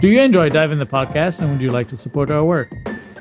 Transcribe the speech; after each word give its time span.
Do 0.00 0.08
you 0.08 0.20
enjoy 0.20 0.48
Dive 0.48 0.72
in 0.72 0.78
the 0.78 0.86
podcast 0.86 1.40
and 1.40 1.50
would 1.52 1.60
you 1.60 1.70
like 1.70 1.88
to 1.88 1.96
support 1.96 2.30
our 2.30 2.44
work? 2.44 2.72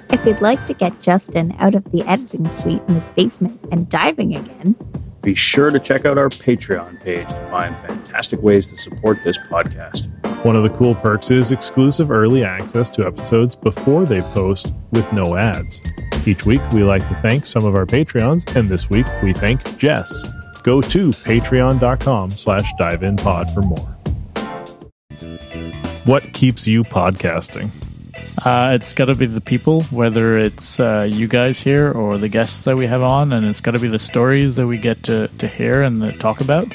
If 0.09 0.25
you'd 0.25 0.41
like 0.41 0.65
to 0.65 0.73
get 0.73 0.99
Justin 1.01 1.55
out 1.59 1.75
of 1.75 1.83
the 1.91 2.01
editing 2.03 2.49
suite 2.49 2.81
in 2.87 2.95
his 2.95 3.09
basement 3.11 3.59
and 3.71 3.87
diving 3.87 4.35
again, 4.35 4.75
be 5.21 5.35
sure 5.35 5.69
to 5.69 5.79
check 5.79 6.05
out 6.05 6.17
our 6.17 6.29
Patreon 6.29 6.99
page 7.01 7.27
to 7.27 7.45
find 7.51 7.77
fantastic 7.77 8.41
ways 8.41 8.65
to 8.67 8.77
support 8.77 9.19
this 9.23 9.37
podcast. 9.37 10.09
One 10.43 10.55
of 10.55 10.63
the 10.63 10.69
cool 10.71 10.95
perks 10.95 11.29
is 11.29 11.51
exclusive 11.51 12.09
early 12.09 12.43
access 12.43 12.89
to 12.91 13.05
episodes 13.05 13.55
before 13.55 14.05
they 14.05 14.21
post 14.21 14.73
with 14.91 15.11
no 15.13 15.37
ads. 15.37 15.83
Each 16.25 16.45
week, 16.47 16.61
we 16.71 16.83
like 16.83 17.07
to 17.07 17.15
thank 17.21 17.45
some 17.45 17.65
of 17.65 17.75
our 17.75 17.85
Patreons, 17.85 18.55
and 18.55 18.67
this 18.67 18.89
week 18.89 19.05
we 19.21 19.33
thank 19.33 19.77
Jess. 19.77 20.23
Go 20.63 20.81
to 20.81 21.09
patreon.com 21.09 22.31
slash 22.31 22.71
diveinpod 22.79 23.53
for 23.53 23.61
more. 23.61 24.00
What 26.05 26.33
keeps 26.33 26.67
you 26.67 26.83
podcasting? 26.83 27.69
Uh, 28.43 28.73
it's 28.73 28.93
got 28.93 29.05
to 29.05 29.15
be 29.15 29.25
the 29.27 29.41
people, 29.41 29.83
whether 29.83 30.37
it's 30.37 30.79
uh, 30.79 31.07
you 31.09 31.27
guys 31.27 31.59
here 31.59 31.91
or 31.91 32.17
the 32.17 32.29
guests 32.29 32.63
that 32.63 32.75
we 32.75 32.87
have 32.87 33.01
on, 33.01 33.33
and 33.33 33.45
it's 33.45 33.61
got 33.61 33.71
to 33.71 33.79
be 33.79 33.87
the 33.87 33.99
stories 33.99 34.55
that 34.55 34.65
we 34.65 34.77
get 34.77 35.03
to, 35.03 35.27
to 35.37 35.47
hear 35.47 35.81
and 35.83 36.01
to 36.01 36.11
talk 36.17 36.41
about. 36.41 36.73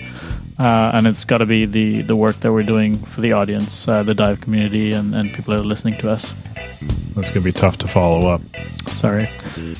Uh, 0.58 0.92
and 0.94 1.06
it's 1.06 1.24
got 1.24 1.38
to 1.38 1.46
be 1.46 1.66
the, 1.66 2.02
the 2.02 2.16
work 2.16 2.38
that 2.40 2.52
we're 2.52 2.62
doing 2.62 2.96
for 2.98 3.20
the 3.20 3.32
audience, 3.32 3.86
uh, 3.88 4.02
the 4.02 4.14
dive 4.14 4.40
community, 4.40 4.92
and, 4.92 5.14
and 5.14 5.32
people 5.32 5.54
that 5.54 5.60
are 5.60 5.66
listening 5.66 5.98
to 5.98 6.08
us. 6.10 6.34
That's 7.14 7.30
going 7.30 7.32
to 7.32 7.40
be 7.40 7.52
tough 7.52 7.78
to 7.78 7.88
follow 7.88 8.28
up. 8.28 8.40
Sorry. 8.90 9.26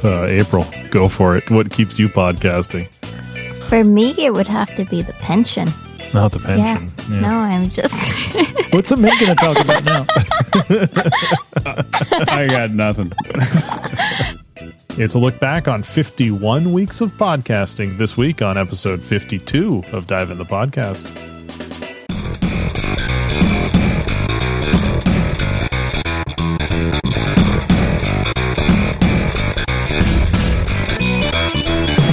Uh, 0.05 0.27
April, 0.27 0.67
go 0.91 1.09
for 1.09 1.37
it. 1.37 1.51
What 1.51 1.71
keeps 1.71 1.99
you 1.99 2.09
podcasting? 2.09 2.89
for 3.67 3.83
me, 3.83 4.15
it 4.17 4.33
would 4.33 4.47
have 4.47 4.75
to 4.77 4.85
be 4.85 5.03
the 5.03 5.13
pension. 5.15 5.69
Not 6.15 6.33
the 6.33 6.39
pension. 6.39 6.91
Yeah. 7.11 7.15
yeah. 7.15 7.21
No, 7.21 7.29
I'm 7.29 7.69
just. 7.69 8.13
What's 8.73 8.91
a 8.91 8.97
man 8.97 9.13
going 9.19 9.37
to 9.37 9.45
talk 9.45 9.59
about 9.61 9.85
now? 9.85 10.07
I 12.33 12.47
got 12.47 12.71
nothing. 12.71 13.13
It's 14.99 15.15
a 15.15 15.19
look 15.19 15.39
back 15.39 15.69
on 15.69 15.83
51 15.83 16.73
weeks 16.73 17.03
of 17.03 17.13
podcasting 17.19 17.99
this 17.99 18.17
week 18.17 18.41
on 18.41 18.57
episode 18.57 19.05
52 19.05 19.83
of 19.93 20.07
Dive 20.07 20.31
in 20.31 20.39
the 20.39 20.45
Podcast. 20.47 21.05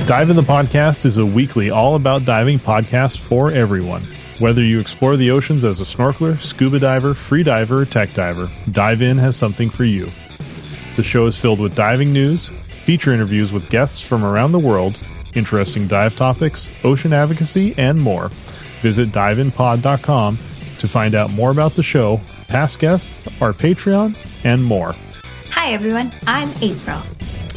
Dive 0.06 0.30
in 0.30 0.36
the 0.36 0.42
Podcast 0.42 1.06
is 1.06 1.18
a 1.18 1.26
weekly 1.26 1.72
all 1.72 1.96
about 1.96 2.26
diving 2.26 2.60
podcast 2.60 3.20
for 3.20 3.52
everyone. 3.52 4.04
Whether 4.38 4.62
you 4.62 4.78
explore 4.78 5.16
the 5.16 5.32
oceans 5.32 5.64
as 5.64 5.80
a 5.80 5.86
snorkeler, 5.86 6.38
scuba 6.40 6.78
diver, 6.78 7.14
free 7.14 7.42
diver, 7.42 7.82
or 7.82 7.86
tech 7.86 8.14
diver, 8.14 8.52
Dive 8.70 9.02
In 9.02 9.18
has 9.18 9.38
something 9.38 9.70
for 9.70 9.86
you. 9.86 10.10
The 10.98 11.04
show 11.04 11.26
is 11.26 11.40
filled 11.40 11.62
with 11.62 11.74
diving 11.74 12.12
news, 12.12 12.50
feature 12.68 13.14
interviews 13.14 13.54
with 13.54 13.70
guests 13.70 14.02
from 14.02 14.26
around 14.26 14.52
the 14.52 14.60
world, 14.60 15.00
interesting 15.36 15.88
dive 15.88 16.18
topics, 16.18 16.68
ocean 16.84 17.14
advocacy, 17.14 17.74
and 17.78 18.00
more. 18.02 18.28
Visit 18.82 19.14
diveinpod.com 19.14 20.38
to 20.80 20.88
find 20.88 21.16
out 21.16 21.32
more 21.32 21.52
about 21.52 21.76
the 21.76 21.84
show, 21.84 22.20
past 22.50 22.78
guests, 22.80 23.42
our 23.42 23.54
Patreon, 23.54 24.18
and 24.44 24.62
more. 24.62 24.96
Hi, 25.52 25.72
everyone. 25.72 26.12
I'm 26.28 26.50
April. 26.62 27.02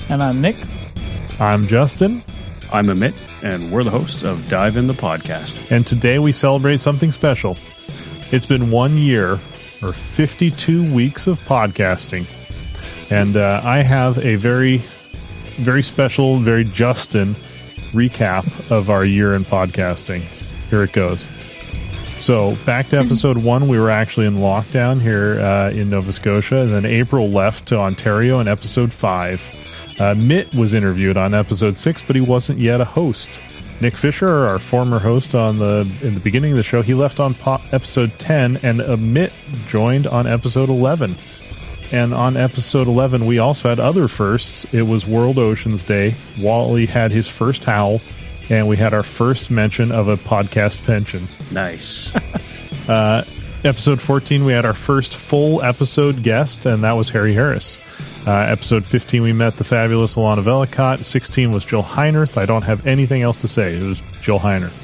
And 0.08 0.22
I'm 0.22 0.40
Nick. 0.40 0.56
I'm 1.40 1.66
Justin. 1.66 2.22
I'm 2.72 2.86
Amit, 2.86 3.14
and 3.42 3.70
we're 3.70 3.84
the 3.84 3.90
hosts 3.90 4.22
of 4.22 4.48
Dive 4.48 4.76
in 4.76 4.86
the 4.86 4.92
Podcast. 4.92 5.70
And 5.70 5.86
today 5.86 6.18
we 6.18 6.32
celebrate 6.32 6.80
something 6.80 7.12
special. 7.12 7.56
It's 8.32 8.46
been 8.46 8.70
one 8.70 8.96
year 8.96 9.34
or 9.82 9.92
52 9.92 10.92
weeks 10.92 11.26
of 11.26 11.38
podcasting. 11.40 12.26
And 13.10 13.36
uh, 13.36 13.60
I 13.62 13.82
have 13.82 14.18
a 14.18 14.34
very, 14.36 14.78
very 15.58 15.82
special, 15.82 16.38
very 16.40 16.64
Justin 16.64 17.34
recap 17.92 18.70
of 18.70 18.90
our 18.90 19.04
year 19.04 19.34
in 19.34 19.44
podcasting. 19.44 20.22
Here 20.70 20.82
it 20.82 20.92
goes. 20.92 21.28
So, 22.06 22.56
back 22.66 22.88
to 22.88 22.98
episode 22.98 23.36
one, 23.38 23.68
we 23.68 23.78
were 23.78 23.90
actually 23.90 24.26
in 24.26 24.36
lockdown 24.36 25.00
here 25.00 25.38
uh, 25.40 25.70
in 25.70 25.90
Nova 25.90 26.12
Scotia. 26.12 26.62
And 26.62 26.72
then 26.72 26.84
April 26.84 27.30
left 27.30 27.66
to 27.68 27.78
Ontario 27.78 28.40
in 28.40 28.48
episode 28.48 28.92
five. 28.92 29.50
Uh, 29.98 30.14
Mitt 30.14 30.52
was 30.54 30.74
interviewed 30.74 31.16
on 31.16 31.34
episode 31.34 31.76
six, 31.76 32.02
but 32.02 32.16
he 32.16 32.22
wasn't 32.22 32.58
yet 32.58 32.80
a 32.80 32.84
host. 32.84 33.40
Nick 33.80 33.96
Fisher, 33.96 34.46
our 34.46 34.58
former 34.58 34.98
host 34.98 35.34
on 35.34 35.58
the 35.58 35.86
in 36.02 36.14
the 36.14 36.20
beginning 36.20 36.52
of 36.52 36.56
the 36.56 36.62
show, 36.62 36.82
he 36.82 36.94
left 36.94 37.20
on 37.20 37.34
po- 37.34 37.60
episode 37.72 38.18
ten, 38.18 38.58
and 38.62 38.80
uh, 38.80 38.96
Mitt 38.96 39.32
joined 39.68 40.06
on 40.06 40.26
episode 40.26 40.68
eleven. 40.70 41.16
And 41.92 42.12
on 42.14 42.36
episode 42.36 42.88
eleven, 42.88 43.26
we 43.26 43.38
also 43.38 43.68
had 43.68 43.78
other 43.78 44.08
firsts. 44.08 44.72
It 44.72 44.82
was 44.82 45.06
World 45.06 45.38
Oceans 45.38 45.86
Day. 45.86 46.14
Wally 46.38 46.86
had 46.86 47.12
his 47.12 47.28
first 47.28 47.64
howl, 47.64 48.00
and 48.48 48.66
we 48.66 48.76
had 48.76 48.94
our 48.94 49.02
first 49.02 49.50
mention 49.50 49.92
of 49.92 50.08
a 50.08 50.16
podcast 50.16 50.86
pension. 50.86 51.22
Nice. 51.52 52.14
uh, 52.88 53.24
episode 53.62 54.00
fourteen, 54.00 54.46
we 54.46 54.52
had 54.52 54.64
our 54.64 54.74
first 54.74 55.14
full 55.14 55.62
episode 55.62 56.22
guest, 56.22 56.64
and 56.64 56.82
that 56.82 56.96
was 56.96 57.10
Harry 57.10 57.34
Harris. 57.34 57.82
Uh, 58.26 58.44
episode 58.48 58.84
15, 58.84 59.22
we 59.22 59.32
met 59.32 59.56
the 59.56 59.62
fabulous 59.62 60.16
Alana 60.16 60.42
Vellicott. 60.42 61.04
16 61.04 61.52
was 61.52 61.64
Jill 61.64 61.84
Heinerth. 61.84 62.36
I 62.36 62.44
don't 62.44 62.62
have 62.62 62.84
anything 62.84 63.22
else 63.22 63.36
to 63.38 63.48
say. 63.48 63.76
It 63.76 63.82
was 63.84 64.02
Jill 64.20 64.40
Heinerth. 64.40 64.82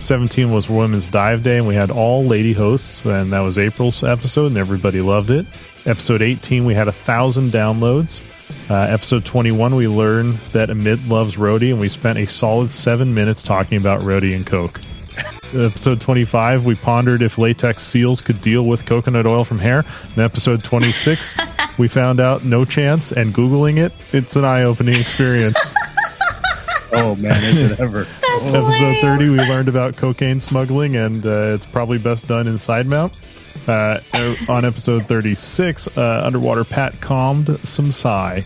17 0.00 0.52
was 0.52 0.70
Women's 0.70 1.08
Dive 1.08 1.42
Day, 1.42 1.58
and 1.58 1.66
we 1.66 1.74
had 1.74 1.90
all 1.90 2.22
lady 2.22 2.52
hosts, 2.52 3.04
and 3.04 3.32
that 3.32 3.40
was 3.40 3.58
April's 3.58 4.04
episode, 4.04 4.46
and 4.46 4.56
everybody 4.56 5.00
loved 5.00 5.30
it. 5.30 5.44
Episode 5.86 6.22
18, 6.22 6.64
we 6.64 6.74
had 6.74 6.86
a 6.86 6.92
thousand 6.92 7.50
downloads. 7.50 8.30
Uh, 8.70 8.92
episode 8.92 9.24
21, 9.24 9.74
we 9.74 9.88
learned 9.88 10.34
that 10.52 10.68
Amit 10.68 11.08
loves 11.08 11.36
Rhody, 11.36 11.72
and 11.72 11.80
we 11.80 11.88
spent 11.88 12.18
a 12.18 12.26
solid 12.26 12.70
seven 12.70 13.12
minutes 13.12 13.42
talking 13.42 13.76
about 13.76 14.04
Rhody 14.04 14.34
and 14.34 14.46
Coke 14.46 14.80
episode 15.54 16.00
25, 16.00 16.64
we 16.64 16.74
pondered 16.74 17.22
if 17.22 17.38
latex 17.38 17.82
seals 17.82 18.20
could 18.20 18.40
deal 18.40 18.64
with 18.64 18.84
coconut 18.86 19.26
oil 19.26 19.44
from 19.44 19.58
hair. 19.58 19.84
In 20.16 20.22
episode 20.22 20.64
26, 20.64 21.36
we 21.78 21.88
found 21.88 22.20
out 22.20 22.44
no 22.44 22.64
chance, 22.64 23.12
and 23.12 23.32
Googling 23.32 23.78
it, 23.78 23.92
it's 24.12 24.36
an 24.36 24.44
eye 24.44 24.62
opening 24.62 24.96
experience. 24.96 25.58
oh, 26.92 27.16
man, 27.16 27.42
is 27.44 27.60
it 27.60 27.80
ever? 27.80 28.00
episode 28.42 29.00
30, 29.00 29.30
we 29.30 29.36
learned 29.38 29.68
about 29.68 29.96
cocaine 29.96 30.40
smuggling, 30.40 30.96
and 30.96 31.24
uh, 31.24 31.54
it's 31.54 31.66
probably 31.66 31.98
best 31.98 32.26
done 32.26 32.46
in 32.46 32.58
side 32.58 32.86
mount. 32.86 33.12
Uh, 33.66 33.98
on 34.48 34.64
episode 34.64 35.06
36, 35.06 35.96
uh, 35.96 36.22
Underwater 36.24 36.64
Pat 36.64 37.00
calmed 37.00 37.58
some 37.60 37.90
sigh. 37.90 38.44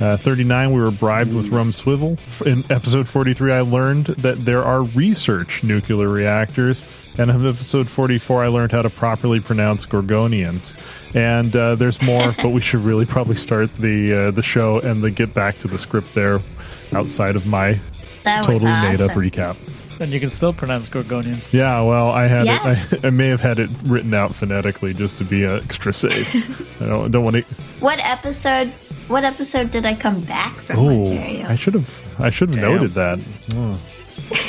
Uh, 0.00 0.16
39, 0.16 0.72
we 0.72 0.80
were 0.80 0.92
bribed 0.92 1.34
with 1.34 1.48
rum 1.48 1.72
swizzle. 1.72 2.16
In 2.46 2.64
episode 2.70 3.08
43, 3.08 3.52
I 3.52 3.60
learned 3.62 4.06
that 4.06 4.44
there 4.44 4.62
are 4.62 4.84
research 4.84 5.64
nuclear 5.64 6.08
reactors. 6.08 7.08
And 7.18 7.30
in 7.30 7.46
episode 7.46 7.88
44, 7.88 8.44
I 8.44 8.46
learned 8.46 8.70
how 8.70 8.82
to 8.82 8.90
properly 8.90 9.40
pronounce 9.40 9.86
Gorgonians. 9.86 10.72
And 11.16 11.54
uh, 11.56 11.74
there's 11.74 12.00
more, 12.06 12.32
but 12.40 12.50
we 12.50 12.60
should 12.60 12.80
really 12.80 13.06
probably 13.06 13.34
start 13.34 13.74
the 13.76 14.12
uh, 14.12 14.30
the 14.30 14.42
show 14.42 14.80
and 14.80 15.02
then 15.02 15.14
get 15.14 15.34
back 15.34 15.56
to 15.58 15.68
the 15.68 15.78
script 15.78 16.14
there 16.14 16.40
outside 16.94 17.34
of 17.34 17.46
my 17.46 17.80
totally 18.22 18.70
awesome. 18.70 18.90
made 18.90 19.00
up 19.00 19.10
recap. 19.12 19.56
And 20.00 20.10
you 20.10 20.20
can 20.20 20.30
still 20.30 20.52
pronounce 20.52 20.88
Gorgonians. 20.88 21.52
Yeah, 21.52 21.80
well, 21.80 22.10
I 22.10 22.28
had 22.28 22.46
yes. 22.46 22.92
it. 22.92 23.04
I, 23.04 23.08
I, 23.08 23.10
may 23.10 23.26
have 23.28 23.40
had 23.40 23.58
it 23.58 23.68
written 23.82 24.14
out 24.14 24.32
phonetically 24.32 24.94
just 24.94 25.18
to 25.18 25.24
be 25.24 25.44
extra 25.44 25.92
safe. 25.92 26.80
I 26.82 26.86
don't, 26.86 27.10
don't 27.10 27.24
want 27.24 27.36
to. 27.36 27.54
What 27.80 28.00
episode? 28.04 28.70
What 29.06 29.24
episode 29.24 29.70
did 29.70 29.86
I 29.86 29.94
come 29.94 30.20
back 30.22 30.56
from 30.56 30.80
oh, 30.80 30.88
Ontario? 30.88 31.46
I 31.46 31.54
should 31.54 31.74
have. 31.74 32.20
I 32.20 32.30
should 32.30 32.50
have 32.50 32.60
noted 32.60 32.90
that. 32.92 33.20
Oh. 33.54 33.80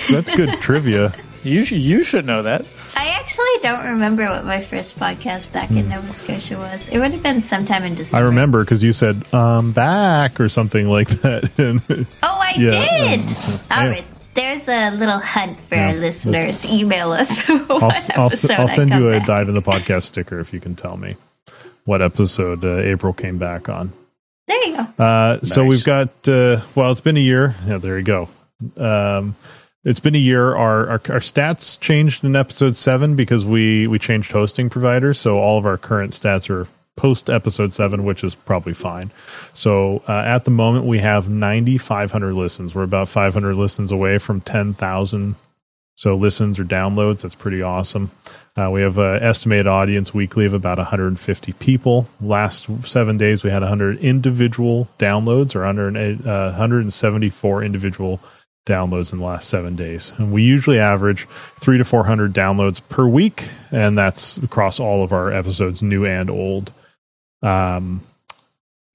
That's 0.09 0.31
good 0.35 0.50
trivia. 0.62 1.13
You 1.44 1.63
should. 1.63 1.79
You 1.79 2.03
should 2.03 2.25
know 2.25 2.41
that. 2.41 2.66
I 2.95 3.09
actually 3.19 3.45
don't 3.62 3.85
remember 3.85 4.25
what 4.25 4.45
my 4.45 4.62
first 4.62 5.00
podcast 5.00 5.53
back 5.53 5.69
in 5.69 5.84
hmm. 5.84 5.90
Nova 5.91 6.12
Scotia 6.12 6.57
was. 6.57 6.90
It 6.90 6.97
would 6.97 7.11
have 7.11 7.22
been 7.22 7.43
sometime 7.43 7.84
in 7.84 7.93
December. 7.93 8.26
I 8.26 8.28
remember 8.28 8.64
because 8.64 8.84
you 8.84 8.93
said 8.93 9.31
"um 9.31 9.73
back" 9.73 10.40
or 10.40 10.49
something 10.49 10.90
like 10.90 11.09
that. 11.09 12.08
oh, 12.23 12.40
I 12.41 12.53
yeah, 12.58 12.72
did. 12.72 13.37
Um, 13.37 13.59
All 13.72 13.87
right 13.87 14.05
there's 14.35 14.70
a 14.70 14.91
little 14.91 15.17
hunt 15.17 15.59
for 15.59 15.76
yeah, 15.76 15.87
our 15.87 15.93
listeners. 15.96 16.64
Email 16.64 17.11
us. 17.11 17.49
I'll, 17.49 17.81
I'll, 17.81 17.91
I'll, 18.16 18.29
send 18.29 18.91
you 18.91 19.09
a 19.09 19.17
back. 19.17 19.28
dive 19.28 19.49
in 19.49 19.55
the 19.55 19.61
podcast 19.61 20.03
sticker 20.03 20.40
if 20.40 20.53
you 20.53 20.61
can 20.61 20.76
tell 20.76 20.96
me 20.96 21.17
what 21.90 22.03
episode 22.03 22.64
uh, 22.64 22.78
April 22.78 23.14
came 23.14 23.40
back 23.40 23.68
on. 23.68 23.91
There 24.47 24.68
you 24.68 24.78
go. 24.78 25.03
Uh, 25.03 25.38
nice. 25.41 25.52
So 25.52 25.66
we've 25.66 25.84
got, 25.84 26.09
uh, 26.28 26.62
well, 26.76 26.91
it's 26.91 27.02
been 27.02 27.18
a 27.18 27.20
year. 27.20 27.56
Yeah, 27.66 27.80
there 27.80 27.97
you 27.97 28.06
go. 28.06 28.30
Um, 28.78 29.36
it's 29.84 30.00
been 30.00 30.14
a 30.16 30.20
year. 30.20 30.56
Our, 30.56 30.86
our, 30.86 31.02
our 31.09 31.20
stats 31.20 31.80
changed 31.80 32.24
in 32.24 32.36
episode 32.36 32.76
seven 32.76 33.16
because 33.16 33.44
we 33.44 33.88
we 33.88 33.97
changed 33.97 34.32
hosting 34.32 34.70
providers. 34.70 35.20
So 35.20 35.40
all 35.40 35.58
of 35.58 35.66
our 35.66 35.78
current 35.78 36.12
stats 36.12 36.50
are 36.50 36.68
post 36.96 37.30
episode 37.30 37.74
seven, 37.74 38.03
which 38.03 38.24
is 38.24 38.36
probably 38.36 38.74
fine. 38.74 39.12
So 39.53 40.03
uh, 40.08 40.24
at 40.26 40.46
the 40.46 40.52
moment, 40.52 40.86
we 40.86 41.00
have 41.00 41.30
9,500 41.30 42.34
listens. 42.34 42.76
We're 42.76 42.84
about 42.84 43.09
500 43.09 43.56
listens 43.56 43.91
away 43.91 44.18
from 44.18 44.41
10,000 44.41 45.36
So 45.99 46.16
listens 46.16 46.57
or 46.57 46.63
downloads, 46.63 47.23
that's 47.23 47.35
pretty 47.35 47.61
awesome. 47.61 48.11
Uh, 48.55 48.72
we 48.72 48.81
have 48.84 48.97
an 48.97 49.22
estimated 49.22 49.67
audience 49.67 50.13
weekly 50.13 50.46
of 50.46 50.53
about 50.53 50.78
150 50.78 51.51
people. 51.51 52.07
Last 52.22 52.69
seven 52.87 53.17
days, 53.17 53.43
we 53.43 53.49
had 53.49 53.63
100 53.63 53.99
individual 53.99 54.87
downloads 54.97 55.57
or 55.57 55.66
under 55.66 55.90
uh, 55.90 56.51
174 56.51 57.63
individual 57.66 58.22
downloads 58.66 59.11
in 59.11 59.19
the 59.19 59.25
last 59.25 59.49
seven 59.49 59.75
days. 59.75 60.13
And 60.17 60.31
we 60.31 60.41
usually 60.41 60.79
average 60.79 61.28
three 61.59 61.78
to 61.78 61.84
400 61.84 62.31
downloads 62.31 62.81
per 62.87 63.05
week, 63.05 63.49
and 63.69 63.97
that's 63.97 64.37
across 64.37 64.79
all 64.79 65.03
of 65.03 65.11
our 65.11 65.34
episodes, 65.34 65.81
new 65.81 66.05
and 66.05 66.29
old. 66.29 66.72
Um, 67.41 68.03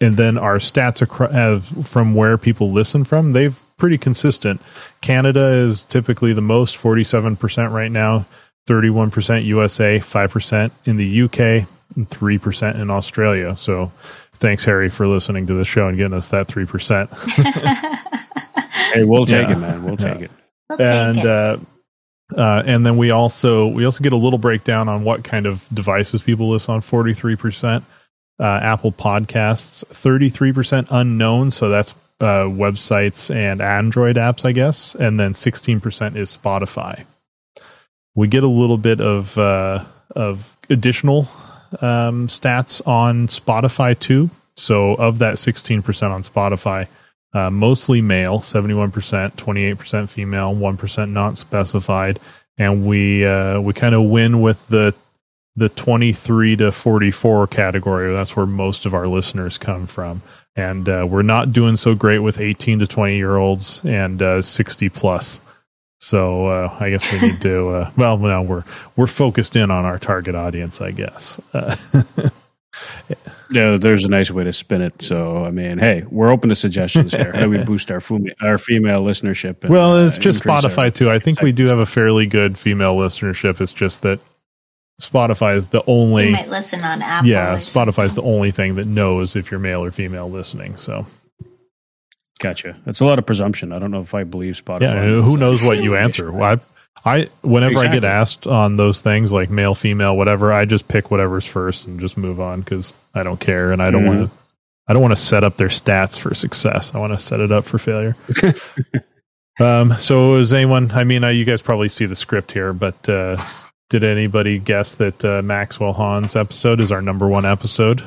and 0.01 0.17
then 0.17 0.39
our 0.39 0.57
stats 0.57 1.03
acro- 1.03 1.31
have 1.31 1.67
from 1.87 2.15
where 2.15 2.39
people 2.39 2.73
listen 2.73 3.05
from, 3.05 3.35
they've 3.35 3.61
pretty 3.85 3.99
consistent. 3.99 4.63
Canada 5.03 5.45
is 5.45 5.85
typically 5.85 6.33
the 6.33 6.41
most, 6.41 6.75
47% 6.75 7.71
right 7.71 7.93
now, 7.93 8.25
31% 8.67 9.45
USA, 9.45 9.99
5% 9.99 10.71
in 10.87 10.97
the 10.97 11.23
UK, 11.25 11.69
and 11.95 12.09
3% 12.09 12.81
in 12.81 12.89
Australia. 12.91 13.55
So 13.59 13.93
thanks, 14.33 14.65
Harry, 14.65 14.89
for 14.89 15.07
listening 15.07 15.47
to 15.49 15.53
the 15.53 15.67
show 15.67 15.87
and 15.87 15.99
getting 15.99 16.15
us 16.15 16.31
that 16.31 16.49
3%. 16.49 17.13
hey, 18.95 19.05
we'll 19.05 19.27
take 19.27 19.49
Yeah. 19.49 19.53
it, 19.55 19.59
man. 19.59 19.85
We'll 19.85 19.99
take 19.99 20.21
Yeah. 20.21 20.25
it. 20.25 20.31
We'll 20.71 20.79
take 20.79 20.87
and 20.89 21.19
it. 21.19 21.27
uh, 21.27 21.57
uh, 22.35 22.63
and 22.65 22.87
then 22.87 22.97
we 22.97 23.11
also 23.11 23.67
we 23.67 23.85
also 23.85 24.03
get 24.03 24.15
a 24.15 24.17
little 24.17 24.39
breakdown 24.39 24.89
on 24.89 25.05
what 25.05 25.25
kind 25.25 25.45
of 25.45 25.69
devices 25.75 26.23
people 26.23 26.49
listen 26.49 26.73
on. 26.77 26.81
Forty 26.81 27.13
three 27.13 27.37
percent 27.37 27.85
uh, 28.41 28.61
Apple 28.63 28.93
Podcasts, 28.93 29.87
thirty 29.89 30.31
three 30.31 30.55
percent 30.55 30.89
unknown. 30.91 31.51
So 31.51 31.69
that's 31.69 31.95
uh, 32.21 32.45
websites 32.45 33.35
and 33.35 33.61
Android 33.61 34.17
apps, 34.17 34.45
I 34.45 34.53
guess, 34.53 34.95
and 34.95 35.19
then 35.19 35.35
sixteen 35.35 35.81
percent 35.81 36.17
is 36.17 36.37
Spotify. 36.37 37.05
We 38.15 38.29
get 38.29 38.45
a 38.45 38.49
little 38.49 38.79
bit 38.79 39.01
of 39.01 39.37
uh, 39.39 39.85
of 40.11 40.57
additional 40.71 41.29
um, 41.81 42.29
stats 42.29 42.87
on 42.87 43.27
Spotify 43.27 43.99
too. 43.99 44.31
So 44.57 44.95
of 44.95 45.19
that 45.19 45.39
sixteen 45.39 45.83
percent 45.83 46.13
on 46.13 46.23
Spotify, 46.23 46.89
uh, 47.35 47.51
mostly 47.51 48.01
male, 48.01 48.39
71%, 48.39 48.93
28% 49.33 50.09
female, 50.09 50.55
1% 50.55 51.11
not 51.11 51.37
specified. 51.37 52.21
And 52.57 52.87
we 52.87 53.27
uh, 53.27 53.61
we 53.61 53.73
kind 53.73 53.97
of 53.97 54.05
win 54.05 54.41
with 54.41 54.69
the 54.69 54.95
the 55.57 55.69
23 55.69 56.57
to 56.57 56.73
44 56.73 57.47
category. 57.47 58.13
That's 58.13 58.37
where 58.37 58.47
most 58.47 58.87
of 58.87 58.95
our 58.95 59.07
listeners 59.07 59.57
come 59.59 59.87
from. 59.87 60.23
And 60.57 60.89
uh, 60.89 61.07
we're 61.09 61.23
not 61.23 61.53
doing 61.53 61.77
so 61.77 61.95
great 61.95 62.21
with 62.21 62.41
18 62.41 62.79
to 62.81 62.87
20 62.87 63.17
year 63.17 63.37
olds 63.37 63.85
and 63.85 64.21
uh, 64.23 64.43
60 64.43 64.89
plus. 64.89 65.41
So 66.01 66.47
uh, 66.47 66.77
I 66.81 66.91
guess 66.91 67.11
we 67.13 67.21
need 67.31 67.41
to. 67.43 67.69
Uh, 67.69 67.91
well, 67.97 68.19
now 68.19 68.43
we're 68.43 68.65
we're 68.97 69.07
focused 69.07 69.57
in 69.57 69.71
on 69.71 69.85
our 69.85 69.99
target 69.99 70.35
audience, 70.35 70.81
I 70.81 70.91
guess. 70.91 71.41
Uh, 71.53 71.75
Yeah, 73.51 73.77
there's 73.77 74.05
a 74.05 74.09
nice 74.09 74.31
way 74.33 74.43
to 74.43 74.53
spin 74.53 74.81
it. 74.83 75.01
So, 75.01 75.45
I 75.45 75.51
mean, 75.53 75.79
hey, 75.79 76.03
we're 76.11 76.31
open 76.31 76.49
to 76.49 76.57
suggestions 76.57 77.13
here. 77.15 77.31
How 77.33 77.43
do 77.45 77.51
we 77.51 77.59
boost 77.65 77.89
our 77.91 78.01
fumi- 78.01 78.33
our 78.43 78.59
female 78.59 79.05
listenership? 79.05 79.63
and, 79.63 79.71
Well, 79.71 79.93
uh, 79.93 80.07
it's 80.07 80.19
just 80.19 80.43
Spotify 80.43 80.85
our- 80.87 80.91
too. 80.91 81.11
I 81.11 81.21
think 81.21 81.41
we 81.41 81.53
do 81.53 81.67
have 81.67 81.79
a 81.79 81.87
fairly 81.87 82.27
good 82.27 82.59
female 82.59 82.97
listenership. 82.97 83.61
It's 83.61 83.73
just 83.73 84.03
that 84.03 84.19
Spotify 85.01 85.57
is 85.57 85.67
the 85.69 85.79
you 85.79 85.85
only 85.89 86.31
might 86.33 86.49
listen 86.49 86.81
on 86.83 87.03
Apple. 87.03 87.29
yeah, 87.29 87.55
or 87.55 87.57
Spotify 87.57 88.05
is 88.07 88.15
the 88.15 88.23
only 88.23 88.51
thing 88.53 88.77
that 88.77 88.87
knows 88.87 89.35
if 89.37 89.51
you're 89.51 89.61
male 89.61 89.85
or 89.85 89.91
female 89.91 90.31
listening. 90.31 90.77
So 90.77 91.07
Gotcha. 92.41 92.77
That's 92.85 93.01
a 93.01 93.05
lot 93.05 93.19
of 93.19 93.27
presumption. 93.27 93.73
I 93.73 93.79
don't 93.79 93.91
know 93.91 94.01
if 94.03 94.15
I 94.15 94.25
believe 94.25 94.55
Spotify. 94.55 94.81
yeah, 94.83 95.21
who 95.23 95.37
knows 95.37 95.63
what 95.63 95.79
you 95.83 95.97
answer? 95.97 96.31
Well, 96.33 96.59
I, 97.05 97.19
I 97.19 97.29
whenever 97.43 97.79
I 97.79 97.89
get 97.93 98.05
asked 98.05 98.47
on 98.47 98.77
those 98.77 99.01
things 99.01 99.33
like 99.33 99.51
male, 99.51 99.75
female, 99.75 100.17
whatever, 100.17 100.53
I 100.53 100.65
just 100.65 100.87
pick 100.89 101.11
whatever's 101.11 101.47
first 101.47 101.87
and 101.87 101.99
just 102.01 102.17
move 102.17 102.41
on 102.41 102.61
because 102.61 102.93
I 103.15 103.23
don't 103.23 103.41
care 103.41 103.73
and 103.73 103.83
I 103.83 103.91
don't 103.91 104.03
Mhm. 104.05 104.07
want 104.19 104.31
to. 104.31 104.37
I 104.87 104.93
don't 104.93 105.01
want 105.01 105.13
to 105.17 105.21
set 105.23 105.45
up 105.45 105.57
their 105.57 105.69
stats 105.69 106.19
for 106.19 106.35
success. 106.35 106.95
I 106.95 106.99
want 106.99 107.13
to 107.15 107.19
set 107.19 107.41
it 107.41 107.51
up 107.51 107.65
for 107.65 107.79
failure. 107.79 108.17
um, 109.61 109.95
so, 109.95 110.35
is 110.35 110.53
anyone? 110.53 110.91
I 110.91 111.05
mean, 111.05 111.25
uh, 111.25 111.29
you 111.29 111.45
guys 111.47 111.63
probably 111.63 111.89
see 111.89 112.05
the 112.05 112.17
script 112.17 112.53
here, 112.53 112.73
but 112.75 113.09
uh, 113.09 113.37
did 113.91 114.03
anybody 114.05 114.59
guess 114.59 114.95
that 114.95 115.25
uh, 115.25 115.43
Maxwell 115.43 115.93
Hahn's 115.95 116.37
episode 116.37 116.81
is 116.81 116.91
our 116.91 117.03
number 117.03 117.29
one 117.29 117.45
episode? 117.45 118.03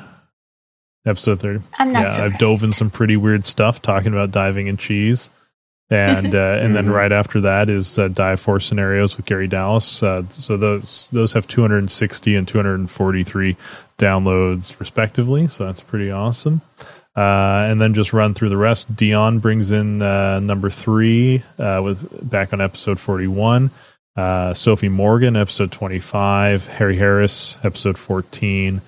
Episode 1.05 1.39
thirty. 1.39 1.61
I'm 1.79 1.93
not 1.93 2.03
yeah, 2.03 2.11
surprised. 2.13 2.33
I've 2.33 2.39
dove 2.39 2.63
in 2.63 2.73
some 2.73 2.89
pretty 2.89 3.15
weird 3.15 3.45
stuff 3.45 3.81
talking 3.81 4.11
about 4.11 4.31
diving 4.31 4.67
in 4.67 4.75
cheese. 4.77 5.29
And 5.89 6.35
uh, 6.35 6.59
and 6.61 6.75
then 6.75 6.85
Mhm. 6.87 6.93
right 6.93 7.11
after 7.13 7.39
that 7.41 7.69
is 7.69 7.97
uh, 7.97 8.09
dive 8.09 8.41
four 8.41 8.59
scenarios 8.59 9.15
with 9.15 9.25
Gary 9.25 9.47
Dallas. 9.47 10.03
Uh, 10.03 10.23
so 10.29 10.57
those 10.57 11.09
those 11.13 11.31
have 11.31 11.47
260 11.47 12.35
and 12.35 12.45
243 12.45 13.55
downloads 13.97 14.77
respectively. 14.81 15.47
So 15.47 15.65
that's 15.65 15.79
pretty 15.79 16.11
awesome. 16.11 16.59
Uh, 17.15 17.65
and 17.69 17.79
then 17.81 17.93
just 17.93 18.11
run 18.11 18.33
through 18.33 18.49
the 18.49 18.57
rest. 18.57 18.93
Dion 18.95 19.39
brings 19.39 19.71
in 19.71 20.01
uh, 20.01 20.39
number 20.41 20.69
three 20.69 21.41
uh, 21.57 21.79
with 21.81 22.29
back 22.29 22.51
on 22.51 22.59
episode 22.59 22.99
41. 22.99 23.71
Uh, 24.17 24.53
Sophie 24.55 24.89
Morgan, 24.89 25.35
episode 25.35 25.71
25. 25.71 26.67
Harry 26.67 26.97
Harris, 26.97 27.57
episode 27.63 27.99
14. 27.99 28.81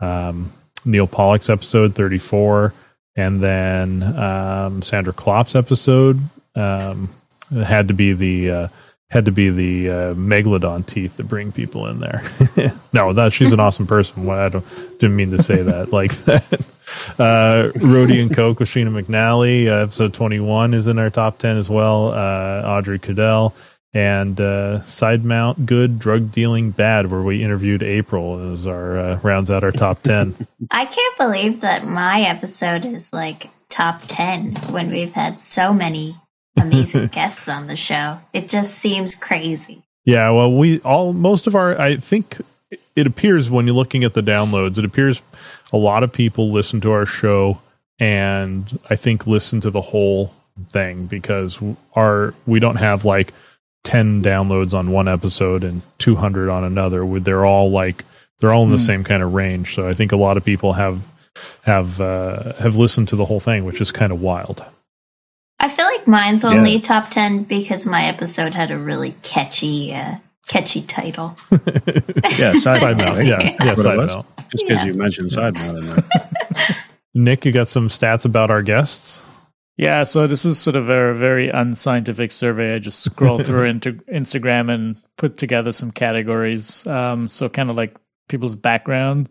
Um, 0.00 0.52
Neal 0.84 1.06
Pollock's 1.06 1.48
episode 1.48 1.94
34. 1.94 2.74
And 3.16 3.42
then 3.42 4.02
um, 4.02 4.82
Sandra 4.82 5.14
Klopp's 5.14 5.54
episode 5.54 6.20
um, 6.54 7.08
had 7.50 7.88
to 7.88 7.94
be 7.94 8.12
the 8.12 8.50
uh, 8.50 8.68
had 9.08 9.26
to 9.26 9.30
be 9.30 9.48
the 9.48 9.90
uh, 9.90 10.14
megalodon 10.14 10.84
teeth 10.84 11.18
that 11.18 11.28
bring 11.28 11.52
people 11.52 11.86
in 11.86 12.00
there. 12.00 12.22
no, 12.92 13.12
that 13.12 13.32
she's 13.32 13.52
an 13.52 13.60
awesome 13.60 13.86
person. 13.86 14.28
I 14.28 14.48
don't 14.48 14.66
didn't 14.98 15.16
mean 15.16 15.30
to 15.30 15.42
say 15.42 15.62
that 15.62 15.92
like 15.92 16.12
that. 16.24 16.66
Uh, 17.18 17.70
and 17.74 18.34
Coke 18.34 18.58
with 18.58 18.68
Sheena 18.68 19.02
McNally, 19.02 19.68
uh, 19.68 19.84
episode 19.84 20.12
twenty 20.12 20.40
one 20.40 20.74
is 20.74 20.88
in 20.88 20.98
our 20.98 21.10
top 21.10 21.38
ten 21.38 21.56
as 21.56 21.70
well. 21.70 22.08
Uh, 22.08 22.62
Audrey 22.66 22.98
Cadell 22.98 23.54
and 23.94 24.40
uh, 24.40 24.82
Side 24.82 25.24
Mount 25.24 25.64
Good 25.64 25.98
Drug 25.98 26.32
Dealing 26.32 26.72
Bad, 26.72 27.10
where 27.10 27.22
we 27.22 27.42
interviewed 27.42 27.82
April 27.82 28.52
as 28.52 28.66
our 28.66 28.98
uh, 28.98 29.20
rounds 29.22 29.50
out 29.50 29.64
our 29.64 29.72
top 29.72 30.02
ten. 30.02 30.34
I 30.70 30.84
can't 30.84 31.16
believe 31.16 31.60
that 31.60 31.86
my 31.86 32.22
episode 32.22 32.84
is 32.84 33.12
like 33.12 33.48
top 33.74 34.02
10 34.06 34.54
when 34.70 34.88
we've 34.90 35.12
had 35.12 35.40
so 35.40 35.72
many 35.72 36.16
amazing 36.60 37.06
guests 37.12 37.48
on 37.48 37.66
the 37.66 37.76
show. 37.76 38.18
It 38.32 38.48
just 38.48 38.74
seems 38.74 39.14
crazy. 39.14 39.82
Yeah, 40.04 40.30
well, 40.30 40.52
we 40.52 40.80
all 40.80 41.12
most 41.12 41.46
of 41.46 41.54
our 41.54 41.80
I 41.80 41.96
think 41.96 42.40
it 42.94 43.06
appears 43.06 43.50
when 43.50 43.66
you're 43.66 43.74
looking 43.74 44.04
at 44.04 44.14
the 44.14 44.22
downloads, 44.22 44.78
it 44.78 44.84
appears 44.84 45.22
a 45.72 45.76
lot 45.76 46.02
of 46.02 46.12
people 46.12 46.50
listen 46.52 46.80
to 46.82 46.92
our 46.92 47.06
show 47.06 47.60
and 47.98 48.78
I 48.90 48.96
think 48.96 49.26
listen 49.26 49.60
to 49.60 49.70
the 49.70 49.80
whole 49.80 50.32
thing 50.68 51.06
because 51.06 51.58
our 51.94 52.34
we 52.46 52.60
don't 52.60 52.76
have 52.76 53.04
like 53.04 53.32
10 53.84 54.22
downloads 54.22 54.74
on 54.74 54.90
one 54.90 55.06
episode 55.08 55.62
and 55.64 55.82
200 55.98 56.50
on 56.50 56.64
another. 56.64 57.04
With 57.04 57.24
They're 57.24 57.46
all 57.46 57.70
like 57.70 58.04
they're 58.40 58.52
all 58.52 58.64
in 58.64 58.70
the 58.70 58.76
Hmm. 58.76 58.82
same 58.82 59.04
kind 59.04 59.22
of 59.22 59.32
range. 59.34 59.74
So 59.74 59.88
I 59.88 59.94
think 59.94 60.12
a 60.12 60.16
lot 60.16 60.36
of 60.36 60.44
people 60.44 60.72
have 60.74 61.00
have 61.62 62.00
uh, 62.00 62.54
have 62.54 62.76
listened 62.76 63.08
to 63.08 63.16
the 63.16 63.24
whole 63.26 63.40
thing, 63.40 63.64
which 63.64 63.80
is 63.80 63.92
kind 63.92 64.12
of 64.12 64.20
wild. 64.20 64.64
I 65.60 65.68
feel 65.68 65.86
like 65.86 66.06
mine's 66.06 66.44
only 66.44 66.80
top 66.80 67.08
10 67.10 67.44
because 67.44 67.86
my 67.86 68.04
episode 68.06 68.52
had 68.54 68.70
a 68.70 68.76
really 68.78 69.14
catchy, 69.22 69.94
uh, 69.94 70.16
catchy 70.48 70.82
title. 70.82 71.36
Yeah, 72.38 72.52
side, 72.54 72.78
Side 72.80 72.96
note. 72.98 73.18
note, 73.18 73.26
yeah, 73.26 73.56
yeah, 73.64 73.74
side 73.76 73.96
was? 73.98 74.14
note. 74.14 74.26
Just 74.50 74.66
because 74.66 74.82
Yeah. 74.82 74.84
you 74.92 74.94
mentioned 74.94 75.30
side 75.32 75.54
note. 75.54 76.04
Nick, 77.14 77.44
you 77.44 77.52
got 77.52 77.68
some 77.68 77.88
stats 77.88 78.24
about 78.24 78.50
our 78.50 78.60
guests? 78.62 79.24
Yeah, 79.76 80.04
so 80.04 80.26
this 80.26 80.44
is 80.44 80.58
sort 80.58 80.76
of 80.76 80.88
a 80.88 81.14
very 81.14 81.48
unscientific 81.48 82.30
survey. 82.30 82.76
I 82.76 82.78
just 82.78 83.00
scrolled 83.00 83.44
through 83.46 83.64
into 83.64 83.94
Instagram 84.12 84.72
and 84.72 84.96
put 85.16 85.36
together 85.36 85.72
some 85.72 85.90
categories. 85.90 86.86
Um, 86.86 87.28
so 87.28 87.48
kind 87.48 87.70
of 87.70 87.76
like 87.76 87.96
people's 88.28 88.54
background. 88.54 89.28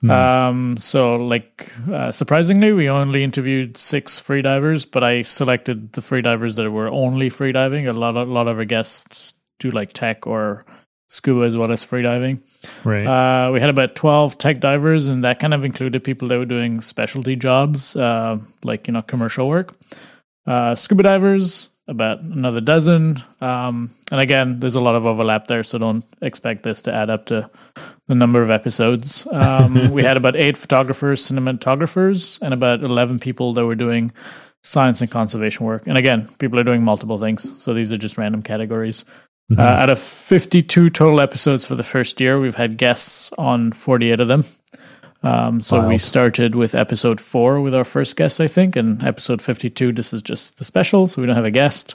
Hmm. 0.00 0.10
Um, 0.10 0.76
so 0.78 1.16
like 1.16 1.72
uh, 1.90 2.12
surprisingly, 2.12 2.72
we 2.72 2.88
only 2.88 3.24
interviewed 3.24 3.76
six 3.76 4.20
freedivers, 4.20 4.88
but 4.88 5.02
I 5.02 5.22
selected 5.22 5.92
the 5.92 6.00
freedivers 6.00 6.56
that 6.56 6.70
were 6.70 6.88
only 6.88 7.28
freediving. 7.30 7.88
A 7.88 7.92
lot, 7.92 8.16
a 8.16 8.24
lot 8.24 8.48
of 8.48 8.58
our 8.58 8.64
guests 8.64 9.34
do 9.58 9.70
like 9.70 9.92
tech 9.92 10.26
or 10.26 10.64
scuba 11.12 11.42
as 11.42 11.54
well 11.54 11.70
as 11.70 11.84
freediving. 11.84 12.40
Right. 12.84 13.04
Uh, 13.04 13.52
we 13.52 13.60
had 13.60 13.68
about 13.68 13.94
12 13.94 14.38
tech 14.38 14.60
divers, 14.60 15.08
and 15.08 15.22
that 15.24 15.40
kind 15.40 15.52
of 15.52 15.62
included 15.62 16.02
people 16.02 16.28
that 16.28 16.38
were 16.38 16.46
doing 16.46 16.80
specialty 16.80 17.36
jobs, 17.36 17.94
uh, 17.94 18.38
like, 18.64 18.86
you 18.86 18.94
know, 18.94 19.02
commercial 19.02 19.46
work. 19.46 19.74
Uh, 20.46 20.74
scuba 20.74 21.02
divers, 21.02 21.68
about 21.86 22.20
another 22.20 22.62
dozen. 22.62 23.22
Um, 23.42 23.94
and 24.10 24.20
again, 24.22 24.58
there's 24.60 24.74
a 24.74 24.80
lot 24.80 24.94
of 24.94 25.04
overlap 25.04 25.48
there, 25.48 25.62
so 25.62 25.76
don't 25.76 26.04
expect 26.22 26.62
this 26.62 26.80
to 26.82 26.94
add 26.94 27.10
up 27.10 27.26
to 27.26 27.50
the 28.08 28.14
number 28.14 28.42
of 28.42 28.50
episodes. 28.50 29.26
Um, 29.30 29.92
we 29.92 30.02
had 30.02 30.16
about 30.16 30.34
eight 30.34 30.56
photographers, 30.56 31.30
cinematographers, 31.30 32.40
and 32.40 32.54
about 32.54 32.82
11 32.82 33.18
people 33.18 33.52
that 33.52 33.66
were 33.66 33.74
doing 33.74 34.12
science 34.62 35.02
and 35.02 35.10
conservation 35.10 35.66
work. 35.66 35.86
And 35.86 35.98
again, 35.98 36.26
people 36.38 36.58
are 36.58 36.64
doing 36.64 36.82
multiple 36.82 37.18
things, 37.18 37.52
so 37.62 37.74
these 37.74 37.92
are 37.92 37.98
just 37.98 38.16
random 38.16 38.42
categories. 38.42 39.04
Uh, 39.56 39.60
out 39.62 39.90
of 39.90 39.98
52 39.98 40.88
total 40.90 41.20
episodes 41.20 41.66
for 41.66 41.74
the 41.74 41.82
first 41.82 42.20
year, 42.20 42.40
we've 42.40 42.54
had 42.54 42.78
guests 42.78 43.30
on 43.36 43.70
48 43.72 44.20
of 44.20 44.28
them. 44.28 44.44
Um, 45.22 45.60
so 45.60 45.78
Wow. 45.78 45.88
we 45.88 45.98
started 45.98 46.54
with 46.54 46.74
episode 46.74 47.20
four 47.20 47.60
with 47.60 47.74
our 47.74 47.84
first 47.84 48.16
guest, 48.16 48.40
I 48.40 48.48
think, 48.48 48.76
and 48.76 49.02
episode 49.02 49.40
52, 49.42 49.92
this 49.92 50.12
is 50.12 50.22
just 50.22 50.58
the 50.58 50.64
special, 50.64 51.06
so 51.06 51.20
we 51.20 51.26
don't 51.26 51.36
have 51.36 51.44
a 51.44 51.50
guest. 51.50 51.94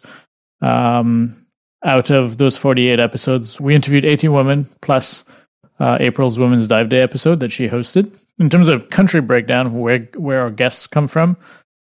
Um, 0.62 1.46
out 1.84 2.10
of 2.10 2.38
those 2.38 2.58
48 2.58 3.00
episodes, 3.00 3.60
we 3.60 3.76
interviewed 3.76 4.06
18 4.06 4.32
women 4.32 4.70
plus 4.82 5.24
uh, 5.80 5.98
April's 6.00 6.40
Women's 6.40 6.68
Dive 6.68 6.90
Day 6.90 7.02
episode 7.02 7.40
that 7.40 7.52
she 7.52 7.68
hosted. 7.68 8.16
In 8.40 8.50
terms 8.50 8.68
of 8.70 8.90
country 8.90 9.20
breakdown, 9.22 9.80
where 9.80 10.08
where 10.16 10.42
our 10.42 10.50
guests 10.52 10.86
come 10.88 11.08
from, 11.08 11.38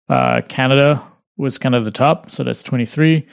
uh, 0.09 0.43
Canada 0.49 1.03
was 1.37 1.59
kind 1.59 1.75
of 1.75 1.85
the 1.85 1.91
top, 1.93 2.29
so 2.31 2.43
that's 2.45 2.63
23. 2.63 3.27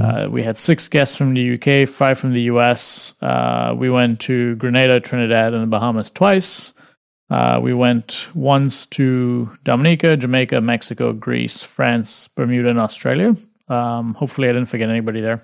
Uh, 0.00 0.26
we 0.30 0.42
had 0.42 0.56
six 0.56 0.88
guests 0.88 1.16
from 1.16 1.34
the 1.34 1.54
UK, 1.54 1.88
five 1.88 2.18
from 2.18 2.32
the 2.32 2.42
US. 2.42 3.14
Uh, 3.20 3.74
we 3.76 3.90
went 3.90 4.20
to 4.20 4.56
Grenada, 4.56 5.00
Trinidad, 5.00 5.52
and 5.52 5.62
the 5.62 5.66
Bahamas 5.66 6.10
twice. 6.10 6.72
Uh, 7.30 7.60
we 7.62 7.72
went 7.72 8.28
once 8.34 8.86
to 8.86 9.56
Dominica, 9.64 10.16
Jamaica, 10.16 10.60
Mexico, 10.60 11.12
Greece, 11.12 11.62
France, 11.62 12.28
Bermuda, 12.28 12.70
and 12.70 12.78
Australia. 12.78 13.36
Um, 13.68 14.14
hopefully, 14.14 14.48
I 14.48 14.52
didn't 14.52 14.68
forget 14.68 14.90
anybody 14.90 15.20
there. 15.20 15.42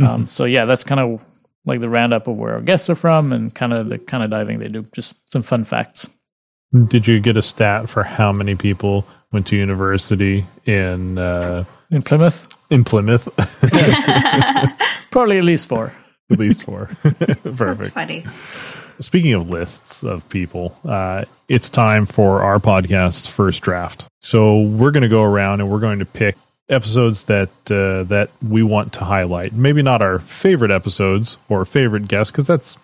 Um, 0.00 0.28
so 0.28 0.44
yeah, 0.44 0.64
that's 0.64 0.84
kind 0.84 1.00
of 1.00 1.24
like 1.64 1.80
the 1.80 1.88
roundup 1.88 2.26
of 2.28 2.36
where 2.36 2.54
our 2.54 2.60
guests 2.60 2.88
are 2.88 2.94
from 2.94 3.32
and 3.32 3.54
kind 3.54 3.72
of 3.72 3.88
the 3.88 3.98
kind 3.98 4.22
of 4.22 4.30
diving 4.30 4.58
they 4.58 4.68
do. 4.68 4.86
Just 4.92 5.14
some 5.30 5.42
fun 5.42 5.64
facts. 5.64 6.08
Did 6.88 7.06
you 7.06 7.20
get 7.20 7.36
a 7.36 7.42
stat 7.42 7.88
for 7.88 8.02
how 8.02 8.30
many 8.30 8.54
people 8.54 9.06
went 9.32 9.46
to 9.48 9.56
university 9.56 10.46
in 10.66 11.18
uh, 11.18 11.64
In 11.90 12.02
Plymouth, 12.02 12.46
in 12.70 12.84
Plymouth? 12.84 13.28
probably 15.10 15.38
at 15.38 15.44
least 15.44 15.68
four. 15.68 15.92
At 16.30 16.38
least 16.38 16.62
four. 16.62 16.90
That's 17.02 17.40
Perfect. 17.56 17.90
funny. 17.92 18.24
Speaking 19.00 19.32
of 19.32 19.48
lists 19.48 20.02
of 20.02 20.28
people, 20.28 20.76
uh, 20.84 21.24
it's 21.48 21.70
time 21.70 22.04
for 22.04 22.42
our 22.42 22.58
podcast's 22.58 23.26
first 23.26 23.62
draft. 23.62 24.06
So 24.20 24.60
we're 24.60 24.90
going 24.90 25.02
to 25.04 25.08
go 25.08 25.22
around 25.22 25.60
and 25.60 25.70
we're 25.70 25.80
going 25.80 26.00
to 26.00 26.04
pick 26.04 26.36
episodes 26.68 27.24
that 27.24 27.48
uh, 27.70 28.02
that 28.04 28.30
we 28.46 28.62
want 28.62 28.92
to 28.94 29.04
highlight. 29.04 29.54
Maybe 29.54 29.80
not 29.80 30.02
our 30.02 30.18
favorite 30.18 30.70
episodes 30.70 31.38
or 31.48 31.64
favorite 31.64 32.08
guests, 32.08 32.30
because 32.30 32.46
that's 32.46 32.76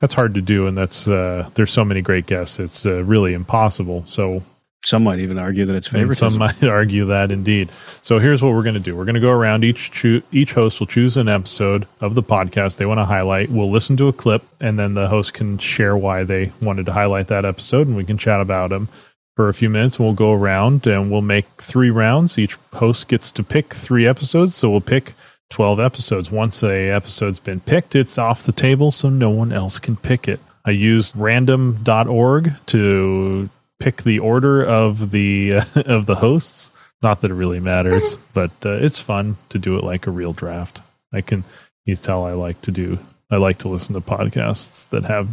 that's 0.00 0.14
hard 0.14 0.32
to 0.34 0.40
do, 0.40 0.66
and 0.66 0.78
that's 0.78 1.06
uh, 1.06 1.50
there's 1.54 1.72
so 1.72 1.84
many 1.84 2.00
great 2.00 2.24
guests. 2.26 2.58
It's 2.58 2.86
uh, 2.86 3.02
really 3.04 3.34
impossible. 3.34 4.04
So 4.06 4.42
Some 4.84 5.04
might 5.04 5.18
even 5.18 5.38
argue 5.38 5.64
that 5.64 5.74
it's 5.74 5.88
and 5.88 5.96
favoritism. 6.00 6.32
Some 6.32 6.38
might 6.38 6.62
argue 6.68 7.06
that 7.06 7.30
indeed. 7.30 7.70
So 8.02 8.18
here's 8.18 8.42
what 8.42 8.52
we're 8.52 8.62
going 8.62 8.74
to 8.74 8.80
do. 8.80 8.94
We're 8.94 9.06
going 9.06 9.14
to 9.14 9.20
go 9.20 9.30
around 9.30 9.64
each 9.64 9.90
choo- 9.90 10.22
each 10.30 10.52
host 10.52 10.78
will 10.78 10.86
choose 10.86 11.16
an 11.16 11.26
episode 11.26 11.86
of 12.02 12.14
the 12.14 12.22
podcast 12.22 12.76
they 12.76 12.84
want 12.84 12.98
to 12.98 13.06
highlight. 13.06 13.48
We'll 13.48 13.70
listen 13.70 13.96
to 13.96 14.08
a 14.08 14.12
clip 14.12 14.42
and 14.60 14.78
then 14.78 14.92
the 14.92 15.08
host 15.08 15.32
can 15.32 15.56
share 15.56 15.96
why 15.96 16.22
they 16.24 16.52
wanted 16.60 16.84
to 16.86 16.92
highlight 16.92 17.28
that 17.28 17.46
episode 17.46 17.86
and 17.86 17.96
we 17.96 18.04
can 18.04 18.18
chat 18.18 18.40
about 18.42 18.68
them 18.70 18.88
for 19.36 19.48
a 19.48 19.54
few 19.54 19.70
minutes. 19.70 19.98
We'll 19.98 20.12
go 20.12 20.32
around 20.34 20.86
and 20.86 21.10
we'll 21.10 21.22
make 21.22 21.46
3 21.62 21.90
rounds. 21.90 22.38
Each 22.38 22.56
host 22.74 23.08
gets 23.08 23.32
to 23.32 23.42
pick 23.42 23.72
3 23.72 24.06
episodes, 24.06 24.54
so 24.54 24.68
we'll 24.70 24.82
pick 24.82 25.14
12 25.48 25.80
episodes. 25.80 26.30
Once 26.30 26.62
a 26.62 26.90
episode's 26.90 27.40
been 27.40 27.60
picked, 27.60 27.94
it's 27.94 28.18
off 28.18 28.42
the 28.42 28.52
table 28.52 28.90
so 28.90 29.08
no 29.08 29.30
one 29.30 29.50
else 29.50 29.78
can 29.78 29.96
pick 29.96 30.28
it. 30.28 30.40
I 30.64 30.70
used 30.72 31.16
random.org 31.16 32.52
to 32.66 33.48
pick 33.84 34.02
the 34.02 34.18
order 34.18 34.64
of 34.64 35.10
the 35.10 35.52
of 35.86 36.06
the 36.06 36.16
hosts. 36.16 36.72
Not 37.02 37.20
that 37.20 37.30
it 37.30 37.34
really 37.34 37.60
matters, 37.60 38.18
but 38.32 38.50
uh, 38.64 38.78
it's 38.80 38.98
fun 38.98 39.36
to 39.50 39.58
do 39.58 39.76
it 39.76 39.84
like 39.84 40.06
a 40.06 40.10
real 40.10 40.32
draft. 40.32 40.80
I 41.12 41.20
can 41.20 41.44
you 41.84 41.96
tell 41.96 42.24
I 42.24 42.32
like 42.32 42.62
to 42.62 42.70
do 42.70 42.98
I 43.30 43.36
like 43.36 43.58
to 43.58 43.68
listen 43.68 43.94
to 43.94 44.00
podcasts 44.00 44.88
that 44.88 45.04
have 45.04 45.28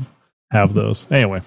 have 0.51 0.74
those. 0.74 1.10
Anyway, 1.10 1.41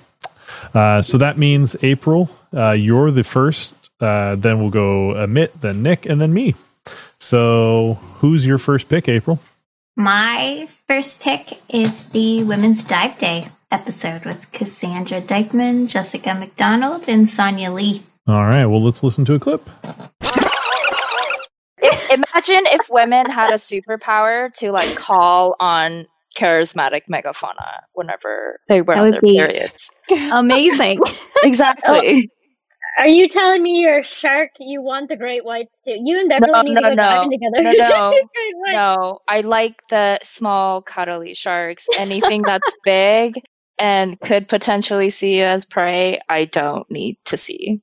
uh, 0.72 1.02
so 1.02 1.18
that 1.18 1.36
means 1.36 1.76
April, 1.82 2.30
uh, 2.56 2.72
you're 2.72 3.10
the 3.10 3.24
first. 3.24 3.74
Uh, 4.00 4.34
then 4.34 4.58
we'll 4.60 4.70
go 4.70 5.14
Amit, 5.14 5.60
then 5.60 5.82
Nick, 5.82 6.06
and 6.06 6.20
then 6.20 6.32
me. 6.32 6.54
So 7.20 7.94
who's 8.18 8.44
your 8.46 8.58
first 8.58 8.88
pick, 8.88 9.08
April? 9.08 9.38
My 9.96 10.66
first 10.88 11.20
pick 11.20 11.58
is 11.72 12.04
the 12.06 12.44
Women's 12.44 12.84
Dive 12.84 13.18
Day 13.18 13.46
episode 13.74 14.24
with 14.24 14.50
Cassandra 14.52 15.20
Dykeman, 15.20 15.88
Jessica 15.88 16.32
McDonald, 16.32 17.08
and 17.08 17.28
Sonia 17.28 17.72
Lee. 17.72 18.00
All 18.28 18.44
right, 18.44 18.66
well 18.66 18.80
let's 18.80 19.02
listen 19.02 19.24
to 19.24 19.34
a 19.34 19.40
clip. 19.40 19.68
If, 21.78 22.10
imagine 22.10 22.64
if 22.72 22.88
women 22.88 23.26
had 23.26 23.50
a 23.50 23.56
superpower 23.56 24.52
to 24.60 24.70
like 24.70 24.94
call 24.96 25.56
on 25.58 26.06
charismatic 26.38 27.02
megafauna 27.12 27.80
whenever 27.94 28.60
they 28.68 28.80
were 28.80 28.94
on 28.96 29.10
their 29.10 29.20
periods. 29.20 29.90
Amazing. 30.32 31.00
Exactly. 31.44 32.30
Oh. 32.30 33.02
Are 33.02 33.08
you 33.08 33.28
telling 33.28 33.62
me 33.62 33.82
you're 33.82 33.98
a 33.98 34.04
shark? 34.04 34.50
You 34.58 34.80
want 34.80 35.10
the 35.10 35.16
great 35.16 35.44
white 35.44 35.66
too? 35.84 35.94
You 36.02 36.20
and 36.20 36.28
Beverly 36.30 36.52
No, 36.52 36.62
need 36.62 36.74
no, 36.74 36.80
to 36.80 36.82
go 36.82 36.94
no. 36.94 37.02
diving 37.02 37.30
together. 37.32 37.62
No, 37.62 38.10
no. 38.10 38.20
No, 38.72 39.18
I 39.28 39.40
like 39.42 39.74
the 39.90 40.20
small, 40.22 40.80
cuddly 40.80 41.34
sharks. 41.34 41.84
Anything 41.98 42.40
that's 42.42 42.72
big 42.82 43.42
and 43.78 44.18
could 44.20 44.48
potentially 44.48 45.10
see 45.10 45.36
you 45.38 45.44
as 45.44 45.64
prey, 45.64 46.20
I 46.28 46.44
don't 46.44 46.90
need 46.90 47.18
to 47.26 47.36
see. 47.36 47.80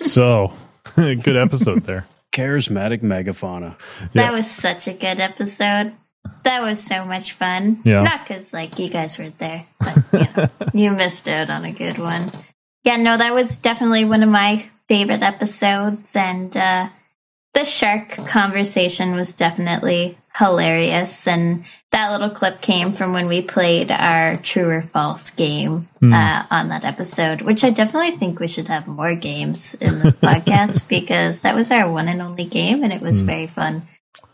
So 0.00 0.52
good 0.96 1.36
episode 1.36 1.84
there. 1.84 2.06
Charismatic 2.32 3.00
megafauna. 3.02 3.78
That 4.12 4.24
Yeah. 4.26 4.30
was 4.30 4.50
such 4.50 4.88
a 4.88 4.92
good 4.92 5.20
episode. 5.20 5.92
That 6.42 6.60
was 6.62 6.82
so 6.82 7.04
much 7.04 7.32
fun. 7.32 7.80
Yeah. 7.84 8.02
Not 8.02 8.20
because 8.26 8.52
like 8.52 8.78
you 8.78 8.88
guys 8.90 9.18
weren't 9.18 9.38
there, 9.38 9.64
but 9.80 9.96
you 10.12 10.18
know, 10.36 10.48
you 10.74 10.90
missed 10.90 11.28
out 11.28 11.50
on 11.50 11.64
a 11.64 11.72
good 11.72 11.98
one. 11.98 12.30
Yeah, 12.84 12.96
no, 12.96 13.16
that 13.16 13.34
was 13.34 13.56
definitely 13.56 14.04
one 14.04 14.22
of 14.22 14.28
my 14.28 14.64
favorite 14.86 15.22
episodes, 15.22 16.14
and 16.14 16.56
uh, 16.56 16.88
the 17.54 17.64
shark 17.64 18.10
conversation 18.10 19.16
was 19.16 19.34
definitely 19.34 20.16
hilarious. 20.38 21.26
And 21.26 21.64
that 21.92 22.10
little 22.12 22.30
clip 22.30 22.60
came 22.60 22.92
from 22.92 23.12
when 23.12 23.26
we 23.28 23.42
played 23.42 23.90
our 23.90 24.36
true 24.36 24.68
or 24.68 24.82
false 24.82 25.30
game 25.30 25.88
Hmm. 26.00 26.12
uh, 26.12 26.42
on 26.50 26.68
that 26.68 26.84
episode, 26.84 27.40
which 27.42 27.64
I 27.64 27.70
definitely 27.70 28.16
think 28.18 28.38
we 28.38 28.48
should 28.48 28.68
have 28.68 28.86
more 28.86 29.14
games 29.14 29.74
in 29.74 29.98
this 30.00 30.16
podcast 30.28 30.88
because 30.88 31.40
that 31.40 31.54
was 31.54 31.70
our 31.70 31.90
one 31.90 32.08
and 32.08 32.20
only 32.20 32.44
game, 32.44 32.84
and 32.84 32.92
it 32.92 33.00
was 33.00 33.20
Hmm. 33.20 33.26
very 33.26 33.46
fun. 33.46 33.82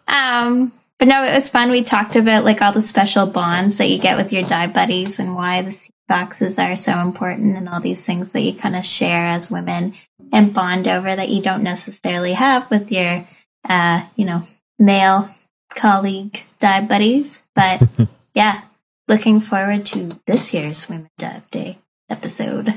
Um, 0.08 0.72
but 0.98 1.08
no, 1.08 1.22
it 1.24 1.34
was 1.34 1.48
fun. 1.48 1.70
We 1.70 1.82
talked 1.82 2.16
about 2.16 2.44
like 2.44 2.62
all 2.62 2.72
the 2.72 2.80
special 2.80 3.26
bonds 3.26 3.78
that 3.78 3.88
you 3.88 3.98
get 3.98 4.16
with 4.16 4.32
your 4.32 4.42
dive 4.42 4.72
buddies 4.74 5.18
and 5.18 5.34
why 5.34 5.62
the 5.62 5.88
boxes 6.08 6.58
are 6.58 6.76
so 6.76 6.98
important 6.98 7.56
and 7.56 7.68
all 7.68 7.80
these 7.80 8.04
things 8.04 8.32
that 8.32 8.42
you 8.42 8.52
kind 8.54 8.76
of 8.76 8.84
share 8.84 9.28
as 9.28 9.50
women 9.50 9.94
and 10.32 10.52
bond 10.54 10.86
over 10.86 11.14
that 11.16 11.28
you 11.28 11.42
don't 11.42 11.62
necessarily 11.62 12.32
have 12.34 12.70
with 12.70 12.92
your, 12.92 13.24
uh, 13.68 14.02
you 14.16 14.24
know, 14.26 14.42
male 14.78 15.28
colleague 15.74 16.42
dive 16.60 16.88
buddies. 16.88 17.42
But 17.54 17.82
yeah, 18.34 18.60
looking 19.08 19.40
forward 19.40 19.86
to 19.86 20.18
this 20.26 20.52
year's 20.54 20.88
Women 20.88 21.08
Dive 21.18 21.48
Day 21.50 21.78
episode. 22.08 22.74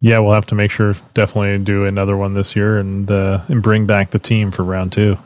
Yeah, 0.00 0.18
we'll 0.18 0.34
have 0.34 0.46
to 0.46 0.54
make 0.54 0.70
sure 0.70 0.94
definitely 1.14 1.58
do 1.64 1.86
another 1.86 2.16
one 2.16 2.34
this 2.34 2.54
year 2.54 2.78
and 2.78 3.10
uh, 3.10 3.42
and 3.48 3.62
bring 3.62 3.86
back 3.86 4.10
the 4.10 4.18
team 4.18 4.50
for 4.50 4.62
round 4.62 4.92
two. 4.92 5.16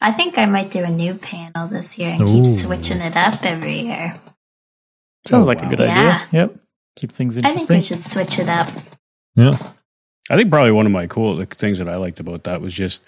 I 0.00 0.12
think 0.12 0.38
I 0.38 0.46
might 0.46 0.70
do 0.70 0.82
a 0.82 0.88
new 0.88 1.14
panel 1.14 1.68
this 1.68 1.98
year 1.98 2.08
and 2.10 2.26
keep 2.26 2.46
switching 2.46 3.00
it 3.02 3.14
up 3.16 3.44
every 3.44 3.80
year. 3.80 4.14
Sounds 5.26 5.44
Oh, 5.44 5.48
like 5.48 5.60
a 5.60 5.66
good 5.66 5.80
Yeah. 5.80 6.22
idea. 6.24 6.40
Yep. 6.40 6.56
Keep 6.96 7.12
things 7.12 7.36
interesting. 7.36 7.62
I 7.62 7.66
think 7.66 7.70
interesting. 7.90 7.96
we 7.98 8.02
should 8.02 8.10
switch 8.10 8.38
it 8.38 8.48
up. 8.48 8.68
Yeah. 9.34 9.52
I 10.30 10.36
think 10.36 10.48
probably 10.50 10.72
one 10.72 10.86
of 10.86 10.92
my 10.92 11.06
cool 11.06 11.36
the 11.36 11.44
things 11.44 11.78
that 11.78 11.88
I 11.88 11.96
liked 11.96 12.20
about 12.20 12.44
that 12.44 12.62
was 12.62 12.72
just 12.72 13.02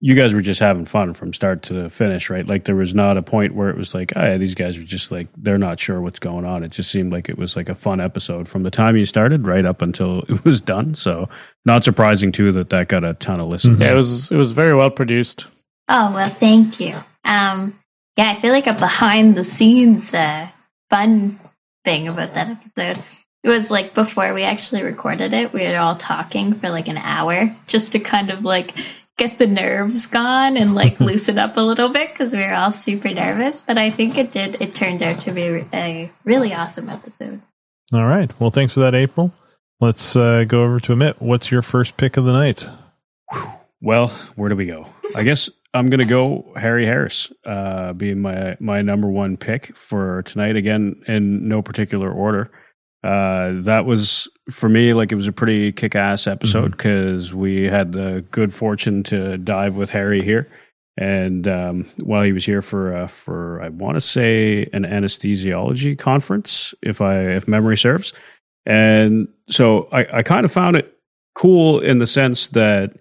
you 0.00 0.14
guys 0.14 0.34
were 0.34 0.40
just 0.40 0.60
having 0.60 0.84
fun 0.84 1.14
from 1.14 1.32
start 1.32 1.62
to 1.62 1.88
finish, 1.88 2.28
right? 2.28 2.46
Like 2.46 2.64
there 2.64 2.76
was 2.76 2.94
not 2.94 3.16
a 3.16 3.22
point 3.22 3.54
where 3.54 3.70
it 3.70 3.76
was 3.76 3.94
like, 3.94 4.12
oh 4.16 4.22
yeah, 4.22 4.36
these 4.36 4.54
guys 4.54 4.76
are 4.76 4.84
just 4.84 5.10
like 5.10 5.28
they're 5.36 5.56
not 5.56 5.80
sure 5.80 6.00
what's 6.00 6.18
going 6.18 6.44
on. 6.44 6.62
It 6.62 6.72
just 6.72 6.90
seemed 6.90 7.12
like 7.12 7.28
it 7.28 7.38
was 7.38 7.56
like 7.56 7.68
a 7.68 7.74
fun 7.74 8.00
episode 8.00 8.48
from 8.48 8.64
the 8.64 8.70
time 8.70 8.96
you 8.96 9.06
started 9.06 9.46
right 9.46 9.64
up 9.64 9.80
until 9.80 10.20
it 10.28 10.44
was 10.44 10.60
done. 10.60 10.94
So 10.94 11.28
not 11.64 11.84
surprising 11.84 12.32
too 12.32 12.52
that 12.52 12.70
that 12.70 12.88
got 12.88 13.04
a 13.04 13.14
ton 13.14 13.40
of 13.40 13.48
listens. 13.48 13.80
yeah, 13.80 13.92
it 13.92 13.96
was 13.96 14.30
it 14.30 14.36
was 14.36 14.52
very 14.52 14.74
well 14.74 14.90
produced. 14.90 15.46
Oh 15.88 16.12
well, 16.14 16.28
thank 16.28 16.80
you. 16.80 16.94
Um, 17.24 17.78
yeah, 18.16 18.30
I 18.30 18.34
feel 18.34 18.52
like 18.52 18.66
a 18.66 18.74
behind 18.74 19.36
the 19.36 19.44
scenes 19.44 20.12
uh, 20.12 20.48
fun 20.90 21.38
thing 21.84 22.08
about 22.08 22.34
that 22.34 22.48
episode. 22.48 23.02
It 23.42 23.48
was 23.48 23.70
like 23.70 23.94
before 23.94 24.32
we 24.32 24.42
actually 24.42 24.82
recorded 24.82 25.32
it, 25.34 25.52
we 25.52 25.66
were 25.66 25.76
all 25.76 25.96
talking 25.96 26.54
for 26.54 26.70
like 26.70 26.88
an 26.88 26.96
hour 26.96 27.54
just 27.66 27.92
to 27.92 27.98
kind 27.98 28.30
of 28.30 28.44
like 28.44 28.72
get 29.16 29.38
the 29.38 29.46
nerves 29.46 30.06
gone 30.06 30.56
and 30.56 30.74
like 30.74 31.00
loosen 31.00 31.38
up 31.38 31.56
a 31.56 31.60
little 31.60 31.88
bit 31.88 32.10
because 32.10 32.32
we 32.32 32.40
were 32.40 32.54
all 32.54 32.70
super 32.70 33.12
nervous. 33.12 33.60
But 33.60 33.78
I 33.78 33.90
think 33.90 34.18
it 34.18 34.32
did. 34.32 34.60
It 34.60 34.74
turned 34.74 35.02
out 35.02 35.20
to 35.20 35.32
be 35.32 35.64
a 35.72 36.10
really 36.24 36.54
awesome 36.54 36.88
episode. 36.88 37.40
All 37.92 38.06
right. 38.06 38.30
Well, 38.40 38.50
thanks 38.50 38.74
for 38.74 38.80
that, 38.80 38.94
April. 38.94 39.32
Let's 39.80 40.16
uh, 40.16 40.44
go 40.44 40.64
over 40.64 40.80
to 40.80 40.94
Amit. 40.94 41.20
What's 41.20 41.50
your 41.50 41.62
first 41.62 41.96
pick 41.96 42.16
of 42.16 42.24
the 42.24 42.32
night? 42.32 42.66
Well, 43.80 44.08
where 44.36 44.48
do 44.48 44.56
we 44.56 44.66
go? 44.66 44.88
I 45.14 45.24
guess 45.24 45.50
I'm 45.74 45.90
gonna 45.90 46.06
go 46.06 46.52
Harry 46.56 46.86
Harris, 46.86 47.30
uh, 47.44 47.92
being 47.92 48.22
my 48.22 48.56
my 48.60 48.80
number 48.80 49.08
one 49.10 49.36
pick 49.36 49.76
for 49.76 50.22
tonight. 50.22 50.56
Again, 50.56 51.02
in 51.06 51.48
no 51.48 51.60
particular 51.60 52.10
order. 52.10 52.50
Uh, 53.04 53.60
that 53.60 53.84
was 53.84 54.28
for 54.50 54.70
me 54.70 54.94
like 54.94 55.12
it 55.12 55.14
was 55.14 55.28
a 55.28 55.32
pretty 55.32 55.70
kick 55.72 55.94
ass 55.94 56.26
episode 56.26 56.70
because 56.70 57.34
we 57.34 57.64
had 57.64 57.92
the 57.92 58.24
good 58.30 58.54
fortune 58.54 59.02
to 59.02 59.36
dive 59.36 59.76
with 59.76 59.90
Harry 59.90 60.22
here, 60.22 60.48
and 60.96 61.46
um, 61.46 61.86
while 62.02 62.22
he 62.22 62.32
was 62.32 62.46
here 62.46 62.62
for 62.62 62.96
uh, 62.96 63.06
for 63.06 63.60
I 63.60 63.68
want 63.68 63.96
to 63.96 64.00
say 64.00 64.70
an 64.72 64.84
anesthesiology 64.84 65.98
conference, 65.98 66.72
if 66.80 67.02
I 67.02 67.18
if 67.18 67.46
memory 67.46 67.76
serves, 67.76 68.14
and 68.64 69.28
so 69.50 69.86
I, 69.92 70.06
I 70.10 70.22
kind 70.22 70.46
of 70.46 70.52
found 70.52 70.74
it 70.76 70.96
cool 71.34 71.80
in 71.80 71.98
the 71.98 72.06
sense 72.06 72.46
that 72.48 72.96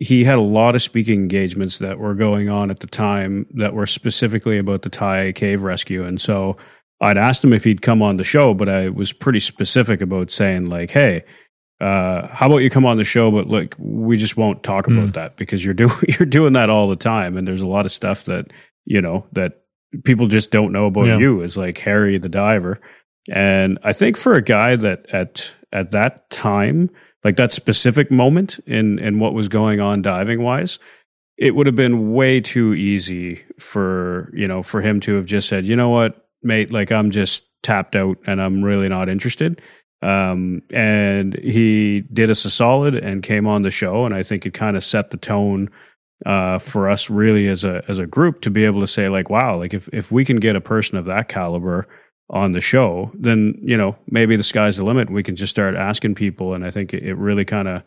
he 0.00 0.24
had 0.24 0.38
a 0.38 0.42
lot 0.42 0.74
of 0.74 0.82
speaking 0.82 1.20
engagements 1.20 1.78
that 1.78 2.00
were 2.00 2.14
going 2.14 2.48
on 2.48 2.68
at 2.72 2.80
the 2.80 2.88
time 2.88 3.46
that 3.54 3.74
were 3.74 3.86
specifically 3.86 4.58
about 4.58 4.82
the 4.82 4.90
Thai 4.90 5.30
cave 5.30 5.62
rescue. 5.62 6.04
And 6.04 6.20
so 6.20 6.56
I'd 7.00 7.18
asked 7.18 7.44
him 7.44 7.52
if 7.52 7.64
he'd 7.64 7.82
come 7.82 8.00
on 8.02 8.16
the 8.16 8.24
show, 8.24 8.54
but 8.54 8.68
I 8.68 8.88
was 8.88 9.12
pretty 9.12 9.40
specific 9.40 10.00
about 10.00 10.30
saying, 10.30 10.66
like, 10.66 10.90
hey, 10.92 11.24
uh, 11.80 12.28
how 12.28 12.46
about 12.46 12.58
you 12.58 12.70
come 12.70 12.86
on 12.86 12.96
the 12.96 13.04
show, 13.04 13.30
but 13.30 13.48
like 13.48 13.74
we 13.78 14.16
just 14.16 14.36
won't 14.38 14.62
talk 14.62 14.86
about 14.86 15.08
Mm. 15.10 15.14
that 15.14 15.36
because 15.36 15.62
you're 15.64 15.74
doing 15.82 15.92
you're 16.18 16.26
doing 16.26 16.54
that 16.54 16.70
all 16.70 16.88
the 16.88 16.96
time, 16.96 17.36
and 17.36 17.46
there's 17.46 17.60
a 17.60 17.68
lot 17.68 17.84
of 17.86 17.92
stuff 17.92 18.24
that 18.24 18.50
you 18.86 19.00
know 19.02 19.26
that 19.32 19.60
people 20.04 20.26
just 20.26 20.50
don't 20.50 20.72
know 20.72 20.86
about 20.86 21.06
Yeah. 21.06 21.18
you 21.18 21.42
is 21.42 21.56
like 21.56 21.78
Harry 21.78 22.16
the 22.18 22.28
diver. 22.30 22.80
And 23.30 23.78
I 23.82 23.92
think 23.92 24.16
for 24.16 24.34
a 24.34 24.42
guy 24.42 24.76
that 24.76 25.06
at 25.12 25.54
at 25.72 25.90
that 25.90 26.30
time, 26.30 26.88
like 27.24 27.36
that 27.36 27.52
specific 27.52 28.10
moment 28.10 28.58
in 28.66 28.98
in 28.98 29.18
what 29.18 29.34
was 29.34 29.48
going 29.48 29.78
on 29.80 30.00
diving 30.00 30.42
wise, 30.42 30.78
it 31.36 31.54
would 31.54 31.66
have 31.66 31.76
been 31.76 32.12
way 32.14 32.40
too 32.40 32.72
easy 32.72 33.42
for 33.58 34.30
you 34.32 34.48
know 34.48 34.62
for 34.62 34.80
him 34.80 34.98
to 35.00 35.16
have 35.16 35.26
just 35.26 35.46
said, 35.48 35.66
you 35.66 35.76
know 35.76 35.90
what, 35.90 36.25
mate, 36.46 36.72
like 36.72 36.90
I'm 36.90 37.10
just 37.10 37.48
tapped 37.62 37.96
out 37.96 38.18
and 38.26 38.40
I'm 38.40 38.64
really 38.64 38.88
not 38.88 39.08
interested. 39.08 39.60
Um, 40.02 40.62
and 40.70 41.36
he 41.38 42.02
did 42.12 42.30
us 42.30 42.44
a 42.44 42.50
solid 42.50 42.94
and 42.94 43.22
came 43.22 43.46
on 43.46 43.62
the 43.62 43.70
show, 43.70 44.04
and 44.04 44.14
I 44.14 44.22
think 44.22 44.46
it 44.46 44.54
kind 44.54 44.76
of 44.76 44.84
set 44.84 45.10
the 45.10 45.16
tone 45.16 45.68
uh, 46.24 46.58
for 46.58 46.88
us 46.88 47.10
really 47.10 47.46
as 47.48 47.64
a 47.64 47.82
as 47.88 47.98
a 47.98 48.06
group 48.06 48.40
to 48.42 48.50
be 48.50 48.64
able 48.64 48.80
to 48.80 48.86
say 48.86 49.08
like, 49.08 49.28
wow, 49.28 49.56
like 49.56 49.74
if 49.74 49.88
if 49.92 50.12
we 50.12 50.24
can 50.24 50.36
get 50.36 50.56
a 50.56 50.60
person 50.60 50.96
of 50.96 51.04
that 51.06 51.28
caliber 51.28 51.86
on 52.30 52.52
the 52.52 52.60
show, 52.60 53.10
then 53.14 53.58
you 53.62 53.76
know 53.76 53.96
maybe 54.08 54.36
the 54.36 54.42
sky's 54.42 54.76
the 54.76 54.84
limit. 54.84 55.10
We 55.10 55.22
can 55.22 55.36
just 55.36 55.50
start 55.50 55.74
asking 55.74 56.14
people, 56.14 56.54
and 56.54 56.64
I 56.64 56.70
think 56.70 56.94
it, 56.94 57.14
really 57.14 57.44
kind 57.44 57.68
of 57.68 57.82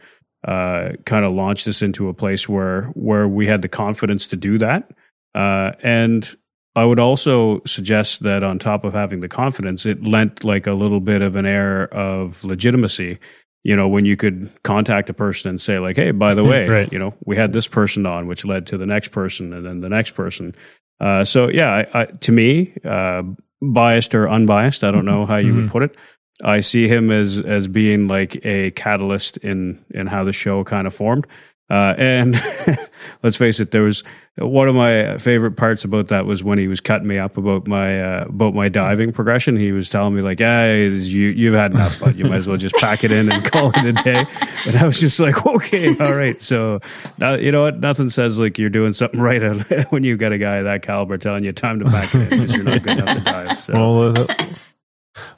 uh, 0.47 0.89
kind 1.05 1.25
of 1.25 1.33
launched 1.33 1.67
us 1.67 1.81
into 1.81 2.09
a 2.09 2.13
place 2.13 2.49
where 2.49 2.85
where 2.95 3.27
we 3.27 3.47
had 3.47 3.61
the 3.61 3.69
confidence 3.69 4.27
to 4.27 4.35
do 4.35 4.57
that. 4.57 4.91
Uh, 5.35 5.73
and 5.83 6.35
I 6.79 6.85
would 6.85 6.99
also 6.99 7.61
suggest 7.65 8.23
that 8.23 8.41
on 8.43 8.57
top 8.59 8.83
of 8.85 8.93
having 8.93 9.19
the 9.19 9.27
confidence, 9.27 9.85
it 9.85 10.03
lent 10.03 10.43
like 10.43 10.65
a 10.67 10.73
little 10.73 10.99
bit 11.01 11.21
of 11.21 11.35
an 11.35 11.45
air 11.45 11.93
of 11.93 12.43
legitimacy. 12.43 13.17
You 13.63 13.75
know, 13.75 13.89
when 13.89 14.05
you 14.05 14.15
could 14.15 14.49
contact 14.63 15.09
a 15.09 15.13
person 15.13 15.49
and 15.49 15.59
say 15.59 15.79
like, 15.79 15.97
"Hey, 15.97 16.11
by 16.11 16.33
the 16.33 16.43
way, 16.51 16.67
Right. 16.69 16.91
you 16.93 16.99
know, 16.99 17.13
we 17.25 17.35
had 17.35 17.51
this 17.53 17.67
person 17.67 18.05
on, 18.05 18.27
which 18.27 18.45
led 18.45 18.65
to 18.67 18.77
the 18.77 18.85
next 18.85 19.09
person, 19.09 19.53
and 19.53 19.65
then 19.65 19.81
the 19.81 19.89
next 19.89 20.11
person." 20.11 20.55
Uh, 21.01 21.23
so 21.25 21.49
yeah, 21.49 21.71
I, 21.93 22.01
I, 22.01 22.05
to 22.05 22.31
me, 22.31 22.73
uh, 22.85 23.23
biased 23.61 24.15
or 24.15 24.29
unbiased, 24.29 24.83
I 24.83 24.91
don't 24.91 25.05
know 25.05 25.25
how 25.25 25.37
you 25.37 25.53
would 25.55 25.69
put 25.71 25.83
it. 25.83 25.95
I 26.43 26.61
see 26.61 26.87
him 26.87 27.11
as 27.11 27.37
as 27.39 27.67
being 27.67 28.07
like 28.07 28.39
a 28.45 28.71
catalyst 28.71 29.35
in 29.37 29.83
in 29.91 30.07
how 30.07 30.23
the 30.23 30.33
show 30.33 30.63
kind 30.63 30.87
of 30.87 30.93
formed. 30.93 31.27
Uh, 31.69 31.93
and 31.97 32.35
let's 33.23 33.37
face 33.37 33.59
it, 33.59 33.71
there 33.71 33.83
was 33.83 34.03
one 34.37 34.67
of 34.67 34.75
my 34.75 35.17
favorite 35.17 35.51
parts 35.51 35.83
about 35.83 36.07
that 36.07 36.25
was 36.25 36.43
when 36.43 36.57
he 36.57 36.67
was 36.67 36.79
cutting 36.79 37.07
me 37.07 37.17
up 37.17 37.37
about 37.37 37.67
my 37.67 38.01
uh, 38.01 38.25
about 38.25 38.55
my 38.55 38.69
diving 38.69 39.11
progression. 39.11 39.55
He 39.55 39.71
was 39.71 39.89
telling 39.89 40.15
me 40.15 40.21
like, 40.21 40.39
"Yeah, 40.39 40.73
you 40.73 41.27
you've 41.27 41.53
had 41.53 41.73
enough, 41.73 41.99
but 41.99 42.15
you 42.15 42.25
might 42.25 42.37
as 42.37 42.47
well 42.47 42.57
just 42.57 42.75
pack 42.75 43.03
it 43.03 43.11
in 43.11 43.31
and 43.31 43.43
call 43.43 43.71
it 43.75 43.85
a 43.85 43.93
day." 43.93 44.25
And 44.65 44.77
I 44.77 44.85
was 44.85 44.99
just 44.99 45.19
like, 45.19 45.45
"Okay, 45.45 45.95
all 45.99 46.13
right." 46.13 46.41
So 46.41 46.79
you 47.21 47.51
know 47.51 47.63
what? 47.63 47.79
Nothing 47.79 48.09
says 48.09 48.39
like 48.39 48.57
you're 48.57 48.69
doing 48.69 48.93
something 48.93 49.19
right 49.19 49.41
when 49.91 50.03
you 50.03 50.17
got 50.17 50.31
a 50.31 50.37
guy 50.37 50.63
that 50.63 50.81
caliber 50.81 51.17
telling 51.17 51.43
you 51.43 51.51
time 51.51 51.79
to 51.79 51.85
pack 51.85 52.15
it 52.15 52.21
in 52.21 52.29
because 52.29 52.55
you're 52.55 52.63
not 52.63 52.81
good 52.81 52.97
enough 52.97 53.17
to 53.17 53.23
dive. 53.23 53.61
So. 53.61 53.73
Well, 53.73 54.27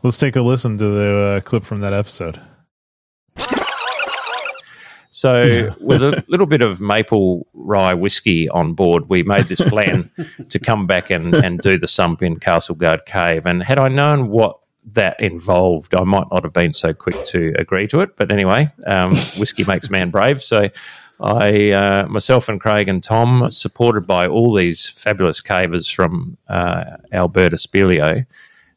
let's 0.04 0.18
take 0.18 0.36
a 0.36 0.42
listen 0.42 0.78
to 0.78 0.88
the 0.88 1.18
uh, 1.18 1.40
clip 1.42 1.64
from 1.64 1.82
that 1.82 1.94
episode. 1.94 2.42
So, 5.22 5.76
with 5.80 6.02
a 6.02 6.24
little 6.30 6.48
bit 6.48 6.64
of 6.64 6.82
maple 6.82 7.46
rye 7.54 7.94
whiskey 7.94 8.50
on 8.50 8.74
board, 8.74 9.08
we 9.08 9.22
made 9.22 9.46
this 9.46 9.62
plan 9.62 10.10
to 10.50 10.58
come 10.58 10.88
back 10.88 11.12
and, 11.12 11.36
and 11.36 11.60
do 11.60 11.78
the 11.78 11.88
sump 11.88 12.24
in 12.24 12.40
Castleguard 12.40 13.06
Cave. 13.06 13.46
And 13.46 13.62
had 13.62 13.78
I 13.78 13.88
known 13.88 14.30
what 14.30 14.58
that 14.94 15.20
involved, 15.20 15.94
I 15.94 16.04
might 16.06 16.26
not 16.32 16.44
have 16.44 16.54
been 16.54 16.74
so 16.74 16.92
quick 16.92 17.24
to 17.26 17.54
agree 17.60 17.86
to 17.90 18.00
it. 18.00 18.18
But 18.18 18.32
anyway, 18.32 18.72
um, 18.88 19.12
whiskey 19.38 19.64
makes 19.64 19.92
man 19.92 20.10
brave. 20.10 20.42
So, 20.42 20.70
I, 21.20 21.70
uh, 21.70 22.08
myself 22.08 22.50
and 22.50 22.60
Craig 22.60 22.90
and 22.90 23.04
Tom, 23.04 23.52
supported 23.52 24.08
by 24.08 24.26
all 24.26 24.56
these 24.56 24.90
fabulous 24.90 25.40
cavers 25.40 25.88
from 25.94 26.36
uh, 26.50 26.98
Alberta 27.14 27.58
Speleo, 27.58 28.26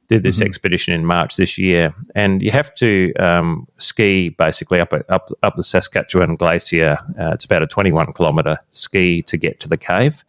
did 0.09 0.23
this 0.23 0.40
expedition 0.40 0.95
in 0.95 1.05
March 1.05 1.37
this 1.37 1.57
year, 1.59 1.95
and 2.14 2.43
you 2.43 2.51
have 2.51 2.75
to 2.77 3.12
um, 3.14 3.67
ski 3.77 4.29
basically 4.29 4.81
up 4.81 4.93
up 5.09 5.31
up 5.43 5.57
the 5.57 5.62
Saskatchewan 5.62 6.35
Glacier. 6.35 6.97
Uh, 7.19 7.31
it's 7.33 7.45
about 7.45 7.62
a 7.62 7.67
21 7.67 8.12
kilometer 8.12 8.59
ski 8.73 9.23
to 9.23 9.37
get 9.37 9.61
to 9.61 9.69
the 9.69 9.77
cave, 9.77 10.25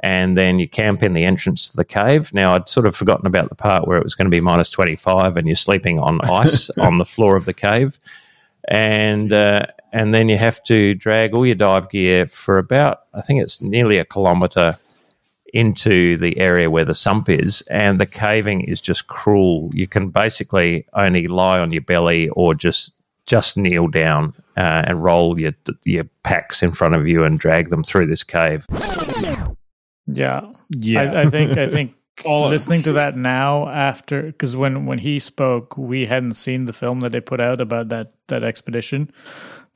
and 0.00 0.36
then 0.36 0.58
you 0.58 0.68
camp 0.68 1.02
in 1.02 1.14
the 1.14 1.24
entrance 1.24 1.70
to 1.70 1.76
the 1.76 1.84
cave. 1.84 2.32
Now 2.34 2.54
I'd 2.54 2.68
sort 2.68 2.86
of 2.86 2.94
forgotten 2.94 3.26
about 3.26 3.48
the 3.48 3.54
part 3.54 3.86
where 3.86 3.98
it 3.98 4.04
was 4.04 4.14
going 4.14 4.26
to 4.26 4.30
be 4.30 4.40
minus 4.40 4.70
25, 4.70 5.36
and 5.36 5.46
you're 5.46 5.56
sleeping 5.56 5.98
on 5.98 6.20
ice 6.30 6.70
on 6.78 6.98
the 6.98 7.06
floor 7.06 7.36
of 7.36 7.46
the 7.46 7.54
cave, 7.54 7.98
and 8.68 9.32
uh, 9.32 9.66
and 9.92 10.12
then 10.12 10.28
you 10.28 10.36
have 10.36 10.62
to 10.64 10.94
drag 10.94 11.34
all 11.34 11.46
your 11.46 11.54
dive 11.54 11.88
gear 11.88 12.26
for 12.26 12.58
about 12.58 13.02
I 13.14 13.22
think 13.22 13.42
it's 13.42 13.62
nearly 13.62 13.98
a 13.98 14.04
kilometer 14.04 14.78
into 15.56 16.18
the 16.18 16.38
area 16.38 16.70
where 16.70 16.84
the 16.84 16.94
sump 16.94 17.30
is, 17.30 17.62
and 17.62 17.98
the 17.98 18.06
caving 18.06 18.60
is 18.60 18.80
just 18.80 19.06
cruel. 19.06 19.70
You 19.72 19.86
can 19.86 20.10
basically 20.10 20.86
only 20.92 21.26
lie 21.26 21.58
on 21.58 21.72
your 21.72 21.82
belly 21.82 22.28
or 22.30 22.54
just 22.54 22.92
just 23.24 23.56
kneel 23.56 23.88
down 23.88 24.34
uh, 24.56 24.82
and 24.86 25.02
roll 25.02 25.40
your 25.40 25.52
your 25.84 26.04
packs 26.22 26.62
in 26.62 26.72
front 26.72 26.94
of 26.94 27.08
you 27.08 27.24
and 27.24 27.40
drag 27.40 27.70
them 27.70 27.82
through 27.82 28.06
this 28.06 28.22
cave. 28.22 28.66
Yeah, 30.06 30.52
yeah, 30.70 31.00
I, 31.00 31.22
I 31.22 31.30
think 31.30 31.56
I 31.56 31.66
think 31.66 31.95
All- 32.24 32.48
listening 32.48 32.82
to 32.82 32.92
that 32.94 33.16
now 33.16 33.68
after 33.68 34.22
because 34.22 34.56
when 34.56 34.86
when 34.86 34.98
he 34.98 35.18
spoke, 35.18 35.76
we 35.76 36.06
hadn't 36.06 36.34
seen 36.34 36.64
the 36.66 36.72
film 36.72 37.00
that 37.00 37.12
they 37.12 37.20
put 37.20 37.40
out 37.40 37.60
about 37.60 37.88
that 37.90 38.12
that 38.28 38.42
expedition. 38.42 39.10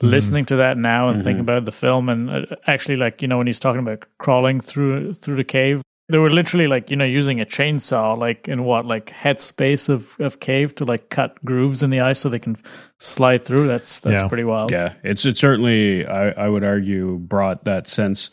Listening 0.03 0.47
to 0.47 0.57
that 0.57 0.79
now 0.79 1.11
and 1.11 1.23
thinking 1.23 1.41
about 1.41 1.67
the 1.67 1.73
film 1.73 2.09
and 2.09 2.31
uh, 2.31 2.47
actually 2.67 2.97
like 2.97 3.21
you 3.21 3.29
know 3.29 3.37
when 3.37 3.47
he's 3.47 3.61
talking 3.61 3.81
about 3.81 4.07
crawling 4.17 4.59
through 4.59 5.13
through 5.13 5.37
the 5.37 5.45
cave, 5.45 5.83
they 6.09 6.17
were 6.17 6.31
literally 6.31 6.67
like 6.67 6.89
you 6.89 6.97
know 6.97 7.05
using 7.05 7.39
a 7.39 7.45
chainsaw 7.45 8.17
like 8.17 8.49
in 8.49 8.65
what 8.65 8.87
like 8.87 9.11
head 9.11 9.39
space 9.39 9.91
of 9.91 10.17
of 10.19 10.41
cave 10.41 10.75
to 10.77 10.87
like 10.87 11.11
cut 11.11 11.37
grooves 11.45 11.83
in 11.83 11.91
the 11.91 12.01
ice 12.01 12.21
so 12.21 12.31
they 12.31 12.39
can 12.39 12.57
slide 12.99 13.43
through. 13.43 13.67
That's 13.67 14.01
that's 14.01 14.23
Yeah. 14.23 14.29
pretty 14.29 14.45
wild. 14.45 14.71
Yeah, 14.71 14.95
it's 15.05 15.27
it 15.27 15.37
certainly 15.37 16.07
I, 16.07 16.31
I 16.31 16.49
would 16.49 16.65
argue 16.65 17.19
brought 17.19 17.65
that 17.67 17.87
sense 17.87 18.31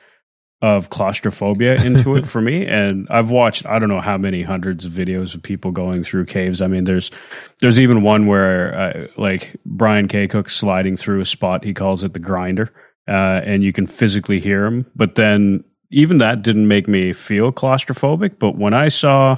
of 0.61 0.89
claustrophobia 0.89 1.83
into 1.83 2.15
it 2.15 2.27
for 2.27 2.41
me. 2.41 2.65
And 2.77 3.07
I've 3.09 3.29
watched 3.29 3.65
I 3.65 3.79
don't 3.79 3.89
know 3.89 4.01
how 4.01 4.17
many 4.17 4.41
hundreds 4.41 4.85
of 4.85 4.91
videos 4.91 5.35
of 5.35 5.41
people 5.41 5.71
going 5.71 6.03
through 6.03 6.25
caves. 6.25 6.61
I 6.61 6.67
mean, 6.67 6.83
there's 6.83 7.11
there's 7.59 7.79
even 7.79 8.01
one 8.01 8.27
where 8.27 8.75
uh, 8.75 9.07
like 9.17 9.55
Brian 9.65 10.07
Kakuk 10.07 10.49
sliding 10.49 10.97
through 10.97 11.21
a 11.21 11.25
spot. 11.25 11.63
He 11.63 11.73
calls 11.73 12.03
it 12.03 12.13
the 12.13 12.19
grinder, 12.19 12.71
uh, 13.07 13.41
and 13.43 13.63
you 13.63 13.73
can 13.73 13.87
physically 13.87 14.39
hear 14.39 14.65
him. 14.65 14.85
But 14.95 15.15
then 15.15 15.63
even 15.89 16.17
that 16.17 16.41
didn't 16.41 16.67
make 16.67 16.87
me 16.87 17.13
feel 17.13 17.51
claustrophobic. 17.51 18.39
But 18.39 18.57
when 18.57 18.73
I 18.73 18.89
saw 18.89 19.37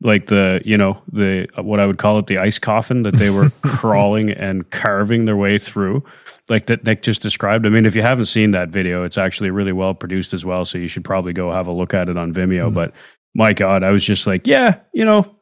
like 0.00 0.26
the 0.26 0.60
you 0.64 0.76
know 0.76 1.02
the 1.10 1.48
what 1.56 1.80
I 1.80 1.86
would 1.86 1.98
call 1.98 2.18
it 2.18 2.26
the 2.26 2.38
ice 2.38 2.58
coffin 2.58 3.02
that 3.02 3.14
they 3.14 3.30
were 3.30 3.50
crawling 3.62 4.30
and 4.30 4.68
carving 4.70 5.24
their 5.24 5.36
way 5.36 5.58
through 5.58 6.04
like 6.50 6.66
that 6.66 6.84
Nick 6.84 7.02
just 7.02 7.22
described. 7.22 7.66
I 7.66 7.68
mean, 7.68 7.86
if 7.86 7.94
you 7.94 8.02
haven't 8.02 8.26
seen 8.26 8.52
that 8.52 8.68
video, 8.68 9.04
it's 9.04 9.18
actually 9.18 9.50
really 9.50 9.72
well 9.72 9.94
produced 9.94 10.32
as 10.32 10.44
well. 10.44 10.64
So 10.64 10.78
you 10.78 10.88
should 10.88 11.04
probably 11.04 11.32
go 11.32 11.52
have 11.52 11.66
a 11.66 11.72
look 11.72 11.94
at 11.94 12.08
it 12.08 12.16
on 12.16 12.32
Vimeo. 12.32 12.72
But 12.72 12.92
my 13.34 13.52
God, 13.52 13.82
I 13.82 13.90
was 13.90 14.04
just 14.04 14.26
like, 14.26 14.46
yeah, 14.46 14.80
you 14.92 15.04
know, 15.04 15.36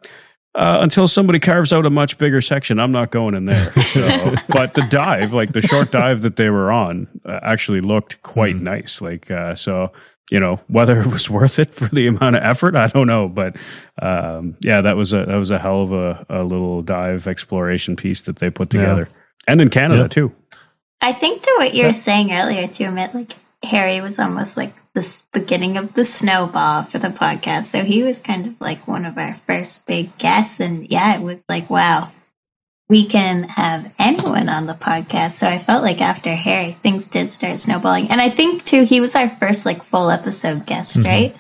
uh, 0.55 0.79
until 0.81 1.07
somebody 1.07 1.39
carves 1.39 1.73
out 1.73 1.87
a 1.87 1.91
much 1.91 2.19
bigger 2.19 2.41
section, 2.41 2.81
I'm 2.81 2.93
not 2.93 3.11
going 3.11 3.35
in 3.35 3.45
there. 3.45 3.73
So, 3.97 4.35
but 4.49 4.75
the 4.75 4.87
dive, 4.91 5.33
like 5.33 5.53
the 5.53 5.63
short 5.63 5.91
dive 5.91 6.21
that 6.21 6.37
they 6.37 6.51
were 6.51 6.71
on, 6.71 7.09
uh, 7.25 7.41
actually 7.43 7.81
looked 7.81 8.21
quite 8.21 8.57
nice. 8.57 9.01
Like, 9.01 9.31
uh, 9.31 9.55
so 9.55 9.91
you 10.31 10.41
know 10.41 10.61
whether 10.69 11.01
it 11.01 11.07
was 11.07 11.29
worth 11.39 11.59
it 11.59 11.73
for 11.75 11.87
the 11.89 12.07
amount 12.09 12.37
of 12.37 12.43
effort, 12.43 12.75
I 12.77 12.89
don't 12.89 13.07
know. 13.07 13.29
But 13.29 13.57
um, 14.01 14.57
yeah, 14.61 14.81
that 14.83 14.97
was 14.97 15.13
a 15.13 15.25
that 15.27 15.37
was 15.37 15.51
a 15.51 15.59
hell 15.59 15.83
of 15.83 15.93
a, 15.93 16.27
a 16.29 16.43
little 16.43 16.83
dive 16.83 17.27
exploration 17.27 17.97
piece 17.97 18.23
that 18.23 18.37
they 18.37 18.51
put 18.51 18.73
Yeah. 18.75 18.81
together, 18.81 19.09
and 19.47 19.61
in 19.61 19.71
Canada 19.71 20.03
Yeah. 20.03 20.09
too. 20.09 20.33
I 21.01 21.13
think 21.13 21.43
to 21.43 21.55
what 21.59 21.75
you 21.75 21.85
were 21.87 21.93
saying 21.93 22.33
earlier 22.33 22.67
too, 22.69 22.91
Mitt, 22.91 23.15
like 23.15 23.33
Harry 23.63 24.01
was 24.01 24.19
almost 24.19 24.57
like 24.57 24.73
the 24.95 25.23
beginning 25.33 25.77
of 25.77 25.93
the 25.95 26.05
snowball 26.05 26.83
for 26.85 26.99
the 26.99 27.09
podcast. 27.09 27.65
So 27.65 27.83
he 27.83 28.03
was 28.03 28.19
kind 28.19 28.47
of 28.47 28.61
like 28.61 28.89
one 28.89 29.05
of 29.05 29.19
our 29.19 29.35
first 29.47 29.87
big 29.87 30.17
guests. 30.19 30.59
And 30.59 30.91
yeah, 30.91 31.15
it 31.17 31.23
was 31.23 31.45
like, 31.49 31.69
wow, 31.69 32.11
we 32.89 33.07
can 33.07 33.45
have 33.45 33.93
anyone 33.99 34.49
on 34.49 34.67
the 34.67 34.75
podcast. 34.75 35.33
So 35.33 35.49
I 35.49 35.59
felt 35.59 35.83
like 35.83 36.01
after 36.01 36.35
Harry, 36.35 36.73
things 36.73 37.07
did 37.07 37.33
start 37.33 37.59
snowballing. 37.59 38.11
And 38.11 38.21
I 38.21 38.31
think 38.31 38.65
too, 38.65 38.85
he 38.85 39.01
was 39.01 39.17
our 39.17 39.29
first 39.29 39.67
like 39.67 39.83
full 39.83 40.11
episode 40.11 40.67
guest, 40.67 40.97
Mhm. 40.97 41.07
right? 41.07 41.37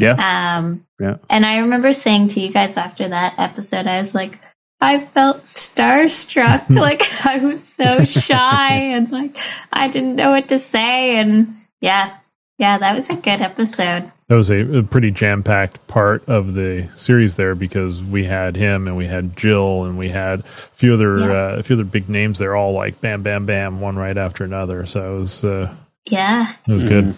Yeah. 0.00 0.56
Um, 0.58 0.84
Yeah. 1.00 1.16
And 1.28 1.44
I 1.44 1.58
remember 1.58 1.92
saying 1.92 2.28
to 2.28 2.40
you 2.40 2.50
guys 2.50 2.76
after 2.78 3.08
that 3.08 3.34
episode, 3.38 3.86
I 3.86 3.98
was 3.98 4.14
like, 4.14 4.38
I 4.80 4.98
felt 4.98 5.42
starstruck. 5.42 6.70
like 6.70 7.02
I 7.26 7.38
was 7.38 7.62
so 7.66 8.04
shy 8.04 8.72
and 8.94 9.10
like 9.10 9.36
I 9.72 9.88
didn't 9.88 10.16
know 10.16 10.30
what 10.30 10.48
to 10.48 10.58
say. 10.58 11.16
And 11.18 11.54
yeah, 11.80 12.12
yeah, 12.58 12.78
that 12.78 12.94
was 12.94 13.10
a 13.10 13.16
good 13.16 13.40
episode. 13.40 14.10
That 14.28 14.34
was 14.34 14.50
a, 14.50 14.78
a 14.78 14.82
pretty 14.82 15.12
jam 15.12 15.44
packed 15.44 15.86
part 15.86 16.28
of 16.28 16.54
the 16.54 16.88
series 16.92 17.36
there 17.36 17.54
because 17.54 18.02
we 18.02 18.24
had 18.24 18.56
him 18.56 18.88
and 18.88 18.96
we 18.96 19.06
had 19.06 19.36
Jill 19.36 19.84
and 19.84 19.96
we 19.96 20.08
had 20.08 20.40
a 20.40 20.42
few 20.42 20.94
other 20.94 21.18
Yeah. 21.18 21.26
uh, 21.26 21.56
a 21.58 21.62
few 21.62 21.76
other 21.76 21.84
big 21.84 22.08
names. 22.08 22.38
They're 22.38 22.56
all 22.56 22.72
like 22.72 23.00
bam, 23.00 23.22
bam, 23.22 23.46
bam, 23.46 23.80
one 23.80 23.94
right 23.96 24.16
after 24.18 24.42
another. 24.42 24.84
So 24.86 25.16
it 25.16 25.18
was 25.20 25.44
uh, 25.44 25.72
Yeah. 26.06 26.52
it 26.68 26.72
was 26.72 26.82
good. 26.82 27.14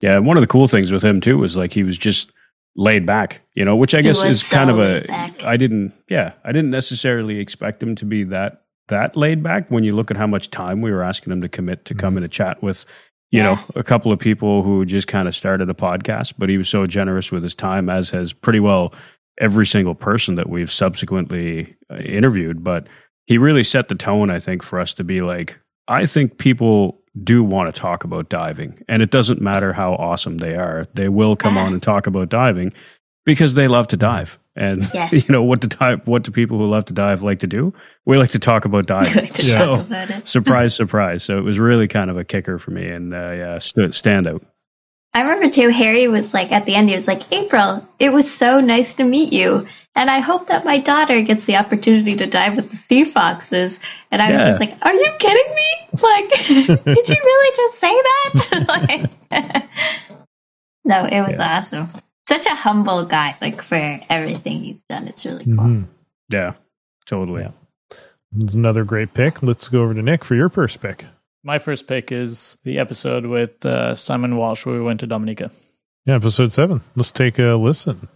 Yeah, 0.00 0.18
one 0.18 0.36
of 0.36 0.40
the 0.40 0.46
cool 0.48 0.68
things 0.68 0.92
with 0.92 1.02
him 1.02 1.20
too 1.20 1.38
was 1.38 1.56
like 1.56 1.72
he 1.72 1.82
was 1.82 1.98
just 1.98 2.30
laid 2.76 3.06
back, 3.06 3.40
you 3.54 3.64
know, 3.64 3.74
which 3.76 3.92
I 3.94 3.98
He 3.98 4.04
guess 4.04 4.22
was 4.24 4.44
is 4.44 4.50
kind 4.50 4.70
of 4.70 4.76
laid 4.76 5.04
a. 5.04 5.08
back. 5.08 5.44
I 5.44 5.56
didn't, 5.56 5.92
yeah, 6.08 6.32
I 6.44 6.52
didn't 6.52 6.70
necessarily 6.70 7.38
expect 7.40 7.82
him 7.82 7.96
to 7.96 8.04
be 8.04 8.22
that 8.24 8.62
that 8.88 9.16
laid 9.16 9.42
back. 9.42 9.68
When 9.70 9.82
you 9.84 9.94
look 9.96 10.10
at 10.12 10.16
how 10.16 10.26
much 10.28 10.50
time 10.50 10.80
we 10.80 10.90
were 10.92 11.02
asking 11.02 11.32
him 11.32 11.40
to 11.40 11.48
commit 11.48 11.84
to 11.86 11.94
come 11.94 12.16
in 12.16 12.22
a 12.24 12.28
chat 12.28 12.62
with, 12.62 12.84
you 13.32 13.40
Yeah. 13.40 13.54
know, 13.54 13.58
a 13.74 13.82
couple 13.82 14.12
of 14.12 14.18
people 14.20 14.62
who 14.62 14.84
just 14.84 15.08
kind 15.08 15.26
of 15.26 15.34
started 15.34 15.68
a 15.68 15.74
podcast, 15.74 16.34
but 16.38 16.48
he 16.48 16.58
was 16.58 16.68
so 16.68 16.86
generous 16.86 17.32
with 17.32 17.42
his 17.42 17.54
time, 17.56 17.88
as 17.90 18.10
has 18.10 18.32
pretty 18.32 18.60
well 18.60 18.94
every 19.40 19.66
single 19.66 19.94
person 19.96 20.36
that 20.36 20.48
we've 20.48 20.70
subsequently 20.70 21.74
uh, 21.90 21.96
interviewed. 21.96 22.62
But 22.62 22.86
he 23.26 23.38
really 23.38 23.64
set 23.64 23.88
the 23.88 23.94
tone, 23.94 24.30
I 24.30 24.38
think, 24.38 24.62
for 24.62 24.78
us 24.78 24.94
to 24.94 25.04
be 25.04 25.20
like, 25.22 25.58
I 25.88 26.06
think 26.06 26.38
people 26.38 27.00
do 27.24 27.42
want 27.44 27.74
to 27.74 27.78
talk 27.80 28.04
about 28.04 28.28
diving, 28.28 28.82
and 28.88 29.02
it 29.02 29.10
doesn't 29.10 29.40
matter 29.40 29.72
how 29.72 29.94
awesome 29.94 30.38
they 30.38 30.54
are; 30.54 30.86
they 30.94 31.08
will 31.08 31.34
come 31.36 31.56
on 31.62 31.72
and 31.72 31.82
talk 31.82 32.06
about 32.06 32.28
diving 32.28 32.72
because 33.24 33.54
they 33.54 33.68
love 33.68 33.88
to 33.88 33.96
dive. 33.96 34.38
And 34.54 34.82
Yes. 34.94 35.12
you 35.12 35.32
know 35.32 35.42
what 35.42 35.60
do 35.60 35.68
dive? 35.68 36.06
What 36.06 36.24
do 36.24 36.30
people 36.30 36.58
who 36.58 36.66
love 36.66 36.84
to 36.86 36.92
dive 36.94 37.22
like 37.22 37.40
to 37.40 37.46
do? 37.46 37.72
We 38.04 38.16
like 38.18 38.30
to 38.30 38.38
talk 38.38 38.64
about 38.64 38.86
diving. 38.86 39.24
Yeah. 39.24 39.30
talk 39.30 39.36
so 39.36 39.74
about 39.80 40.28
surprise, 40.28 40.74
surprise. 40.74 41.22
So 41.24 41.38
it 41.38 41.42
was 41.42 41.58
really 41.58 41.88
kind 41.88 42.10
of 42.10 42.18
a 42.18 42.24
kicker 42.24 42.58
for 42.58 42.70
me, 42.70 42.86
and 42.86 43.14
uh, 43.14 43.32
yeah, 43.32 43.58
st- 43.58 43.94
stand 43.94 44.26
out. 44.26 44.42
I 45.14 45.22
remember 45.22 45.50
too, 45.50 45.68
Harry 45.68 46.08
was 46.08 46.32
like, 46.32 46.52
at 46.52 46.64
the 46.64 46.74
end, 46.74 46.88
he 46.88 46.94
was 46.94 47.06
like, 47.06 47.20
April, 47.34 47.86
it 47.98 48.10
was 48.10 48.32
so 48.32 48.60
nice 48.60 48.94
to 48.94 49.04
meet 49.04 49.32
you. 49.32 49.66
And 49.94 50.08
I 50.08 50.20
hope 50.20 50.46
that 50.48 50.64
my 50.64 50.78
daughter 50.78 51.20
gets 51.20 51.44
the 51.44 51.56
opportunity 51.56 52.16
to 52.16 52.26
dive 52.26 52.56
with 52.56 52.70
the 52.70 52.76
sea 52.76 53.04
foxes. 53.04 53.78
And 54.10 54.22
I 54.22 54.32
was 54.32 54.40
just 54.42 54.58
like, 54.58 54.74
are 54.80 54.94
you 54.94 55.12
kidding 55.18 55.54
me? 55.54 55.98
Like, 56.02 56.30
did 56.96 57.08
you 57.10 57.16
really 57.22 57.56
just 57.56 57.78
say 57.78 57.92
that? 57.92 59.10
like, 59.30 59.64
no, 60.86 61.04
it 61.04 61.28
was 61.28 61.38
awesome. 61.38 61.90
Such 62.32 62.46
a 62.46 62.54
humble 62.54 63.04
guy, 63.04 63.36
like, 63.42 63.60
for 63.60 64.00
everything 64.08 64.62
he's 64.62 64.82
done. 64.84 65.06
It's 65.06 65.26
really 65.26 65.44
cool. 65.44 65.52
Mhm. 65.54 65.84
Yeah, 66.30 66.54
totally. 67.04 67.42
Yeah. 67.42 67.50
It's 68.40 68.54
another 68.54 68.84
great 68.84 69.12
pick. 69.12 69.42
Let's 69.42 69.68
go 69.68 69.82
over 69.82 69.92
to 69.92 70.00
Nick 70.00 70.24
for 70.24 70.34
your 70.34 70.48
first 70.48 70.80
pick. 70.80 71.04
My 71.44 71.58
first 71.58 71.86
pick 71.86 72.10
is 72.10 72.56
the 72.64 72.78
episode 72.78 73.26
with 73.26 73.66
uh, 73.66 73.94
Simon 73.96 74.38
Walsh 74.38 74.64
where 74.64 74.74
we 74.74 74.80
went 74.80 75.00
to 75.00 75.06
Dominica. 75.06 75.50
Yeah, 76.06 76.14
episode 76.14 76.54
seven. 76.54 76.80
Let's 76.96 77.10
take 77.10 77.38
a 77.38 77.56
listen. 77.56 78.08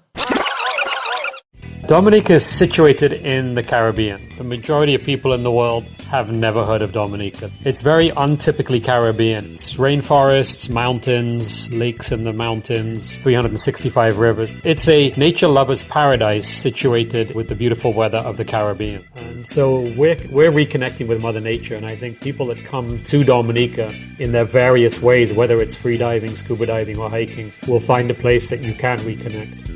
Dominica 1.86 2.32
is 2.32 2.46
situated 2.46 3.12
in 3.12 3.54
the 3.54 3.62
Caribbean. 3.62 4.30
The 4.38 4.44
majority 4.44 4.94
of 4.94 5.02
people 5.02 5.34
in 5.34 5.42
the 5.42 5.52
world 5.52 5.84
have 6.06 6.30
never 6.30 6.64
heard 6.64 6.82
of 6.82 6.92
Dominica. 6.92 7.50
It's 7.64 7.80
very 7.80 8.10
untypically 8.10 8.82
Caribbean. 8.82 9.52
It's 9.52 9.74
rainforests, 9.74 10.70
mountains, 10.70 11.70
lakes 11.70 12.12
in 12.12 12.24
the 12.24 12.32
mountains, 12.32 13.18
365 13.18 14.18
rivers. 14.18 14.54
It's 14.64 14.88
a 14.88 15.10
nature 15.16 15.48
lover's 15.48 15.82
paradise 15.82 16.48
situated 16.48 17.34
with 17.34 17.48
the 17.48 17.54
beautiful 17.54 17.92
weather 17.92 18.18
of 18.18 18.36
the 18.36 18.44
Caribbean. 18.44 19.04
And 19.16 19.46
so 19.48 19.80
we're, 19.96 20.16
we're 20.30 20.52
reconnecting 20.52 21.08
with 21.08 21.20
Mother 21.20 21.40
Nature. 21.40 21.74
And 21.74 21.86
I 21.86 21.96
think 21.96 22.20
people 22.20 22.46
that 22.46 22.64
come 22.64 22.98
to 22.98 23.24
Dominica 23.24 23.92
in 24.18 24.32
their 24.32 24.44
various 24.44 25.02
ways, 25.02 25.32
whether 25.32 25.60
it's 25.60 25.76
free 25.76 25.96
diving, 25.96 26.36
scuba 26.36 26.66
diving, 26.66 26.98
or 26.98 27.10
hiking, 27.10 27.52
will 27.66 27.80
find 27.80 28.10
a 28.10 28.14
place 28.14 28.50
that 28.50 28.60
you 28.60 28.74
can 28.74 28.98
reconnect. 29.00 29.66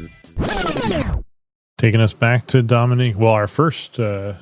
Taking 1.78 2.00
us 2.00 2.12
back 2.12 2.46
to 2.48 2.62
Dominique. 2.62 3.18
Well, 3.18 3.32
our 3.32 3.46
first, 3.46 3.98
uh, 3.98 4.34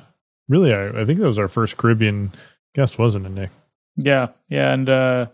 really, 0.49 0.73
I, 0.73 0.89
I 0.89 1.05
think 1.05 1.19
that 1.19 1.27
was 1.27 1.39
our 1.39 1.47
first 1.47 1.77
Caribbean 1.77 2.33
guest, 2.75 2.99
wasn't 2.99 3.27
it, 3.27 3.31
Nick? 3.31 3.49
Yeah, 3.95 4.27
yeah, 4.49 4.73
and 4.73 4.89
uh, 4.89 5.27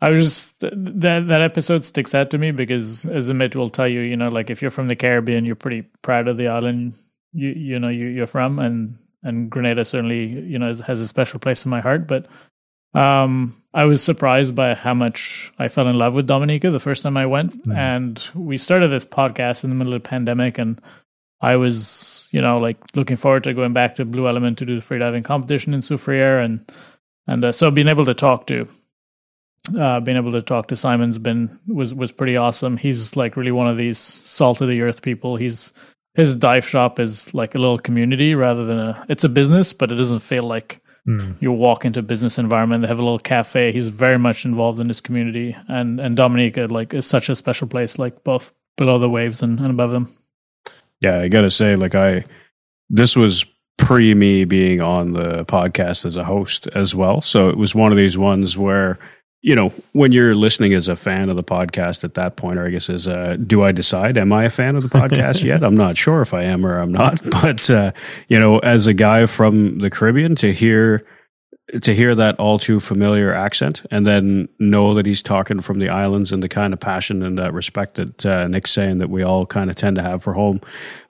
I 0.00 0.10
was 0.10 0.20
just 0.20 0.60
th- 0.60 0.72
that 0.76 1.28
that 1.28 1.42
episode 1.42 1.84
sticks 1.84 2.14
out 2.14 2.30
to 2.30 2.38
me 2.38 2.52
because, 2.52 3.04
as 3.04 3.28
Amit 3.28 3.54
will 3.54 3.70
tell 3.70 3.88
you, 3.88 4.00
you 4.00 4.16
know, 4.16 4.30
like 4.30 4.48
if 4.48 4.62
you're 4.62 4.70
from 4.70 4.88
the 4.88 4.96
Caribbean, 4.96 5.44
you're 5.44 5.56
pretty 5.56 5.82
proud 6.02 6.28
of 6.28 6.38
the 6.38 6.48
island 6.48 6.94
you 7.36 7.50
you 7.50 7.78
know 7.78 7.88
you, 7.88 8.06
you're 8.06 8.26
from, 8.26 8.58
and 8.58 8.96
and 9.22 9.50
Grenada 9.50 9.84
certainly 9.84 10.26
you 10.26 10.58
know 10.58 10.68
has, 10.68 10.80
has 10.80 11.00
a 11.00 11.06
special 11.06 11.38
place 11.38 11.64
in 11.64 11.70
my 11.70 11.80
heart. 11.80 12.06
But 12.06 12.26
um, 12.94 13.62
I 13.74 13.84
was 13.84 14.02
surprised 14.02 14.54
by 14.54 14.74
how 14.74 14.94
much 14.94 15.52
I 15.58 15.68
fell 15.68 15.86
in 15.86 15.98
love 15.98 16.14
with 16.14 16.26
Dominica 16.26 16.70
the 16.70 16.80
first 16.80 17.02
time 17.02 17.16
I 17.16 17.26
went, 17.26 17.66
and 17.74 18.28
we 18.34 18.56
started 18.58 18.88
this 18.88 19.04
podcast 19.04 19.62
in 19.62 19.70
the 19.70 19.76
middle 19.76 19.94
of 19.94 20.02
the 20.02 20.08
pandemic, 20.08 20.58
and 20.58 20.80
I 21.40 21.56
was, 21.56 22.28
you 22.32 22.40
know, 22.40 22.58
like 22.58 22.78
looking 22.94 23.16
forward 23.16 23.44
to 23.44 23.54
going 23.54 23.72
back 23.72 23.96
to 23.96 24.04
Blue 24.04 24.26
Element 24.28 24.58
to 24.58 24.66
do 24.66 24.78
the 24.80 24.84
freediving 24.86 25.24
competition 25.24 25.74
in 25.74 25.80
Soufriere, 25.80 26.42
and 26.44 26.70
and 27.26 27.44
uh, 27.44 27.52
so 27.52 27.70
being 27.70 27.88
able 27.88 28.04
to 28.06 28.14
talk 28.14 28.46
to, 28.46 28.66
uh, 29.78 30.00
being 30.00 30.16
able 30.16 30.30
to 30.30 30.42
talk 30.42 30.68
to 30.68 30.76
Simon's 30.76 31.18
been 31.18 31.58
was 31.66 31.94
was 31.94 32.12
pretty 32.12 32.36
awesome. 32.36 32.76
He's 32.76 33.16
like 33.16 33.36
really 33.36 33.52
one 33.52 33.68
of 33.68 33.76
these 33.76 33.98
salt 33.98 34.60
of 34.60 34.68
the 34.68 34.80
earth 34.82 35.02
people. 35.02 35.36
He's 35.36 35.72
his 36.14 36.34
dive 36.34 36.66
shop 36.66 36.98
is 36.98 37.34
like 37.34 37.54
a 37.54 37.58
little 37.58 37.78
community 37.78 38.34
rather 38.34 38.64
than 38.64 38.78
a. 38.78 39.04
It's 39.08 39.24
a 39.24 39.28
business, 39.28 39.72
but 39.72 39.90
it 39.92 39.96
doesn't 39.96 40.20
feel 40.20 40.44
like 40.44 40.80
Mm. 41.08 41.36
you 41.38 41.52
walk 41.52 41.84
into 41.84 42.00
a 42.00 42.02
business 42.02 42.36
environment. 42.36 42.82
They 42.82 42.88
have 42.88 42.98
a 42.98 43.02
little 43.04 43.20
cafe. 43.20 43.70
He's 43.70 43.86
very 43.86 44.18
much 44.18 44.44
involved 44.44 44.80
in 44.80 44.88
this 44.88 45.00
community, 45.00 45.56
and 45.68 46.00
and 46.00 46.16
Dominica 46.16 46.66
like 46.68 46.92
is 46.94 47.06
such 47.06 47.28
a 47.28 47.36
special 47.36 47.68
place, 47.68 47.96
like 47.96 48.24
both 48.24 48.52
below 48.76 48.98
the 48.98 49.08
waves 49.08 49.40
and, 49.40 49.60
and 49.60 49.70
above 49.70 49.92
them. 49.92 50.08
Yeah, 51.00 51.20
I 51.20 51.28
gotta 51.28 51.50
say, 51.50 51.76
like 51.76 51.94
I, 51.94 52.24
this 52.88 53.16
was 53.16 53.44
pre 53.78 54.14
me 54.14 54.44
being 54.44 54.80
on 54.80 55.12
the 55.12 55.44
podcast 55.44 56.04
as 56.04 56.16
a 56.16 56.24
host 56.24 56.66
as 56.68 56.94
well. 56.94 57.20
So 57.20 57.48
it 57.48 57.56
was 57.56 57.74
one 57.74 57.92
of 57.92 57.98
these 57.98 58.16
ones 58.16 58.56
where, 58.56 58.98
you 59.42 59.54
know, 59.54 59.68
when 59.92 60.12
you're 60.12 60.34
listening 60.34 60.72
as 60.72 60.88
a 60.88 60.96
fan 60.96 61.28
of 61.28 61.36
the 61.36 61.44
podcast 61.44 62.02
at 62.02 62.14
that 62.14 62.36
point, 62.36 62.58
or 62.58 62.66
I 62.66 62.70
guess 62.70 62.88
as 62.88 63.06
a, 63.06 63.36
do 63.36 63.62
I 63.62 63.72
decide, 63.72 64.16
am 64.16 64.32
I 64.32 64.44
a 64.44 64.50
fan 64.50 64.76
of 64.76 64.82
the 64.82 64.88
podcast 64.88 65.42
yet? 65.44 65.62
I'm 65.62 65.76
not 65.76 65.98
sure 65.98 66.22
if 66.22 66.32
I 66.32 66.44
am 66.44 66.64
or 66.64 66.78
I'm 66.78 66.92
not, 66.92 67.20
but, 67.30 67.68
uh, 67.70 67.92
you 68.28 68.40
know, 68.40 68.58
as 68.60 68.86
a 68.86 68.94
guy 68.94 69.26
from 69.26 69.78
the 69.80 69.90
Caribbean 69.90 70.34
to 70.36 70.52
hear, 70.52 71.04
to 71.82 71.94
hear 71.94 72.14
that 72.14 72.38
all 72.38 72.58
too 72.58 72.78
familiar 72.78 73.34
accent 73.34 73.84
and 73.90 74.06
then 74.06 74.48
know 74.58 74.94
that 74.94 75.04
he's 75.04 75.22
talking 75.22 75.60
from 75.60 75.80
the 75.80 75.88
islands 75.88 76.30
and 76.30 76.42
the 76.42 76.48
kind 76.48 76.72
of 76.72 76.78
passion 76.78 77.22
and 77.22 77.36
that 77.38 77.52
respect 77.52 77.96
that 77.96 78.24
uh, 78.24 78.46
Nick's 78.46 78.70
saying 78.70 78.98
that 78.98 79.10
we 79.10 79.24
all 79.24 79.46
kind 79.46 79.68
of 79.68 79.74
tend 79.74 79.96
to 79.96 80.02
have 80.02 80.22
for 80.22 80.34
home 80.34 80.60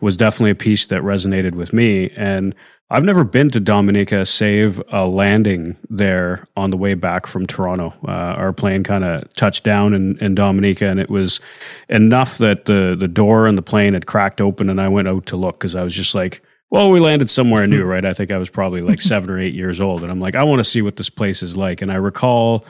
was 0.00 0.16
definitely 0.16 0.52
a 0.52 0.54
piece 0.54 0.86
that 0.86 1.02
resonated 1.02 1.54
with 1.54 1.74
me. 1.74 2.10
And 2.16 2.54
I've 2.88 3.04
never 3.04 3.22
been 3.22 3.50
to 3.50 3.60
Dominica 3.60 4.24
save 4.24 4.80
a 4.90 5.06
landing 5.06 5.76
there 5.90 6.46
on 6.56 6.70
the 6.70 6.76
way 6.78 6.94
back 6.94 7.26
from 7.26 7.46
Toronto. 7.46 7.92
Uh, 8.06 8.10
our 8.10 8.52
plane 8.54 8.82
kind 8.82 9.04
of 9.04 9.30
touched 9.34 9.62
down 9.62 9.92
in, 9.92 10.16
in 10.20 10.34
Dominica 10.34 10.86
and 10.86 10.98
it 10.98 11.10
was 11.10 11.38
enough 11.90 12.38
that 12.38 12.64
the, 12.64 12.96
the 12.98 13.08
door 13.08 13.46
in 13.46 13.56
the 13.56 13.62
plane 13.62 13.92
had 13.92 14.06
cracked 14.06 14.40
open 14.40 14.70
and 14.70 14.80
I 14.80 14.88
went 14.88 15.08
out 15.08 15.26
to 15.26 15.36
look 15.36 15.58
because 15.58 15.74
I 15.74 15.82
was 15.82 15.94
just 15.94 16.14
like, 16.14 16.42
well, 16.70 16.90
we 16.90 17.00
landed 17.00 17.30
somewhere 17.30 17.66
new, 17.66 17.84
right? 17.84 18.04
I 18.04 18.12
think 18.12 18.30
I 18.30 18.38
was 18.38 18.50
probably 18.50 18.80
like 18.80 19.00
seven 19.00 19.30
or 19.30 19.38
eight 19.38 19.54
years 19.54 19.80
old, 19.80 20.02
and 20.02 20.10
I'm 20.10 20.20
like, 20.20 20.34
I 20.34 20.42
want 20.44 20.58
to 20.60 20.64
see 20.64 20.82
what 20.82 20.96
this 20.96 21.08
place 21.10 21.42
is 21.42 21.56
like. 21.56 21.82
And 21.82 21.90
I 21.92 21.96
recall 21.96 22.64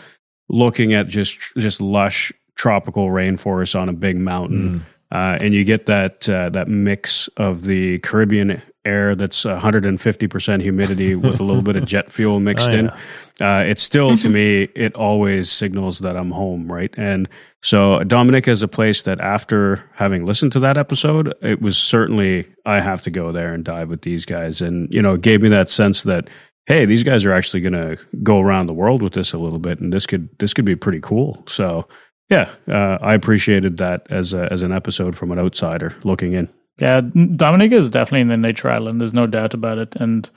looking 0.48 0.92
at 0.94 1.08
just 1.08 1.38
just 1.56 1.80
lush 1.80 2.32
tropical 2.54 3.08
rainforest 3.08 3.78
on 3.78 3.88
a 3.88 3.92
big 3.92 4.16
mountain, 4.16 4.84
uh, 5.12 5.38
and 5.40 5.52
you 5.54 5.64
get 5.64 5.86
that 5.86 6.28
uh, 6.28 6.50
that 6.50 6.68
mix 6.68 7.28
of 7.36 7.64
the 7.64 7.98
Caribbean 8.00 8.62
air 8.84 9.14
that's 9.16 9.44
150 9.44 10.28
percent 10.28 10.62
humidity 10.62 11.14
with 11.16 11.40
a 11.40 11.42
little 11.42 11.62
bit 11.62 11.76
of 11.76 11.84
jet 11.92 12.10
fuel 12.10 12.38
mixed 12.38 12.70
Oh, 12.70 12.74
in. 12.74 12.90
Yeah. 13.40 13.58
Uh, 13.58 13.60
it's 13.60 13.82
still 13.82 14.16
to 14.16 14.28
me, 14.28 14.62
it 14.74 14.94
always 14.94 15.50
signals 15.50 15.98
that 16.00 16.16
I'm 16.16 16.30
home, 16.30 16.70
right? 16.70 16.94
And 16.96 17.28
so 17.62 18.02
Dominica 18.04 18.50
is 18.50 18.62
a 18.62 18.68
place 18.68 19.02
that 19.02 19.20
after 19.20 19.90
having 19.94 20.24
listened 20.24 20.52
to 20.52 20.60
that 20.60 20.78
episode, 20.78 21.34
it 21.42 21.60
was 21.60 21.76
certainly 21.76 22.48
I 22.64 22.80
have 22.80 23.02
to 23.02 23.10
go 23.10 23.32
there 23.32 23.52
and 23.52 23.64
dive 23.64 23.88
with 23.88 24.02
these 24.02 24.24
guys, 24.24 24.60
and 24.60 24.92
you 24.92 25.02
know, 25.02 25.14
it 25.14 25.22
gave 25.22 25.42
me 25.42 25.48
that 25.50 25.70
sense 25.70 26.02
that 26.04 26.28
hey, 26.66 26.84
these 26.84 27.04
guys 27.04 27.24
are 27.24 27.32
actually 27.32 27.60
going 27.60 27.72
to 27.72 27.96
go 28.24 28.40
around 28.40 28.66
the 28.66 28.74
world 28.74 29.00
with 29.00 29.12
this 29.12 29.32
a 29.32 29.38
little 29.38 29.58
bit, 29.58 29.80
and 29.80 29.92
this 29.92 30.06
could 30.06 30.28
this 30.38 30.54
could 30.54 30.64
be 30.64 30.76
pretty 30.76 31.00
cool. 31.00 31.42
So 31.46 31.86
yeah, 32.28 32.50
uh, 32.68 32.98
I 33.00 33.14
appreciated 33.14 33.76
that 33.78 34.06
as 34.10 34.32
a, 34.32 34.52
as 34.52 34.62
an 34.62 34.72
episode 34.72 35.16
from 35.16 35.30
an 35.30 35.38
outsider 35.38 35.94
looking 36.02 36.32
in. 36.32 36.48
Yeah, 36.78 37.00
Dominica 37.00 37.76
is 37.76 37.90
definitely 37.90 38.22
in 38.22 38.28
the 38.28 38.36
nature 38.36 38.68
island. 38.68 39.00
There's 39.00 39.14
no 39.14 39.26
doubt 39.26 39.54
about 39.54 39.78
it. 39.78 39.96
And 39.96 40.28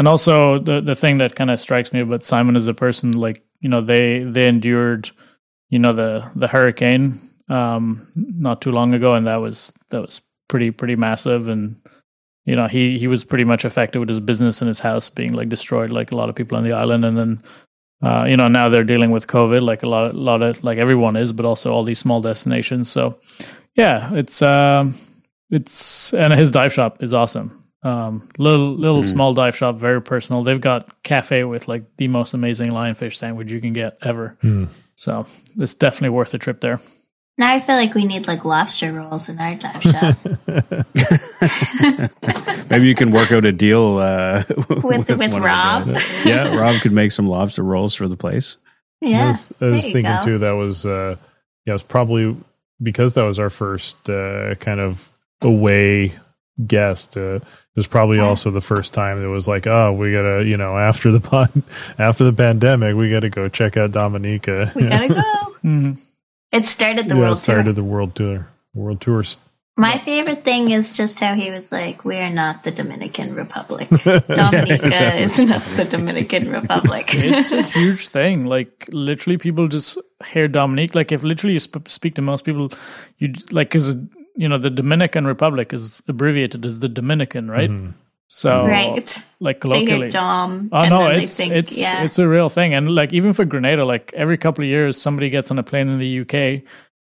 and 0.00 0.08
also 0.08 0.58
the 0.58 0.80
the 0.80 0.96
thing 0.96 1.18
that 1.18 1.36
kind 1.36 1.50
of 1.50 1.60
strikes 1.60 1.92
me 1.92 2.00
about 2.00 2.24
Simon 2.24 2.56
as 2.56 2.66
a 2.66 2.72
person, 2.72 3.12
like 3.12 3.44
you 3.60 3.68
know, 3.68 3.82
they 3.82 4.22
they 4.22 4.48
endured, 4.48 5.10
you 5.68 5.78
know, 5.78 5.92
the 5.92 6.30
the 6.34 6.48
hurricane 6.48 7.20
um, 7.50 8.10
not 8.14 8.62
too 8.62 8.72
long 8.72 8.94
ago, 8.94 9.12
and 9.12 9.26
that 9.26 9.42
was 9.42 9.74
that 9.90 10.00
was 10.00 10.22
pretty 10.48 10.70
pretty 10.70 10.96
massive. 10.96 11.48
And 11.48 11.76
you 12.46 12.56
know, 12.56 12.66
he 12.66 12.98
he 12.98 13.08
was 13.08 13.26
pretty 13.26 13.44
much 13.44 13.66
affected 13.66 13.98
with 13.98 14.08
his 14.08 14.20
business 14.20 14.62
and 14.62 14.68
his 14.68 14.80
house 14.80 15.10
being 15.10 15.34
like 15.34 15.50
destroyed, 15.50 15.90
like 15.90 16.12
a 16.12 16.16
lot 16.16 16.30
of 16.30 16.34
people 16.34 16.56
on 16.56 16.64
the 16.64 16.72
island. 16.72 17.04
And 17.04 17.18
then 17.18 17.42
uh, 18.02 18.24
you 18.24 18.38
know, 18.38 18.48
now 18.48 18.70
they're 18.70 18.84
dealing 18.84 19.10
with 19.10 19.26
COVID, 19.26 19.60
like 19.60 19.82
a 19.82 19.88
lot, 19.90 20.14
a 20.14 20.18
lot 20.18 20.40
of 20.40 20.64
like 20.64 20.78
everyone 20.78 21.14
is, 21.14 21.30
but 21.30 21.44
also 21.44 21.74
all 21.74 21.84
these 21.84 21.98
small 21.98 22.22
destinations. 22.22 22.90
So, 22.90 23.18
yeah, 23.74 24.14
it's 24.14 24.40
um, 24.40 24.94
it's 25.50 26.14
and 26.14 26.32
his 26.32 26.50
dive 26.50 26.72
shop 26.72 27.02
is 27.02 27.12
awesome. 27.12 27.59
Um, 27.82 28.28
little 28.36 28.74
little 28.74 29.00
Mm. 29.00 29.06
small 29.06 29.32
dive 29.34 29.56
shop, 29.56 29.76
very 29.76 30.02
personal. 30.02 30.42
They've 30.42 30.60
got 30.60 31.02
cafe 31.02 31.44
with 31.44 31.66
like 31.66 31.84
the 31.96 32.08
most 32.08 32.34
amazing 32.34 32.70
lionfish 32.72 33.14
sandwich 33.14 33.50
you 33.50 33.60
can 33.60 33.72
get 33.72 33.96
ever. 34.02 34.36
Hmm. 34.42 34.64
So 34.96 35.24
it's 35.56 35.72
definitely 35.72 36.10
worth 36.10 36.34
a 36.34 36.38
trip 36.38 36.60
there. 36.60 36.78
Now 37.38 37.54
I 37.54 37.60
feel 37.60 37.76
like 37.76 37.94
we 37.94 38.04
need 38.04 38.26
like 38.28 38.44
lobster 38.44 38.92
rolls 38.92 39.30
in 39.30 39.38
our 39.38 39.54
dive 39.54 39.82
shop 39.82 40.16
Maybe 42.70 42.86
you 42.86 42.94
can 42.94 43.10
work 43.12 43.32
out 43.32 43.44
a 43.44 43.52
deal 43.52 43.96
uh, 43.98 44.44
with 44.68 44.68
with, 44.84 45.08
one 45.08 45.22
of 45.24 45.30
the- 45.32 45.40
Rob. 45.40 45.88
yeah, 46.24 46.54
Rob 46.56 46.80
could 46.82 46.92
make 46.92 47.12
some 47.12 47.26
lobster 47.26 47.62
rolls 47.62 47.94
for 47.94 48.08
the 48.08 48.16
place. 48.16 48.56
I 49.02 49.06
yeah, 49.06 49.28
was, 49.28 49.52
I 49.62 49.66
was 49.66 49.82
thinking 49.82 50.02
go. 50.02 50.20
too 50.22 50.38
that 50.38 50.50
was 50.52 50.84
uh 50.84 51.16
yeah, 51.64 51.72
it 51.72 51.74
was 51.74 51.82
probably 51.82 52.36
because 52.82 53.14
that 53.14 53.22
was 53.22 53.38
our 53.38 53.48
first 53.50 54.08
uh 54.10 54.54
kind 54.56 54.80
of 54.80 55.08
away 55.40 56.12
guest. 56.66 57.16
Uh, 57.16 57.40
it 57.72 57.76
was 57.76 57.86
probably 57.86 58.18
also 58.18 58.50
the 58.50 58.60
first 58.60 58.92
time 58.92 59.22
it 59.24 59.28
was 59.28 59.46
like, 59.46 59.66
oh, 59.66 59.92
we 59.92 60.12
gotta, 60.12 60.44
you 60.44 60.56
know, 60.56 60.76
after 60.76 61.10
the 61.12 61.20
pod, 61.20 61.50
after 61.98 62.24
the 62.24 62.32
pandemic, 62.32 62.96
we 62.96 63.10
gotta 63.10 63.30
go 63.30 63.48
check 63.48 63.76
out 63.76 63.92
Dominica. 63.92 64.72
we 64.76 64.88
gotta 64.88 65.08
go. 65.08 65.22
Mhm. 65.62 65.98
It 66.52 66.64
started 66.66 67.06
the 67.08 67.14
yeah, 67.14 67.20
world 67.20 67.36
it 67.36 67.40
started 67.42 67.64
tour. 67.64 67.72
the 67.74 67.84
world 67.84 68.14
tour. 68.16 68.48
World 68.74 69.00
tours. 69.02 69.36
My 69.76 69.98
favorite 69.98 70.42
thing 70.42 70.70
is 70.70 70.96
just 70.96 71.20
how 71.20 71.34
he 71.34 71.50
was 71.50 71.70
like, 71.70 72.04
"We 72.04 72.16
are 72.16 72.30
not 72.30 72.64
the 72.64 72.70
Dominican 72.70 73.34
Republic. 73.34 73.88
Dominica 73.88 75.14
is 75.16 75.38
not 75.38 75.60
the 75.76 75.84
Dominican 75.88 76.50
Republic." 76.50 77.06
It's 77.14 77.52
a 77.52 77.62
huge 77.62 78.08
thing. 78.08 78.46
Like 78.46 78.88
literally, 78.92 79.36
people 79.38 79.68
just 79.68 79.98
hear 80.32 80.48
Dominique. 80.48 80.94
Like 80.94 81.12
if 81.12 81.22
literally 81.22 81.54
you 81.54 81.60
sp- 81.60 81.88
speak 81.88 82.14
to 82.16 82.22
most 82.22 82.44
people, 82.44 82.72
you 83.18 83.32
like 83.52 83.68
because 83.68 83.94
you 84.36 84.48
know 84.48 84.58
the 84.58 84.70
Dominican 84.70 85.26
Republic 85.26 85.72
is 85.72 86.02
abbreviated 86.08 86.64
as 86.66 86.80
the 86.80 86.88
Dominican, 86.88 87.50
right? 87.50 87.70
Mhm. 87.70 87.94
So 88.28 88.64
right? 88.64 89.24
like 89.40 89.56
They 89.56 89.60
colloquially. 89.60 90.00
hear 90.02 90.08
Dom. 90.10 90.68
Oh 90.72 90.88
no, 90.88 91.06
it's 91.06 91.36
think, 91.36 91.52
it's 91.52 91.76
yeah. 91.78 92.04
it's 92.04 92.18
a 92.18 92.28
real 92.28 92.48
thing, 92.48 92.74
and 92.74 92.94
like 92.94 93.12
even 93.12 93.32
for 93.32 93.44
Grenada, 93.44 93.84
like 93.84 94.12
every 94.14 94.38
couple 94.38 94.62
of 94.62 94.68
years, 94.70 95.00
somebody 95.00 95.30
gets 95.30 95.50
on 95.50 95.58
a 95.58 95.62
plane 95.64 95.88
in 95.88 95.98
the 95.98 96.20
UK, 96.20 96.62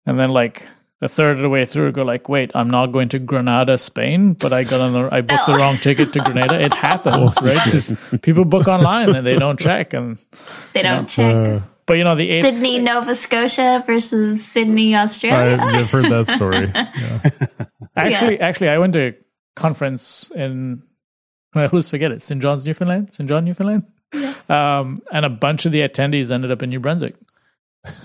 and 0.06 0.18
then 0.20 0.30
like 0.30 0.62
a 1.02 1.08
third 1.08 1.36
of 1.36 1.42
the 1.42 1.48
way 1.48 1.64
through, 1.64 1.90
go 1.92 2.02
like, 2.04 2.28
wait, 2.28 2.50
I'm 2.54 2.68
not 2.70 2.92
going 2.92 3.08
to 3.08 3.18
Granada, 3.18 3.76
Spain, 3.78 4.34
but 4.34 4.52
I 4.52 4.62
got 4.64 4.82
on 4.82 4.92
the 4.92 5.08
I 5.10 5.20
booked 5.22 5.46
the 5.46 5.54
Oh. 5.54 5.58
wrong 5.62 5.76
ticket 5.76 6.12
to 6.12 6.20
Grenada. 6.20 6.60
It 6.60 6.74
happens, 6.74 7.38
right? 7.42 7.58
Because 7.64 7.90
people 8.22 8.44
book 8.44 8.68
online 8.68 9.16
and 9.16 9.26
they 9.26 9.36
don't 9.36 9.58
check, 9.58 9.92
and 9.94 10.16
they 10.74 10.82
don't 10.82 11.08
check. 11.08 11.34
Uh, 11.34 11.60
but 11.90 11.98
you 11.98 12.04
know 12.04 12.14
the 12.14 12.30
eighth, 12.30 12.44
Sydney, 12.44 12.78
Nova 12.78 13.14
Scotia 13.16 13.82
versus 13.84 14.44
Sydney, 14.44 14.94
Australia. 14.94 15.58
I, 15.60 15.80
I've 15.80 15.90
heard 15.90 16.04
that 16.04 16.30
story. 16.30 16.70
Yeah. 17.92 17.96
Actually, 17.96 18.40
actually, 18.40 18.68
I 18.68 18.78
went 18.78 18.92
to 18.92 19.08
a 19.08 19.14
conference 19.56 20.30
in 20.34 20.84
I 21.54 21.66
always 21.66 21.90
forget 21.90 22.12
it. 22.12 22.22
St. 22.22 22.40
John's, 22.40 22.64
Newfoundland. 22.64 23.12
St. 23.12 23.28
John, 23.28 23.44
Newfoundland. 23.44 23.90
Um, 24.48 24.98
and 25.12 25.26
a 25.26 25.28
bunch 25.28 25.66
of 25.66 25.72
the 25.72 25.80
attendees 25.80 26.30
ended 26.30 26.52
up 26.52 26.62
in 26.62 26.70
New 26.70 26.78
Brunswick 26.78 27.16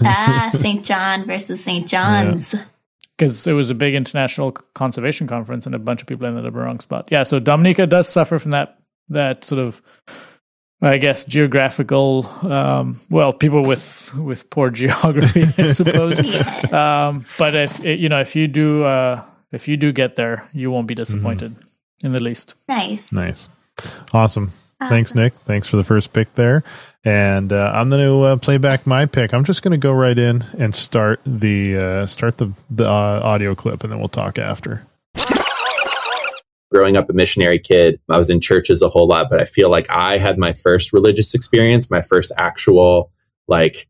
ah, 0.01 0.51
St. 0.53 0.83
John 0.83 1.25
versus 1.25 1.63
St. 1.63 1.87
John's. 1.87 2.55
because 3.17 3.45
it 3.45 3.53
was 3.53 3.69
a 3.69 3.75
big 3.75 3.93
international 3.93 4.51
conservation 4.51 5.27
conference, 5.27 5.65
and 5.65 5.75
a 5.75 5.79
bunch 5.79 6.01
of 6.01 6.07
people 6.07 6.25
ended 6.25 6.45
up 6.45 6.49
in 6.49 6.53
the 6.53 6.65
wrong 6.65 6.79
spot. 6.79 7.07
Yeah, 7.11 7.23
so 7.23 7.39
Dominica 7.39 7.87
does 7.87 8.09
suffer 8.09 8.39
from 8.39 8.51
that 8.51 8.79
that 9.09 9.43
sort 9.43 9.59
of, 9.59 9.81
I 10.85 10.97
guess, 10.97 11.25
geographical. 11.25 12.27
Um, 12.43 12.99
well, 13.09 13.33
people 13.33 13.63
with 13.63 14.13
with 14.15 14.49
poor 14.49 14.69
geography, 14.81 15.43
I 15.57 15.67
suppose. 15.79 16.19
um, 16.71 17.25
but 17.37 17.55
if 17.55 17.83
you 17.83 18.09
know, 18.09 18.19
if 18.19 18.35
you 18.35 18.47
do, 18.47 18.83
uh, 18.83 19.23
if 19.51 19.67
you 19.67 19.77
do 19.77 19.91
get 19.91 20.15
there, 20.15 20.47
you 20.53 20.69
won't 20.71 20.87
be 20.87 20.95
disappointed 20.95 21.55
in 22.03 22.11
the 22.11 22.21
least. 22.21 22.55
Nice. 22.67 23.11
Nice. 23.11 23.49
Awesome. 24.13 24.51
Thanks, 24.79 25.15
Nick. 25.15 25.33
Thanks 25.45 25.67
for 25.67 25.77
the 25.77 25.83
first 25.83 26.13
pick 26.13 26.35
there. 26.35 26.63
And 27.03 27.51
uh, 27.51 27.71
I'm 27.73 27.89
going 27.89 28.05
to 28.05 28.21
uh, 28.23 28.35
play 28.37 28.57
back 28.57 28.85
my 28.85 29.05
pick. 29.05 29.33
I'm 29.33 29.43
just 29.43 29.61
going 29.63 29.71
to 29.71 29.77
go 29.77 29.91
right 29.91 30.17
in 30.17 30.43
and 30.57 30.75
start 30.75 31.21
the 31.25 31.77
uh, 31.77 32.05
start 32.05 32.37
the 32.37 32.51
the 32.69 32.87
uh, 32.87 33.21
audio 33.23 33.55
clip, 33.55 33.83
and 33.83 33.91
then 33.91 33.99
we'll 33.99 34.09
talk 34.09 34.37
after. 34.37 34.85
Growing 36.75 36.97
up 36.97 37.09
a 37.09 37.13
missionary 37.13 37.57
kid, 37.57 38.01
I 38.09 38.17
was 38.17 38.29
in 38.29 38.41
churches 38.41 38.81
a 38.81 38.89
whole 38.89 39.07
lot, 39.07 39.29
but 39.29 39.39
I 39.39 39.45
feel 39.45 39.69
like 39.69 39.89
I 39.89 40.17
had 40.17 40.37
my 40.37 40.51
first 40.51 40.91
religious 40.91 41.33
experience, 41.33 41.89
my 41.89 42.01
first 42.01 42.33
actual 42.37 43.11
like 43.47 43.87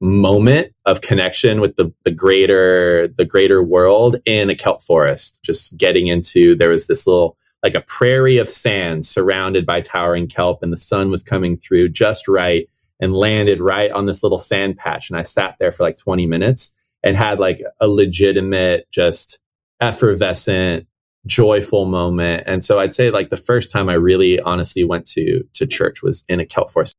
moment 0.00 0.72
of 0.86 1.00
connection 1.00 1.60
with 1.60 1.74
the 1.74 1.92
the 2.04 2.12
greater 2.12 3.08
the 3.08 3.24
greater 3.24 3.60
world 3.60 4.20
in 4.24 4.50
a 4.50 4.54
kelp 4.54 4.84
forest. 4.84 5.40
Just 5.42 5.76
getting 5.76 6.06
into 6.06 6.54
there 6.54 6.68
was 6.68 6.86
this 6.86 7.08
little 7.08 7.36
like 7.64 7.74
a 7.74 7.80
prairie 7.80 8.38
of 8.38 8.48
sand 8.48 9.04
surrounded 9.04 9.66
by 9.66 9.80
towering 9.80 10.28
kelp 10.28 10.62
and 10.62 10.72
the 10.72 10.78
sun 10.78 11.10
was 11.10 11.24
coming 11.24 11.56
through 11.56 11.88
just 11.88 12.28
right 12.28 12.68
and 13.00 13.16
landed 13.16 13.60
right 13.60 13.90
on 13.90 14.06
this 14.06 14.22
little 14.22 14.38
sand 14.38 14.76
patch 14.76 15.10
and 15.10 15.18
I 15.18 15.22
sat 15.22 15.56
there 15.58 15.72
for 15.72 15.82
like 15.82 15.96
20 15.96 16.24
minutes 16.26 16.76
and 17.02 17.16
had 17.16 17.40
like 17.40 17.60
a 17.80 17.88
legitimate 17.88 18.88
just 18.92 19.40
effervescent 19.80 20.86
joyful 21.28 21.84
moment. 21.84 22.42
And 22.46 22.64
so 22.64 22.80
I'd 22.80 22.92
say 22.92 23.10
like 23.10 23.30
the 23.30 23.36
first 23.36 23.70
time 23.70 23.88
I 23.88 23.94
really 23.94 24.40
honestly 24.40 24.82
went 24.82 25.06
to 25.08 25.44
to 25.54 25.66
church 25.66 26.02
was 26.02 26.24
in 26.28 26.40
a 26.40 26.46
kelp 26.46 26.70
forest. 26.70 26.96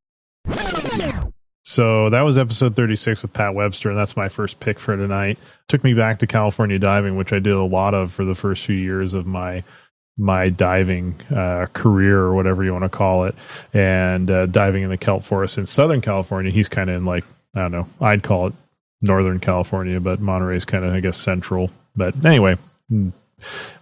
So 1.63 2.09
that 2.09 2.21
was 2.21 2.37
episode 2.37 2.75
36 2.75 3.21
with 3.21 3.33
Pat 3.33 3.53
Webster, 3.53 3.89
and 3.89 3.97
that's 3.97 4.17
my 4.17 4.27
first 4.27 4.59
pick 4.59 4.79
for 4.79 4.95
tonight. 4.95 5.37
Took 5.67 5.83
me 5.83 5.93
back 5.93 6.17
to 6.19 6.27
California 6.27 6.79
diving, 6.79 7.15
which 7.15 7.31
I 7.31 7.37
did 7.39 7.53
a 7.53 7.61
lot 7.61 7.93
of 7.93 8.11
for 8.11 8.25
the 8.25 8.33
first 8.33 8.65
few 8.65 8.75
years 8.75 9.13
of 9.13 9.27
my 9.27 9.63
my 10.17 10.49
diving 10.49 11.15
uh, 11.33 11.67
career 11.73 12.19
or 12.19 12.33
whatever 12.33 12.63
you 12.63 12.71
want 12.71 12.85
to 12.85 12.89
call 12.89 13.25
it, 13.25 13.35
and 13.73 14.31
uh, 14.31 14.45
diving 14.47 14.83
in 14.83 14.89
the 14.89 14.97
kelp 14.97 15.23
forest 15.23 15.57
in 15.57 15.65
Southern 15.65 16.01
California. 16.01 16.51
He's 16.51 16.69
kind 16.69 16.89
of 16.89 16.95
in 16.95 17.05
like 17.05 17.23
I 17.55 17.61
don't 17.61 17.71
know, 17.71 17.87
I'd 18.01 18.23
call 18.23 18.47
it 18.47 18.53
Northern 19.01 19.39
California, 19.39 19.99
but 19.99 20.19
Monterey's 20.19 20.65
kind 20.65 20.83
of 20.83 20.93
I 20.93 21.01
guess 21.01 21.17
central. 21.17 21.71
But 21.95 22.25
anyway, 22.25 22.57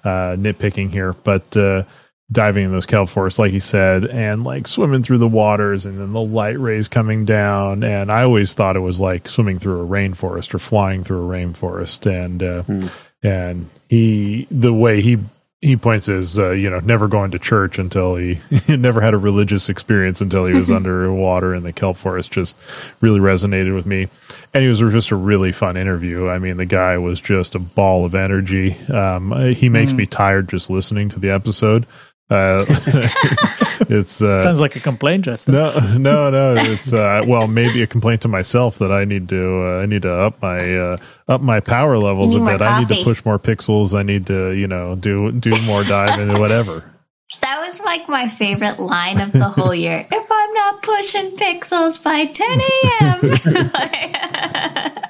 uh, 0.04 0.36
nitpicking 0.38 0.92
here, 0.92 1.14
but. 1.14 1.56
Uh, 1.56 1.84
diving 2.30 2.66
in 2.66 2.72
those 2.74 2.86
kelp 2.86 3.08
forests, 3.08 3.40
like 3.40 3.54
he 3.54 3.60
said, 3.62 4.04
and 4.04 4.44
like 4.44 4.68
swimming 4.68 5.02
through 5.02 5.18
the 5.18 5.26
waters 5.30 5.86
and 5.86 5.98
then 5.98 6.12
the 6.12 6.20
light 6.20 6.60
rays 6.60 6.90
coming 6.90 7.24
down. 7.24 7.86
And 7.86 8.12
I 8.12 8.24
always 8.24 8.54
thought 8.54 8.76
it 8.76 8.82
was 8.82 9.00
like 9.00 9.30
swimming 9.30 9.60
through 9.60 9.80
a 9.82 9.88
rainforest 9.88 10.54
or 10.54 10.60
flying 10.60 11.06
through 11.06 11.24
a 11.26 11.34
rainforest. 11.34 12.06
And, 12.06 12.44
uh, 12.44 12.64
Hmm. 12.64 12.88
and 13.24 13.70
he, 13.88 14.46
the 14.52 14.74
way 14.74 15.00
he, 15.00 15.20
he 15.60 15.76
points 15.76 16.08
is, 16.08 16.38
uh, 16.38 16.52
you 16.52 16.70
know, 16.70 16.80
never 16.80 17.08
going 17.08 17.32
to 17.32 17.40
church 17.40 17.80
until 17.80 18.16
he, 18.16 18.36
he 18.66 18.78
never 18.78 19.02
had 19.02 19.16
a 19.16 19.18
religious 19.18 19.70
experience 19.70 20.22
until 20.22 20.46
he 20.46 20.58
was 20.58 20.70
underwater 20.72 21.56
in 21.56 21.64
the 21.64 21.74
kelp 21.74 21.98
forest 21.98 22.32
just 22.32 22.56
really 23.02 23.20
resonated 23.20 23.74
with 23.74 23.86
me. 23.86 24.08
And 24.54 24.64
he 24.64 24.70
was 24.70 24.80
just 24.80 25.10
a 25.10 25.16
really 25.16 25.52
fun 25.52 25.76
interview. 25.76 26.30
I 26.30 26.38
mean, 26.38 26.58
the 26.58 26.66
guy 26.66 26.98
was 27.00 27.20
just 27.20 27.56
a 27.56 27.60
ball 27.60 28.06
of 28.06 28.14
energy. 28.14 28.78
Um, 28.88 29.54
he 29.54 29.70
makes 29.70 29.94
me 29.94 30.06
tired 30.06 30.48
just 30.48 30.70
listening 30.70 31.10
to 31.10 31.20
the 31.20 31.32
episode. 31.32 31.88
Uh, 32.30 32.66
it's 33.90 34.22
uh, 34.22 34.38
Sounds 34.38 34.60
like 34.60 34.76
a 34.76 34.82
complaint, 34.82 35.24
Justin. 35.26 35.54
no, 35.54 35.72
no, 35.98 36.30
no. 36.30 36.56
It's 36.58 36.92
uh, 36.92 37.24
well, 37.26 37.48
maybe 37.48 37.82
a 37.82 37.88
complaint 37.88 38.24
to 38.24 38.28
myself 38.28 38.80
that 38.80 38.92
I 38.92 39.06
need 39.06 39.30
to 39.30 39.64
uh, 39.64 39.82
I 39.82 39.86
need 39.86 40.02
to 40.02 40.12
up 40.12 40.42
my 40.42 40.78
uh, 40.78 40.98
up 41.30 41.40
my 41.42 41.62
power 41.62 41.98
levels 41.98 42.36
a 42.36 42.40
bit. 42.40 42.60
more 42.60 42.64
I 42.64 42.80
need 42.80 42.90
to 42.90 43.04
push 43.04 43.24
more 43.24 43.40
pixels. 43.40 43.98
I 43.98 44.04
need 44.04 44.28
to 44.28 44.52
you 44.52 44.68
know 44.68 44.96
do 44.96 45.32
do 45.32 45.52
more 45.66 45.84
diving 45.84 46.30
and 46.30 46.40
whatever. 46.40 46.84
That 47.42 47.62
was 47.66 47.80
like 47.82 48.10
my 48.10 48.28
favorite 48.28 48.80
line 48.80 49.22
of 49.22 49.32
the 49.32 49.48
whole 49.48 49.76
year. 49.76 50.06
If 50.12 50.28
I'm 50.32 50.54
not 50.54 50.82
pushing 50.82 51.32
pixels 51.32 52.02
by 52.04 52.26
10 52.26 52.62
a.m. 52.62 53.22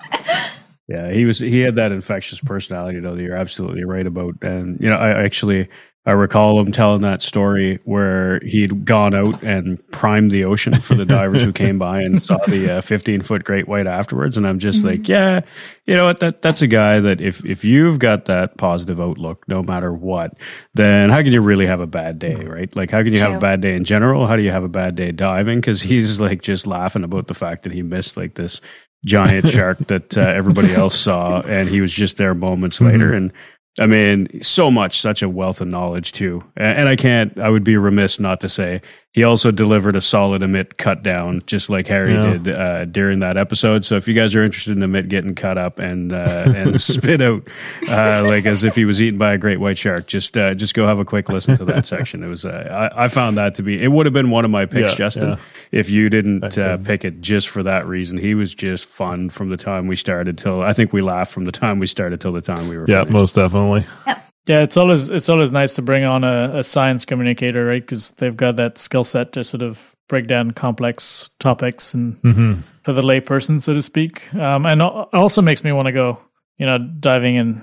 Yeah, 0.88 1.12
he 1.12 1.25
was. 1.25 1.39
He 1.39 1.60
had 1.60 1.75
that 1.75 1.91
infectious 1.91 2.39
personality, 2.39 3.01
though. 3.01 3.13
That 3.13 3.21
you're 3.21 3.36
absolutely 3.36 3.84
right 3.84 4.08
about. 4.08 4.36
And 4.41 4.80
you 4.80 4.89
know, 4.89 4.95
I 4.95 5.21
actually 5.21 5.67
I 6.08 6.13
recall 6.13 6.58
him 6.62 6.72
telling 6.72 7.02
that 7.02 7.22
story 7.22 7.80
where 7.84 8.39
he'd 8.39 8.86
gone 8.86 9.13
out 9.13 9.43
and 9.43 9.86
primed 9.91 10.32
the 10.32 10.46
ocean 10.46 10.74
for 10.80 10.96
the 10.96 11.04
divers 11.04 11.43
who 11.43 11.52
came 11.52 11.78
by 11.78 12.00
and 12.00 12.22
saw 12.22 12.38
the 12.48 12.82
15 12.82 13.20
uh, 13.20 13.24
foot 13.26 13.43
great 13.43 13.67
white 13.67 13.88
afterwards. 13.88 14.38
And 14.38 14.48
I'm 14.48 14.58
just 14.58 14.80
mm-hmm. 14.80 14.88
like, 14.88 15.10
yeah, 15.10 15.41
you 15.86 15.96
know 15.96 16.06
what? 16.06 16.22
That 16.22 16.41
that's 16.41 16.62
a 16.62 16.67
guy 16.67 17.02
that 17.02 17.20
if 17.20 17.43
if 17.43 17.65
you've 17.65 18.00
got 18.00 18.24
that 18.26 18.56
positive 18.56 19.02
outlook, 19.02 19.46
no 19.50 19.62
matter 19.62 19.91
what, 19.91 20.32
then 20.76 21.10
how 21.10 21.17
can 21.17 21.34
you 21.34 21.41
really 21.41 21.65
have 21.65 21.82
a 21.82 21.88
bad 21.88 22.20
day, 22.20 22.36
right? 22.36 22.74
Like, 22.74 22.89
how 22.89 23.04
can 23.04 23.12
you 23.12 23.20
have 23.20 23.36
a 23.36 23.39
bad 23.41 23.60
day 23.60 23.76
in 23.76 23.84
general? 23.84 24.28
How 24.28 24.38
do 24.38 24.43
you 24.43 24.52
have 24.52 24.63
a 24.63 24.70
bad 24.70 24.96
day 24.96 25.12
diving? 25.12 25.60
Because 25.60 25.82
he's 25.82 26.22
like 26.22 26.41
just 26.41 26.65
laughing 26.65 27.04
about 27.04 27.28
the 27.28 27.34
fact 27.34 27.63
that 27.63 27.74
he 27.74 27.82
missed 27.82 28.15
like 28.15 28.36
this 28.36 28.62
giant 29.06 29.50
shark 29.50 29.78
that 29.88 30.17
uh, 30.17 30.22
everybody 30.22 30.74
else 30.74 30.98
saw, 30.98 31.41
and 31.41 31.67
he 31.67 31.82
was 31.82 31.91
just 31.91 32.15
there 32.15 32.34
moments 32.34 32.78
mm-hmm. 32.80 32.91
later 32.91 33.13
and 33.13 33.34
I 33.79 33.85
mean, 33.85 34.41
so 34.41 34.71
much, 34.71 34.99
such 34.99 35.21
a 35.21 35.29
wealth 35.29 35.61
of 35.61 35.67
knowledge 35.67 36.11
too. 36.11 36.43
And 36.55 36.89
I 36.89 36.95
can't, 36.95 37.37
I 37.39 37.49
would 37.49 37.63
be 37.63 37.77
remiss 37.77 38.19
not 38.19 38.39
to 38.41 38.49
say 38.49 38.81
he 39.13 39.24
also 39.24 39.50
delivered 39.50 39.96
a 39.96 40.02
solid 40.02 40.43
Amit 40.43 40.78
cut 40.78 41.02
down, 41.02 41.41
just 41.48 41.72
like 41.72 41.88
Harry 41.88 42.13
yeah. 42.13 42.38
did 42.38 42.48
uh, 42.50 42.86
during 42.86 43.20
that 43.22 43.36
episode. 43.36 43.84
So 43.84 43.96
if 43.96 44.08
you 44.08 44.13
guys 44.13 44.36
are 44.36 44.43
interested 44.43 44.78
in 44.78 44.84
Amit 44.84 45.10
getting 45.10 45.34
cut 45.34 45.58
up 45.58 45.80
and 45.80 46.13
uh, 46.13 46.54
and 46.56 46.80
spit 46.82 47.22
out 47.22 47.48
uh, 47.89 48.24
like 48.26 48.46
as 48.46 48.63
if 48.63 48.76
he 48.76 48.86
was 48.86 49.02
eaten 49.02 49.17
by 49.17 49.34
a 49.34 49.38
great 49.38 49.60
white 49.60 49.78
shark, 49.78 50.06
just 50.06 50.38
uh, 50.38 50.54
just 50.54 50.76
go 50.76 50.86
have 50.86 51.00
a 51.00 51.06
quick 51.06 51.30
listen 51.30 51.58
to 51.58 51.65
that 51.65 51.86
section. 51.88 52.22
It 52.22 52.28
was 52.28 52.46
uh, 52.46 52.91
I, 52.96 53.06
I, 53.06 53.08
found 53.08 53.38
that 53.38 53.56
to 53.56 53.63
be 53.63 53.82
it 53.82 53.88
would 53.88 54.06
have 54.06 54.13
been 54.13 54.30
one 54.30 54.46
of 54.46 54.52
my 54.52 54.67
picks, 54.67 54.91
yeah, 54.91 54.98
Justin, 54.98 55.30
yeah. 55.30 55.38
if 55.72 55.89
you 55.89 56.10
didn't 56.10 56.58
uh, 56.58 56.78
pick 56.78 57.04
it 57.04 57.22
just 57.22 57.50
for 57.50 57.63
that 57.63 57.88
reason. 57.88 58.20
He 58.20 58.36
was 58.36 58.54
just 58.54 58.86
fun 58.86 59.32
from 59.32 59.50
the 59.50 59.58
time 59.58 59.88
we 59.88 59.96
started 59.96 60.38
till 60.38 60.62
I 60.62 60.74
think 60.74 60.93
we 60.93 61.02
laughed 61.02 61.34
from 61.34 61.46
the 61.46 61.52
time 61.52 61.80
we 61.80 61.88
started 61.88 62.22
till 62.22 62.34
the 62.34 62.41
time 62.41 62.67
we 62.67 62.78
were. 62.78 62.86
Yeah, 62.88 63.00
finished. 63.00 63.13
most 63.13 63.36
definitely. 63.36 63.86
Yep. 64.06 64.26
Yeah, 64.47 64.62
it's 64.62 64.77
always 64.77 65.10
it's 65.10 65.27
always 65.27 65.51
nice 65.51 65.75
to 65.75 65.81
bring 65.81 66.05
on 66.05 66.23
a, 66.23 66.60
a 66.60 66.63
science 66.63 67.03
communicator, 67.03 67.65
right? 67.65 67.81
Because 67.81 68.12
they've 68.12 68.36
got 68.36 68.55
that 68.55 68.77
skill 68.77 69.03
set 69.03 69.33
to 69.33 69.43
sort 69.43 69.62
of 69.62 69.95
break 70.07 70.27
down 70.27 70.51
complex 70.51 71.29
topics 71.39 71.93
and 71.93 72.21
mm-hmm. 72.21 72.62
for 72.83 72.93
the 72.93 73.01
layperson, 73.01 73.62
so 73.62 73.73
to 73.73 73.81
speak. 73.81 74.33
Um, 74.33 74.65
and 74.65 74.81
it 74.81 74.86
also 74.86 75.41
makes 75.41 75.65
me 75.65 75.73
want 75.73 75.88
to 75.88 75.91
go, 75.91 76.19
you 76.57 76.65
know, 76.65 76.77
diving 76.77 77.36
in 77.36 77.62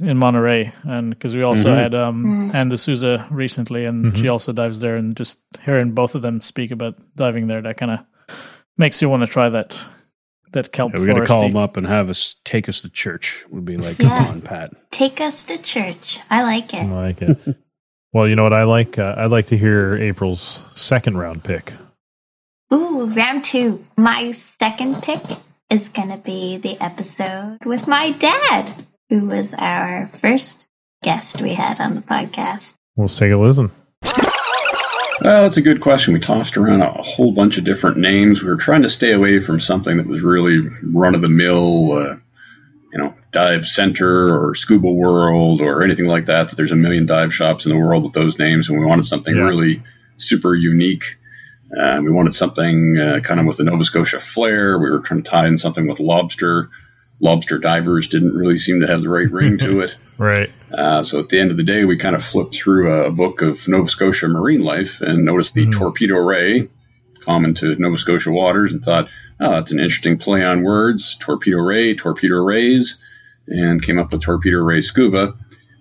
in 0.00 0.18
Monterey, 0.18 0.72
and 0.82 1.10
because 1.10 1.36
we 1.36 1.42
also 1.42 1.68
mm-hmm. 1.68 1.78
had 1.78 1.94
um, 1.94 2.24
mm-hmm. 2.24 2.56
Anne 2.56 2.68
D'Souza 2.68 3.28
recently, 3.30 3.84
and 3.84 4.06
mm-hmm. 4.06 4.20
she 4.20 4.28
also 4.28 4.52
dives 4.52 4.80
there, 4.80 4.96
and 4.96 5.16
just 5.16 5.38
hearing 5.62 5.92
both 5.92 6.16
of 6.16 6.22
them 6.22 6.40
speak 6.40 6.72
about 6.72 6.96
diving 7.14 7.46
there, 7.46 7.62
that 7.62 7.76
kind 7.76 7.92
of 7.92 8.00
makes 8.76 9.00
you 9.00 9.08
want 9.08 9.22
to 9.22 9.28
try 9.28 9.48
that 9.48 9.78
that 10.54 10.72
kelp. 10.72 10.94
Yeah, 10.94 11.00
we 11.00 11.06
got 11.06 11.14
to 11.14 11.26
call 11.26 11.42
him 11.42 11.56
up 11.56 11.76
and 11.76 11.86
have 11.86 12.10
us 12.10 12.36
take 12.44 12.68
us 12.68 12.80
to 12.80 12.90
church. 12.90 13.44
Would 13.50 13.64
be 13.64 13.76
like, 13.76 13.98
yeah. 13.98 14.18
come 14.18 14.26
on, 14.26 14.40
Pat, 14.40 14.72
take 14.90 15.20
us 15.20 15.44
to 15.44 15.58
church. 15.58 16.18
I 16.30 16.42
like 16.42 16.74
it. 16.74 16.82
I 16.82 16.92
like 16.92 17.22
it. 17.22 17.56
well, 18.12 18.26
you 18.26 18.34
know 18.34 18.42
what 18.42 18.52
I 18.52 18.64
like? 18.64 18.98
Uh, 18.98 19.14
I'd 19.16 19.30
like 19.30 19.46
to 19.46 19.56
hear 19.56 19.96
April's 19.96 20.64
second 20.74 21.18
round 21.18 21.44
pick. 21.44 21.74
Ooh, 22.72 23.06
round 23.06 23.44
two. 23.44 23.84
My 23.96 24.32
second 24.32 25.02
pick 25.02 25.22
is 25.70 25.90
going 25.90 26.10
to 26.10 26.16
be 26.16 26.56
the 26.56 26.80
episode 26.80 27.58
with 27.64 27.86
my 27.86 28.12
dad, 28.12 28.72
who 29.10 29.28
was 29.28 29.54
our 29.54 30.08
first 30.20 30.66
guest 31.02 31.42
we 31.42 31.54
had 31.54 31.80
on 31.80 31.94
the 31.94 32.00
podcast. 32.00 32.74
Let's 32.96 33.16
take 33.16 33.32
a 33.32 33.36
listen. 33.36 33.70
Well, 35.24 35.44
that's 35.44 35.56
a 35.56 35.62
good 35.62 35.80
question. 35.80 36.12
We 36.12 36.20
tossed 36.20 36.58
around 36.58 36.82
a 36.82 36.90
whole 37.02 37.32
bunch 37.32 37.56
of 37.56 37.64
different 37.64 37.96
names. 37.96 38.42
We 38.42 38.48
were 38.50 38.58
trying 38.58 38.82
to 38.82 38.90
stay 38.90 39.12
away 39.12 39.40
from 39.40 39.58
something 39.58 39.96
that 39.96 40.06
was 40.06 40.20
really 40.20 40.68
run 40.82 41.14
of 41.14 41.22
the 41.22 41.30
mill, 41.30 41.92
uh, 41.92 42.16
you 42.92 42.98
know, 42.98 43.14
dive 43.30 43.64
center 43.64 44.38
or 44.38 44.54
scuba 44.54 44.86
world 44.86 45.62
or 45.62 45.82
anything 45.82 46.04
like 46.04 46.26
that. 46.26 46.50
That 46.50 46.56
there's 46.56 46.72
a 46.72 46.76
million 46.76 47.06
dive 47.06 47.32
shops 47.32 47.64
in 47.64 47.72
the 47.72 47.78
world 47.78 48.04
with 48.04 48.12
those 48.12 48.38
names, 48.38 48.68
and 48.68 48.78
we 48.78 48.84
wanted 48.84 49.06
something 49.06 49.34
yeah. 49.34 49.44
really 49.44 49.82
super 50.18 50.54
unique. 50.54 51.16
Uh, 51.74 52.02
we 52.04 52.10
wanted 52.10 52.34
something 52.34 52.98
uh, 52.98 53.20
kind 53.20 53.40
of 53.40 53.46
with 53.46 53.58
a 53.60 53.64
Nova 53.64 53.82
Scotia 53.82 54.20
flair. 54.20 54.78
We 54.78 54.90
were 54.90 54.98
trying 54.98 55.22
to 55.22 55.30
tie 55.30 55.46
in 55.46 55.56
something 55.56 55.88
with 55.88 56.00
lobster 56.00 56.68
lobster 57.20 57.58
divers 57.58 58.08
didn't 58.08 58.36
really 58.36 58.58
seem 58.58 58.80
to 58.80 58.86
have 58.86 59.02
the 59.02 59.08
right 59.08 59.30
ring 59.30 59.58
to 59.58 59.80
it. 59.82 59.98
right. 60.18 60.50
Uh, 60.72 61.02
so 61.04 61.20
at 61.20 61.28
the 61.28 61.38
end 61.38 61.50
of 61.50 61.56
the 61.56 61.62
day, 61.62 61.84
we 61.84 61.96
kind 61.96 62.16
of 62.16 62.24
flipped 62.24 62.54
through 62.54 62.92
a 62.92 63.10
book 63.10 63.42
of 63.42 63.66
Nova 63.68 63.88
Scotia 63.88 64.28
marine 64.28 64.62
life 64.62 65.00
and 65.00 65.24
noticed 65.24 65.54
the 65.54 65.66
mm. 65.66 65.72
torpedo 65.72 66.16
ray, 66.16 66.68
common 67.20 67.54
to 67.54 67.76
Nova 67.76 67.96
Scotia 67.96 68.32
waters, 68.32 68.72
and 68.72 68.82
thought, 68.82 69.08
oh, 69.40 69.52
that's 69.52 69.70
an 69.70 69.78
interesting 69.78 70.18
play 70.18 70.44
on 70.44 70.62
words. 70.62 71.16
Torpedo 71.16 71.58
ray, 71.58 71.94
torpedo 71.94 72.42
rays, 72.42 72.98
and 73.46 73.82
came 73.82 73.98
up 73.98 74.12
with 74.12 74.22
torpedo 74.22 74.58
ray 74.58 74.80
scuba. 74.80 75.34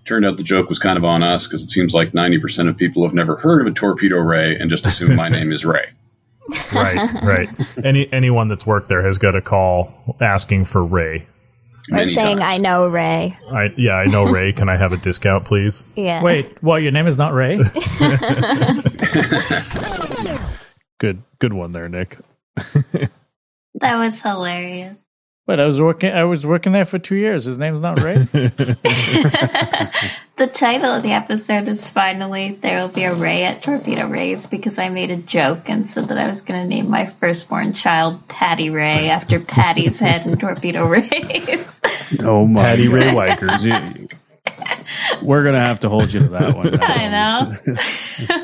Turned 0.06 0.26
out 0.26 0.38
the 0.38 0.44
joke 0.44 0.70
was 0.70 0.80
kind 0.80 0.98
of 0.98 1.06
on 1.06 1.24
us 1.24 1.48
because 1.48 1.64
it 1.64 1.70
seems 1.70 1.94
like 1.94 2.12
90% 2.12 2.68
of 2.68 2.78
people 2.78 3.04
have 3.04 3.14
never 3.14 3.38
heard 3.38 3.62
of 3.62 3.68
a 3.68 3.72
torpedo 3.72 4.18
ray 4.18 4.58
and 4.58 4.70
just 4.70 4.86
assume 4.86 5.16
my 5.16 5.30
name 5.30 5.52
is 5.52 5.66
Ray. 5.66 5.88
Right, 6.74 7.14
right. 7.24 7.50
Any 7.84 8.12
anyone 8.12 8.48
that's 8.48 8.66
worked 8.66 8.90
there 8.90 9.04
has 9.06 9.18
got 9.18 9.36
a 9.36 9.42
call 9.42 10.16
asking 10.20 10.66
for 10.66 10.84
Ray. 10.84 11.28
Or 11.92 12.06
saying, 12.06 12.38
times. 12.40 12.44
"I 12.54 12.58
know 12.60 12.88
Ray." 12.88 13.38
I 13.52 13.74
yeah, 13.76 13.96
I 13.96 14.06
know 14.06 14.24
Ray. 14.26 14.54
Can 14.58 14.70
I 14.70 14.78
have 14.78 14.94
a 14.94 14.98
discount, 14.98 15.46
please? 15.46 15.84
Yeah. 15.96 16.24
Wait, 16.24 16.64
well, 16.64 16.80
Your 16.80 16.92
name 16.92 17.08
is 17.08 17.18
not 17.18 17.34
Ray? 17.34 17.58
good, 21.00 21.22
good 21.40 21.54
one 21.54 21.72
there, 21.72 21.90
Nick. 21.90 22.18
that 22.56 23.98
was 23.98 24.22
hilarious. 24.22 25.03
But 25.46 25.60
I 25.60 25.66
was 25.66 25.82
working. 25.82 26.14
I 26.14 26.24
was 26.24 26.46
working 26.46 26.72
there 26.72 26.86
for 26.86 27.00
two 27.00 27.16
years. 27.16 27.44
His 27.44 27.58
name's 27.58 27.82
not 27.82 28.00
Ray. 28.00 28.14
the 28.24 28.78
title 30.52 30.90
of 30.92 31.04
the 31.04 31.12
episode 31.12 31.68
is 31.68 31.90
finally 31.90 32.54
"There 32.54 32.80
Will 32.82 32.88
Be 32.88 33.04
a 33.04 33.14
Ray 33.14 33.44
at 33.44 33.62
Torpedo 33.62 34.08
Rays" 34.08 34.48
because 34.48 34.80
I 34.80 34.88
made 34.88 35.12
a 35.12 35.18
joke 35.18 35.68
and 35.68 35.90
said 35.90 36.06
that 36.06 36.18
I 36.18 36.28
was 36.28 36.40
going 36.42 36.62
to 36.62 36.68
name 36.68 36.90
my 36.90 37.08
firstborn 37.08 37.74
child 37.74 38.26
Patty 38.30 38.70
Ray 38.70 39.10
after 39.10 39.42
Patty's 39.42 40.00
head 40.00 40.26
in 40.26 40.38
Torpedo 40.38 40.86
Rays. 40.88 41.82
oh 42.22 42.48
my! 42.48 42.64
Patty 42.64 42.88
Ray 42.88 43.10
Likers. 43.10 43.66
We're 45.22 45.44
gonna 45.44 45.60
have 45.60 45.82
to 45.82 45.90
hold 45.90 46.14
you 46.14 46.22
to 46.22 46.30
that 46.30 46.56
one. 46.56 46.80
I 46.82 47.10
know. 47.10 48.38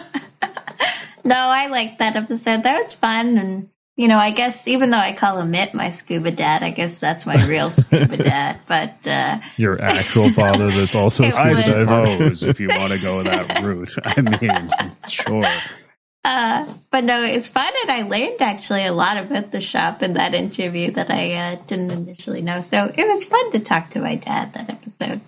no, 1.24 1.36
I 1.36 1.68
liked 1.68 2.00
that 2.00 2.18
episode. 2.18 2.64
That 2.64 2.82
was 2.82 2.92
fun 2.92 3.38
and 3.38 3.70
you 4.00 4.08
know, 4.08 4.18
I 4.18 4.32
guess 4.32 4.66
even 4.66 4.92
though 4.92 4.98
I 4.98 5.12
call 5.12 5.40
Amit 5.40 5.74
my 5.74 5.90
scuba 5.90 6.32
dad, 6.32 6.64
I 6.64 6.70
guess 6.70 7.00
that's 7.00 7.26
my 7.26 7.46
real 7.48 7.70
scuba 7.82 8.16
dad. 8.16 8.58
But 8.66 9.06
uh, 9.06 9.40
your 9.58 9.82
actual 9.82 10.30
father, 10.30 10.72
that's 10.72 10.96
also 10.96 11.24
a 11.26 11.32
scuba 11.34 11.86
diver. 11.86 12.32
if 12.32 12.62
you 12.62 12.70
want 12.70 12.94
to 12.94 13.02
go 13.02 13.22
that 13.24 13.62
route, 13.62 13.94
I 14.06 14.22
mean, 14.22 14.72
sure. 15.10 15.44
Uh, 16.24 16.74
but 16.92 17.04
no, 17.04 17.24
it's 17.26 17.50
fun, 17.50 17.74
and 17.84 17.92
I 17.92 18.04
learned 18.04 18.42
actually 18.42 18.86
a 18.86 18.94
lot 18.94 19.18
about 19.18 19.52
the 19.52 19.60
shop 19.60 20.02
in 20.02 20.14
that 20.14 20.34
interview 20.34 20.92
that 20.92 21.12
I 21.12 21.34
uh, 21.34 21.56
didn't 21.68 21.92
initially 21.92 22.42
know. 22.42 22.62
So 22.62 22.86
it 22.86 23.06
was 23.06 23.26
fun 23.26 23.52
to 23.52 23.60
talk 23.60 23.90
to 23.90 24.00
my 24.00 24.16
dad 24.16 24.54
that 24.54 24.70
episode. 24.70 25.20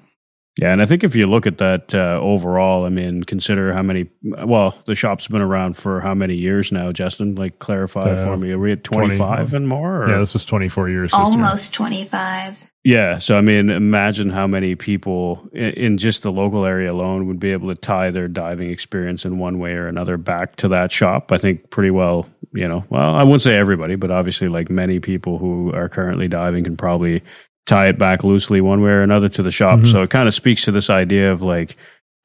Yeah, 0.58 0.74
and 0.74 0.82
I 0.82 0.86
think 0.86 1.06
if 1.06 1.16
you 1.16 1.28
look 1.28 1.48
at 1.48 1.60
that 1.60 1.96
uh, 1.96 2.20
overall, 2.22 2.86
I 2.86 2.90
mean, 2.90 3.24
consider 3.24 3.72
how 3.72 3.82
many. 3.82 4.10
Well, 4.22 4.76
the 4.86 4.96
shop's 4.96 5.28
been 5.28 5.42
around 5.42 5.78
for 5.78 6.02
how 6.02 6.14
many 6.14 6.36
years 6.36 6.74
now, 6.74 6.92
Justin? 6.92 7.36
Like, 7.36 7.60
clarify 7.60 8.02
uh, 8.02 8.24
for 8.24 8.36
me. 8.36 8.52
Are 8.52 8.60
we 8.60 8.74
at 8.74 8.84
twenty 8.84 9.18
five 9.18 9.54
and 9.54 9.68
more? 9.68 10.04
Or? 10.04 10.10
Yeah, 10.10 10.18
this 10.18 10.36
is 10.36 10.46
twenty 10.46 10.68
four 10.68 10.90
years. 10.90 11.14
Almost 11.14 11.74
twenty 11.74 12.04
five. 12.04 12.70
Yeah, 12.84 13.20
so 13.20 13.38
I 13.38 13.42
mean, 13.42 13.70
imagine 13.70 14.30
how 14.30 14.48
many 14.48 14.76
people 14.76 15.48
in, 15.54 15.70
in, 15.74 15.98
just 15.98 16.24
the 16.24 16.32
local 16.32 16.66
area 16.66 16.92
alone 16.92 17.28
would 17.28 17.40
be 17.40 17.52
able 17.52 17.70
to 17.70 17.80
tie 17.80 18.10
their 18.10 18.28
diving 18.28 18.72
experience 18.72 19.24
in 19.24 19.38
one 19.38 19.60
way 19.60 19.74
or 19.74 19.88
another 19.88 20.18
back 20.18 20.56
to 20.58 20.68
that 20.70 20.92
shop. 20.92 21.32
I 21.32 21.38
think 21.38 21.70
pretty 21.70 21.92
well, 21.92 22.28
you 22.54 22.68
know. 22.68 22.84
Well, 22.90 23.16
I 23.16 23.24
wouldn't 23.24 23.44
say 23.44 23.56
everybody, 23.56 23.96
but 23.96 24.10
obviously, 24.10 24.50
like 24.50 24.70
many 24.70 25.00
people 25.00 25.38
who 25.38 25.72
are 25.74 25.90
currently 25.90 26.28
diving 26.28 26.64
can 26.64 26.76
probably 26.76 27.22
tie 27.66 27.88
it 27.88 27.98
back 27.98 28.24
loosely 28.24 28.62
one 28.62 28.82
way 28.82 28.92
or 28.92 29.04
another 29.04 29.30
to 29.30 29.44
the 29.44 29.52
shop. 29.52 29.80
Mm-hmm. 29.80 29.92
So 29.92 30.02
it 30.02 30.10
kind 30.10 30.28
of 30.28 30.34
speaks 30.34 30.64
to 30.66 30.72
this 30.72 30.90
idea 30.90 31.32
of 31.32 31.42
like 31.42 31.76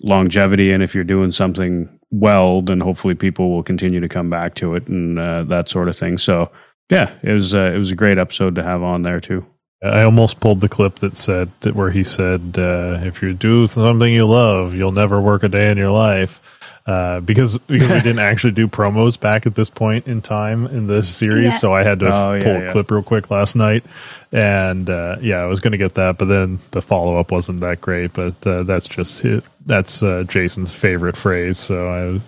longevity. 0.02 0.72
And 0.72 0.82
if 0.82 0.94
you're 0.94 1.04
doing 1.04 1.32
something 1.32 1.88
well, 2.10 2.62
then 2.62 2.80
hopefully 2.80 3.14
people 3.14 3.50
will 3.50 3.62
continue 3.62 4.00
to 4.00 4.08
come 4.08 4.30
back 4.30 4.54
to 4.56 4.74
it 4.74 4.88
and 4.88 5.18
uh, 5.18 5.44
that 5.44 5.68
sort 5.68 5.88
of 5.88 5.96
thing. 5.96 6.18
So 6.18 6.50
yeah, 6.90 7.12
it 7.22 7.32
was 7.32 7.54
uh, 7.54 7.72
it 7.74 7.78
was 7.78 7.90
a 7.90 7.96
great 7.96 8.18
episode 8.18 8.54
to 8.56 8.62
have 8.62 8.82
on 8.82 9.02
there 9.02 9.20
too. 9.20 9.44
I 9.82 10.02
almost 10.02 10.40
pulled 10.40 10.60
the 10.60 10.68
clip 10.68 10.96
that 10.96 11.14
said 11.14 11.50
that 11.60 11.74
where 11.74 11.90
he 11.90 12.04
said, 12.04 12.54
uh, 12.56 13.00
"If 13.02 13.22
you 13.22 13.34
do 13.34 13.66
something 13.66 14.12
you 14.12 14.26
love, 14.26 14.74
you'll 14.74 14.92
never 14.92 15.20
work 15.20 15.42
a 15.42 15.48
day 15.48 15.70
in 15.70 15.78
your 15.78 15.90
life." 15.90 16.55
Uh, 16.86 17.20
because 17.20 17.58
because 17.58 17.90
we 17.90 17.96
didn't 17.96 18.20
actually 18.20 18.52
do 18.52 18.68
promos 18.68 19.18
back 19.18 19.44
at 19.44 19.56
this 19.56 19.68
point 19.68 20.06
in 20.06 20.22
time 20.22 20.66
in 20.66 20.86
this 20.86 21.12
series, 21.12 21.46
yeah. 21.46 21.58
so 21.58 21.72
I 21.72 21.82
had 21.82 21.98
to 21.98 22.06
oh, 22.06 22.32
f- 22.32 22.44
pull 22.44 22.52
yeah, 22.52 22.58
a 22.60 22.72
clip 22.72 22.90
real 22.92 23.02
quick 23.02 23.28
last 23.28 23.56
night, 23.56 23.84
and 24.30 24.88
uh, 24.88 25.16
yeah, 25.20 25.38
I 25.38 25.46
was 25.46 25.58
going 25.58 25.72
to 25.72 25.78
get 25.78 25.94
that, 25.96 26.16
but 26.16 26.26
then 26.26 26.60
the 26.70 26.80
follow 26.80 27.16
up 27.16 27.32
wasn't 27.32 27.58
that 27.60 27.80
great. 27.80 28.12
But 28.12 28.46
uh, 28.46 28.62
that's 28.62 28.86
just 28.86 29.22
his, 29.22 29.42
that's 29.64 30.00
uh, 30.00 30.22
Jason's 30.28 30.72
favorite 30.72 31.16
phrase, 31.16 31.58
so 31.58 31.88
I. 31.88 32.20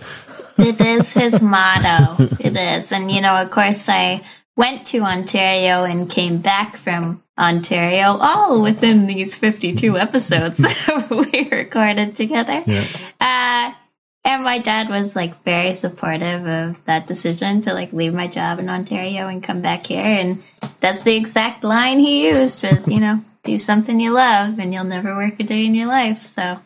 it 0.60 0.80
is 0.80 1.12
his 1.12 1.40
motto. 1.40 2.24
It 2.40 2.56
is, 2.56 2.90
and 2.90 3.12
you 3.12 3.20
know, 3.20 3.36
of 3.36 3.52
course, 3.52 3.88
I 3.88 4.24
went 4.56 4.88
to 4.88 4.98
Ontario 5.02 5.84
and 5.84 6.10
came 6.10 6.38
back 6.38 6.76
from 6.76 7.22
Ontario, 7.38 8.18
all 8.20 8.60
within 8.60 9.06
these 9.06 9.36
52 9.36 9.96
episodes 9.96 10.58
we 11.10 11.48
recorded 11.48 12.16
together. 12.16 12.64
Yeah. 12.66 12.84
Uh, 13.20 13.72
and 14.24 14.44
my 14.44 14.58
dad 14.58 14.88
was 14.88 15.16
like 15.16 15.42
very 15.42 15.74
supportive 15.74 16.46
of 16.46 16.84
that 16.84 17.06
decision 17.06 17.62
to 17.62 17.74
like 17.74 17.92
leave 17.92 18.12
my 18.12 18.26
job 18.26 18.58
in 18.58 18.68
Ontario 18.68 19.28
and 19.28 19.42
come 19.42 19.62
back 19.62 19.86
here. 19.86 20.02
And 20.02 20.42
that's 20.80 21.02
the 21.02 21.16
exact 21.16 21.64
line 21.64 21.98
he 21.98 22.28
used 22.28 22.64
was, 22.64 22.88
you 22.88 23.00
know, 23.00 23.20
do 23.42 23.58
something 23.58 23.98
you 23.98 24.12
love 24.12 24.58
and 24.58 24.72
you'll 24.72 24.84
never 24.84 25.14
work 25.16 25.40
a 25.40 25.44
day 25.44 25.64
in 25.64 25.74
your 25.74 25.86
life. 25.86 26.20
So, 26.20 26.58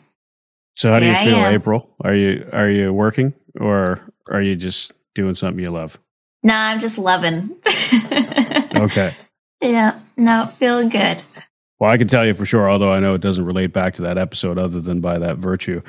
so 0.75 0.93
how 0.93 0.99
do 0.99 1.07
you 1.07 1.15
feel, 1.15 1.47
April? 1.47 1.95
Are 2.01 2.15
you, 2.15 2.49
are 2.53 2.69
you 2.69 2.93
working 2.93 3.35
or 3.61 4.01
are 4.29 4.43
you 4.43 4.57
just 4.57 4.93
doing 5.15 5.35
something 5.35 5.63
you 5.63 5.71
love? 5.71 5.99
Nah, 6.43 6.71
I'm 6.71 6.81
just 6.81 6.99
loving. 6.99 7.57
okay. 8.75 9.15
Yeah, 9.61 10.01
no, 10.17 10.47
feeling 10.47 10.89
good. 10.89 11.19
Well, 11.83 11.91
I 11.91 11.99
can 11.99 12.07
tell 12.07 12.25
you 12.25 12.33
for 12.33 12.47
sure, 12.47 12.71
although 12.71 12.93
I 12.93 13.01
know 13.01 13.15
it 13.15 13.21
doesn't 13.21 13.45
relate 13.45 13.73
back 13.73 13.95
to 13.95 14.03
that 14.03 14.17
episode 14.17 14.57
other 14.57 14.81
than 14.81 15.01
by 15.01 15.19
that 15.19 15.39
virtue. 15.39 15.83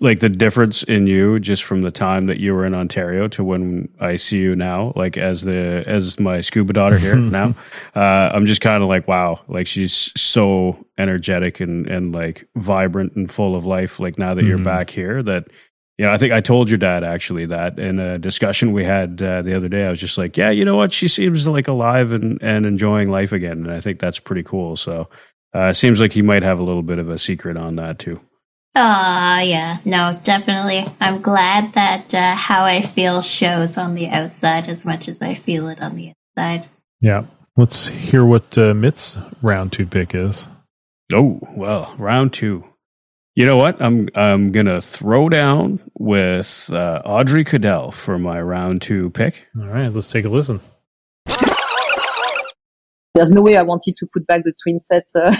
Like 0.00 0.18
the 0.18 0.28
difference 0.28 0.82
in 0.82 1.06
you 1.06 1.38
just 1.38 1.62
from 1.62 1.82
the 1.82 1.92
time 1.92 2.26
that 2.26 2.40
you 2.40 2.52
were 2.52 2.66
in 2.66 2.74
Ontario 2.74 3.28
to 3.28 3.44
when 3.44 3.88
I 4.00 4.16
see 4.16 4.38
you 4.38 4.56
now, 4.56 4.92
like 4.96 5.16
as 5.16 5.42
the 5.42 5.84
as 5.86 6.18
my 6.18 6.40
scuba 6.40 6.72
daughter 6.72 6.98
here 6.98 7.14
now, 7.14 7.54
uh, 7.94 8.32
I'm 8.34 8.46
just 8.46 8.60
kind 8.60 8.82
of 8.82 8.88
like, 8.88 9.06
wow, 9.06 9.38
like 9.46 9.68
she's 9.68 10.10
so 10.20 10.84
energetic 10.98 11.60
and 11.60 11.86
and 11.86 12.12
like 12.12 12.48
vibrant 12.56 13.14
and 13.14 13.30
full 13.30 13.54
of 13.54 13.64
life. 13.64 14.00
Like 14.00 14.18
now 14.18 14.34
that 14.34 14.40
mm-hmm. 14.40 14.48
you're 14.48 14.58
back 14.58 14.90
here, 14.90 15.22
that 15.22 15.46
you 15.96 16.04
know, 16.04 16.12
I 16.12 16.18
think 16.18 16.32
I 16.32 16.40
told 16.40 16.68
your 16.68 16.76
dad 16.76 17.04
actually 17.04 17.46
that 17.46 17.78
in 17.78 17.98
a 17.98 18.18
discussion 18.18 18.72
we 18.72 18.84
had 18.84 19.22
uh, 19.22 19.42
the 19.42 19.56
other 19.56 19.68
day. 19.68 19.86
I 19.86 19.90
was 19.90 20.00
just 20.00 20.18
like, 20.18 20.36
yeah, 20.36 20.50
you 20.50 20.64
know 20.64 20.76
what? 20.76 20.92
She 20.92 21.08
seems 21.08 21.48
like 21.48 21.68
alive 21.68 22.12
and, 22.12 22.42
and 22.42 22.66
enjoying 22.66 23.10
life 23.10 23.32
again. 23.32 23.58
And 23.58 23.70
I 23.70 23.80
think 23.80 23.98
that's 23.98 24.18
pretty 24.18 24.42
cool. 24.42 24.76
So 24.76 25.08
uh, 25.52 25.72
seems 25.72 26.00
like 26.00 26.12
he 26.12 26.22
might 26.22 26.42
have 26.42 26.58
a 26.58 26.62
little 26.62 26.82
bit 26.82 26.98
of 26.98 27.08
a 27.08 27.18
secret 27.18 27.56
on 27.56 27.76
that 27.76 27.98
too. 27.98 28.20
Ah, 28.74 29.38
uh, 29.38 29.40
yeah, 29.40 29.78
no, 29.86 30.18
definitely. 30.22 30.84
I'm 31.00 31.22
glad 31.22 31.72
that 31.72 32.14
uh, 32.14 32.34
how 32.36 32.64
I 32.64 32.82
feel 32.82 33.22
shows 33.22 33.78
on 33.78 33.94
the 33.94 34.08
outside 34.08 34.68
as 34.68 34.84
much 34.84 35.08
as 35.08 35.22
I 35.22 35.32
feel 35.32 35.68
it 35.68 35.80
on 35.80 35.96
the 35.96 36.12
inside. 36.36 36.68
Yeah, 37.00 37.24
let's 37.56 37.88
hear 37.88 38.24
what 38.24 38.56
uh, 38.58 38.74
Mitt's 38.74 39.16
round 39.40 39.72
two 39.72 39.86
pick 39.86 40.14
is. 40.14 40.48
Oh 41.14 41.40
well, 41.54 41.94
round 41.96 42.34
two. 42.34 42.64
You 43.34 43.46
know 43.46 43.56
what? 43.56 43.80
I'm 43.80 44.10
I'm 44.14 44.52
gonna 44.52 44.82
throw 44.82 45.30
down 45.30 45.80
with 45.94 46.68
uh, 46.70 47.00
Audrey 47.04 47.44
Cudel 47.44 47.94
for 47.94 48.18
my 48.18 48.42
round 48.42 48.82
two 48.82 49.08
pick. 49.08 49.46
All 49.58 49.68
right, 49.68 49.90
let's 49.90 50.08
take 50.08 50.26
a 50.26 50.28
listen 50.28 50.60
there's 53.16 53.32
no 53.32 53.40
way 53.40 53.56
I 53.56 53.62
wanted 53.62 53.96
to 53.96 54.06
put 54.12 54.26
back 54.26 54.44
the 54.44 54.52
twin 54.62 54.78
set 54.78 55.06
uh, 55.14 55.34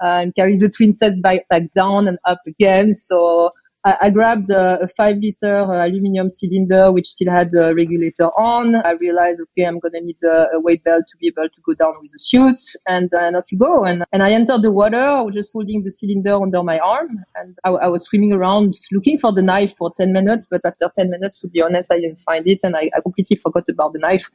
and 0.00 0.34
carry 0.34 0.56
the 0.56 0.68
twin 0.68 0.92
set 0.92 1.22
back, 1.22 1.48
back 1.48 1.72
down 1.74 2.08
and 2.08 2.18
up 2.24 2.40
again. 2.46 2.94
So 2.94 3.52
I, 3.84 3.96
I 4.02 4.10
grabbed 4.10 4.50
a, 4.50 4.82
a, 4.82 4.88
five 4.88 5.16
liter 5.16 5.64
uh, 5.64 5.86
aluminum 5.86 6.28
cylinder, 6.28 6.92
which 6.92 7.08
still 7.08 7.32
had 7.32 7.50
the 7.50 7.74
regulator 7.74 8.26
on. 8.38 8.74
I 8.74 8.92
realized, 8.92 9.40
okay, 9.40 9.64
I'm 9.64 9.78
going 9.78 9.92
to 9.92 10.00
need 10.02 10.18
a, 10.22 10.48
a, 10.54 10.60
weight 10.60 10.84
belt 10.84 11.04
to 11.08 11.16
be 11.16 11.28
able 11.28 11.48
to 11.48 11.60
go 11.64 11.72
down 11.72 11.94
with 12.02 12.12
the 12.12 12.18
suit 12.18 12.60
and, 12.86 13.12
uh, 13.14 13.20
and 13.20 13.36
off 13.36 13.50
you 13.50 13.58
go. 13.58 13.84
And, 13.84 14.04
and 14.12 14.22
I 14.22 14.32
entered 14.32 14.60
the 14.62 14.70
water. 14.70 14.96
I 14.96 15.22
was 15.22 15.34
just 15.34 15.52
holding 15.54 15.82
the 15.82 15.92
cylinder 15.92 16.34
under 16.34 16.62
my 16.62 16.78
arm 16.78 17.24
and 17.36 17.58
I, 17.64 17.70
I 17.70 17.88
was 17.88 18.04
swimming 18.04 18.34
around 18.34 18.74
looking 18.92 19.18
for 19.18 19.32
the 19.32 19.42
knife 19.42 19.72
for 19.78 19.92
10 19.96 20.12
minutes. 20.12 20.46
But 20.50 20.60
after 20.64 20.90
10 20.94 21.08
minutes, 21.08 21.40
to 21.40 21.48
be 21.48 21.62
honest, 21.62 21.90
I 21.90 22.00
didn't 22.00 22.20
find 22.20 22.46
it 22.46 22.60
and 22.62 22.76
I, 22.76 22.90
I 22.94 23.00
completely 23.00 23.36
forgot 23.42 23.64
about 23.70 23.94
the 23.94 24.00
knife. 24.00 24.28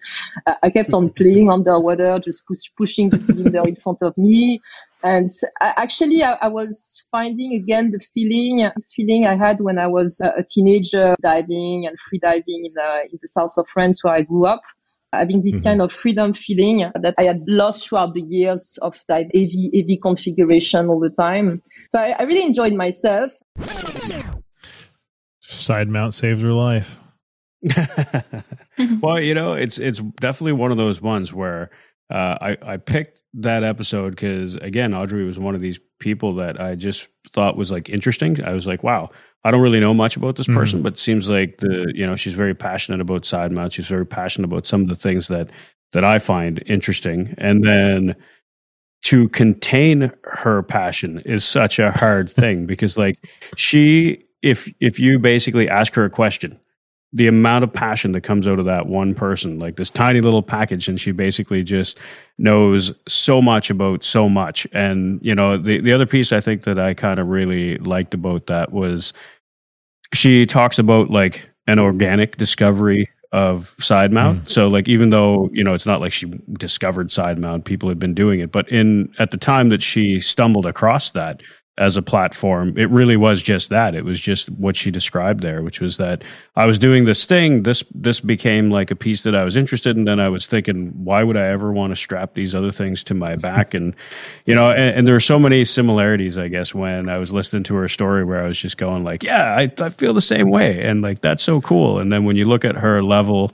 I, 0.48 0.56
I 0.64 0.70
kept 0.72 0.94
on 0.94 1.10
playing 1.18 1.52
underwater, 1.52 2.18
just 2.18 2.48
push, 2.48 2.72
pushing 2.76 3.12
the 3.12 3.20
cylinder 3.20 3.68
in 3.68 3.76
front 3.76 4.00
of 4.02 4.18
me. 4.18 4.60
And 5.04 5.30
actually, 5.62 6.24
I, 6.24 6.34
I, 6.42 6.48
was 6.48 7.04
finding 7.12 7.54
again 7.54 7.92
the 7.92 8.00
feeling, 8.14 8.70
this 8.76 8.94
feeling 8.94 9.26
I 9.26 9.36
had 9.36 9.62
when 9.62 9.78
I 9.78 9.88
was 9.88 10.20
a 10.22 10.44
teenager 10.50 11.16
diving 11.22 11.86
and 11.86 11.98
free 12.10 12.20
diving 12.20 12.66
in 12.66 12.74
the, 12.74 13.04
in 13.12 13.20
the 13.22 13.28
south 13.28 13.54
of 13.58 13.68
France 13.68 14.04
where 14.04 14.14
I 14.14 14.24
grew 14.24 14.46
up. 14.46 14.62
Having 15.14 15.42
this 15.42 15.56
mm-hmm. 15.56 15.64
kind 15.64 15.82
of 15.82 15.94
freedom 15.94 16.34
feeling 16.34 16.92
that 17.02 17.14
I 17.18 17.24
had 17.24 17.44
lost 17.48 17.88
throughout 17.88 18.14
the 18.16 18.22
years 18.22 18.78
of 18.82 18.96
dive 19.08 19.28
heavy, 19.28 19.72
heavy 19.74 19.98
configuration 20.02 20.90
all 20.90 21.00
the 21.00 21.10
time. 21.10 21.62
So 21.90 22.00
I, 22.00 22.16
I 22.20 22.24
really 22.24 22.44
enjoyed 22.44 22.74
myself. 22.74 23.32
Side 25.40 25.88
mount 25.88 26.16
saved 26.16 26.42
her 26.42 26.52
life. 26.52 27.00
well, 29.02 29.20
you 29.20 29.34
know, 29.34 29.54
it's 29.54 29.78
it's 29.78 30.00
definitely 30.00 30.54
one 30.54 30.72
of 30.72 30.78
those 30.78 31.02
ones 31.02 31.34
where 31.34 31.70
uh, 32.10 32.38
I, 32.40 32.58
I 32.62 32.78
picked 32.78 33.22
that 33.36 33.64
episode 33.64 34.12
because 34.12 34.56
again, 34.56 34.94
Audrey 34.94 35.26
was 35.26 35.40
one 35.40 35.56
of 35.56 35.62
these 35.62 35.80
people 36.00 36.36
that 36.36 36.60
I 36.62 36.76
just 36.76 37.08
thought 37.32 37.58
was 37.58 37.72
like 37.72 37.90
interesting. 37.90 38.44
I 38.44 38.54
was 38.54 38.68
like, 38.68 38.84
wow, 38.84 39.10
I 39.44 39.52
don't 39.52 39.62
really 39.62 39.80
know 39.80 39.94
much 39.94 40.16
about 40.16 40.36
this 40.36 40.48
person, 40.48 40.80
mm-hmm. 40.80 40.84
but 40.84 41.00
seems 41.00 41.30
like 41.30 41.58
the 41.58 41.92
you 41.96 42.06
know 42.06 42.16
she's 42.16 42.34
very 42.34 42.54
passionate 42.54 43.02
about 43.02 43.26
side 43.26 43.52
mount. 43.52 43.74
She's 43.74 43.88
very 43.88 44.06
passionate 44.06 44.46
about 44.46 44.68
some 44.68 44.82
of 44.82 44.90
the 44.90 44.96
things 44.96 45.28
that 45.28 45.50
that 45.94 46.04
I 46.04 46.20
find 46.20 46.62
interesting, 46.66 47.34
and 47.38 47.64
then 47.64 48.16
to 49.04 49.30
contain 49.30 50.12
her 50.24 50.64
passion 50.64 51.20
is 51.26 51.46
such 51.46 51.78
a 51.78 51.92
hard 51.92 52.30
thing 52.30 52.66
because 52.66 52.98
like 52.98 53.18
she 53.56 54.24
if 54.42 54.72
if 54.80 55.00
you 55.00 55.20
basically 55.20 55.70
ask 55.70 55.94
her 55.94 56.06
a 56.06 56.10
question 56.10 56.60
the 57.16 57.28
amount 57.28 57.64
of 57.64 57.72
passion 57.72 58.12
that 58.12 58.22
comes 58.22 58.46
out 58.46 58.60
of 58.60 58.66
that 58.66 58.88
one 58.88 59.16
person, 59.16 59.58
like 59.58 59.78
this 59.78 59.90
tiny 59.90 60.20
little 60.20 60.44
package, 60.44 60.90
and 60.90 61.00
she 61.00 61.14
basically 61.14 61.64
just 61.64 61.98
knows 62.38 62.94
so 63.08 63.42
much 63.42 63.70
about 63.70 64.04
so 64.04 64.28
much. 64.28 64.68
And 64.74 65.22
you 65.24 65.34
know, 65.34 65.58
the 65.58 65.80
the 65.80 65.94
other 65.94 66.06
piece 66.06 66.34
I 66.34 66.42
think 66.42 66.64
that 66.64 66.78
I 66.78 66.94
kind 66.94 67.18
of 67.18 67.28
really 67.28 67.78
liked 67.78 68.14
about 68.14 68.48
that 68.48 68.74
was 68.74 69.14
she 70.14 70.46
talks 70.46 70.78
about 70.78 71.10
like 71.10 71.50
an 71.68 71.80
organic 71.80 72.36
discovery 72.36 73.10
of 73.32 73.74
side 73.80 74.12
mount. 74.12 74.44
Mm. 74.44 74.50
So 74.50 74.68
like 74.68 74.90
even 74.90 75.10
though, 75.10 75.50
you 75.54 75.64
know, 75.64 75.74
it's 75.74 75.86
not 75.86 76.02
like 76.02 76.12
she 76.12 76.28
discovered 76.54 77.14
side 77.14 77.40
mount, 77.40 77.64
people 77.64 77.88
had 77.88 77.98
been 77.98 78.14
doing 78.14 78.42
it, 78.42 78.52
but 78.52 78.68
in 78.70 79.14
at 79.20 79.32
the 79.32 79.38
time 79.38 79.70
that 79.70 79.82
she 79.82 80.20
stumbled 80.20 80.66
across 80.66 81.12
that, 81.12 81.42
as 81.78 81.98
a 81.98 82.02
platform. 82.02 82.74
It 82.78 82.90
really 82.90 83.18
was 83.18 83.42
just 83.42 83.70
that. 83.70 83.96
It 83.96 84.06
was 84.06 84.22
just 84.22 84.50
what 84.50 84.78
she 84.78 84.92
described 84.92 85.42
there, 85.42 85.62
which 85.62 85.82
was 85.82 85.98
that 85.98 86.24
I 86.56 86.66
was 86.66 86.80
doing 86.80 87.04
this 87.04 87.26
thing. 87.26 87.64
This 87.64 87.84
this 87.94 88.22
became 88.22 88.72
like 88.72 88.92
a 88.92 88.96
piece 88.96 89.24
that 89.24 89.36
I 89.36 89.44
was 89.44 89.58
interested 89.58 89.98
in. 89.98 90.06
Then 90.06 90.20
I 90.20 90.30
was 90.30 90.46
thinking, 90.46 90.92
why 91.04 91.24
would 91.24 91.36
I 91.36 91.48
ever 91.48 91.74
want 91.74 91.92
to 91.92 91.96
strap 91.96 92.34
these 92.34 92.56
other 92.56 92.72
things 92.72 93.04
to 93.06 93.14
my 93.14 93.36
back? 93.36 93.74
And 93.74 93.94
you 94.46 94.56
know, 94.56 94.72
and, 94.72 94.98
and 94.98 95.08
there 95.08 95.16
are 95.16 95.20
so 95.22 95.38
many 95.38 95.66
similarities, 95.66 96.38
I 96.38 96.48
guess, 96.48 96.74
when 96.74 97.10
I 97.10 97.18
was 97.18 97.34
listening 97.34 97.64
to 97.64 97.76
her 97.76 97.90
story 97.90 98.24
where 98.24 98.42
I 98.44 98.48
was 98.48 98.60
just 98.60 98.78
going 98.78 99.04
like, 99.04 99.24
yeah, 99.24 99.56
I, 99.56 99.72
I 99.84 99.90
feel 99.90 100.14
the 100.14 100.22
same 100.22 100.50
way, 100.50 100.82
and 100.82 101.02
like 101.02 101.20
that's 101.20 101.44
so 101.44 101.60
cool. 101.60 102.00
And 102.00 102.12
then 102.12 102.24
when 102.24 102.38
you 102.38 102.46
look 102.46 102.64
at 102.64 102.76
her 102.76 103.04
level 103.04 103.54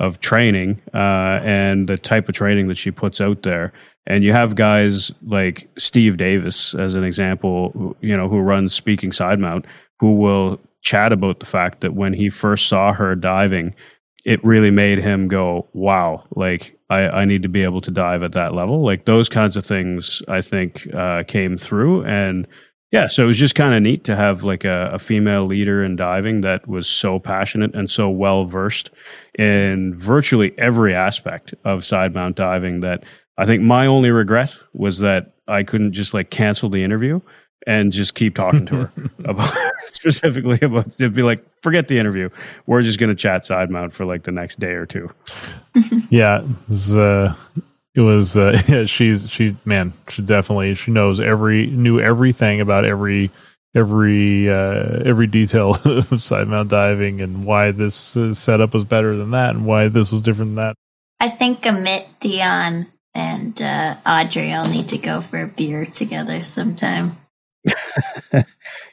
of 0.00 0.20
training 0.20 0.80
uh, 0.94 1.40
and 1.42 1.88
the 1.88 1.98
type 1.98 2.28
of 2.28 2.34
training 2.34 2.68
that 2.68 2.78
she 2.78 2.90
puts 2.90 3.20
out 3.20 3.42
there 3.42 3.72
and 4.06 4.24
you 4.24 4.32
have 4.32 4.56
guys 4.56 5.12
like 5.22 5.68
Steve 5.78 6.16
Davis, 6.16 6.74
as 6.74 6.94
an 6.94 7.04
example, 7.04 7.96
you 8.00 8.16
know, 8.16 8.28
who 8.28 8.40
runs 8.40 8.74
Speaking 8.74 9.12
Side 9.12 9.38
Mount, 9.38 9.64
who 10.00 10.14
will 10.14 10.60
chat 10.80 11.12
about 11.12 11.40
the 11.40 11.46
fact 11.46 11.80
that 11.80 11.94
when 11.94 12.12
he 12.12 12.28
first 12.28 12.68
saw 12.68 12.92
her 12.92 13.14
diving, 13.14 13.74
it 14.24 14.42
really 14.44 14.70
made 14.70 14.98
him 14.98 15.28
go, 15.28 15.68
wow, 15.72 16.24
like 16.34 16.78
I, 16.90 17.08
I 17.08 17.24
need 17.24 17.42
to 17.44 17.48
be 17.48 17.62
able 17.62 17.80
to 17.82 17.90
dive 17.90 18.22
at 18.22 18.32
that 18.32 18.54
level. 18.54 18.84
Like 18.84 19.04
those 19.04 19.28
kinds 19.28 19.56
of 19.56 19.64
things, 19.64 20.22
I 20.28 20.40
think, 20.40 20.92
uh, 20.94 21.22
came 21.24 21.56
through. 21.56 22.04
And 22.04 22.46
yeah, 22.92 23.08
so 23.08 23.24
it 23.24 23.26
was 23.26 23.38
just 23.38 23.54
kind 23.54 23.72
of 23.72 23.82
neat 23.82 24.04
to 24.04 24.16
have 24.16 24.44
like 24.44 24.64
a, 24.64 24.90
a, 24.92 24.98
female 24.98 25.46
leader 25.46 25.82
in 25.82 25.96
diving 25.96 26.42
that 26.42 26.68
was 26.68 26.86
so 26.86 27.18
passionate 27.18 27.74
and 27.74 27.88
so 27.88 28.10
well 28.10 28.44
versed 28.44 28.90
in 29.38 29.96
virtually 29.96 30.56
every 30.58 30.94
aspect 30.94 31.54
of 31.64 31.86
side 31.86 32.14
mount 32.14 32.36
diving 32.36 32.80
that 32.80 33.02
I 33.42 33.44
think 33.44 33.60
my 33.60 33.86
only 33.86 34.12
regret 34.12 34.56
was 34.72 35.00
that 35.00 35.34
I 35.48 35.64
couldn't 35.64 35.94
just 35.94 36.14
like 36.14 36.30
cancel 36.30 36.68
the 36.68 36.84
interview 36.84 37.20
and 37.66 37.92
just 37.92 38.14
keep 38.14 38.36
talking 38.36 38.66
to 38.66 38.76
her 38.76 38.92
about 39.24 39.52
specifically 39.86 40.60
about 40.62 40.92
to 40.92 41.10
be 41.10 41.22
like, 41.22 41.44
forget 41.60 41.88
the 41.88 41.98
interview. 41.98 42.28
We're 42.66 42.82
just 42.82 43.00
going 43.00 43.10
to 43.10 43.16
chat 43.16 43.44
side 43.44 43.68
mount 43.68 43.94
for 43.94 44.04
like 44.04 44.22
the 44.22 44.30
next 44.30 44.60
day 44.60 44.74
or 44.74 44.86
two. 44.86 45.10
yeah, 46.08 46.42
it 46.42 46.68
was, 46.68 46.96
uh, 46.96 47.34
it 47.96 48.00
was 48.02 48.36
uh, 48.36 48.62
yeah, 48.68 48.84
she's 48.84 49.28
she 49.28 49.56
man, 49.64 49.92
she 50.06 50.22
definitely 50.22 50.76
she 50.76 50.92
knows 50.92 51.18
every 51.18 51.66
knew 51.66 51.98
everything 51.98 52.60
about 52.60 52.84
every 52.84 53.32
every 53.74 54.48
uh, 54.48 55.02
every 55.04 55.26
detail 55.26 55.76
of 55.84 56.20
side 56.20 56.46
mount 56.46 56.68
diving 56.68 57.20
and 57.20 57.44
why 57.44 57.72
this 57.72 58.16
uh, 58.16 58.34
setup 58.34 58.72
was 58.72 58.84
better 58.84 59.16
than 59.16 59.32
that 59.32 59.56
and 59.56 59.66
why 59.66 59.88
this 59.88 60.12
was 60.12 60.22
different 60.22 60.54
than 60.54 60.64
that. 60.64 60.76
I 61.18 61.28
think 61.28 61.62
Amit 61.62 62.06
Dion 62.20 62.86
and 63.14 63.60
uh, 63.60 63.96
Audrey 64.06 64.52
all 64.52 64.68
need 64.68 64.88
to 64.90 64.98
go 64.98 65.20
for 65.20 65.42
a 65.42 65.46
beer 65.46 65.86
together 65.86 66.44
sometime. 66.44 67.12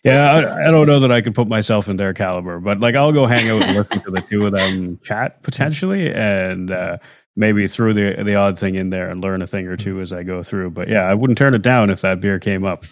yeah, 0.03 0.31
I, 0.31 0.67
I, 0.67 0.71
don't 0.71 0.87
know 0.87 0.99
that 0.99 1.11
I 1.11 1.21
could 1.21 1.33
put 1.33 1.47
myself 1.47 1.89
in 1.89 1.97
their 1.97 2.13
caliber, 2.13 2.59
but 2.59 2.79
like 2.79 2.95
I'll 2.95 3.11
go 3.11 3.25
hang 3.25 3.49
out 3.49 3.63
and 3.63 3.77
listen 3.77 4.01
to 4.01 4.11
the 4.11 4.21
two 4.21 4.45
of 4.45 4.51
them 4.51 4.99
chat 5.03 5.41
potentially, 5.41 6.13
and 6.13 6.69
uh, 6.69 6.97
maybe 7.35 7.65
throw 7.65 7.93
the 7.93 8.21
the 8.21 8.35
odd 8.35 8.59
thing 8.59 8.75
in 8.75 8.91
there 8.91 9.09
and 9.09 9.21
learn 9.21 9.41
a 9.41 9.47
thing 9.47 9.67
or 9.67 9.75
two 9.75 10.01
as 10.01 10.13
I 10.13 10.23
go 10.23 10.43
through. 10.43 10.71
But 10.71 10.87
yeah, 10.87 11.01
I 11.01 11.15
wouldn't 11.15 11.37
turn 11.37 11.55
it 11.55 11.63
down 11.63 11.89
if 11.89 12.01
that 12.01 12.21
beer 12.21 12.37
came 12.37 12.63
up. 12.63 12.83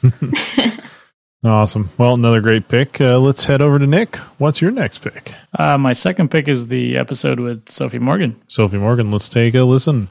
awesome. 1.44 1.90
Well, 1.98 2.16
another 2.16 2.42
great 2.42 2.68
pick. 2.68 3.00
Uh, 3.00 3.20
let's 3.20 3.46
head 3.46 3.62
over 3.62 3.78
to 3.78 3.86
Nick. 3.86 4.16
What's 4.40 4.62
your 4.62 4.72
next 4.72 5.00
pick? 5.00 5.34
Uh, 5.58 5.78
my 5.78 5.94
second 5.94 6.32
pick 6.32 6.48
is 6.48 6.68
the 6.68 6.98
episode 6.98 7.40
with 7.40 7.70
Sophie 7.70 8.00
Morgan. 8.00 8.42
Sophie 8.48 8.78
Morgan. 8.78 9.12
Let's 9.12 9.30
take 9.30 9.54
a 9.54 9.64
listen. 9.64 10.10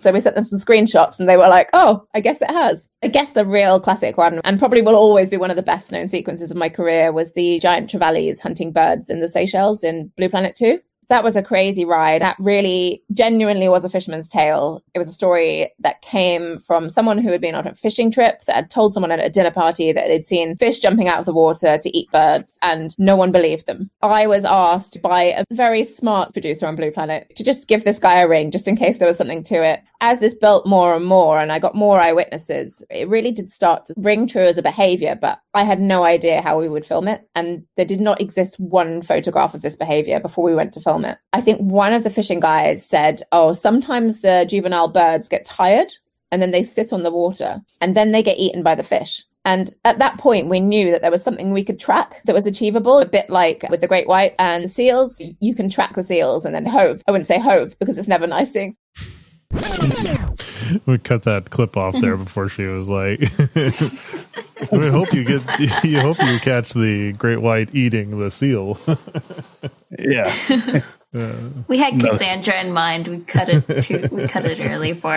So 0.00 0.12
we 0.12 0.20
sent 0.20 0.36
them 0.36 0.44
some 0.44 0.58
screenshots 0.58 1.18
and 1.18 1.28
they 1.28 1.36
were 1.36 1.48
like, 1.48 1.70
oh, 1.72 2.06
I 2.14 2.20
guess 2.20 2.40
it 2.40 2.50
has. 2.50 2.88
I 3.02 3.08
guess 3.08 3.32
the 3.32 3.44
real 3.44 3.80
classic 3.80 4.16
one, 4.16 4.40
and 4.44 4.58
probably 4.58 4.82
will 4.82 4.96
always 4.96 5.30
be 5.30 5.36
one 5.36 5.50
of 5.50 5.56
the 5.56 5.62
best 5.62 5.92
known 5.92 6.08
sequences 6.08 6.50
of 6.50 6.56
my 6.56 6.68
career, 6.68 7.12
was 7.12 7.32
the 7.32 7.58
giant 7.60 7.90
trevallies 7.90 8.40
hunting 8.40 8.72
birds 8.72 9.10
in 9.10 9.20
the 9.20 9.28
Seychelles 9.28 9.82
in 9.82 10.10
Blue 10.16 10.28
Planet 10.28 10.56
2 10.56 10.80
that 11.08 11.24
was 11.24 11.36
a 11.36 11.42
crazy 11.42 11.84
ride. 11.84 12.22
That 12.22 12.36
really 12.38 13.02
genuinely 13.12 13.68
was 13.68 13.84
a 13.84 13.90
fisherman's 13.90 14.28
tale. 14.28 14.82
It 14.94 14.98
was 14.98 15.08
a 15.08 15.12
story 15.12 15.72
that 15.80 16.02
came 16.02 16.58
from 16.58 16.90
someone 16.90 17.18
who 17.18 17.30
had 17.30 17.40
been 17.40 17.54
on 17.54 17.66
a 17.66 17.74
fishing 17.74 18.10
trip 18.10 18.42
that 18.44 18.56
had 18.56 18.70
told 18.70 18.92
someone 18.92 19.12
at 19.12 19.24
a 19.24 19.30
dinner 19.30 19.50
party 19.50 19.92
that 19.92 20.08
they'd 20.08 20.24
seen 20.24 20.56
fish 20.56 20.78
jumping 20.78 21.08
out 21.08 21.18
of 21.18 21.24
the 21.24 21.32
water 21.32 21.78
to 21.78 21.96
eat 21.96 22.10
birds, 22.12 22.58
and 22.62 22.98
no 22.98 23.16
one 23.16 23.32
believed 23.32 23.66
them. 23.66 23.90
I 24.02 24.26
was 24.26 24.44
asked 24.44 25.00
by 25.02 25.22
a 25.22 25.44
very 25.52 25.84
smart 25.84 26.32
producer 26.32 26.66
on 26.66 26.76
Blue 26.76 26.90
Planet 26.90 27.32
to 27.36 27.44
just 27.44 27.68
give 27.68 27.84
this 27.84 27.98
guy 27.98 28.20
a 28.20 28.28
ring 28.28 28.50
just 28.50 28.68
in 28.68 28.76
case 28.76 28.98
there 28.98 29.08
was 29.08 29.16
something 29.16 29.42
to 29.44 29.64
it. 29.64 29.80
As 30.00 30.20
this 30.20 30.34
built 30.34 30.66
more 30.66 30.94
and 30.94 31.04
more, 31.04 31.40
and 31.40 31.50
I 31.50 31.58
got 31.58 31.74
more 31.74 32.00
eyewitnesses, 32.00 32.84
it 32.90 33.08
really 33.08 33.32
did 33.32 33.48
start 33.48 33.84
to 33.86 33.94
ring 33.96 34.26
true 34.26 34.44
as 34.44 34.58
a 34.58 34.62
behavior, 34.62 35.18
but 35.20 35.40
I 35.54 35.64
had 35.64 35.80
no 35.80 36.04
idea 36.04 36.40
how 36.40 36.58
we 36.58 36.68
would 36.68 36.86
film 36.86 37.08
it. 37.08 37.28
And 37.34 37.64
there 37.76 37.84
did 37.84 38.00
not 38.00 38.20
exist 38.20 38.60
one 38.60 39.02
photograph 39.02 39.54
of 39.54 39.62
this 39.62 39.74
behavior 39.74 40.20
before 40.20 40.44
we 40.44 40.54
went 40.54 40.72
to 40.74 40.80
film 40.80 40.97
I 41.32 41.40
think 41.40 41.60
one 41.60 41.92
of 41.92 42.02
the 42.02 42.10
fishing 42.10 42.40
guys 42.40 42.84
said, 42.84 43.22
Oh, 43.32 43.52
sometimes 43.52 44.20
the 44.20 44.46
juvenile 44.48 44.88
birds 44.88 45.28
get 45.28 45.44
tired 45.44 45.92
and 46.30 46.42
then 46.42 46.50
they 46.50 46.62
sit 46.62 46.92
on 46.92 47.02
the 47.02 47.10
water 47.10 47.60
and 47.80 47.96
then 47.96 48.12
they 48.12 48.22
get 48.22 48.38
eaten 48.38 48.62
by 48.62 48.74
the 48.74 48.82
fish. 48.82 49.24
And 49.44 49.74
at 49.84 49.98
that 49.98 50.18
point, 50.18 50.48
we 50.48 50.60
knew 50.60 50.90
that 50.90 51.00
there 51.00 51.10
was 51.10 51.22
something 51.22 51.52
we 51.52 51.64
could 51.64 51.80
track 51.80 52.20
that 52.24 52.34
was 52.34 52.46
achievable, 52.46 52.98
a 52.98 53.06
bit 53.06 53.30
like 53.30 53.64
with 53.70 53.80
the 53.80 53.88
great 53.88 54.06
white 54.06 54.34
and 54.38 54.70
seals. 54.70 55.20
You 55.40 55.54
can 55.54 55.70
track 55.70 55.94
the 55.94 56.04
seals 56.04 56.44
and 56.44 56.54
then 56.54 56.66
hope. 56.66 57.00
I 57.08 57.12
wouldn't 57.12 57.28
say 57.28 57.38
hope 57.38 57.72
because 57.78 57.96
it's 57.96 58.08
never 58.08 58.26
nice 58.26 58.52
things. 58.52 58.74
we 60.86 60.98
cut 60.98 61.22
that 61.24 61.50
clip 61.50 61.76
off 61.76 61.94
there 62.00 62.16
before 62.24 62.48
she 62.48 62.64
was 62.64 62.88
like 62.88 63.20
we 64.72 64.88
hope 64.88 65.12
you 65.12 65.24
get 65.24 65.84
you 65.84 66.00
hope 66.00 66.20
you 66.22 66.38
catch 66.40 66.72
the 66.72 67.12
great 67.12 67.40
white 67.40 67.74
eating 67.74 68.18
the 68.18 68.30
seal. 68.30 68.78
Yeah. 69.98 70.32
Uh, 71.14 71.32
we 71.68 71.78
had 71.78 71.98
cassandra 71.98 72.54
no. 72.54 72.68
in 72.68 72.72
mind. 72.72 73.08
We 73.08 73.20
cut 73.20 73.48
it 73.48 73.82
too, 73.82 74.08
we 74.12 74.28
cut 74.28 74.44
it 74.44 74.60
early 74.60 74.92
for 74.92 75.10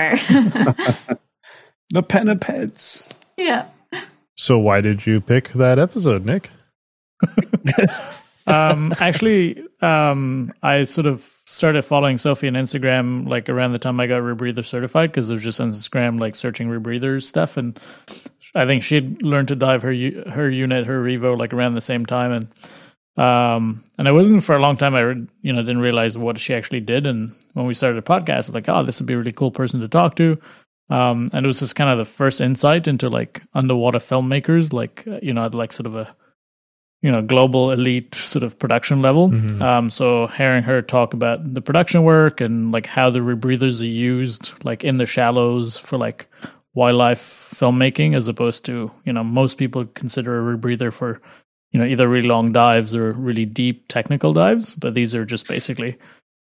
the 1.90 2.04
pinnipeds 2.04 3.08
yeah. 3.38 3.68
So 4.38 4.58
why 4.58 4.82
did 4.82 5.06
you 5.06 5.22
pick 5.22 5.50
that 5.50 5.80
episode 5.80 6.26
nick 6.26 6.50
um 8.48 8.94
actually 9.00 9.64
um 9.82 10.54
i 10.64 10.84
sort 10.84 11.08
of 11.08 11.22
started 11.52 11.82
following 11.82 12.18
Sophie 12.18 12.48
on 12.48 12.54
Instagram 12.54 13.28
like 13.28 13.50
around 13.50 13.74
the 13.74 13.80
time 13.80 14.00
I 14.00 14.08
got 14.08 14.22
rebreather 14.22 14.66
certified 14.66 15.12
because 15.12 15.30
it 15.30 15.34
was 15.34 15.44
just 15.44 15.60
on 15.60 15.72
Instagram 15.72 16.18
like 16.18 16.34
searching 16.34 16.70
rebreathers 16.70 17.24
stuff 17.24 17.58
and 17.58 17.78
I 18.56 18.66
think 18.66 18.84
she'd 18.84 19.22
learned 19.22 19.50
to 19.50 19.56
dive 19.58 19.82
her 19.82 19.94
her 20.32 20.50
unit 20.50 20.88
her 20.88 21.04
Revo 21.04 21.38
like 21.38 21.54
around 21.54 21.76
the 21.76 21.82
same 21.82 22.06
time 22.06 22.32
and 22.32 23.22
um 23.22 23.84
and 23.98 24.08
it 24.08 24.14
wasn't 24.14 24.46
for 24.46 24.56
a 24.56 24.62
long 24.62 24.78
time 24.78 24.96
I 24.96 25.02
you 25.42 25.52
know 25.52 25.62
didn't 25.62 25.82
realize 25.82 26.18
what 26.18 26.40
she 26.40 26.54
actually 26.54 26.80
did 26.80 27.06
and 27.06 27.34
when 27.54 27.66
we 27.66 27.74
started 27.74 27.98
a 27.98 28.02
podcast 28.02 28.34
I 28.34 28.38
was 28.38 28.50
like 28.52 28.70
oh 28.70 28.84
this 28.84 29.02
would 29.02 29.08
be 29.08 29.14
a 29.14 29.18
really 29.18 29.34
cool 29.34 29.52
person 29.52 29.82
to 29.82 29.90
talk 29.90 30.16
to 30.16 30.40
um 30.90 31.28
and 31.34 31.46
it 31.46 31.48
was 31.48 31.60
just 31.60 31.76
kind 31.76 31.90
of 31.90 31.98
the 31.98 32.06
first 32.10 32.40
insight 32.40 32.88
into 32.88 33.10
like 33.10 33.44
underwater 33.54 34.00
filmmakers 34.00 34.72
like 34.72 35.06
you 35.22 35.34
know 35.34 35.50
like 35.52 35.74
sort 35.74 35.88
of 35.88 35.98
a 35.98 36.16
you 37.02 37.12
know 37.12 37.22
global 37.22 37.72
elite 37.72 38.14
sort 38.16 38.44
of 38.44 38.58
production 38.60 39.02
level. 39.02 39.30
Mm-hmm. 39.30 39.62
Um, 39.62 39.90
so 39.90 40.28
hearing 40.28 40.64
her 40.64 40.82
talk 40.82 41.14
about 41.14 41.54
the 41.54 41.62
production 41.62 42.04
work 42.04 42.42
and 42.42 42.72
like 42.72 42.86
how 42.86 43.10
the 43.10 43.20
rebreathers 43.20 43.82
are 43.82 43.86
used 43.86 44.54
like 44.64 44.84
in 44.84 44.98
the 44.98 45.06
shallows 45.06 45.78
for 45.78 45.98
like 45.98 46.28
wildlife 46.74 47.20
filmmaking 47.20 48.16
as 48.16 48.28
opposed 48.28 48.66
to 48.66 48.92
you 49.04 49.14
know 49.14 49.24
most 49.24 49.58
people 49.58 49.86
consider 49.86 50.40
a 50.40 50.58
rebreather 50.58 50.94
for 50.94 51.22
you 51.72 51.80
know 51.80 51.86
either 51.86 52.08
really 52.08 52.28
long 52.28 52.52
dives 52.52 52.96
or 52.96 53.12
really 53.14 53.46
deep 53.46 53.88
technical 53.88 54.32
dives 54.32 54.76
but 54.76 54.94
these 54.94 55.14
are 55.14 55.26
just 55.26 55.48
basically 55.48 55.98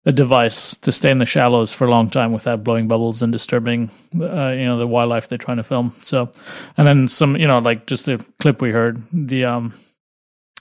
a 0.05 0.13
device 0.13 0.77
to 0.77 0.91
stay 0.93 1.11
in 1.11 1.19
the 1.19 1.27
shallows 1.27 1.73
for 1.73 1.87
a 1.87 1.91
long 1.91 2.11
time 2.11 2.33
without 2.33 2.63
blowing 2.63 2.89
bubbles 2.89 3.23
and 3.23 3.33
disturbing 3.33 3.91
uh, 4.21 4.53
you 4.55 4.65
know 4.65 4.79
the 4.79 4.87
wildlife 4.87 5.29
they're 5.29 5.39
trying 5.39 5.57
to 5.57 5.65
film 5.65 5.93
so 6.03 6.31
and 6.77 6.87
then 6.87 7.09
some 7.09 7.37
you 7.37 7.47
know 7.47 7.59
like 7.59 7.87
just 7.87 8.07
the 8.07 8.25
clip 8.39 8.61
we 8.63 8.71
heard 8.71 9.03
the 9.13 9.45
um 9.45 9.73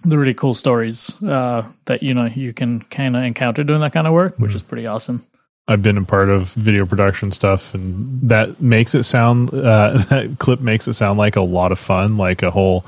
the 0.02 0.18
really 0.18 0.34
cool 0.34 0.54
stories 0.54 1.14
uh, 1.24 1.64
that 1.86 2.04
you 2.04 2.14
know 2.14 2.26
you 2.26 2.54
can 2.54 2.82
kind 2.82 3.16
of 3.16 3.24
encounter 3.24 3.64
doing 3.64 3.82
that 3.82 3.93
kind 3.93 4.08
of 4.08 4.14
work, 4.14 4.38
which 4.38 4.49
mm-hmm. 4.49 4.56
is 4.56 4.64
pretty 4.64 4.88
awesome. 4.88 5.26
I've 5.68 5.82
been 5.82 5.97
a 5.97 6.04
part 6.04 6.30
of 6.30 6.49
video 6.54 6.86
production 6.86 7.32
stuff, 7.32 7.74
and 7.74 8.22
that 8.30 8.60
makes 8.60 8.95
it 8.95 9.04
sound 9.04 9.54
uh, 9.54 9.97
that 10.10 10.36
clip 10.39 10.60
makes 10.60 10.88
it 10.88 10.93
sound 10.93 11.18
like 11.18 11.36
a 11.36 11.41
lot 11.41 11.72
of 11.72 11.80
fun, 11.80 12.18
like 12.18 12.43
a 12.43 12.52
whole 12.52 12.86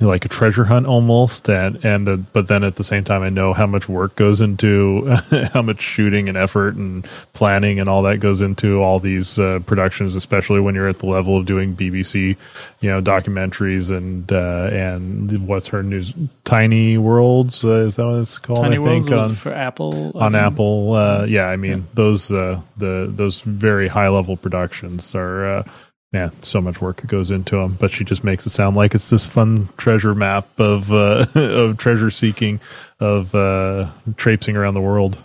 like 0.00 0.26
a 0.26 0.28
treasure 0.28 0.64
hunt 0.64 0.86
almost 0.86 1.48
and 1.48 1.82
and 1.82 2.06
uh, 2.06 2.16
but 2.16 2.48
then 2.48 2.62
at 2.64 2.76
the 2.76 2.84
same 2.84 3.02
time 3.02 3.22
I 3.22 3.30
know 3.30 3.54
how 3.54 3.66
much 3.66 3.88
work 3.88 4.14
goes 4.14 4.42
into 4.42 5.06
how 5.54 5.62
much 5.62 5.80
shooting 5.80 6.28
and 6.28 6.36
effort 6.36 6.74
and 6.74 7.04
planning 7.32 7.80
and 7.80 7.88
all 7.88 8.02
that 8.02 8.18
goes 8.18 8.42
into 8.42 8.82
all 8.82 9.00
these 9.00 9.38
uh, 9.38 9.60
productions 9.64 10.14
especially 10.14 10.60
when 10.60 10.74
you're 10.74 10.88
at 10.88 10.98
the 10.98 11.06
level 11.06 11.38
of 11.38 11.46
doing 11.46 11.74
BBC 11.74 12.36
you 12.80 12.90
know 12.90 13.00
documentaries 13.00 13.90
and 13.90 14.30
uh, 14.30 14.68
and 14.70 15.48
what's 15.48 15.68
her 15.68 15.82
news 15.82 16.12
tiny 16.44 16.98
worlds 16.98 17.64
uh, 17.64 17.68
is 17.68 17.96
that 17.96 18.06
what 18.06 18.16
it's 18.16 18.36
called 18.36 18.64
tiny 18.64 18.76
I 18.76 18.84
think 18.84 19.10
on 19.10 19.32
for 19.32 19.52
Apple 19.52 20.12
on 20.14 20.34
um, 20.34 20.44
Apple 20.44 20.92
uh, 20.92 21.24
yeah 21.26 21.46
I 21.46 21.56
mean 21.56 21.78
yeah. 21.78 21.84
those 21.94 22.30
uh, 22.30 22.60
the 22.76 23.10
those 23.10 23.40
very 23.40 23.88
high 23.88 24.08
level 24.08 24.36
productions 24.36 25.14
are 25.14 25.64
yeah, 26.12 26.30
so 26.40 26.60
much 26.60 26.80
work 26.80 27.00
that 27.00 27.08
goes 27.08 27.30
into 27.30 27.56
them, 27.56 27.76
but 27.78 27.90
she 27.90 28.04
just 28.04 28.24
makes 28.24 28.46
it 28.46 28.50
sound 28.50 28.76
like 28.76 28.94
it's 28.94 29.10
this 29.10 29.26
fun 29.26 29.68
treasure 29.76 30.14
map 30.14 30.48
of 30.58 30.92
uh, 30.92 31.26
of 31.34 31.78
treasure 31.78 32.10
seeking, 32.10 32.60
of 33.00 33.34
uh, 33.34 33.90
traipsing 34.16 34.56
around 34.56 34.74
the 34.74 34.80
world. 34.80 35.18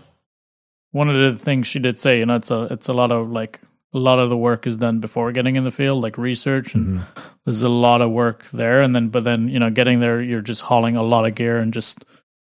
One 0.92 1.10
of 1.10 1.16
the 1.16 1.40
things 1.40 1.68
she 1.68 1.80
did 1.80 2.00
say, 2.00 2.20
you 2.20 2.26
know, 2.26 2.36
it's 2.36 2.52
a 2.52 2.64
it's 2.72 2.90
a 2.90 2.94
lot 2.94 3.12
of 3.12 3.30
like 3.30 3.62
a 3.94 3.98
lot 3.98 4.20
of 4.20 4.30
the 4.30 4.38
work 4.38 4.66
is 4.66 4.78
done 4.78 5.00
before 5.00 5.32
getting 5.32 5.56
in 5.56 5.64
the 5.64 5.72
field, 5.72 6.02
like 6.02 6.18
research, 6.18 6.74
and 6.74 7.00
mm-hmm. 7.00 7.22
there's 7.46 7.62
a 7.62 7.70
lot 7.70 8.02
of 8.02 8.12
work 8.12 8.50
there. 8.52 8.82
And 8.82 8.96
then, 8.96 9.10
but 9.10 9.24
then 9.24 9.50
you 9.50 9.60
know, 9.60 9.70
getting 9.70 10.00
there, 10.00 10.22
you're 10.22 10.42
just 10.42 10.62
hauling 10.62 10.96
a 10.96 11.04
lot 11.04 11.26
of 11.26 11.36
gear 11.36 11.58
and 11.58 11.74
just 11.74 12.06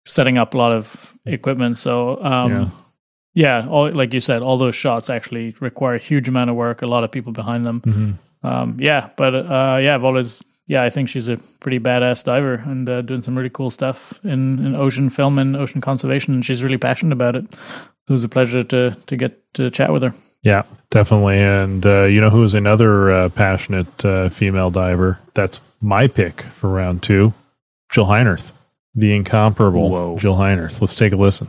setting 0.04 0.38
up 0.38 0.54
a 0.54 0.58
lot 0.58 0.72
of 0.72 1.14
equipment. 1.24 1.78
So, 1.78 2.22
um, 2.22 2.52
yeah. 2.52 2.68
Yeah, 3.36 3.68
all, 3.68 3.92
like 3.92 4.14
you 4.14 4.20
said, 4.20 4.40
all 4.40 4.56
those 4.56 4.74
shots 4.74 5.10
actually 5.10 5.54
require 5.60 5.94
a 5.94 5.98
huge 5.98 6.26
amount 6.26 6.48
of 6.48 6.56
work, 6.56 6.80
a 6.80 6.86
lot 6.86 7.04
of 7.04 7.12
people 7.12 7.32
behind 7.32 7.66
them. 7.66 7.82
Mm-hmm. 7.82 8.46
Um, 8.46 8.76
yeah, 8.80 9.10
but 9.16 9.34
uh, 9.34 9.78
yeah, 9.80 9.94
I've 9.94 10.04
always 10.04 10.42
yeah, 10.66 10.82
I 10.82 10.90
think 10.90 11.08
she's 11.08 11.28
a 11.28 11.36
pretty 11.60 11.78
badass 11.78 12.24
diver 12.24 12.54
and 12.54 12.88
uh, 12.88 13.02
doing 13.02 13.22
some 13.22 13.36
really 13.36 13.50
cool 13.50 13.70
stuff 13.70 14.18
in, 14.24 14.64
in 14.64 14.74
ocean 14.74 15.10
film 15.10 15.38
and 15.38 15.54
ocean 15.54 15.80
conservation, 15.80 16.34
and 16.34 16.44
she's 16.44 16.64
really 16.64 16.78
passionate 16.78 17.12
about 17.12 17.36
it. 17.36 17.52
So 17.52 17.58
it 18.08 18.12
was 18.12 18.24
a 18.24 18.28
pleasure 18.28 18.64
to 18.64 18.96
to 19.06 19.16
get 19.16 19.54
to 19.54 19.70
chat 19.70 19.92
with 19.92 20.02
her. 20.02 20.14
Yeah, 20.42 20.62
definitely. 20.90 21.38
And 21.38 21.84
uh, 21.84 22.04
you 22.04 22.20
know 22.20 22.30
who 22.30 22.42
is 22.42 22.54
another 22.54 23.10
uh, 23.10 23.28
passionate 23.28 24.04
uh, 24.04 24.28
female 24.28 24.70
diver? 24.70 25.20
That's 25.34 25.60
my 25.80 26.08
pick 26.08 26.40
for 26.40 26.70
round 26.70 27.02
two, 27.02 27.34
Jill 27.92 28.06
Heinerth, 28.06 28.52
the 28.94 29.14
incomparable 29.14 29.90
Whoa. 29.90 30.18
Jill 30.18 30.36
Heinerth. 30.36 30.80
Let's 30.80 30.94
take 30.94 31.12
a 31.12 31.16
listen. 31.16 31.48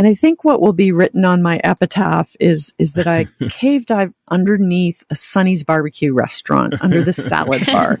And 0.00 0.08
I 0.08 0.14
think 0.14 0.44
what 0.44 0.62
will 0.62 0.72
be 0.72 0.92
written 0.92 1.26
on 1.26 1.42
my 1.42 1.60
epitaph 1.62 2.34
is 2.40 2.72
is 2.78 2.94
that 2.94 3.06
I 3.06 3.26
cave 3.50 3.84
dive 3.84 4.14
underneath 4.28 5.04
a 5.10 5.14
Sonny's 5.14 5.62
barbecue 5.62 6.14
restaurant 6.14 6.72
under 6.80 7.04
the 7.04 7.12
salad 7.12 7.66
bar. 7.66 8.00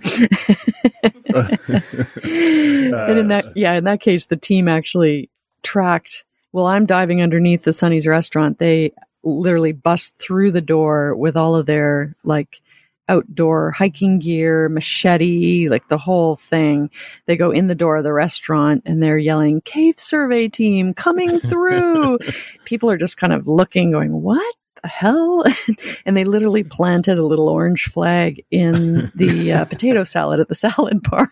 and 2.24 3.18
in 3.18 3.28
that 3.28 3.52
yeah, 3.54 3.74
in 3.74 3.84
that 3.84 4.00
case 4.00 4.24
the 4.24 4.38
team 4.38 4.66
actually 4.66 5.28
tracked 5.62 6.24
well, 6.52 6.66
I'm 6.66 6.86
diving 6.86 7.20
underneath 7.20 7.64
the 7.64 7.72
Sonny's 7.74 8.06
restaurant, 8.06 8.58
they 8.58 8.94
literally 9.22 9.72
bust 9.72 10.16
through 10.16 10.52
the 10.52 10.62
door 10.62 11.14
with 11.14 11.36
all 11.36 11.54
of 11.54 11.66
their 11.66 12.16
like 12.24 12.62
outdoor 13.10 13.72
hiking 13.72 14.18
gear, 14.20 14.68
machete, 14.68 15.68
like 15.68 15.88
the 15.88 15.98
whole 15.98 16.36
thing. 16.36 16.88
They 17.26 17.36
go 17.36 17.50
in 17.50 17.66
the 17.66 17.74
door 17.74 17.96
of 17.96 18.04
the 18.04 18.12
restaurant 18.12 18.82
and 18.86 19.02
they're 19.02 19.18
yelling, 19.18 19.60
Cave 19.62 19.98
survey 19.98 20.48
team 20.48 20.94
coming 20.94 21.40
through. 21.50 22.18
People 22.64 22.88
are 22.90 22.96
just 22.96 23.16
kind 23.18 23.32
of 23.32 23.46
looking, 23.48 23.90
going, 23.90 24.22
What? 24.22 24.54
the 24.82 24.88
hell? 24.88 25.44
and 26.06 26.16
they 26.16 26.24
literally 26.24 26.62
planted 26.64 27.18
a 27.18 27.26
little 27.26 27.50
orange 27.50 27.84
flag 27.84 28.42
in 28.50 29.10
the 29.14 29.52
uh, 29.52 29.64
potato 29.66 30.04
salad 30.04 30.40
at 30.40 30.48
the 30.48 30.54
salad 30.54 31.02
bar. 31.02 31.28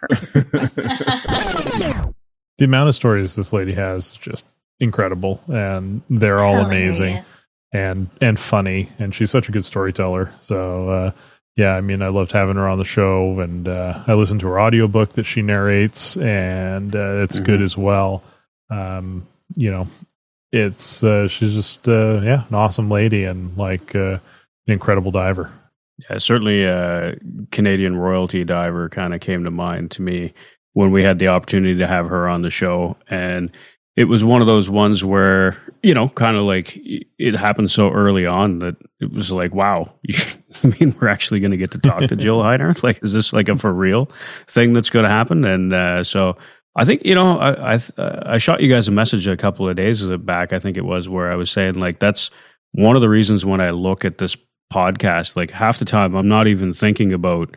the 2.58 2.64
amount 2.64 2.90
of 2.90 2.94
stories 2.94 3.36
this 3.36 3.52
lady 3.52 3.72
has 3.72 4.12
is 4.12 4.18
just 4.18 4.44
incredible, 4.80 5.40
and 5.48 6.02
they're 6.10 6.40
all 6.40 6.56
amazing 6.56 7.18
and 7.72 8.08
and 8.20 8.38
funny, 8.38 8.90
and 8.98 9.14
she's 9.14 9.30
such 9.30 9.48
a 9.48 9.52
good 9.52 9.64
storyteller. 9.64 10.32
So 10.42 10.88
uh, 10.90 11.10
yeah, 11.58 11.74
I 11.74 11.80
mean, 11.80 12.02
I 12.02 12.08
loved 12.08 12.30
having 12.30 12.54
her 12.54 12.68
on 12.68 12.78
the 12.78 12.84
show, 12.84 13.40
and 13.40 13.66
uh, 13.66 14.04
I 14.06 14.14
listened 14.14 14.40
to 14.40 14.46
her 14.46 14.60
audiobook 14.60 15.14
that 15.14 15.26
she 15.26 15.42
narrates, 15.42 16.16
and 16.16 16.94
uh, 16.94 17.24
it's 17.24 17.34
mm-hmm. 17.34 17.46
good 17.46 17.62
as 17.62 17.76
well. 17.76 18.22
Um, 18.70 19.26
you 19.56 19.72
know, 19.72 19.88
it's 20.52 21.02
uh, 21.02 21.26
she's 21.26 21.54
just 21.54 21.88
uh, 21.88 22.20
yeah, 22.22 22.46
an 22.46 22.54
awesome 22.54 22.88
lady 22.88 23.24
and 23.24 23.56
like 23.58 23.96
uh, 23.96 24.20
an 24.68 24.72
incredible 24.72 25.10
diver. 25.10 25.52
Yeah, 26.08 26.18
certainly 26.18 26.62
a 26.62 27.16
Canadian 27.50 27.96
royalty 27.96 28.44
diver 28.44 28.88
kind 28.88 29.12
of 29.12 29.20
came 29.20 29.42
to 29.42 29.50
mind 29.50 29.90
to 29.92 30.02
me 30.02 30.34
when 30.74 30.92
we 30.92 31.02
had 31.02 31.18
the 31.18 31.26
opportunity 31.26 31.76
to 31.78 31.88
have 31.88 32.08
her 32.08 32.28
on 32.28 32.42
the 32.42 32.50
show, 32.50 32.96
and 33.08 33.50
it 33.96 34.04
was 34.04 34.22
one 34.22 34.42
of 34.42 34.46
those 34.46 34.70
ones 34.70 35.02
where 35.02 35.60
you 35.82 35.92
know 35.92 36.08
kind 36.08 36.36
of 36.36 36.44
like 36.44 36.78
it 37.18 37.34
happened 37.34 37.72
so 37.72 37.90
early 37.90 38.26
on 38.26 38.60
that 38.60 38.76
it 39.00 39.12
was 39.12 39.32
like 39.32 39.52
wow 39.52 39.92
i 40.64 40.74
mean 40.78 40.94
we're 41.00 41.08
actually 41.08 41.40
going 41.40 41.50
to 41.50 41.56
get 41.56 41.72
to 41.72 41.78
talk 41.78 42.00
to 42.00 42.16
jill 42.16 42.42
heinerth. 42.42 42.82
Like 42.82 43.02
is 43.02 43.12
this 43.12 43.32
like 43.32 43.48
a 43.48 43.56
for 43.56 43.72
real 43.72 44.06
thing 44.46 44.72
that's 44.72 44.90
going 44.90 45.04
to 45.04 45.10
happen? 45.10 45.44
And 45.44 45.72
uh, 45.72 46.04
so 46.04 46.36
i 46.76 46.84
think 46.84 47.04
you 47.04 47.14
know 47.14 47.38
I, 47.38 47.74
I 47.74 47.78
i 48.34 48.38
shot 48.38 48.62
you 48.62 48.68
guys 48.68 48.88
a 48.88 48.92
message 48.92 49.26
a 49.26 49.36
couple 49.36 49.68
of 49.68 49.74
days 49.74 50.02
back 50.18 50.52
i 50.52 50.58
think 50.58 50.76
it 50.76 50.84
was 50.84 51.08
where 51.08 51.32
i 51.32 51.34
was 51.34 51.50
saying 51.50 51.74
like 51.74 51.98
that's 51.98 52.30
one 52.72 52.94
of 52.94 53.00
the 53.02 53.08
reasons 53.08 53.44
when 53.44 53.60
i 53.60 53.70
look 53.70 54.04
at 54.04 54.18
this 54.18 54.36
podcast 54.72 55.34
like 55.34 55.50
half 55.50 55.78
the 55.78 55.86
time 55.86 56.14
i'm 56.14 56.28
not 56.28 56.46
even 56.46 56.72
thinking 56.72 57.12
about 57.12 57.56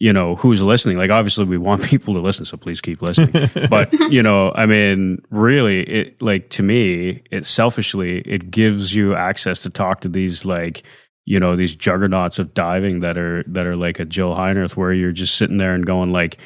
you 0.00 0.12
know 0.12 0.36
who's 0.36 0.62
listening. 0.62 0.96
Like 0.96 1.10
obviously 1.10 1.44
we 1.44 1.58
want 1.58 1.82
people 1.92 2.14
to 2.14 2.20
listen 2.20 2.44
so 2.44 2.56
please 2.56 2.80
keep 2.80 3.02
listening. 3.02 3.50
But 3.68 3.92
you 4.10 4.22
know 4.22 4.52
i 4.54 4.66
mean 4.66 5.22
really 5.30 5.82
it 5.82 6.22
like 6.22 6.50
to 6.50 6.62
me 6.62 7.22
it 7.30 7.44
selfishly 7.44 8.20
it 8.20 8.50
gives 8.50 8.94
you 8.94 9.14
access 9.14 9.62
to 9.62 9.70
talk 9.70 10.00
to 10.02 10.08
these 10.08 10.44
like 10.44 10.82
you 11.28 11.38
know 11.38 11.56
these 11.56 11.76
juggernauts 11.76 12.38
of 12.38 12.54
diving 12.54 13.00
that 13.00 13.18
are 13.18 13.44
that 13.46 13.66
are 13.66 13.76
like 13.76 13.98
a 13.98 14.04
jill 14.04 14.34
heinerth 14.34 14.76
where 14.76 14.92
you're 14.92 15.12
just 15.12 15.34
sitting 15.34 15.58
there 15.58 15.74
and 15.74 15.84
going 15.84 16.10
like 16.10 16.38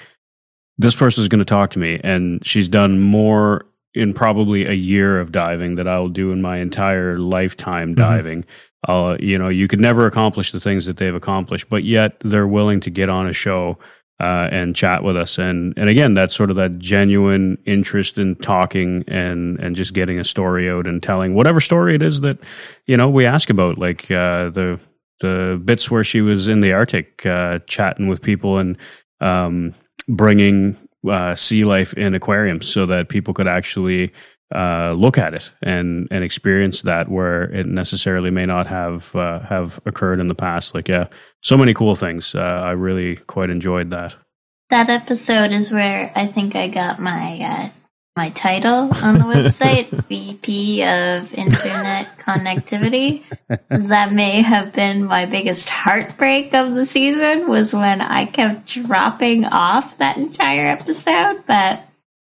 this 0.76 0.96
person's 0.96 1.28
going 1.28 1.38
to 1.38 1.44
talk 1.44 1.70
to 1.70 1.78
me 1.78 2.00
and 2.02 2.44
she's 2.44 2.66
done 2.68 2.98
more 2.98 3.64
in 3.94 4.12
probably 4.12 4.66
a 4.66 4.72
year 4.72 5.20
of 5.20 5.30
diving 5.30 5.76
that 5.76 5.86
i'll 5.86 6.08
do 6.08 6.32
in 6.32 6.42
my 6.42 6.56
entire 6.58 7.18
lifetime 7.18 7.90
mm-hmm. 7.90 8.00
diving 8.00 8.42
mm-hmm 8.42 8.50
uh, 8.88 9.16
you 9.20 9.38
know, 9.38 9.48
you 9.48 9.68
could 9.68 9.80
never 9.80 10.06
accomplish 10.06 10.50
the 10.50 10.58
things 10.58 10.86
that 10.86 10.96
they've 10.96 11.14
accomplished, 11.14 11.68
but 11.68 11.84
yet 11.84 12.18
they're 12.20 12.48
willing 12.48 12.80
to 12.80 12.90
get 12.90 13.08
on 13.08 13.26
a 13.26 13.32
show 13.32 13.78
uh, 14.22 14.48
and 14.52 14.76
chat 14.76 15.02
with 15.02 15.16
us. 15.16 15.36
And 15.36 15.74
and 15.76 15.88
again, 15.88 16.14
that's 16.14 16.34
sort 16.34 16.50
of 16.50 16.56
that 16.56 16.78
genuine 16.78 17.58
interest 17.64 18.18
in 18.18 18.36
talking 18.36 19.02
and 19.08 19.58
and 19.58 19.74
just 19.74 19.94
getting 19.94 20.20
a 20.20 20.24
story 20.24 20.70
out 20.70 20.86
and 20.86 21.02
telling 21.02 21.34
whatever 21.34 21.60
story 21.60 21.96
it 21.96 22.02
is 22.02 22.20
that 22.20 22.38
you 22.86 22.96
know 22.96 23.10
we 23.10 23.26
ask 23.26 23.50
about, 23.50 23.78
like 23.78 24.04
uh, 24.12 24.48
the 24.50 24.78
the 25.20 25.60
bits 25.64 25.90
where 25.90 26.04
she 26.04 26.20
was 26.20 26.46
in 26.46 26.60
the 26.60 26.72
Arctic 26.72 27.26
uh, 27.26 27.58
chatting 27.66 28.06
with 28.06 28.22
people 28.22 28.58
and 28.58 28.76
um, 29.20 29.74
bringing 30.08 30.76
uh, 31.08 31.34
sea 31.34 31.64
life 31.64 31.92
in 31.94 32.14
aquariums 32.14 32.68
so 32.68 32.86
that 32.86 33.08
people 33.08 33.34
could 33.34 33.48
actually 33.48 34.12
uh, 34.54 34.92
look 34.92 35.18
at 35.18 35.34
it 35.34 35.50
and 35.62 36.08
and 36.10 36.24
experience 36.24 36.82
that 36.82 37.08
where 37.08 37.44
it 37.44 37.66
necessarily 37.66 38.30
may 38.30 38.46
not 38.46 38.66
have 38.66 39.14
uh, 39.16 39.40
have 39.40 39.80
occurred 39.86 40.20
in 40.20 40.28
the 40.28 40.34
past. 40.34 40.74
Like 40.74 40.88
yeah, 40.88 41.08
so 41.40 41.56
many 41.56 41.74
cool 41.74 41.94
things. 41.94 42.34
Uh, 42.34 42.40
I 42.40 42.72
really 42.72 43.16
quite 43.16 43.50
enjoyed 43.50 43.90
that. 43.90 44.16
That 44.70 44.88
episode 44.88 45.52
is 45.52 45.70
where 45.70 46.10
I 46.14 46.26
think 46.26 46.56
I 46.56 46.68
got 46.68 46.98
my 46.98 47.38
uh, 47.40 47.68
my 48.16 48.30
title 48.30 48.90
on 49.02 49.14
the 49.14 49.24
website, 49.24 49.88
VP 50.08 50.82
of 50.84 51.32
Internet 51.32 52.18
Connectivity. 52.18 53.22
That 53.68 54.12
may 54.12 54.42
have 54.42 54.72
been 54.74 55.04
my 55.04 55.24
biggest 55.24 55.70
heartbreak 55.70 56.52
of 56.54 56.74
the 56.74 56.84
season 56.84 57.48
was 57.48 57.72
when 57.72 58.00
I 58.02 58.26
kept 58.26 58.66
dropping 58.66 59.46
off 59.46 59.96
that 59.98 60.18
entire 60.18 60.66
episode, 60.66 61.42
but 61.46 61.82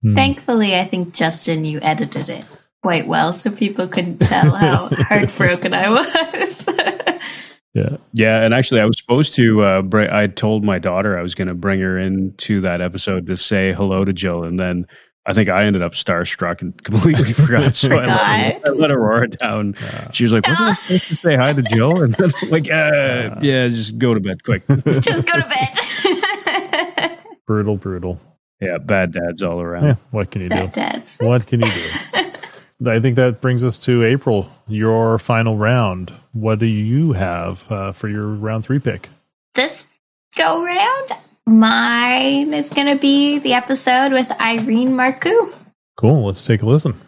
Hmm. 0.04 0.16
Thankfully, 0.16 0.76
I 0.76 0.84
think 0.84 1.14
Justin, 1.14 1.64
you 1.64 1.80
edited 1.82 2.30
it 2.30 2.45
quite 2.84 3.08
well, 3.08 3.32
so 3.32 3.49
people 3.49 3.88
couldn't 3.88 4.20
tell 4.20 4.54
how 4.54 4.89
heartbroken 4.91 5.74
I 5.74 5.89
was. 5.89 6.68
yeah, 7.74 7.95
yeah, 8.12 8.43
and 8.43 8.54
actually, 8.54 8.82
I 8.82 8.86
was 8.86 8.99
supposed 8.99 9.34
to. 9.36 9.64
Uh, 9.64 9.82
bring, 9.82 10.10
I 10.10 10.28
told 10.28 10.66
my 10.66 10.78
daughter 10.78 11.18
I 11.18 11.22
was 11.22 11.36
going 11.36 11.47
to 11.47 11.56
bring 11.56 11.80
her 11.80 11.97
into 11.97 12.60
that 12.62 12.82
episode 12.82 13.28
to 13.28 13.38
say 13.38 13.72
hello 13.72 14.04
to 14.04 14.12
Jill, 14.12 14.43
and 14.43 14.60
then 14.60 14.88
I 15.26 15.32
think 15.32 15.49
I 15.49 15.64
ended 15.64 15.82
up 15.82 15.93
starstruck 15.93 16.62
and 16.62 16.84
completely 16.84 17.32
forgot. 17.34 17.76
So 17.76 17.97
I 17.97 18.06
let, 18.06 18.62
I 18.68 18.70
let, 18.72 18.91
Aurora 18.91 19.30
down. 19.30 19.76
Yeah. 19.80 20.12
She 20.12 20.26
was 20.26 20.34
like, 20.34 20.45
"Wasn't 20.45 20.68
I 20.68 20.74
supposed 20.74 21.08
to 21.08 21.16
say 21.16 21.36
hi 21.38 21.54
to 21.54 21.62
Jill?" 21.62 22.04
And 22.04 22.14
then 22.14 22.30
I'm 22.41 22.49
like, 22.49 22.70
uh, 22.70 23.39
"Yeah, 23.41 23.70
just 23.70 23.97
go 23.97 24.14
to 24.14 24.20
bed 24.20 24.43
quick. 24.43 24.64
just 24.68 25.26
go 25.26 25.39
to 25.39 25.47
bed." 25.47 27.20
brutal, 27.47 27.78
brutal. 27.78 28.20
Yeah, 28.64 28.78
bad 28.78 29.11
dads 29.11 29.41
all 29.43 29.61
around. 29.61 29.84
Yeah, 29.84 29.95
what 30.11 30.32
can 30.32 30.41
you 30.41 30.49
bad 30.49 30.72
do? 30.72 30.82
Dads. 30.82 31.18
What 31.20 31.45
can 31.47 31.61
you 31.61 31.68
do? 31.68 32.30
I 32.89 32.99
think 32.99 33.16
that 33.16 33.39
brings 33.39 33.64
us 33.64 33.80
to 33.80 34.03
April, 34.03 34.49
your 34.68 35.20
final 35.20 35.57
round. 35.57 36.11
What 36.34 36.59
do 36.59 36.66
you 36.66 37.14
have 37.14 37.72
uh, 37.72 37.91
for 37.91 38.09
your 38.09 38.28
round 38.28 38.66
three 38.66 38.80
pick? 38.80 39.09
This 39.53 39.88
go 40.36 40.66
round, 40.66 41.11
mine 41.45 42.53
is 42.53 42.70
going 42.70 42.88
to 42.88 42.99
be 42.99 43.39
the 43.39 43.53
episode 43.53 44.11
with 44.11 44.32
Irene 44.41 44.91
Marcoux. 44.91 45.53
Cool. 45.95 46.26
Let's 46.26 46.45
take 46.45 46.61
a 46.61 46.66
listen. 46.66 46.99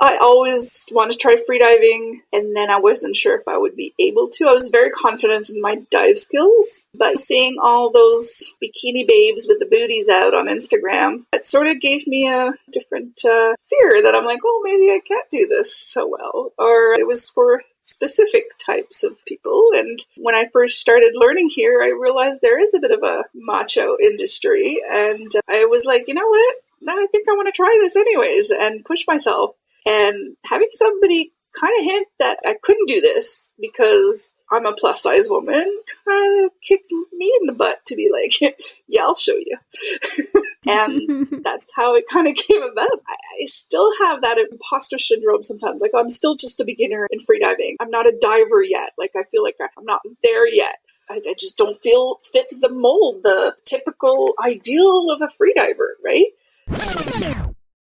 I 0.00 0.18
always 0.18 0.86
wanted 0.92 1.12
to 1.12 1.18
try 1.18 1.36
freediving, 1.36 2.20
and 2.32 2.54
then 2.54 2.70
I 2.70 2.78
wasn't 2.78 3.16
sure 3.16 3.36
if 3.36 3.46
I 3.48 3.58
would 3.58 3.76
be 3.76 3.94
able 3.98 4.28
to. 4.34 4.46
I 4.46 4.52
was 4.52 4.68
very 4.68 4.90
confident 4.90 5.50
in 5.50 5.60
my 5.60 5.82
dive 5.90 6.18
skills, 6.18 6.86
but 6.94 7.18
seeing 7.18 7.56
all 7.60 7.90
those 7.90 8.42
bikini 8.62 9.06
babes 9.06 9.46
with 9.48 9.58
the 9.58 9.68
booties 9.70 10.08
out 10.08 10.34
on 10.34 10.46
Instagram, 10.46 11.24
it 11.32 11.44
sort 11.44 11.66
of 11.66 11.80
gave 11.80 12.06
me 12.06 12.28
a 12.28 12.54
different 12.72 13.24
uh, 13.24 13.54
fear 13.68 14.02
that 14.02 14.14
I'm 14.14 14.24
like, 14.24 14.40
oh, 14.44 14.62
maybe 14.64 14.90
I 14.90 15.00
can't 15.06 15.30
do 15.30 15.46
this 15.46 15.76
so 15.76 16.06
well. 16.08 16.52
Or 16.58 16.94
it 16.94 17.06
was 17.06 17.28
for 17.30 17.62
specific 17.82 18.44
types 18.58 19.02
of 19.02 19.24
people. 19.24 19.70
And 19.74 19.98
when 20.16 20.34
I 20.34 20.48
first 20.52 20.78
started 20.78 21.12
learning 21.14 21.48
here, 21.48 21.82
I 21.82 21.88
realized 21.88 22.40
there 22.40 22.60
is 22.60 22.74
a 22.74 22.80
bit 22.80 22.90
of 22.90 23.02
a 23.02 23.24
macho 23.34 23.96
industry. 24.00 24.80
And 24.90 25.30
I 25.48 25.64
was 25.64 25.84
like, 25.84 26.04
you 26.06 26.14
know 26.14 26.28
what? 26.28 26.54
No, 26.80 26.92
I 26.92 27.06
think 27.10 27.28
I 27.28 27.32
want 27.32 27.46
to 27.46 27.52
try 27.52 27.76
this 27.80 27.96
anyways 27.96 28.50
and 28.50 28.84
push 28.84 29.06
myself. 29.08 29.54
And 29.88 30.36
having 30.44 30.68
somebody 30.72 31.32
kind 31.58 31.72
of 31.78 31.84
hint 31.84 32.08
that 32.18 32.38
I 32.46 32.54
couldn't 32.62 32.88
do 32.88 33.00
this 33.00 33.52
because 33.58 34.34
I'm 34.50 34.66
a 34.66 34.72
plus 34.72 35.02
size 35.02 35.28
woman 35.28 35.76
kind 36.06 36.44
of 36.44 36.50
kicked 36.62 36.90
me 37.12 37.32
in 37.40 37.46
the 37.46 37.54
butt 37.54 37.84
to 37.86 37.96
be 37.96 38.10
like, 38.10 38.54
yeah, 38.88 39.02
I'll 39.02 39.16
show 39.16 39.34
you. 39.34 39.58
and 40.66 41.28
that's 41.44 41.70
how 41.74 41.94
it 41.94 42.04
kind 42.08 42.28
of 42.28 42.34
came 42.36 42.62
about. 42.62 43.00
I, 43.08 43.14
I, 43.14 43.44
still 43.46 43.90
have 44.04 44.22
that 44.22 44.38
imposter 44.38 44.98
syndrome 44.98 45.42
sometimes. 45.42 45.80
Like, 45.80 45.90
I'm 45.96 46.10
still 46.10 46.34
just 46.34 46.60
a 46.60 46.64
beginner 46.64 47.08
in 47.10 47.18
freediving. 47.18 47.76
I'm 47.80 47.90
not 47.90 48.06
a 48.06 48.18
diver 48.20 48.62
yet. 48.62 48.92
Like, 48.96 49.12
I 49.16 49.24
feel 49.24 49.42
like 49.42 49.56
I'm 49.60 49.84
not 49.84 50.00
there 50.22 50.48
yet. 50.48 50.76
I, 51.10 51.16
I 51.16 51.34
just 51.38 51.56
don't 51.56 51.80
feel 51.82 52.18
fit 52.32 52.52
the 52.60 52.70
mold, 52.70 53.22
the 53.22 53.54
typical 53.64 54.34
ideal 54.44 55.10
of 55.10 55.20
a 55.20 55.28
freediver, 55.28 55.90
right? 56.04 56.26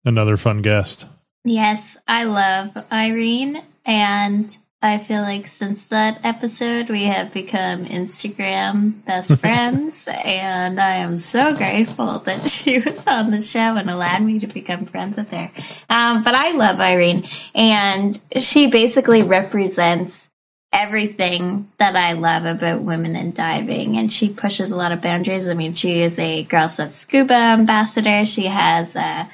Another 0.04 0.36
fun 0.36 0.62
guest. 0.62 1.06
Yes, 1.44 1.98
I 2.06 2.24
love 2.24 2.76
Irene, 2.92 3.60
and 3.84 4.56
I 4.80 4.98
feel 4.98 5.22
like 5.22 5.48
since 5.48 5.88
that 5.88 6.20
episode, 6.22 6.88
we 6.88 7.04
have 7.04 7.32
become 7.34 7.84
Instagram 7.84 9.04
best 9.04 9.38
friends, 9.40 10.08
and 10.08 10.80
I 10.80 10.98
am 10.98 11.18
so 11.18 11.52
grateful 11.56 12.20
that 12.20 12.42
she 12.48 12.78
was 12.78 13.04
on 13.08 13.32
the 13.32 13.42
show 13.42 13.76
and 13.76 13.90
allowed 13.90 14.22
me 14.22 14.38
to 14.40 14.46
become 14.46 14.86
friends 14.86 15.16
with 15.16 15.32
her. 15.32 15.50
Um, 15.90 16.22
but 16.22 16.36
I 16.36 16.52
love 16.52 16.78
Irene, 16.78 17.24
and 17.56 18.16
she 18.38 18.68
basically 18.68 19.22
represents 19.22 20.30
everything 20.72 21.70
that 21.78 21.96
I 21.96 22.12
love 22.12 22.44
about 22.44 22.82
women 22.82 23.16
in 23.16 23.32
diving, 23.32 23.96
and 23.96 24.12
she 24.12 24.32
pushes 24.32 24.70
a 24.70 24.76
lot 24.76 24.92
of 24.92 25.02
boundaries. 25.02 25.48
I 25.48 25.54
mean, 25.54 25.74
she 25.74 26.02
is 26.02 26.20
a 26.20 26.44
Girls 26.44 26.76
That 26.76 26.92
Scuba 26.92 27.34
ambassador. 27.34 28.26
She 28.26 28.46
has 28.46 28.94
a 28.94 29.28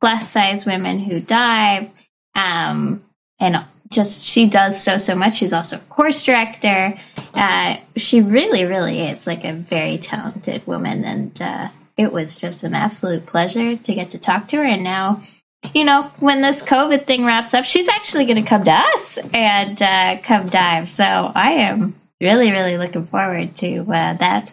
plus 0.00 0.30
size 0.30 0.66
women 0.66 0.98
who 0.98 1.20
dive. 1.20 1.90
Um, 2.34 3.02
and 3.40 3.64
just 3.90 4.24
she 4.24 4.48
does 4.48 4.82
so 4.82 4.98
so 4.98 5.14
much. 5.14 5.36
She's 5.36 5.52
also 5.52 5.76
a 5.76 5.80
course 5.80 6.22
director. 6.22 6.94
Uh, 7.34 7.76
she 7.96 8.20
really 8.20 8.64
really 8.64 9.00
is 9.00 9.26
like 9.26 9.44
a 9.44 9.52
very 9.52 9.98
talented 9.98 10.66
woman, 10.66 11.04
and 11.04 11.40
uh, 11.40 11.68
it 11.96 12.12
was 12.12 12.38
just 12.38 12.64
an 12.64 12.74
absolute 12.74 13.26
pleasure 13.26 13.76
to 13.76 13.94
get 13.94 14.10
to 14.10 14.18
talk 14.18 14.48
to 14.48 14.56
her. 14.56 14.64
And 14.64 14.84
now, 14.84 15.22
you 15.74 15.84
know, 15.84 16.02
when 16.20 16.42
this 16.42 16.62
COVID 16.62 17.04
thing 17.04 17.24
wraps 17.24 17.54
up, 17.54 17.64
she's 17.64 17.88
actually 17.88 18.26
going 18.26 18.42
to 18.42 18.48
come 18.48 18.64
to 18.64 18.72
us 18.72 19.18
and 19.32 19.80
uh, 19.80 20.18
come 20.22 20.46
dive. 20.46 20.88
So 20.88 21.04
I 21.04 21.52
am 21.52 21.94
really 22.20 22.50
really 22.50 22.76
looking 22.76 23.06
forward 23.06 23.56
to 23.56 23.80
uh, 23.80 24.14
that. 24.14 24.52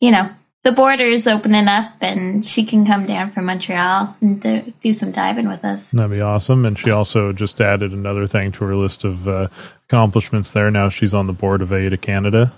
You 0.00 0.10
know, 0.10 0.28
the 0.64 0.72
border's 0.72 1.26
opening 1.26 1.68
up 1.68 1.92
and 2.00 2.44
she 2.44 2.64
can 2.64 2.86
come 2.86 3.04
down 3.04 3.28
from 3.30 3.44
Montreal 3.44 4.16
and 4.22 4.40
do, 4.40 4.72
do 4.80 4.94
some 4.94 5.12
diving 5.12 5.46
with 5.46 5.62
us. 5.62 5.90
That'd 5.90 6.10
be 6.10 6.22
awesome. 6.22 6.64
And 6.64 6.78
she 6.78 6.90
also 6.90 7.32
just 7.32 7.60
added 7.60 7.92
another 7.92 8.26
thing 8.26 8.50
to 8.52 8.64
her 8.64 8.74
list 8.74 9.04
of 9.04 9.28
uh, 9.28 9.48
accomplishments 9.88 10.50
there. 10.50 10.70
Now 10.70 10.88
she's 10.88 11.12
on 11.12 11.26
the 11.26 11.34
board 11.34 11.60
of 11.60 11.70
AIDA 11.70 11.98
Canada, 11.98 12.54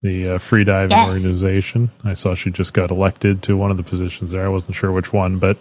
the 0.00 0.30
uh, 0.30 0.38
free 0.38 0.64
diving 0.64 0.96
yes. 0.96 1.14
organization. 1.14 1.90
I 2.02 2.14
saw 2.14 2.34
she 2.34 2.50
just 2.50 2.72
got 2.72 2.90
elected 2.90 3.42
to 3.42 3.58
one 3.58 3.70
of 3.70 3.76
the 3.76 3.82
positions 3.82 4.30
there. 4.30 4.44
I 4.44 4.48
wasn't 4.48 4.74
sure 4.74 4.90
which 4.90 5.12
one, 5.12 5.38
but 5.38 5.58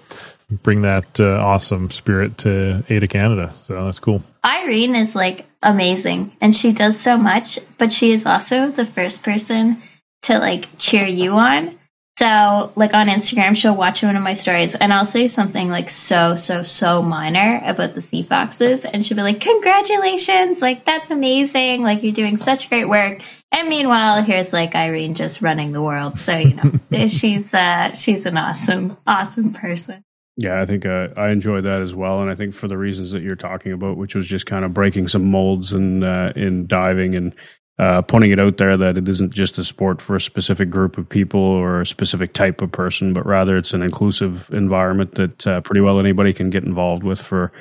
bring 0.63 0.83
that 0.83 1.19
uh, 1.19 1.25
awesome 1.25 1.91
spirit 1.91 2.37
to 2.39 2.81
AIDA 2.89 3.09
Canada. 3.09 3.53
So 3.63 3.83
that's 3.83 3.99
cool. 3.99 4.23
Irene 4.45 4.95
is 4.95 5.15
like 5.15 5.45
amazing 5.61 6.31
and 6.39 6.55
she 6.55 6.71
does 6.71 6.97
so 6.97 7.17
much, 7.17 7.59
but 7.77 7.91
she 7.91 8.13
is 8.13 8.25
also 8.25 8.69
the 8.69 8.85
first 8.85 9.21
person 9.21 9.81
to 10.21 10.39
like 10.39 10.65
cheer 10.77 11.05
you 11.05 11.33
on. 11.33 11.77
So, 12.19 12.73
like 12.75 12.93
on 12.93 13.07
Instagram, 13.07 13.55
she'll 13.55 13.77
watch 13.77 14.03
one 14.03 14.17
of 14.17 14.21
my 14.21 14.33
stories 14.33 14.75
and 14.75 14.91
I'll 14.91 15.05
say 15.05 15.29
something 15.29 15.69
like 15.69 15.89
so, 15.89 16.35
so, 16.35 16.63
so 16.63 17.01
minor 17.01 17.61
about 17.63 17.95
the 17.95 18.01
sea 18.01 18.23
foxes. 18.23 18.83
And 18.83 19.05
she'll 19.05 19.15
be 19.15 19.23
like, 19.23 19.39
Congratulations! 19.39 20.61
Like, 20.61 20.83
that's 20.83 21.11
amazing. 21.11 21.81
Like, 21.81 22.03
you're 22.03 22.11
doing 22.11 22.35
such 22.35 22.67
great 22.67 22.89
work. 22.89 23.21
And 23.53 23.69
meanwhile, 23.69 24.21
here's 24.21 24.51
like 24.51 24.75
Irene 24.75 25.13
just 25.13 25.41
running 25.41 25.71
the 25.71 25.81
world. 25.81 26.19
So, 26.19 26.35
you 26.35 26.55
know, 26.55 26.73
she's, 27.07 27.53
uh, 27.53 27.93
she's 27.93 28.25
an 28.25 28.35
awesome, 28.35 28.97
awesome 29.07 29.53
person. 29.53 30.03
Yeah, 30.35 30.59
I 30.59 30.65
think 30.65 30.85
uh, 30.85 31.09
I 31.15 31.29
enjoyed 31.29 31.63
that 31.63 31.81
as 31.81 31.95
well, 31.95 32.21
and 32.21 32.29
I 32.29 32.35
think 32.35 32.53
for 32.53 32.67
the 32.67 32.77
reasons 32.77 33.11
that 33.11 33.21
you're 33.21 33.35
talking 33.37 33.71
about, 33.71 33.95
which 33.95 34.15
was 34.15 34.27
just 34.27 34.45
kind 34.45 34.65
of 34.65 34.73
breaking 34.73 35.07
some 35.07 35.29
molds 35.31 35.71
and 35.71 36.03
uh, 36.03 36.33
in 36.35 36.65
diving 36.65 37.15
and 37.15 37.33
uh, 37.79 38.01
putting 38.01 38.29
it 38.29 38.39
out 38.39 38.57
there 38.57 38.75
that 38.75 38.97
it 38.97 39.07
isn't 39.07 39.31
just 39.31 39.57
a 39.57 39.63
sport 39.63 40.01
for 40.01 40.17
a 40.17 40.21
specific 40.21 40.69
group 40.69 40.97
of 40.97 41.07
people 41.07 41.39
or 41.39 41.79
a 41.79 41.85
specific 41.85 42.33
type 42.33 42.61
of 42.61 42.73
person, 42.73 43.13
but 43.13 43.25
rather 43.25 43.55
it's 43.55 43.73
an 43.73 43.81
inclusive 43.81 44.49
environment 44.51 45.13
that 45.15 45.47
uh, 45.47 45.61
pretty 45.61 45.79
well 45.79 45.97
anybody 45.97 46.33
can 46.33 46.49
get 46.49 46.65
involved 46.65 47.03
with 47.03 47.21
for 47.21 47.53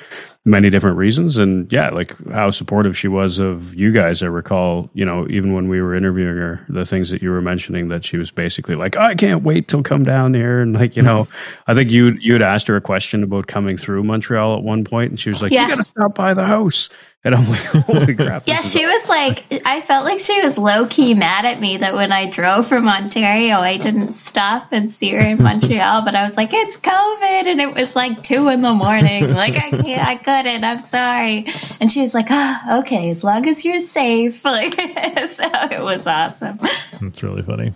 many 0.43 0.69
different 0.69 0.97
reasons. 0.97 1.37
And 1.37 1.71
yeah, 1.71 1.89
like 1.89 2.17
how 2.29 2.51
supportive 2.51 2.97
she 2.97 3.07
was 3.07 3.39
of 3.39 3.73
you 3.75 3.93
guys. 3.93 4.21
I 4.21 4.25
recall, 4.25 4.89
you 4.93 5.05
know, 5.05 5.25
even 5.29 5.53
when 5.53 5.69
we 5.69 5.81
were 5.81 5.95
interviewing 5.95 6.35
her, 6.35 6.65
the 6.67 6.85
things 6.85 7.09
that 7.11 7.21
you 7.21 7.29
were 7.29 7.41
mentioning 7.41 7.87
that 7.87 8.03
she 8.03 8.17
was 8.17 8.29
basically 8.29 8.75
like, 8.75 8.97
I 8.97 9.15
can't 9.15 9.43
wait 9.43 9.69
to 9.69 9.81
come 9.83 10.03
down 10.03 10.33
here. 10.33 10.59
And 10.59 10.73
like, 10.73 10.97
you 10.97 11.01
know, 11.01 11.29
I 11.67 11.73
think 11.73 11.91
you 11.91 12.17
you 12.19 12.33
had 12.33 12.41
asked 12.41 12.67
her 12.67 12.75
a 12.75 12.81
question 12.81 13.23
about 13.23 13.47
coming 13.47 13.77
through 13.77 14.03
Montreal 14.03 14.57
at 14.57 14.63
one 14.63 14.83
point, 14.83 15.11
and 15.11 15.19
she 15.19 15.29
was 15.29 15.41
like, 15.41 15.53
yeah. 15.53 15.63
"You 15.63 15.75
got 15.75 15.83
to 15.83 15.89
stop 15.89 16.15
by 16.15 16.33
the 16.33 16.45
house." 16.45 16.89
And 17.21 17.35
I'm 17.35 17.49
like, 17.49 17.59
holy 17.85 18.15
crap. 18.15 18.43
yeah, 18.47 18.61
she 18.61 18.85
was 18.85 19.09
like, 19.09 19.43
I 19.65 19.81
felt 19.81 20.05
like 20.05 20.21
she 20.21 20.41
was 20.41 20.57
low 20.57 20.87
key 20.87 21.13
mad 21.15 21.43
at 21.45 21.59
me 21.59 21.75
that 21.77 21.93
when 21.93 22.13
I 22.13 22.29
drove 22.29 22.65
from 22.67 22.87
Ontario, 22.87 23.57
I 23.57 23.75
didn't 23.75 24.13
stop 24.13 24.69
and 24.71 24.89
see 24.89 25.09
her 25.11 25.19
in 25.19 25.37
Montreal. 25.43 26.05
but 26.05 26.15
I 26.15 26.23
was 26.23 26.37
like, 26.37 26.51
it's 26.53 26.77
COVID. 26.77 27.45
And 27.47 27.59
it 27.59 27.75
was 27.75 27.93
like 27.93 28.23
two 28.23 28.47
in 28.47 28.61
the 28.61 28.73
morning. 28.73 29.33
Like, 29.33 29.57
I 29.57 29.69
can't, 29.69 30.07
I 30.07 30.15
couldn't. 30.15 30.63
I'm 30.63 30.79
sorry. 30.79 31.47
And 31.81 31.91
she 31.91 31.99
was 32.01 32.13
like, 32.13 32.27
oh, 32.29 32.79
okay, 32.79 33.09
as 33.09 33.21
long 33.21 33.45
as 33.49 33.65
you're 33.65 33.79
safe. 33.81 34.45
Like, 34.45 34.73
so 34.75 35.43
it 35.71 35.83
was 35.83 36.07
awesome. 36.07 36.57
That's 37.01 37.21
really 37.21 37.43
funny. 37.43 37.73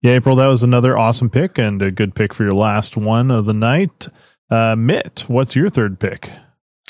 Yeah, 0.00 0.12
April, 0.12 0.36
that 0.36 0.46
was 0.46 0.62
another 0.62 0.96
awesome 0.96 1.28
pick 1.28 1.58
and 1.58 1.82
a 1.82 1.90
good 1.90 2.14
pick 2.14 2.32
for 2.32 2.44
your 2.44 2.52
last 2.52 2.96
one 2.96 3.30
of 3.30 3.44
the 3.44 3.52
night. 3.54 4.08
Uh, 4.48 4.74
Mitt, 4.74 5.24
what's 5.26 5.54
your 5.54 5.68
third 5.68 6.00
pick? 6.00 6.30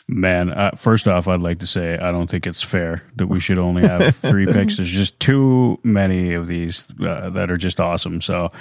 Man, 0.08 0.52
uh, 0.52 0.70
first 0.76 1.08
off, 1.08 1.26
I'd 1.26 1.40
like 1.40 1.58
to 1.58 1.66
say 1.66 1.98
I 1.98 2.12
don't 2.12 2.30
think 2.30 2.46
it's 2.46 2.62
fair 2.62 3.02
that 3.16 3.26
we 3.26 3.40
should 3.40 3.58
only 3.58 3.82
have 3.82 4.14
three 4.16 4.46
picks. 4.46 4.76
There's 4.76 4.90
just 4.90 5.18
too 5.18 5.80
many 5.82 6.34
of 6.34 6.46
these 6.46 6.88
uh, 7.00 7.30
that 7.30 7.50
are 7.50 7.56
just 7.56 7.80
awesome. 7.80 8.20
So, 8.20 8.52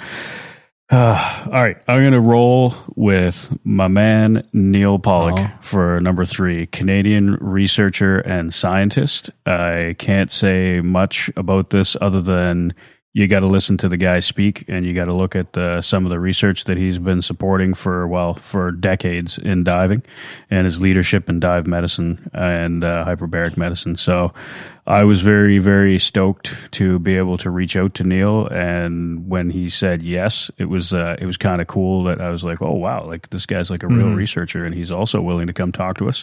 uh, 0.90 1.42
all 1.46 1.52
right, 1.52 1.76
I'm 1.86 2.00
going 2.00 2.12
to 2.14 2.20
roll 2.20 2.74
with 2.96 3.56
my 3.64 3.86
man 3.86 4.46
Neal 4.52 4.98
Pollock 4.98 5.38
oh. 5.38 5.58
for 5.60 6.00
number 6.00 6.24
three, 6.24 6.66
Canadian 6.66 7.34
researcher 7.34 8.18
and 8.18 8.52
scientist. 8.52 9.30
I 9.46 9.94
can't 9.98 10.32
say 10.32 10.80
much 10.80 11.30
about 11.36 11.70
this 11.70 11.96
other 12.00 12.20
than 12.20 12.74
you 13.16 13.26
got 13.26 13.40
to 13.40 13.46
listen 13.46 13.78
to 13.78 13.88
the 13.88 13.96
guy 13.96 14.20
speak 14.20 14.66
and 14.68 14.84
you 14.84 14.92
got 14.92 15.06
to 15.06 15.14
look 15.14 15.34
at 15.34 15.56
uh, 15.56 15.80
some 15.80 16.04
of 16.04 16.10
the 16.10 16.20
research 16.20 16.64
that 16.64 16.76
he's 16.76 16.98
been 16.98 17.22
supporting 17.22 17.72
for 17.72 18.06
well 18.06 18.34
for 18.34 18.70
decades 18.70 19.38
in 19.38 19.64
diving 19.64 20.02
and 20.50 20.66
his 20.66 20.82
leadership 20.82 21.26
in 21.30 21.40
dive 21.40 21.66
medicine 21.66 22.28
and 22.34 22.84
uh, 22.84 23.06
hyperbaric 23.06 23.56
medicine. 23.56 23.96
So 23.96 24.34
i 24.86 25.02
was 25.02 25.22
very 25.22 25.58
very 25.58 25.98
stoked 25.98 26.56
to 26.72 26.98
be 26.98 27.16
able 27.16 27.38
to 27.38 27.48
reach 27.48 27.74
out 27.74 27.94
to 27.94 28.04
neal. 28.04 28.48
And 28.48 29.26
when 29.30 29.48
he 29.48 29.70
said 29.70 30.02
yes 30.02 30.50
it 30.58 30.66
was 30.66 30.92
uh, 30.92 31.16
it 31.18 31.24
was 31.24 31.38
kind 31.38 31.62
of 31.62 31.68
cool 31.68 32.04
that 32.04 32.20
i 32.20 32.28
was 32.28 32.44
like 32.44 32.60
oh 32.60 32.74
wow 32.74 33.02
like 33.02 33.30
this 33.30 33.46
guy's 33.46 33.70
like 33.70 33.82
a 33.82 33.88
real 33.88 34.08
mm-hmm. 34.08 34.16
researcher 34.16 34.66
and 34.66 34.74
he's 34.74 34.90
also 34.90 35.22
willing 35.22 35.46
to 35.46 35.54
come 35.54 35.72
talk 35.72 35.96
to 35.98 36.08
us. 36.10 36.22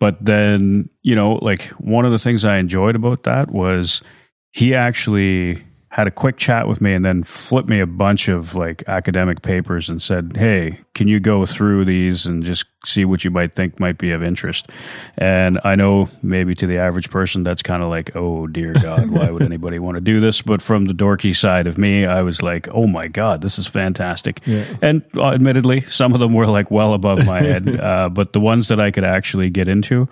But 0.00 0.24
then 0.24 0.90
you 1.02 1.14
know 1.14 1.34
like 1.34 1.66
one 1.78 2.04
of 2.04 2.10
the 2.10 2.18
things 2.18 2.44
i 2.44 2.56
enjoyed 2.56 2.96
about 2.96 3.22
that 3.22 3.52
was 3.52 4.02
he 4.50 4.74
actually 4.74 5.62
had 5.90 6.06
a 6.06 6.10
quick 6.10 6.36
chat 6.36 6.68
with 6.68 6.80
me 6.80 6.92
and 6.92 7.04
then 7.04 7.22
flipped 7.22 7.68
me 7.68 7.80
a 7.80 7.86
bunch 7.86 8.28
of 8.28 8.54
like 8.54 8.84
academic 8.86 9.42
papers 9.42 9.88
and 9.88 10.00
said, 10.02 10.36
Hey, 10.36 10.80
can 10.94 11.08
you 11.08 11.20
go 11.20 11.46
through 11.46 11.84
these 11.84 12.26
and 12.26 12.44
just 12.44 12.66
see 12.84 13.04
what 13.04 13.24
you 13.24 13.30
might 13.30 13.54
think 13.54 13.80
might 13.80 13.98
be 13.98 14.12
of 14.12 14.22
interest? 14.22 14.70
And 15.16 15.60
I 15.64 15.74
know 15.74 16.08
maybe 16.22 16.54
to 16.56 16.66
the 16.66 16.78
average 16.78 17.10
person, 17.10 17.42
that's 17.42 17.62
kind 17.62 17.82
of 17.82 17.88
like, 17.88 18.14
Oh 18.14 18.46
dear 18.46 18.74
God, 18.74 19.10
why 19.10 19.30
would 19.30 19.42
anybody 19.52 19.78
want 19.78 19.96
to 19.96 20.00
do 20.00 20.20
this? 20.20 20.42
But 20.42 20.62
from 20.62 20.86
the 20.86 20.94
dorky 20.94 21.34
side 21.34 21.66
of 21.66 21.78
me, 21.78 22.06
I 22.06 22.22
was 22.22 22.42
like, 22.42 22.68
Oh 22.68 22.86
my 22.86 23.08
God, 23.08 23.42
this 23.42 23.58
is 23.58 23.66
fantastic. 23.66 24.40
Yeah. 24.46 24.64
And 24.82 25.02
uh, 25.16 25.30
admittedly, 25.30 25.82
some 25.82 26.14
of 26.14 26.20
them 26.20 26.34
were 26.34 26.46
like 26.46 26.70
well 26.70 26.94
above 26.94 27.24
my 27.26 27.40
head. 27.40 27.68
Uh, 27.88 28.08
but 28.08 28.32
the 28.32 28.40
ones 28.40 28.68
that 28.68 28.80
I 28.80 28.90
could 28.90 29.04
actually 29.04 29.50
get 29.50 29.68
into, 29.68 30.08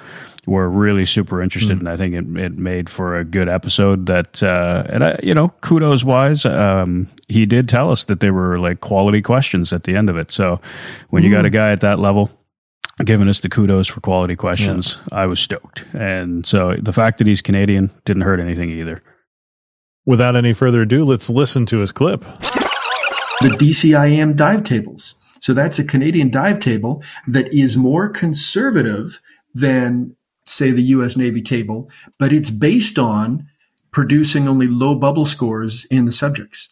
were 0.46 0.70
really 0.70 1.04
super 1.04 1.42
interested, 1.42 1.76
mm. 1.76 1.80
and 1.80 1.88
I 1.88 1.96
think 1.96 2.14
it, 2.14 2.36
it 2.40 2.56
made 2.56 2.88
for 2.88 3.16
a 3.16 3.24
good 3.24 3.48
episode. 3.48 4.06
That 4.06 4.42
uh, 4.42 4.84
and 4.88 5.04
I, 5.04 5.18
you 5.22 5.34
know, 5.34 5.48
kudos 5.60 6.04
wise, 6.04 6.44
um, 6.46 7.08
he 7.28 7.46
did 7.46 7.68
tell 7.68 7.90
us 7.90 8.04
that 8.04 8.20
they 8.20 8.30
were 8.30 8.58
like 8.58 8.80
quality 8.80 9.22
questions 9.22 9.72
at 9.72 9.84
the 9.84 9.96
end 9.96 10.08
of 10.08 10.16
it. 10.16 10.30
So 10.30 10.60
when 11.10 11.22
mm. 11.22 11.26
you 11.26 11.34
got 11.34 11.44
a 11.44 11.50
mm. 11.50 11.52
guy 11.52 11.72
at 11.72 11.80
that 11.80 11.98
level 11.98 12.30
giving 13.04 13.28
us 13.28 13.40
the 13.40 13.48
kudos 13.48 13.88
for 13.88 14.00
quality 14.00 14.36
questions, 14.36 14.98
yeah. 15.12 15.18
I 15.18 15.26
was 15.26 15.40
stoked. 15.40 15.84
And 15.92 16.46
so 16.46 16.74
the 16.74 16.92
fact 16.92 17.18
that 17.18 17.26
he's 17.26 17.42
Canadian 17.42 17.90
didn't 18.04 18.22
hurt 18.22 18.40
anything 18.40 18.70
either. 18.70 19.00
Without 20.06 20.36
any 20.36 20.52
further 20.52 20.82
ado, 20.82 21.04
let's 21.04 21.28
listen 21.28 21.66
to 21.66 21.78
his 21.78 21.92
clip. 21.92 22.20
The 23.40 23.54
DCIEM 23.58 24.36
dive 24.36 24.64
tables. 24.64 25.16
So 25.40 25.52
that's 25.52 25.78
a 25.78 25.84
Canadian 25.84 26.30
dive 26.30 26.60
table 26.60 27.02
that 27.26 27.52
is 27.52 27.76
more 27.76 28.08
conservative 28.08 29.20
than 29.52 30.16
say, 30.46 30.70
the 30.70 30.82
US 30.82 31.16
Navy 31.16 31.42
table, 31.42 31.90
but 32.18 32.32
it's 32.32 32.50
based 32.50 32.98
on 32.98 33.46
producing 33.90 34.48
only 34.48 34.66
low 34.66 34.94
bubble 34.94 35.26
scores 35.26 35.84
in 35.86 36.04
the 36.04 36.12
subjects. 36.12 36.68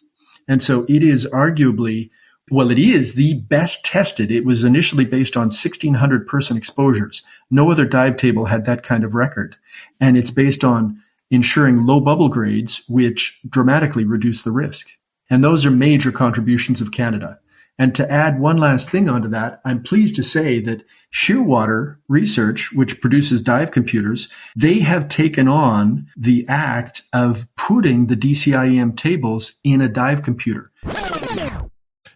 And 0.47 0.61
so 0.61 0.85
it 0.87 1.03
is 1.03 1.27
arguably, 1.33 2.09
well, 2.51 2.69
it 2.69 2.77
is 2.77 3.15
the 3.15 3.35
best 3.41 3.83
tested. 3.83 4.31
It 4.31 4.45
was 4.45 4.63
initially 4.63 5.05
based 5.05 5.35
on 5.35 5.45
1600 5.45 6.27
person 6.27 6.57
exposures. 6.57 7.23
No 7.49 7.71
other 7.71 7.85
dive 7.85 8.17
table 8.17 8.45
had 8.45 8.65
that 8.65 8.83
kind 8.83 9.03
of 9.03 9.15
record. 9.15 9.55
And 9.99 10.15
it's 10.15 10.31
based 10.31 10.63
on 10.63 11.01
ensuring 11.31 11.85
low 11.85 11.99
bubble 11.99 12.29
grades, 12.29 12.83
which 12.87 13.41
dramatically 13.49 14.05
reduce 14.05 14.43
the 14.43 14.51
risk. 14.51 14.89
And 15.29 15.43
those 15.43 15.65
are 15.65 15.71
major 15.71 16.11
contributions 16.11 16.81
of 16.81 16.91
Canada. 16.91 17.39
And 17.77 17.93
to 17.95 18.09
add 18.09 18.39
one 18.39 18.57
last 18.57 18.89
thing 18.89 19.09
onto 19.09 19.27
that, 19.29 19.59
I'm 19.65 19.83
pleased 19.83 20.15
to 20.15 20.23
say 20.23 20.59
that 20.61 20.85
Shearwater 21.11 21.97
Research, 22.07 22.71
which 22.73 23.01
produces 23.01 23.41
dive 23.41 23.71
computers, 23.71 24.29
they 24.55 24.79
have 24.79 25.07
taken 25.07 25.47
on 25.47 26.07
the 26.15 26.45
act 26.47 27.01
of 27.11 27.47
putting 27.55 28.07
the 28.07 28.15
DCIEM 28.15 28.95
tables 28.95 29.55
in 29.63 29.81
a 29.81 29.89
dive 29.89 30.23
computer. 30.23 30.71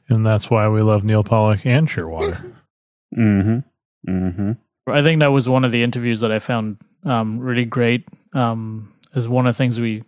And 0.10 0.26
that's 0.26 0.49
why 0.49 0.68
we 0.68 0.82
love 0.82 1.03
Neal 1.03 1.24
Pollock 1.24 1.66
and 1.66 1.88
Shearwater. 1.88 2.53
mm-hmm. 3.18 3.60
Mm-hmm. 4.07 4.51
I 4.88 5.01
think 5.03 5.20
that 5.20 5.32
was 5.32 5.47
one 5.47 5.66
of 5.66 5.72
the 5.72 5.84
interviews 5.84 6.22
that 6.22 6.32
I 6.32 6.39
found 6.39 6.78
um, 7.05 7.39
really 7.39 7.66
great. 7.66 8.07
Um, 8.34 8.93
is 9.14 9.28
one 9.28 9.47
of 9.47 9.55
the 9.55 9.57
things 9.57 9.80
we 9.80 10.03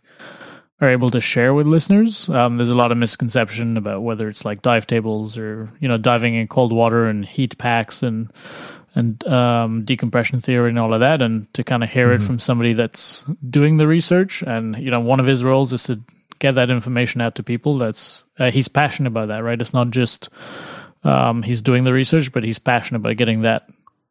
are 0.79 0.89
able 0.89 1.11
to 1.11 1.21
share 1.21 1.53
with 1.53 1.67
listeners. 1.67 2.29
Um, 2.29 2.55
there's 2.55 2.69
a 2.69 2.75
lot 2.75 2.91
of 2.91 2.97
misconception 2.97 3.77
about 3.77 4.01
whether 4.01 4.27
it's 4.27 4.45
like 4.45 4.61
dive 4.61 4.87
tables 4.87 5.37
or 5.37 5.71
you 5.79 5.87
know 5.87 5.97
diving 5.97 6.35
in 6.35 6.47
cold 6.47 6.73
water 6.73 7.05
and 7.05 7.25
heat 7.25 7.57
packs 7.57 8.03
and 8.03 8.31
and 8.93 9.25
um, 9.27 9.85
decompression 9.85 10.41
theory 10.41 10.69
and 10.69 10.79
all 10.79 10.93
of 10.93 10.99
that. 10.99 11.21
And 11.21 11.51
to 11.53 11.63
kind 11.63 11.83
of 11.83 11.89
hear 11.89 12.07
mm-hmm. 12.07 12.23
it 12.23 12.25
from 12.25 12.39
somebody 12.39 12.73
that's 12.73 13.23
doing 13.47 13.77
the 13.77 13.87
research 13.87 14.41
and 14.41 14.75
you 14.77 14.91
know 14.91 14.99
one 14.99 15.19
of 15.19 15.25
his 15.25 15.43
roles 15.43 15.71
is 15.73 15.83
to 15.85 16.01
get 16.41 16.55
that 16.55 16.69
information 16.69 17.21
out 17.21 17.35
to 17.35 17.43
people. 17.43 17.77
That's 17.77 18.23
uh, 18.37 18.51
he's 18.51 18.67
passionate 18.67 19.07
about 19.07 19.29
that, 19.29 19.43
right? 19.43 19.61
It's 19.61 19.73
not 19.73 19.91
just 19.91 20.29
um, 21.03 21.43
he's 21.43 21.61
doing 21.61 21.85
the 21.85 21.93
research, 21.93 22.33
but 22.33 22.43
he's 22.43 22.59
passionate 22.59 22.99
about 22.99 23.15
getting 23.15 23.43
that 23.43 23.69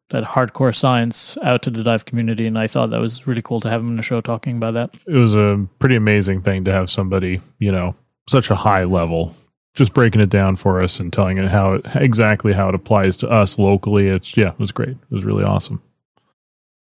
that 0.08 0.24
hardcore 0.24 0.74
science 0.74 1.36
out 1.42 1.62
to 1.62 1.70
the 1.70 1.82
dive 1.82 2.04
community, 2.04 2.46
and 2.46 2.58
I 2.58 2.66
thought 2.66 2.90
that 2.90 3.00
was 3.00 3.26
really 3.26 3.42
cool 3.42 3.60
to 3.60 3.70
have 3.70 3.80
him 3.80 3.90
in 3.90 3.96
the 3.96 4.02
show 4.02 4.20
talking 4.20 4.56
about 4.56 4.74
that. 4.74 4.90
It 5.06 5.16
was 5.16 5.34
a 5.34 5.66
pretty 5.78 5.96
amazing 5.96 6.42
thing 6.42 6.64
to 6.64 6.72
have 6.72 6.90
somebody, 6.90 7.42
you 7.58 7.70
know, 7.70 7.94
such 8.28 8.50
a 8.50 8.56
high 8.56 8.82
level 8.82 9.34
just 9.74 9.94
breaking 9.94 10.20
it 10.20 10.30
down 10.30 10.56
for 10.56 10.82
us 10.82 10.98
and 10.98 11.12
telling 11.12 11.38
it 11.38 11.46
how 11.46 11.74
it, 11.74 11.86
exactly 11.94 12.52
how 12.52 12.68
it 12.68 12.74
applies 12.74 13.16
to 13.18 13.28
us 13.28 13.58
locally. 13.58 14.08
It's 14.08 14.36
yeah, 14.36 14.50
it 14.50 14.58
was 14.58 14.72
great. 14.72 14.90
It 14.90 15.10
was 15.10 15.24
really 15.24 15.44
awesome. 15.44 15.82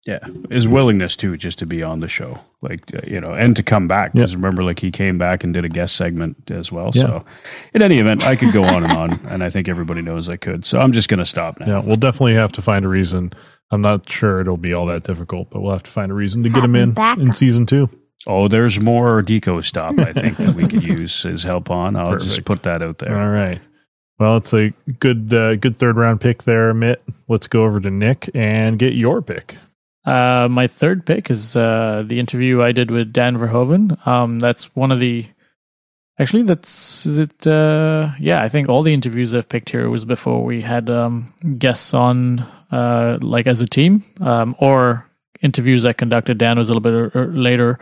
Yeah, 0.08 0.20
his 0.48 0.66
willingness 0.66 1.16
too, 1.16 1.36
just 1.36 1.58
to 1.58 1.66
be 1.66 1.82
on 1.82 2.00
the 2.00 2.08
show, 2.08 2.40
like 2.62 2.94
uh, 2.94 3.00
you 3.06 3.20
know, 3.20 3.34
and 3.34 3.54
to 3.56 3.62
come 3.62 3.86
back. 3.88 4.14
Because 4.14 4.34
remember, 4.34 4.64
like 4.64 4.78
he 4.78 4.90
came 4.90 5.18
back 5.18 5.44
and 5.44 5.52
did 5.52 5.66
a 5.66 5.68
guest 5.68 5.96
segment 5.96 6.50
as 6.50 6.72
well. 6.72 6.92
Yeah. 6.94 7.02
So, 7.02 7.24
in 7.74 7.82
any 7.82 7.98
event, 7.98 8.24
I 8.24 8.34
could 8.34 8.54
go 8.54 8.64
on 8.64 8.84
and 8.84 8.92
on, 8.94 9.26
and 9.26 9.44
I 9.44 9.50
think 9.50 9.68
everybody 9.68 10.00
knows 10.00 10.26
I 10.30 10.38
could. 10.38 10.64
So 10.64 10.80
I'm 10.80 10.92
just 10.92 11.10
going 11.10 11.18
to 11.18 11.26
stop 11.26 11.60
now. 11.60 11.66
Yeah, 11.66 11.78
we'll 11.80 11.96
definitely 11.96 12.36
have 12.36 12.52
to 12.52 12.62
find 12.62 12.86
a 12.86 12.88
reason. 12.88 13.32
I'm 13.70 13.82
not 13.82 14.08
sure 14.08 14.40
it'll 14.40 14.56
be 14.56 14.72
all 14.72 14.86
that 14.86 15.04
difficult, 15.04 15.50
but 15.50 15.60
we'll 15.60 15.72
have 15.72 15.82
to 15.82 15.90
find 15.90 16.10
a 16.10 16.14
reason 16.14 16.42
to 16.44 16.48
get 16.48 16.64
him 16.64 16.74
in 16.74 16.96
in 17.18 17.34
season 17.34 17.66
two. 17.66 17.90
Oh, 18.26 18.48
there's 18.48 18.80
more 18.80 19.22
Deco 19.22 19.62
stop. 19.62 19.98
I 19.98 20.14
think 20.14 20.38
that 20.38 20.54
we 20.54 20.66
could 20.66 20.84
use 20.84 21.22
his 21.22 21.42
help 21.42 21.70
on. 21.70 21.96
I'll 21.96 22.16
just 22.16 22.46
put 22.46 22.62
that 22.62 22.80
out 22.80 22.96
there. 22.96 23.14
All 23.14 23.28
right. 23.28 23.60
Well, 24.18 24.38
it's 24.38 24.54
a 24.54 24.70
good 25.00 25.34
uh, 25.34 25.56
good 25.56 25.76
third 25.76 25.98
round 25.98 26.22
pick 26.22 26.44
there, 26.44 26.72
Mitt. 26.72 27.02
Let's 27.28 27.46
go 27.46 27.64
over 27.64 27.78
to 27.78 27.90
Nick 27.90 28.30
and 28.32 28.78
get 28.78 28.94
your 28.94 29.20
pick. 29.20 29.58
Uh, 30.04 30.48
my 30.50 30.66
third 30.66 31.04
pick 31.04 31.30
is 31.30 31.54
uh, 31.56 32.02
the 32.06 32.18
interview 32.18 32.62
I 32.62 32.72
did 32.72 32.90
with 32.90 33.12
Daan 33.12 33.36
Verhoeven. 33.36 34.06
Um, 34.06 34.38
that's 34.38 34.74
one 34.74 34.90
of 34.92 35.00
the. 35.00 35.26
Actually, 36.20 36.42
that's 36.44 37.06
is 37.06 37.18
it. 37.18 37.46
Uh, 37.46 38.10
yeah, 38.18 38.42
I 38.42 38.48
think 38.48 38.68
all 38.68 38.82
the 38.82 38.94
interviews 38.94 39.34
I've 39.34 39.48
picked 39.48 39.70
here 39.70 39.88
was 39.88 40.04
before 40.04 40.42
we 40.44 40.62
had 40.62 40.90
um, 40.90 41.32
guests 41.58 41.94
on, 41.94 42.40
uh, 42.72 43.18
like 43.20 43.46
as 43.46 43.60
a 43.60 43.66
team, 43.66 44.02
um, 44.20 44.56
or 44.58 45.06
interviews 45.42 45.84
I 45.84 45.92
conducted. 45.92 46.38
Daan 46.38 46.58
was 46.58 46.70
a 46.70 46.74
little 46.74 46.80
bit 46.80 46.92
er- 46.92 47.12
er- 47.14 47.32
later. 47.32 47.78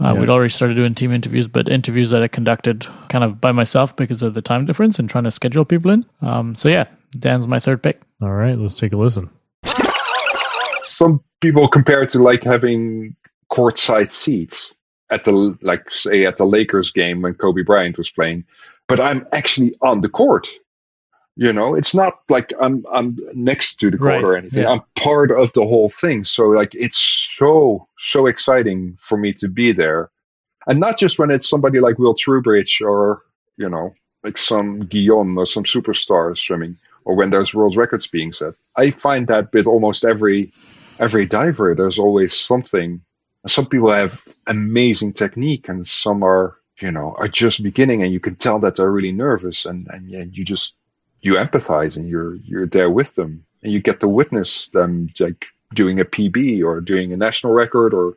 Uh, 0.00 0.12
Yeah. 0.14 0.20
We'd 0.20 0.28
already 0.28 0.50
started 0.50 0.74
doing 0.74 0.94
team 0.94 1.12
interviews, 1.12 1.46
but 1.48 1.68
interviews 1.68 2.10
that 2.10 2.22
I 2.22 2.28
conducted 2.28 2.86
kind 3.08 3.24
of 3.24 3.40
by 3.40 3.52
myself 3.52 3.94
because 3.96 4.22
of 4.22 4.34
the 4.34 4.42
time 4.42 4.66
difference 4.66 4.98
and 4.98 5.08
trying 5.08 5.24
to 5.24 5.30
schedule 5.30 5.64
people 5.64 5.90
in. 5.92 6.04
Um, 6.20 6.54
so 6.56 6.68
yeah, 6.68 6.86
Daan's 7.18 7.46
my 7.48 7.58
third 7.60 7.82
pick. 7.82 8.00
All 8.20 8.32
right, 8.32 8.58
let's 8.58 8.74
take 8.74 8.92
a 8.92 8.96
listen. 8.96 9.30
some 10.84 11.22
people 11.44 11.68
compare 11.68 12.02
it 12.02 12.10
to 12.10 12.22
like 12.22 12.42
having 12.42 13.14
courtside 13.50 14.10
seats 14.10 14.72
at 15.10 15.24
the 15.24 15.56
like 15.60 15.90
say 15.90 16.24
at 16.24 16.38
the 16.38 16.46
Lakers 16.46 16.90
game 16.90 17.20
when 17.22 17.34
Kobe 17.34 17.62
Bryant 17.62 17.98
was 17.98 18.10
playing, 18.10 18.44
but 18.88 18.98
I'm 19.00 19.26
actually 19.32 19.74
on 19.82 20.00
the 20.00 20.08
court. 20.08 20.48
You 21.36 21.52
know, 21.52 21.74
it's 21.74 21.94
not 21.94 22.20
like 22.30 22.52
I'm 22.60 22.84
I'm 22.90 23.16
next 23.34 23.80
to 23.80 23.90
the 23.90 23.98
court 23.98 24.12
Right, 24.14 24.24
or 24.24 24.36
anything. 24.36 24.62
yeah. 24.62 24.70
I'm 24.70 24.82
part 24.96 25.30
of 25.32 25.52
the 25.52 25.66
whole 25.66 25.90
thing. 25.90 26.24
So 26.24 26.44
like 26.48 26.74
it's 26.74 26.98
so 27.36 27.86
so 27.98 28.26
exciting 28.26 28.96
for 28.98 29.18
me 29.18 29.32
to 29.34 29.48
be 29.48 29.72
there. 29.72 30.10
And 30.66 30.80
not 30.80 30.96
just 30.98 31.18
when 31.18 31.30
it's 31.30 31.48
somebody 31.50 31.78
like 31.80 31.98
Will 31.98 32.14
Trubridge 32.14 32.80
or, 32.80 33.20
you 33.58 33.68
know, 33.68 33.92
like 34.22 34.38
some 34.38 34.80
Guillaume 34.86 35.36
or 35.36 35.44
some 35.44 35.64
superstar 35.64 36.34
swimming, 36.38 36.78
or 37.04 37.14
when 37.14 37.28
there's 37.30 37.52
world 37.54 37.76
records 37.76 38.06
being 38.06 38.32
set. 38.32 38.54
I 38.76 38.90
find 38.90 39.26
that 39.28 39.52
with 39.52 39.66
almost 39.66 40.04
every 40.06 40.50
every 40.98 41.26
diver, 41.26 41.74
there's 41.74 41.98
always 41.98 42.32
something. 42.32 43.00
Some 43.46 43.66
people 43.66 43.90
have 43.90 44.26
amazing 44.46 45.12
technique, 45.12 45.68
and 45.68 45.86
some 45.86 46.22
are, 46.22 46.56
you 46.80 46.90
know, 46.90 47.14
are 47.18 47.28
just 47.28 47.62
beginning, 47.62 48.02
and 48.02 48.12
you 48.12 48.20
can 48.20 48.36
tell 48.36 48.58
that 48.60 48.76
they're 48.76 48.90
really 48.90 49.12
nervous, 49.12 49.66
and 49.66 49.86
and 49.90 50.08
yeah, 50.08 50.24
you 50.30 50.44
just 50.44 50.74
you 51.20 51.34
empathize, 51.34 51.96
and 51.96 52.08
you're 52.08 52.36
you're 52.36 52.66
there 52.66 52.90
with 52.90 53.14
them, 53.14 53.44
and 53.62 53.72
you 53.72 53.80
get 53.80 54.00
to 54.00 54.08
witness 54.08 54.68
them 54.70 55.10
like 55.20 55.46
doing 55.74 56.00
a 56.00 56.04
PB 56.04 56.64
or 56.64 56.80
doing 56.80 57.12
a 57.12 57.16
national 57.16 57.52
record 57.52 57.92
or 57.92 58.16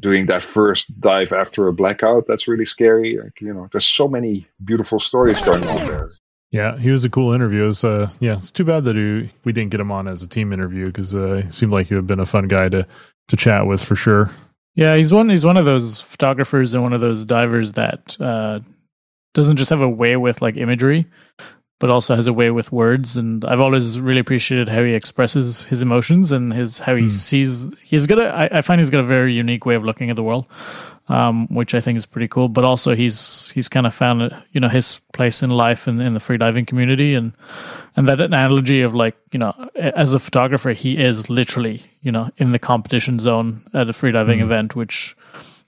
doing 0.00 0.26
that 0.26 0.42
first 0.42 0.98
dive 1.00 1.32
after 1.32 1.68
a 1.68 1.72
blackout. 1.72 2.26
That's 2.26 2.48
really 2.48 2.64
scary. 2.64 3.18
Like, 3.18 3.40
you 3.40 3.52
know, 3.52 3.68
there's 3.70 3.86
so 3.86 4.08
many 4.08 4.46
beautiful 4.64 5.00
stories 5.00 5.40
going 5.42 5.66
on 5.66 5.84
there. 5.86 6.12
Yeah, 6.50 6.76
he 6.76 6.90
was 6.90 7.04
a 7.04 7.10
cool 7.10 7.32
interview. 7.32 7.62
It 7.62 7.66
was, 7.66 7.84
uh, 7.84 8.10
yeah, 8.18 8.32
it's 8.32 8.50
too 8.50 8.64
bad 8.64 8.84
that 8.84 8.96
he, 8.96 9.30
we 9.44 9.52
didn't 9.52 9.70
get 9.70 9.80
him 9.80 9.92
on 9.92 10.08
as 10.08 10.20
a 10.22 10.26
team 10.26 10.52
interview 10.52 10.84
because 10.84 11.14
uh, 11.14 11.42
he 11.44 11.50
seemed 11.52 11.70
like 11.72 11.86
he 11.86 11.94
would 11.94 12.00
have 12.00 12.06
been 12.08 12.20
a 12.20 12.26
fun 12.26 12.48
guy 12.48 12.68
to 12.68 12.86
to 13.28 13.36
chat 13.36 13.66
with 13.66 13.82
for 13.84 13.94
sure. 13.94 14.32
Yeah, 14.74 14.96
he's 14.96 15.12
one. 15.12 15.28
He's 15.28 15.44
one 15.44 15.56
of 15.56 15.64
those 15.64 16.00
photographers 16.00 16.74
and 16.74 16.82
one 16.82 16.92
of 16.92 17.00
those 17.00 17.24
divers 17.24 17.72
that 17.72 18.16
uh, 18.20 18.60
doesn't 19.34 19.56
just 19.56 19.70
have 19.70 19.80
a 19.80 19.88
way 19.88 20.16
with 20.16 20.42
like 20.42 20.56
imagery, 20.56 21.06
but 21.78 21.90
also 21.90 22.16
has 22.16 22.26
a 22.26 22.32
way 22.32 22.50
with 22.50 22.72
words. 22.72 23.16
And 23.16 23.44
I've 23.44 23.60
always 23.60 24.00
really 24.00 24.20
appreciated 24.20 24.68
how 24.68 24.82
he 24.82 24.94
expresses 24.94 25.62
his 25.64 25.82
emotions 25.82 26.32
and 26.32 26.52
his 26.52 26.80
how 26.80 26.96
he 26.96 27.10
sees. 27.10 27.68
He's 27.84 28.06
got 28.06 28.18
a. 28.18 28.28
I, 28.28 28.58
I 28.58 28.60
find 28.62 28.80
he's 28.80 28.90
got 28.90 29.00
a 29.00 29.06
very 29.06 29.32
unique 29.34 29.66
way 29.66 29.76
of 29.76 29.84
looking 29.84 30.10
at 30.10 30.16
the 30.16 30.24
world, 30.24 30.46
um, 31.10 31.46
which 31.48 31.74
I 31.74 31.80
think 31.80 31.96
is 31.98 32.06
pretty 32.06 32.28
cool. 32.28 32.48
But 32.48 32.64
also, 32.64 32.94
he's 32.94 33.50
he's 33.50 33.68
kind 33.68 33.86
of 33.86 33.92
found 33.94 34.30
you 34.52 34.60
know 34.60 34.68
his 34.68 35.00
place 35.12 35.42
in 35.42 35.50
life 35.50 35.86
and 35.86 36.00
in 36.00 36.14
the 36.14 36.20
freediving 36.20 36.66
community, 36.66 37.14
and 37.14 37.32
and 37.96 38.08
that 38.08 38.20
analogy 38.20 38.80
of 38.80 38.94
like 38.94 39.16
you 39.32 39.38
know 39.38 39.52
as 39.76 40.14
a 40.14 40.18
photographer, 40.18 40.70
he 40.70 40.96
is 40.96 41.28
literally 41.28 41.82
you 42.00 42.12
know 42.12 42.30
in 42.38 42.52
the 42.52 42.58
competition 42.58 43.18
zone 43.18 43.62
at 43.74 43.90
a 43.90 43.92
freediving 43.92 44.38
Mhm. 44.38 44.42
event, 44.42 44.76
which 44.76 45.16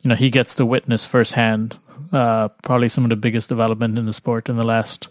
you 0.02 0.08
know 0.08 0.14
he 0.16 0.30
gets 0.30 0.54
to 0.54 0.64
witness 0.64 1.04
firsthand. 1.04 1.76
Uh, 2.12 2.48
probably 2.62 2.88
some 2.88 3.04
of 3.04 3.10
the 3.10 3.16
biggest 3.16 3.48
development 3.48 3.98
in 3.98 4.04
the 4.06 4.12
sport 4.12 4.48
in 4.48 4.56
the 4.56 4.64
last 4.66 5.08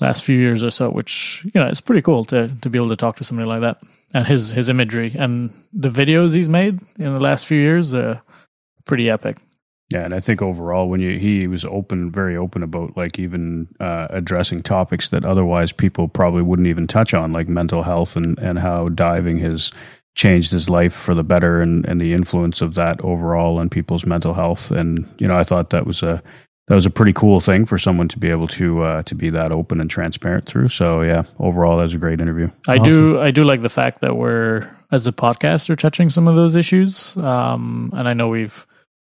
last 0.00 0.24
few 0.24 0.36
years 0.38 0.64
or 0.64 0.70
so, 0.70 0.88
which 0.90 1.42
you 1.54 1.60
know 1.60 1.66
it's 1.68 1.80
pretty 1.80 2.02
cool 2.02 2.24
to 2.24 2.48
to 2.62 2.70
be 2.70 2.78
able 2.78 2.88
to 2.88 2.96
talk 2.96 3.16
to 3.16 3.24
somebody 3.24 3.46
like 3.48 3.60
that 3.60 3.78
and 4.14 4.26
his 4.26 4.50
his 4.52 4.68
imagery 4.68 5.14
and 5.18 5.50
the 5.72 5.90
videos 5.90 6.34
he's 6.34 6.48
made 6.48 6.80
in 6.98 7.12
the 7.12 7.20
last 7.20 7.46
few 7.46 7.58
years, 7.60 7.92
uh, 7.94 8.18
pretty 8.86 9.10
epic. 9.10 9.36
Yeah, 9.92 10.04
and 10.04 10.14
I 10.14 10.20
think 10.20 10.42
overall, 10.42 10.88
when 10.88 11.00
you 11.00 11.18
he 11.18 11.46
was 11.46 11.64
open, 11.64 12.10
very 12.10 12.36
open 12.36 12.62
about 12.62 12.96
like 12.96 13.18
even 13.18 13.68
uh, 13.80 14.08
addressing 14.10 14.62
topics 14.62 15.08
that 15.10 15.24
otherwise 15.24 15.72
people 15.72 16.08
probably 16.08 16.42
wouldn't 16.42 16.68
even 16.68 16.86
touch 16.86 17.14
on, 17.14 17.32
like 17.32 17.48
mental 17.48 17.82
health 17.82 18.16
and 18.16 18.38
and 18.38 18.58
how 18.58 18.88
diving 18.88 19.38
has 19.38 19.70
changed 20.14 20.52
his 20.52 20.68
life 20.68 20.94
for 20.94 21.14
the 21.14 21.24
better, 21.24 21.60
and 21.60 21.84
and 21.86 22.00
the 22.00 22.12
influence 22.12 22.60
of 22.60 22.74
that 22.74 23.00
overall 23.02 23.58
on 23.58 23.68
people's 23.68 24.06
mental 24.06 24.34
health. 24.34 24.70
And 24.70 25.06
you 25.18 25.28
know, 25.28 25.36
I 25.36 25.44
thought 25.44 25.70
that 25.70 25.86
was 25.86 26.02
a 26.02 26.22
that 26.68 26.74
was 26.74 26.86
a 26.86 26.90
pretty 26.90 27.12
cool 27.12 27.40
thing 27.40 27.66
for 27.66 27.76
someone 27.76 28.08
to 28.08 28.18
be 28.18 28.30
able 28.30 28.46
to 28.48 28.82
uh, 28.82 29.02
to 29.02 29.14
be 29.14 29.30
that 29.30 29.52
open 29.52 29.80
and 29.80 29.90
transparent 29.90 30.46
through. 30.46 30.68
So 30.68 31.02
yeah, 31.02 31.24
overall, 31.38 31.76
that 31.76 31.82
was 31.82 31.94
a 31.94 31.98
great 31.98 32.20
interview. 32.20 32.50
I 32.68 32.78
do 32.78 33.20
I 33.20 33.30
do 33.30 33.44
like 33.44 33.60
the 33.60 33.68
fact 33.68 34.00
that 34.00 34.16
we're 34.16 34.74
as 34.90 35.06
a 35.06 35.12
podcast 35.12 35.70
are 35.70 35.76
touching 35.76 36.08
some 36.08 36.28
of 36.28 36.34
those 36.34 36.56
issues, 36.56 37.16
um, 37.16 37.90
and 37.94 38.08
I 38.08 38.14
know 38.14 38.28
we've 38.28 38.66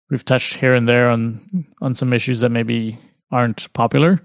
we've 0.10 0.26
touched 0.26 0.56
here 0.56 0.74
and 0.74 0.88
there 0.88 1.10
on 1.10 1.40
on 1.82 1.96
some 1.96 2.14
issues 2.14 2.40
that 2.42 2.50
maybe 2.52 2.98
aren't 3.32 3.72
popular. 3.74 4.22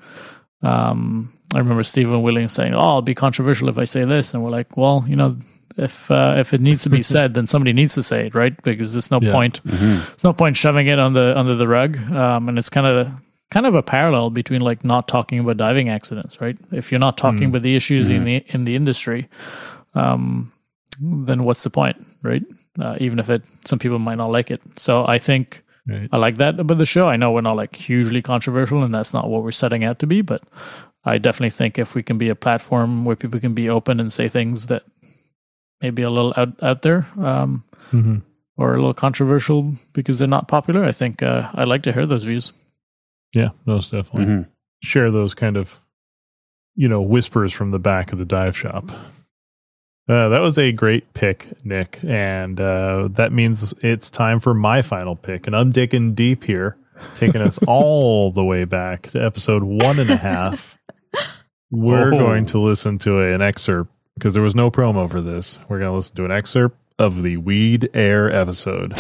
Um, 0.63 1.33
I 1.55 1.59
remember 1.59 1.83
Stephen 1.83 2.23
Willing 2.23 2.49
saying, 2.49 2.75
"Oh, 2.75 2.79
I'll 2.81 3.03
be 3.03 3.15
controversial 3.15 3.69
if 3.69 3.79
I 3.79 3.85
say 3.85 4.05
this," 4.05 4.33
and 4.35 4.43
we're 4.43 4.51
like, 4.51 4.77
"Well, 4.77 5.05
you 5.09 5.17
know, 5.17 5.37
if 5.77 6.11
uh, 6.11 6.35
if 6.39 6.55
it 6.55 6.61
needs 6.61 6.83
to 6.85 6.91
be 6.91 7.03
said, 7.15 7.35
then 7.35 7.47
somebody 7.47 7.73
needs 7.73 7.95
to 7.95 8.03
say 8.03 8.27
it, 8.27 8.35
right? 8.35 8.55
Because 8.63 8.93
there's 8.93 9.11
no 9.11 9.21
Yeah. 9.21 9.33
point 9.33 9.61
Mhm. 9.65 10.07
there's 10.07 10.25
no 10.25 10.33
point 10.33 10.57
shoving 10.57 10.87
it 10.87 10.99
on 10.99 11.13
the 11.15 11.37
under 11.39 11.55
the 11.57 11.67
rug. 11.69 11.99
Um, 12.13 12.49
and 12.49 12.59
it's 12.59 12.71
kind 12.71 12.87
of 12.87 13.09
kind 13.51 13.67
of 13.67 13.75
a 13.75 13.83
parallel 13.83 14.31
between 14.31 14.63
like 14.63 14.83
not 14.85 15.09
talking 15.09 15.39
about 15.39 15.57
diving 15.59 15.89
accidents, 15.91 16.41
right? 16.41 16.57
If 16.71 16.91
you're 16.91 16.99
not 17.01 17.19
talking 17.19 17.43
Mm. 17.49 17.49
about 17.49 17.63
the 17.63 17.77
issues 17.77 18.09
in 18.09 18.23
Mhm. 18.23 18.25
the 18.25 18.45
in 18.55 18.65
the 18.65 18.75
industry, 18.77 19.29
um, 19.95 20.53
then 21.01 21.45
what's 21.45 21.63
the 21.65 21.71
point, 21.71 21.97
right? 22.23 22.43
Uh, 22.81 22.97
even 23.01 23.19
if 23.19 23.29
it 23.29 23.43
some 23.67 23.79
people 23.79 23.99
might 23.99 24.17
not 24.17 24.31
like 24.31 24.51
it. 24.51 24.61
So 24.77 25.05
I 25.07 25.19
think 25.19 25.62
Right. 25.87 26.09
I 26.13 26.17
like 26.17 26.37
that 26.37 26.61
about 26.61 26.79
the 26.79 26.87
show. 26.87 27.09
I 27.09 27.17
know 27.17 27.33
we're 27.33 27.41
not 27.41 27.57
like 27.57 27.75
hugely 27.75 28.23
controversial, 28.23 28.83
and 28.85 28.95
that's 28.95 29.13
not 29.13 29.29
what 29.29 29.43
we're 29.43 29.51
setting 29.53 29.83
out 29.85 29.99
to 30.01 30.07
be. 30.07 30.23
But 30.23 30.43
I 31.05 31.19
definitely 31.19 31.51
think 31.51 31.79
if 31.79 31.95
we 31.97 32.03
can 32.05 32.19
be 32.19 32.29
a 32.29 32.37
platform 32.37 33.05
where 33.05 33.17
people 33.17 33.41
can 33.41 33.53
be 33.55 33.69
open 33.69 33.99
and 33.99 34.13
say 34.13 34.29
things 34.29 34.69
that 34.69 34.85
maybe 35.81 36.03
a 36.03 36.11
little 36.11 36.33
out 36.37 36.63
out 36.63 36.83
there, 36.83 37.09
um, 37.19 37.65
Mhm. 37.91 38.23
or 38.57 38.75
a 38.75 38.77
little 38.77 38.95
controversial 38.95 39.75
because 39.93 40.19
they're 40.21 40.29
not 40.29 40.47
popular, 40.47 40.85
I 40.85 40.93
think 40.93 41.21
uh, 41.23 41.51
I 41.55 41.65
like 41.65 41.83
to 41.83 41.93
hear 41.93 42.07
those 42.07 42.23
views. 42.25 42.53
Yeah, 43.35 43.49
most 43.67 43.91
definitely. 43.91 44.27
Mhm. 44.27 44.49
Share 44.85 45.11
those 45.11 45.35
kind 45.35 45.57
of, 45.57 45.81
you 46.77 46.89
know, 46.89 47.03
whispers 47.03 47.53
from 47.53 47.73
the 47.73 47.79
back 47.81 48.13
of 48.13 48.19
the 48.21 48.25
dive 48.25 48.57
shop. 48.57 48.91
Uh, 50.09 50.29
that 50.31 50.41
was 50.41 50.59
a 50.59 50.73
great 50.73 51.15
pick, 51.15 51.65
Nick, 51.65 52.01
and 52.03 52.61
uh, 52.61 53.09
that 53.13 53.33
means 53.33 53.73
it's 53.83 54.11
time 54.11 54.41
for 54.41 54.53
my 54.53 54.83
final 54.83 55.15
pick. 55.17 55.47
And 55.47 55.55
I'm 55.55 55.71
digging 55.71 56.15
deep 56.15 56.45
here, 56.45 56.77
taking 57.15 57.41
us 57.41 57.59
all 57.69 58.33
the 58.33 58.45
way 58.45 58.65
back 58.65 59.09
to 59.11 59.25
episode 59.25 59.63
one 59.63 59.99
and 60.01 60.11
a 60.11 60.17
half. 60.17 60.77
We're 61.71 62.09
Oh. 62.13 62.19
going 62.19 62.47
to 62.47 62.59
listen 62.59 62.99
to 63.01 63.21
an 63.21 63.41
excerpt 63.43 63.91
because 64.15 64.35
there 64.35 64.43
was 64.43 64.55
no 64.57 64.71
promo 64.71 65.09
for 65.11 65.21
this. 65.21 65.59
We're 65.69 65.79
going 65.79 65.91
to 65.93 65.97
listen 65.97 66.17
to 66.17 66.25
an 66.25 66.33
excerpt 66.33 66.77
of 66.99 67.23
the 67.23 67.37
Weed 67.39 67.89
Air 67.95 68.29
episode. 68.35 68.95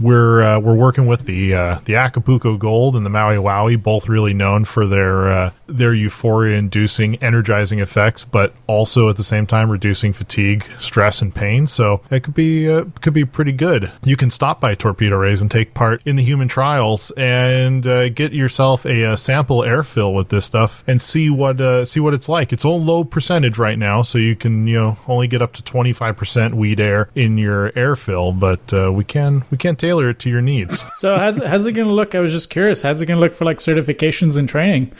We're 0.00 0.42
uh, 0.42 0.58
we're 0.60 0.74
working 0.74 1.06
with 1.06 1.26
the 1.26 1.54
uh, 1.54 1.78
the 1.84 1.96
Acapulco 1.96 2.56
Gold 2.56 2.96
and 2.96 3.04
the 3.04 3.10
Maui 3.10 3.36
Wowie, 3.36 3.80
both 3.80 4.08
really 4.08 4.34
known 4.34 4.64
for 4.64 4.86
their 4.86 5.28
uh, 5.28 5.50
their 5.68 5.92
euphoria 5.92 6.56
inducing, 6.56 7.16
energizing 7.16 7.78
effects, 7.78 8.24
but 8.24 8.54
also 8.66 9.08
at 9.08 9.16
the 9.16 9.22
same 9.22 9.46
time 9.46 9.70
reducing 9.70 10.12
fatigue, 10.12 10.64
stress, 10.78 11.20
and 11.22 11.34
pain. 11.34 11.66
So 11.66 12.00
it 12.10 12.24
could 12.24 12.34
be 12.34 12.68
uh, 12.68 12.86
could 13.00 13.12
be 13.12 13.24
pretty 13.24 13.52
good. 13.52 13.92
You 14.02 14.16
can 14.16 14.30
stop 14.30 14.60
by 14.60 14.74
Torpedo 14.74 15.16
Rays 15.16 15.42
and 15.42 15.50
take 15.50 15.74
part 15.74 16.00
in 16.04 16.16
the 16.16 16.24
human 16.24 16.48
trials 16.48 17.10
and 17.12 17.86
uh, 17.86 18.08
get 18.08 18.32
yourself 18.32 18.84
a, 18.86 19.02
a, 19.02 19.16
sample 19.16 19.62
air 19.62 19.82
fill 19.82 20.14
with 20.14 20.30
this 20.30 20.46
stuff 20.46 20.82
and 20.86 21.02
see 21.02 21.28
what 21.28 21.60
uh, 21.60 21.84
see 21.84 22.00
what 22.00 22.14
it's 22.14 22.28
like. 22.28 22.52
It's 22.52 22.64
all 22.64 22.82
low 22.82 23.04
percentage 23.04 23.58
right 23.58 23.78
now, 23.78 24.02
so 24.02 24.18
you 24.18 24.34
can 24.34 24.66
you 24.66 24.76
know 24.76 24.98
only 25.06 25.28
get 25.28 25.42
up 25.42 25.52
to 25.54 25.62
twenty 25.62 25.92
five 25.92 26.16
percent 26.16 26.54
weed 26.54 26.80
air 26.80 27.10
in 27.14 27.36
your 27.36 27.72
air 27.76 27.94
fill, 27.94 28.32
but 28.32 28.72
uh, 28.72 28.90
we 28.92 29.04
can 29.04 29.44
we 29.50 29.58
can 29.58 29.76
tailor 29.88 30.10
it 30.10 30.18
to 30.20 30.30
your 30.30 30.42
needs. 30.42 30.84
So 30.98 31.16
how's 31.16 31.38
how's 31.38 31.64
it 31.64 31.74
going 31.74 31.86
to 31.86 31.94
look? 31.94 32.16
I 32.16 32.18
was 32.18 32.32
just 32.32 32.50
curious. 32.50 32.82
How's 32.82 33.00
it 33.00 33.06
going 33.06 33.18
to 33.18 33.20
look 33.20 33.32
for 33.32 33.44
like 33.44 33.58
certifications 33.58 34.36
and 34.36 34.48
training? 34.48 34.90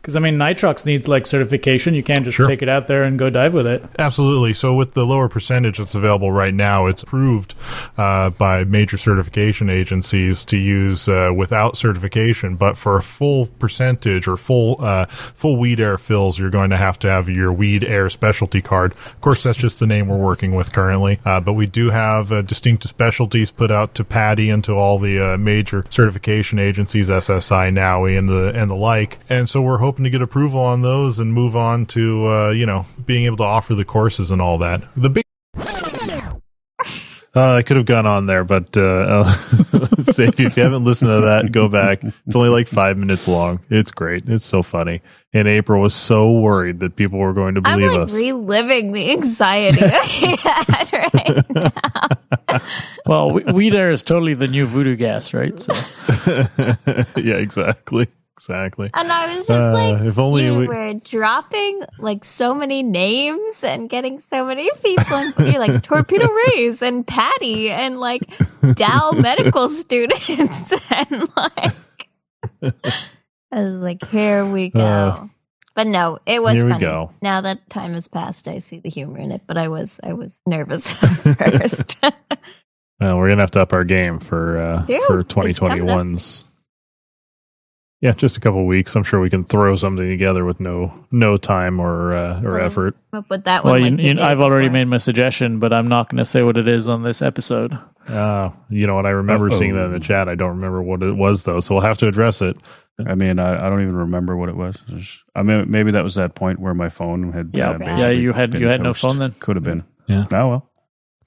Because 0.00 0.14
I 0.14 0.20
mean, 0.20 0.36
nitrox 0.36 0.86
needs 0.86 1.08
like 1.08 1.26
certification. 1.26 1.94
You 1.94 2.04
can't 2.04 2.24
just 2.24 2.36
sure. 2.36 2.46
take 2.46 2.62
it 2.62 2.68
out 2.68 2.86
there 2.86 3.02
and 3.02 3.18
go 3.18 3.28
dive 3.28 3.54
with 3.54 3.66
it. 3.66 3.84
Absolutely. 3.98 4.52
So 4.52 4.72
with 4.72 4.94
the 4.94 5.04
lower 5.04 5.28
percentage 5.28 5.78
that's 5.78 5.96
available 5.96 6.30
right 6.30 6.54
now, 6.54 6.86
it's 6.86 7.02
approved 7.02 7.56
uh, 7.96 8.30
by 8.30 8.62
major 8.62 8.96
certification 8.96 9.68
agencies 9.68 10.44
to 10.44 10.56
use 10.56 11.08
uh, 11.08 11.32
without 11.36 11.76
certification. 11.76 12.54
But 12.54 12.78
for 12.78 12.96
a 12.96 13.02
full 13.02 13.46
percentage 13.46 14.28
or 14.28 14.36
full 14.36 14.76
uh, 14.78 15.06
full 15.06 15.56
weed 15.56 15.80
air 15.80 15.98
fills, 15.98 16.38
you're 16.38 16.50
going 16.50 16.70
to 16.70 16.76
have 16.76 17.00
to 17.00 17.10
have 17.10 17.28
your 17.28 17.52
weed 17.52 17.82
air 17.82 18.08
specialty 18.08 18.62
card. 18.62 18.92
Of 18.92 19.20
course, 19.20 19.42
that's 19.42 19.58
just 19.58 19.80
the 19.80 19.88
name 19.88 20.06
we're 20.06 20.18
working 20.18 20.54
with 20.54 20.72
currently. 20.72 21.18
Uh, 21.24 21.40
but 21.40 21.54
we 21.54 21.66
do 21.66 21.90
have 21.90 22.30
uh, 22.30 22.42
distinct 22.42 22.88
specialties 22.88 23.50
put 23.50 23.72
out 23.72 23.96
to 23.96 24.04
PADI 24.04 24.37
and 24.46 24.62
to 24.64 24.72
all 24.72 24.98
the 24.98 25.34
uh, 25.34 25.36
major 25.36 25.84
certification 25.90 26.58
agencies, 26.58 27.10
SSI, 27.10 27.72
NAUI, 27.72 28.16
and 28.16 28.28
the 28.28 28.52
and 28.54 28.70
the 28.70 28.76
like. 28.76 29.18
And 29.28 29.48
so 29.48 29.60
we're 29.60 29.78
hoping 29.78 30.04
to 30.04 30.10
get 30.10 30.22
approval 30.22 30.60
on 30.60 30.82
those 30.82 31.18
and 31.18 31.32
move 31.32 31.56
on 31.56 31.86
to 31.86 32.26
uh, 32.28 32.50
you 32.50 32.66
know 32.66 32.86
being 33.04 33.24
able 33.24 33.38
to 33.38 33.44
offer 33.44 33.74
the 33.74 33.84
courses 33.84 34.30
and 34.30 34.40
all 34.40 34.58
that. 34.58 34.82
The 34.96 35.10
big 35.10 35.24
uh, 37.38 37.54
I 37.54 37.62
could 37.62 37.76
have 37.76 37.86
gone 37.86 38.06
on 38.06 38.26
there, 38.26 38.44
but 38.44 38.76
uh, 38.76 39.24
say 40.12 40.24
if 40.24 40.40
you 40.40 40.50
haven't 40.50 40.84
listened 40.84 41.10
to 41.10 41.20
that, 41.20 41.52
go 41.52 41.68
back. 41.68 42.02
It's 42.02 42.36
only 42.36 42.48
like 42.48 42.66
five 42.66 42.98
minutes 42.98 43.28
long. 43.28 43.60
It's 43.70 43.90
great. 43.90 44.28
It's 44.28 44.44
so 44.44 44.62
funny. 44.62 45.00
And 45.32 45.46
April 45.46 45.80
was 45.80 45.94
so 45.94 46.32
worried 46.32 46.80
that 46.80 46.96
people 46.96 47.18
were 47.18 47.32
going 47.32 47.54
to 47.54 47.60
believe 47.60 47.90
I'm 47.90 47.96
like 47.98 48.08
us. 48.08 48.14
reliving 48.14 48.92
the 48.92 49.12
anxiety 49.12 49.80
that 49.80 50.90
right 50.92 51.70
now. 52.50 52.60
well, 53.06 53.32
weed 53.32 53.74
air 53.74 53.90
is 53.90 54.02
totally 54.02 54.34
the 54.34 54.48
new 54.48 54.66
voodoo 54.66 54.96
gas, 54.96 55.32
right? 55.32 55.58
So. 55.60 55.74
yeah, 57.16 57.36
exactly 57.36 58.08
exactly. 58.38 58.88
And 58.94 59.10
I 59.10 59.36
was 59.36 59.46
just 59.48 59.60
uh, 59.60 59.72
like, 59.72 60.00
if 60.02 60.18
only 60.18 60.44
you 60.44 60.54
we- 60.54 60.68
were 60.68 60.94
dropping 60.94 61.82
like 61.98 62.24
so 62.24 62.54
many 62.54 62.82
names 62.84 63.64
and 63.64 63.90
getting 63.90 64.20
so 64.20 64.46
many 64.46 64.70
people, 64.82 65.16
and 65.16 65.58
like 65.58 65.82
Torpedo 65.82 66.28
Rays 66.28 66.80
and 66.80 67.06
Patty 67.06 67.70
and 67.70 67.98
like 67.98 68.22
Dal 68.74 69.12
medical 69.20 69.68
students 69.68 70.72
and 70.90 71.28
like, 71.36 71.74
I 73.50 73.64
was 73.64 73.78
like, 73.80 74.06
here 74.08 74.44
we 74.46 74.70
go. 74.70 74.80
Uh, 74.80 75.26
but 75.74 75.86
no, 75.86 76.18
it 76.26 76.42
was 76.42 76.54
here 76.54 76.62
funny. 76.62 76.74
We 76.74 76.80
go. 76.80 77.12
Now 77.20 77.40
that 77.40 77.68
time 77.70 77.94
has 77.94 78.06
passed, 78.08 78.46
I 78.48 78.58
see 78.58 78.78
the 78.78 78.88
humor 78.88 79.18
in 79.18 79.32
it. 79.32 79.42
But 79.46 79.58
I 79.58 79.68
was, 79.68 80.00
I 80.02 80.12
was 80.12 80.42
nervous 80.46 80.92
first. 80.92 81.96
well, 83.00 83.16
we're 83.16 83.28
gonna 83.28 83.42
have 83.42 83.50
to 83.52 83.60
up 83.62 83.72
our 83.72 83.84
game 83.84 84.18
for 84.20 84.58
uh, 84.58 84.82
Dude, 84.86 85.02
for 85.04 85.22
2021's 85.24 86.47
yeah, 88.00 88.12
just 88.12 88.36
a 88.36 88.40
couple 88.40 88.64
weeks. 88.66 88.94
I'm 88.94 89.02
sure 89.02 89.20
we 89.20 89.30
can 89.30 89.44
throw 89.44 89.74
something 89.74 90.08
together 90.08 90.44
with 90.44 90.60
no 90.60 91.06
no 91.10 91.36
time 91.36 91.80
or 91.80 92.14
uh, 92.14 92.40
or 92.42 92.60
effort. 92.60 92.96
But 93.10 93.44
that 93.44 93.64
one, 93.64 93.72
well, 93.72 93.90
like 93.90 94.00
you, 94.00 94.14
you, 94.14 94.20
I've 94.20 94.40
already 94.40 94.68
made 94.68 94.84
my 94.84 94.98
suggestion, 94.98 95.58
but 95.58 95.72
I'm 95.72 95.88
not 95.88 96.08
going 96.08 96.18
to 96.18 96.24
say 96.24 96.42
what 96.42 96.56
it 96.56 96.68
is 96.68 96.88
on 96.88 97.02
this 97.02 97.22
episode. 97.22 97.76
Uh, 98.06 98.50
you 98.70 98.86
know 98.86 98.94
what? 98.94 99.06
I 99.06 99.10
remember 99.10 99.50
Uh-oh. 99.50 99.58
seeing 99.58 99.74
that 99.74 99.86
in 99.86 99.92
the 99.92 100.00
chat. 100.00 100.28
I 100.28 100.36
don't 100.36 100.56
remember 100.56 100.80
what 100.80 101.02
it 101.02 101.16
was 101.16 101.42
though, 101.42 101.60
so 101.60 101.74
we'll 101.74 101.84
have 101.84 101.98
to 101.98 102.08
address 102.08 102.40
it. 102.40 102.56
I 103.04 103.14
mean, 103.14 103.38
I, 103.38 103.66
I 103.66 103.68
don't 103.68 103.80
even 103.80 103.96
remember 103.96 104.36
what 104.36 104.48
it 104.48 104.56
was. 104.56 105.22
I 105.34 105.42
mean, 105.42 105.70
maybe 105.70 105.90
that 105.92 106.02
was 106.02 106.14
that 106.16 106.34
point 106.34 106.58
where 106.60 106.74
my 106.74 106.88
phone 106.88 107.32
had 107.32 107.50
yeah 107.52 107.70
uh, 107.70 107.78
yeah 107.80 108.10
you 108.10 108.32
had 108.32 108.54
you 108.54 108.66
had 108.66 108.82
toast. 108.82 109.02
no 109.02 109.08
phone 109.08 109.18
then. 109.18 109.32
Could 109.40 109.56
have 109.56 109.64
been. 109.64 109.84
Yeah. 110.06 110.26
Oh 110.32 110.48
well, 110.48 110.70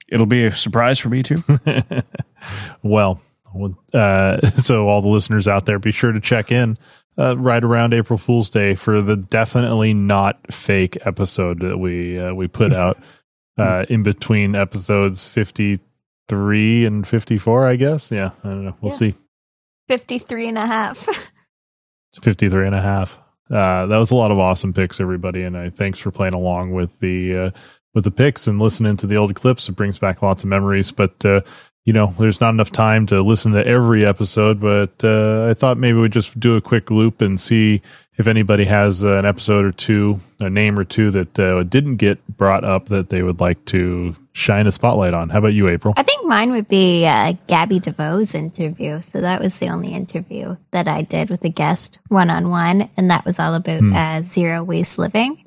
it'll 0.08 0.26
be 0.26 0.44
a 0.44 0.50
surprise 0.50 0.98
for 0.98 1.08
me 1.10 1.22
too. 1.22 1.42
well, 2.82 3.20
uh, 3.94 4.40
so 4.50 4.88
all 4.88 5.02
the 5.02 5.08
listeners 5.08 5.48
out 5.48 5.66
there, 5.66 5.78
be 5.78 5.92
sure 5.92 6.12
to 6.12 6.20
check 6.20 6.52
in 6.52 6.76
uh, 7.18 7.36
right 7.38 7.62
around 7.62 7.94
April 7.94 8.18
Fool's 8.18 8.50
Day 8.50 8.74
for 8.74 9.00
the 9.00 9.16
definitely 9.16 9.94
not 9.94 10.52
fake 10.52 10.98
episode 11.06 11.60
that 11.60 11.78
we 11.78 12.18
uh, 12.18 12.34
we 12.34 12.48
put 12.48 12.72
out 12.72 12.98
uh, 13.58 13.84
in 13.88 14.02
between 14.02 14.54
episodes 14.54 15.24
fifty 15.24 15.80
three 16.28 16.84
and 16.84 17.06
fifty 17.06 17.38
four. 17.38 17.66
I 17.66 17.76
guess. 17.76 18.10
Yeah, 18.10 18.30
I 18.42 18.48
don't 18.48 18.64
know. 18.64 18.76
We'll 18.80 18.92
yeah. 18.92 18.98
see. 18.98 19.14
53 19.88 20.48
and 20.48 20.58
a 20.58 20.66
half. 20.66 21.06
53 22.22 22.66
and 22.66 22.74
a 22.74 22.80
half. 22.80 23.18
Uh, 23.50 23.84
that 23.86 23.98
was 23.98 24.10
a 24.10 24.16
lot 24.16 24.30
of 24.30 24.38
awesome 24.38 24.72
picks, 24.72 25.00
everybody, 25.00 25.42
and 25.42 25.56
I 25.56 25.68
thanks 25.68 25.98
for 25.98 26.10
playing 26.10 26.34
along 26.34 26.72
with 26.72 27.00
the 27.00 27.36
uh, 27.36 27.50
with 27.94 28.04
the 28.04 28.10
picks 28.10 28.46
and 28.46 28.58
listening 28.58 28.96
to 28.98 29.06
the 29.06 29.16
old 29.16 29.34
clips. 29.34 29.68
It 29.68 29.72
brings 29.72 29.98
back 29.98 30.22
lots 30.22 30.44
of 30.44 30.48
memories. 30.48 30.92
But 30.92 31.24
uh, 31.24 31.42
you 31.84 31.92
know, 31.92 32.14
there's 32.18 32.40
not 32.40 32.54
enough 32.54 32.70
time 32.70 33.06
to 33.06 33.22
listen 33.22 33.52
to 33.52 33.66
every 33.66 34.06
episode, 34.06 34.60
but 34.60 35.02
uh, 35.02 35.48
I 35.50 35.54
thought 35.54 35.78
maybe 35.78 35.98
we'd 35.98 36.12
just 36.12 36.38
do 36.38 36.54
a 36.54 36.60
quick 36.60 36.90
loop 36.90 37.20
and 37.20 37.40
see 37.40 37.82
if 38.16 38.26
anybody 38.26 38.66
has 38.66 39.04
uh, 39.04 39.16
an 39.16 39.26
episode 39.26 39.64
or 39.64 39.72
two, 39.72 40.20
a 40.38 40.48
name 40.48 40.78
or 40.78 40.84
two 40.84 41.10
that 41.10 41.38
uh, 41.38 41.62
didn't 41.64 41.96
get 41.96 42.24
brought 42.36 42.62
up 42.62 42.86
that 42.86 43.08
they 43.08 43.22
would 43.22 43.40
like 43.40 43.64
to 43.64 44.14
shine 44.32 44.66
a 44.66 44.72
spotlight 44.72 45.12
on. 45.12 45.30
How 45.30 45.38
about 45.38 45.54
you, 45.54 45.68
April? 45.68 45.94
I 45.96 46.04
think 46.04 46.24
mine 46.24 46.52
would 46.52 46.68
be 46.68 47.04
uh, 47.04 47.34
Gabby 47.48 47.80
DeVoe's 47.80 48.34
interview. 48.34 49.00
So 49.00 49.20
that 49.20 49.40
was 49.40 49.58
the 49.58 49.68
only 49.68 49.92
interview 49.92 50.56
that 50.70 50.86
I 50.86 51.02
did 51.02 51.30
with 51.30 51.42
a 51.44 51.48
guest 51.48 51.98
one 52.08 52.30
on 52.30 52.48
one, 52.48 52.90
and 52.96 53.10
that 53.10 53.24
was 53.24 53.40
all 53.40 53.54
about 53.54 53.80
hmm. 53.80 54.22
zero 54.28 54.62
waste 54.62 54.98
living. 54.98 55.44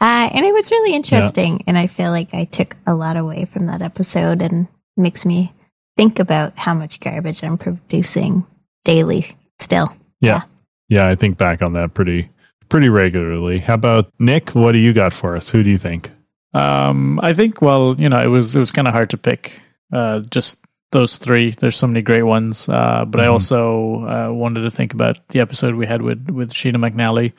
Uh, 0.00 0.28
and 0.32 0.44
it 0.44 0.52
was 0.52 0.70
really 0.70 0.94
interesting, 0.94 1.54
yeah. 1.54 1.64
and 1.68 1.78
I 1.78 1.86
feel 1.86 2.10
like 2.10 2.34
I 2.34 2.44
took 2.44 2.76
a 2.86 2.94
lot 2.94 3.16
away 3.16 3.44
from 3.44 3.66
that 3.66 3.80
episode 3.80 4.42
and 4.42 4.68
makes 4.96 5.24
me 5.24 5.52
think 5.96 6.18
about 6.18 6.56
how 6.56 6.74
much 6.74 7.00
garbage 7.00 7.42
I'm 7.42 7.58
producing 7.58 8.46
daily 8.84 9.24
still. 9.58 9.96
Yeah. 10.20 10.42
yeah. 10.88 11.04
yeah. 11.04 11.08
I 11.08 11.14
think 11.14 11.38
back 11.38 11.62
on 11.62 11.72
that 11.74 11.94
pretty 11.94 12.30
pretty 12.68 12.88
regularly. 12.88 13.58
How 13.58 13.74
about 13.74 14.12
Nick? 14.18 14.50
What 14.50 14.72
do 14.72 14.78
you 14.78 14.92
got 14.92 15.12
for 15.12 15.36
us? 15.36 15.50
Who 15.50 15.62
do 15.62 15.70
you 15.70 15.78
think? 15.78 16.10
Um, 16.54 17.20
I 17.22 17.32
think 17.32 17.60
well, 17.60 17.94
you 17.98 18.08
know, 18.08 18.22
it 18.22 18.28
was 18.28 18.54
it 18.54 18.58
was 18.58 18.70
kind 18.70 18.88
of 18.88 18.94
hard 18.94 19.10
to 19.10 19.16
pick 19.16 19.60
uh, 19.92 20.20
just 20.30 20.64
those 20.92 21.16
three. 21.16 21.50
There's 21.50 21.76
so 21.76 21.86
many 21.86 22.02
great 22.02 22.22
ones, 22.22 22.68
uh, 22.68 23.04
but 23.06 23.18
mm-hmm. 23.18 23.20
I 23.20 23.26
also 23.26 24.06
uh, 24.06 24.32
wanted 24.32 24.62
to 24.62 24.70
think 24.70 24.94
about 24.94 25.26
the 25.28 25.40
episode 25.40 25.74
we 25.74 25.86
had 25.86 26.02
with 26.02 26.30
with 26.30 26.52
Sheena 26.52 26.76
McNally. 26.76 27.32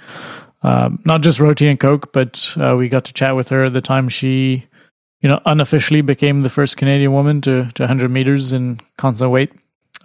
Um, 0.64 0.99
not 1.05 1.22
just 1.22 1.39
Roti 1.39 1.68
and 1.68 1.80
Coke, 1.80 2.12
but 2.12 2.55
uh, 2.58 2.76
we 2.76 2.89
got 2.89 3.05
to 3.05 3.14
chat 3.14 3.36
with 3.36 3.49
her 3.49 3.66
at 3.66 3.74
the 3.74 3.82
time 3.82 4.10
she 4.10 4.66
you 5.22 5.30
know, 5.30 5.41
unofficially 5.45 6.01
became 6.01 6.43
the 6.43 6.49
first 6.49 6.78
Canadian 6.78 7.11
woman 7.11 7.41
to, 7.41 7.70
to 7.72 7.84
100 7.84 8.11
meters 8.11 8.53
in 8.53 8.80
constant 8.97 9.32
weight. 9.32 9.51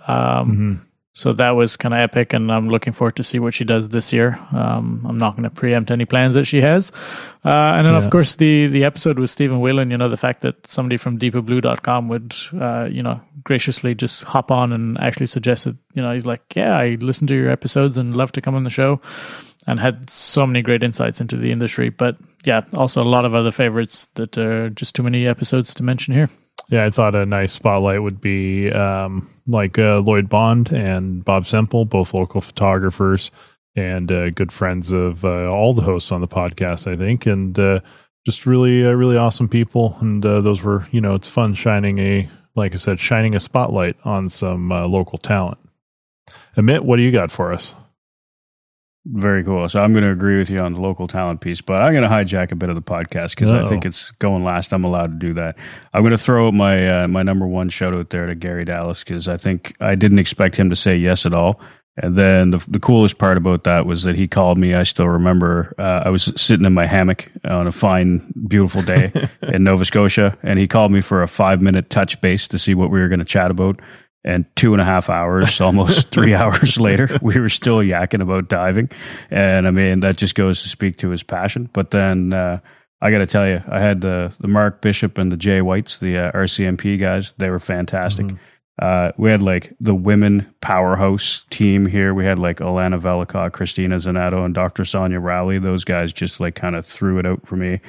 Um, 0.07 0.51
mm-hmm. 0.51 0.75
So 1.15 1.35
that 1.35 1.55
was 1.55 1.77
kind 1.77 1.93
of 1.93 2.01
epic, 2.01 2.33
and 2.33 2.51
I'm 2.51 2.71
looking 2.71 2.95
forward 2.95 3.17
to 3.17 3.23
see 3.23 3.39
what 3.39 3.53
she 3.53 3.65
does 3.65 3.91
this 3.91 4.15
year. 4.15 4.39
Um, 4.51 5.05
I'm 5.07 5.19
not 5.19 5.33
going 5.33 5.43
to 5.43 5.51
preempt 5.51 5.91
any 5.91 6.07
plans 6.07 6.33
that 6.33 6.47
she 6.47 6.63
has. 6.63 6.91
Uh, 7.45 7.75
and 7.77 7.85
then, 7.85 7.93
yeah. 7.93 7.99
of 7.99 8.09
course, 8.09 8.37
the 8.37 8.67
the 8.69 8.85
episode 8.85 9.19
with 9.19 9.29
Stephen 9.29 9.61
Whelan, 9.61 9.91
you 9.91 9.99
know, 9.99 10.09
the 10.09 10.17
fact 10.17 10.41
that 10.41 10.67
somebody 10.67 10.97
from 10.97 11.19
deeperblue.com 11.19 12.09
would, 12.09 12.35
uh, 12.59 12.89
you 12.91 13.03
know, 13.03 13.21
graciously 13.45 13.95
just 13.95 14.25
hop 14.25 14.51
on 14.51 14.73
and 14.73 14.99
actually 15.01 15.27
suggested, 15.27 15.77
you 15.93 16.01
know, 16.01 16.15
he's 16.15 16.25
like, 16.25 16.41
yeah, 16.57 16.79
I 16.79 16.97
listen 16.99 17.27
to 17.27 17.35
your 17.35 17.51
episodes 17.51 17.99
and 17.99 18.17
love 18.17 18.33
to 18.33 18.41
come 18.41 18.55
on 18.55 18.63
the 18.63 18.71
show 18.71 18.99
and 19.67 19.81
had 19.81 20.11
so 20.11 20.47
many 20.47 20.63
great 20.63 20.83
insights 20.83 21.21
into 21.21 21.37
the 21.37 21.53
industry. 21.53 21.89
But 21.89 22.17
yeah, 22.45 22.63
also 22.75 23.03
a 23.03 23.05
lot 23.05 23.25
of 23.25 23.35
other 23.35 23.53
favorites 23.53 24.07
that 24.15 24.37
are 24.39 24.71
just 24.71 24.95
too 24.95 25.03
many 25.03 25.27
episodes 25.27 25.75
to 25.75 25.83
mention 25.83 26.15
here. 26.15 26.29
Yeah, 26.69 26.85
I 26.85 26.91
thought 26.91 27.15
a 27.15 27.27
nice 27.27 27.53
spotlight 27.53 28.03
would 28.03 28.21
be 28.21 28.71
um, 28.73 29.29
like 29.47 29.79
uh, 29.79 30.01
Lloyd 30.01 30.29
Bond 30.29 30.73
and 30.73 31.25
Bob 31.25 31.47
Semple, 31.47 31.85
both 31.85 32.15
local 32.15 32.41
photographers 32.41 33.31
and 33.75 34.11
uh, 34.11 34.31
good 34.31 34.53
friends 34.53 34.91
of 34.91 35.25
uh, 35.25 35.51
all 35.51 35.75
the 35.75 35.83
hosts 35.83 36.13
on 36.13 36.21
the 36.21 36.29
podcast, 36.29 36.91
I 36.91 36.97
think, 36.97 37.27
and 37.27 37.59
uh, 37.59 37.81
just 38.27 38.47
really, 38.47 38.85
uh, 38.85 38.93
really 38.93 39.17
awesome 39.17 39.49
people. 39.49 39.97
And 40.01 40.25
uh, 40.25 40.41
those 40.41 40.63
were, 40.63 40.87
you 40.91 41.01
know, 41.01 41.15
it's 41.15 41.29
fun 41.29 41.55
shining 41.55 41.99
a, 41.99 42.29
like 42.55 42.73
I 42.75 42.77
said, 42.77 43.01
shining 43.01 43.35
a 43.35 43.41
spotlight 43.41 43.97
on 44.05 44.29
some 44.29 44.69
local 44.69 45.19
talent. 45.19 45.59
Amit, 46.57 46.81
what 46.81 46.97
do 46.97 47.03
you 47.03 47.13
got 47.13 47.31
for 47.31 47.53
us? 47.53 47.75
Very 49.05 49.43
cool. 49.43 49.69
So 49.69 49.81
I'm 49.81 49.93
going 49.93 50.05
to 50.05 50.13
agree 50.13 50.39
with 50.39 50.49
you 50.49 50.59
on 50.59 50.75
the 50.75 50.81
local 50.81 51.09
talent 51.09 51.41
piece, 51.41 51.61
but 51.61 51.83
I'm 51.83 51.93
going 51.93 52.05
to 52.05 52.09
hijack 52.09 52.53
a 52.53 52.55
bit 52.55 52.69
of 52.69 52.77
the 52.77 52.83
podcast 52.83 53.31
because 53.31 53.51
I 53.51 53.65
think 53.65 53.85
it's 53.85 54.13
going 54.13 54.45
last. 54.45 54.73
I'm 54.73 54.85
allowed 54.85 55.21
to 55.21 55.27
do 55.27 55.35
that. 55.35 55.59
I'm 55.93 56.03
going 56.03 56.13
to 56.13 56.19
throw 56.19 56.53
my 56.53 57.03
uh, 57.03 57.09
my 57.09 57.25
number 57.25 57.47
one 57.47 57.69
shout 57.69 57.95
out 57.95 58.11
there 58.11 58.27
to 58.27 58.37
Gary 58.37 58.65
Dallas 58.65 59.03
because 59.03 59.27
I 59.27 59.37
think 59.37 59.75
I 59.81 59.97
didn't 59.97 60.21
expect 60.21 60.55
him 60.57 60.71
to 60.71 60.77
say 60.77 60.97
yes 60.97 61.27
at 61.27 61.35
all. 61.35 61.61
And 61.97 62.15
then 62.15 62.53
the 62.53 62.65
the 62.69 62.79
coolest 62.79 63.19
part 63.19 63.37
about 63.37 63.65
that 63.65 63.87
was 63.87 64.05
that 64.05 64.15
he 64.15 64.29
called 64.29 64.57
me. 64.57 64.73
I 64.73 64.85
still 64.85 65.09
remember 65.09 65.75
uh, 65.79 66.03
I 66.05 66.11
was 66.11 66.33
sitting 66.41 66.65
in 66.65 66.73
my 66.73 66.87
hammock 66.87 67.29
on 67.45 67.67
a 67.67 67.73
fine, 67.73 68.33
beautiful 68.47 68.83
day 68.83 69.13
in 69.43 69.65
Nova 69.65 69.85
Scotia, 69.85 70.39
and 70.45 70.61
he 70.61 70.69
called 70.69 70.93
me 70.93 71.01
for 71.01 71.25
a 71.25 71.29
five 71.29 71.61
minute 71.61 71.91
touch 71.91 72.21
base 72.21 72.47
to 72.49 72.59
see 72.59 72.75
what 72.75 72.91
we 72.91 73.01
were 73.01 73.09
going 73.09 73.19
to 73.19 73.25
chat 73.25 73.51
about. 73.51 73.81
And 74.25 74.45
two 74.55 74.73
and 74.73 74.81
a 74.81 74.85
half 74.85 75.11
hours, 75.11 75.61
almost 75.61 76.09
three 76.13 76.33
hours 76.33 76.79
later, 76.79 77.19
we 77.21 77.41
were 77.41 77.49
still 77.49 77.79
yakking 77.79 78.23
about 78.23 78.49
diving. 78.49 78.89
And 79.31 79.67
I 79.67 79.73
mean, 79.73 80.01
that 80.01 80.17
just 80.17 80.37
goes 80.37 80.63
to 80.63 80.69
speak 80.69 80.97
to 80.99 81.09
his 81.09 81.25
passion. 81.25 81.69
But 81.73 81.91
then 81.91 82.33
uh, 82.33 82.61
I 83.01 83.11
got 83.11 83.19
to 83.19 83.27
tell 83.27 83.49
you, 83.49 83.63
I 83.69 83.81
had 83.81 84.01
the, 84.01 84.33
the 84.39 84.47
Mark 84.47 84.81
Bishop 84.81 85.19
and 85.19 85.33
the 85.33 85.37
Jay 85.37 85.61
Whites, 85.61 85.99
the 85.99 86.19
uh, 86.19 86.33
RCMP 86.33 87.01
guys. 87.01 87.33
They 87.33 87.51
were 87.51 87.59
fantastic. 87.59 88.27
Uh, 88.79 89.13
we 89.19 89.31
had 89.31 89.43
like 89.43 89.75
the 89.81 89.95
women 89.95 90.53
powerhouse 90.61 91.45
team 91.51 91.87
here. 91.87 92.15
We 92.15 92.25
had 92.25 92.39
like 92.39 92.59
Alana 92.59 93.01
Velikot, 93.01 93.53
Christina 93.53 93.97
Zenato, 93.97 94.45
and 94.45 94.55
Dr. 94.55 94.85
Sonia 94.85 95.21
Rowley. 95.21 95.59
Those 95.59 95.85
guys 95.85 96.13
just 96.13 96.41
like 96.41 96.55
kind 96.55 96.75
of 96.75 96.85
threw 96.87 97.19
it 97.19 97.27
out 97.27 97.47
for 97.47 97.57
me. 97.57 97.81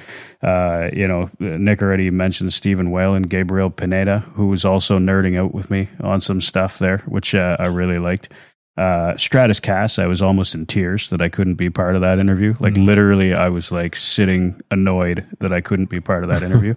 Uh, 0.42 0.90
you 0.92 1.08
know, 1.08 1.30
Nick 1.40 1.82
already 1.82 2.10
mentioned 2.10 2.52
Stephen 2.52 2.92
Whelan, 2.92 3.24
Gabriel 3.24 3.70
Pineda, 3.70 4.20
who 4.36 4.48
was 4.48 4.66
also 4.66 5.00
nerding 5.00 5.38
out 5.40 5.54
with 5.54 5.72
me 5.72 5.90
on 6.02 6.20
some 6.20 6.42
stuff 6.42 6.78
there, 6.80 6.98
which 7.00 7.34
uh, 7.34 7.56
I 7.60 7.68
really 7.68 8.00
liked. 8.00 8.30
Uh, 8.76 9.14
Stratis 9.14 9.62
Kas, 9.62 10.00
I 10.00 10.08
was 10.08 10.22
almost 10.22 10.56
in 10.56 10.66
tears 10.66 11.10
that 11.12 11.22
I 11.22 11.30
couldn't 11.30 11.56
be 11.56 11.70
part 11.70 11.96
of 11.96 12.02
that 12.02 12.18
interview. 12.18 12.56
Like 12.60 12.76
literally, 12.76 13.34
I 13.34 13.50
was 13.50 13.72
like 13.72 13.96
sitting 13.96 14.60
annoyed 14.72 15.28
that 15.40 15.54
I 15.54 15.62
couldn't 15.62 15.90
be 15.90 16.02
part 16.02 16.24
of 16.24 16.30
that 16.30 16.44
interview. 16.44 16.76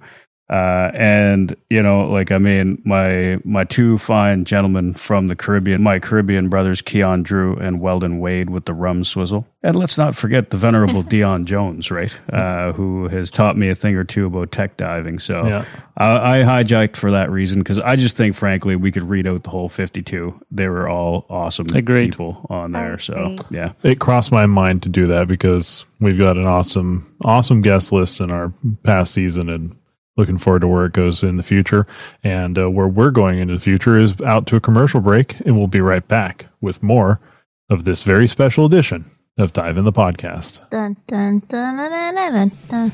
Uh, 0.48 0.92
and 0.94 1.56
you 1.70 1.82
know, 1.82 2.08
like 2.08 2.30
I 2.30 2.38
mean, 2.38 2.80
my 2.84 3.40
my 3.44 3.64
two 3.64 3.98
fine 3.98 4.44
gentlemen 4.44 4.94
from 4.94 5.26
the 5.26 5.34
Caribbean, 5.34 5.82
my 5.82 5.98
Caribbean 5.98 6.48
brothers, 6.48 6.82
Keon 6.82 7.24
Drew 7.24 7.56
and 7.56 7.80
Weldon 7.80 8.20
Wade, 8.20 8.48
with 8.48 8.64
the 8.64 8.72
rum 8.74 9.02
swizzle, 9.02 9.44
and 9.64 9.74
let's 9.74 9.98
not 9.98 10.14
forget 10.14 10.50
the 10.50 10.56
venerable 10.56 11.02
Dion 11.08 11.46
Jones, 11.46 11.90
right, 11.90 12.16
uh, 12.32 12.72
who 12.74 13.08
has 13.08 13.32
taught 13.32 13.56
me 13.56 13.70
a 13.70 13.74
thing 13.74 13.96
or 13.96 14.04
two 14.04 14.26
about 14.26 14.52
tech 14.52 14.76
diving. 14.76 15.18
So 15.18 15.46
Yeah. 15.46 15.64
I, 15.96 16.40
I 16.40 16.62
hijacked 16.62 16.96
for 16.96 17.10
that 17.10 17.28
reason 17.30 17.58
because 17.58 17.80
I 17.80 17.96
just 17.96 18.16
think, 18.16 18.36
frankly, 18.36 18.76
we 18.76 18.92
could 18.92 19.02
read 19.02 19.26
out 19.26 19.42
the 19.42 19.50
whole 19.50 19.68
fifty-two. 19.68 20.40
They 20.52 20.68
were 20.68 20.88
all 20.88 21.26
awesome 21.28 21.66
Agreed. 21.74 22.12
people 22.12 22.46
on 22.48 22.70
there. 22.70 23.00
So 23.00 23.34
yeah, 23.50 23.72
It 23.82 23.98
crossed 23.98 24.30
my 24.30 24.46
mind 24.46 24.84
to 24.84 24.88
do 24.90 25.08
that 25.08 25.26
because 25.26 25.86
we've 25.98 26.18
got 26.18 26.36
an 26.36 26.46
awesome, 26.46 27.12
awesome 27.24 27.62
guest 27.62 27.90
list 27.90 28.20
in 28.20 28.30
our 28.30 28.52
past 28.84 29.12
season 29.12 29.48
and 29.48 29.74
looking 30.16 30.38
forward 30.38 30.60
to 30.60 30.68
where 30.68 30.86
it 30.86 30.92
goes 30.92 31.22
in 31.22 31.36
the 31.36 31.42
future. 31.42 31.86
And 32.22 32.58
uh, 32.58 32.70
where 32.70 32.88
we're 32.88 33.10
going 33.10 33.38
into 33.38 33.54
the 33.54 33.60
future 33.60 33.98
is 33.98 34.20
out 34.22 34.46
to 34.48 34.56
a 34.56 34.60
commercial 34.60 35.00
break, 35.00 35.38
and 35.40 35.56
we'll 35.56 35.66
be 35.66 35.80
right 35.80 36.06
back 36.06 36.46
with 36.60 36.82
more 36.82 37.20
of 37.68 37.84
this 37.84 38.02
very 38.02 38.26
special 38.26 38.64
edition 38.64 39.10
of 39.38 39.52
Dive 39.52 39.76
in 39.76 39.84
the 39.84 39.92
Podcast. 39.92 40.68
Dun, 40.70 40.96
dun, 41.06 41.42
dun, 41.48 42.92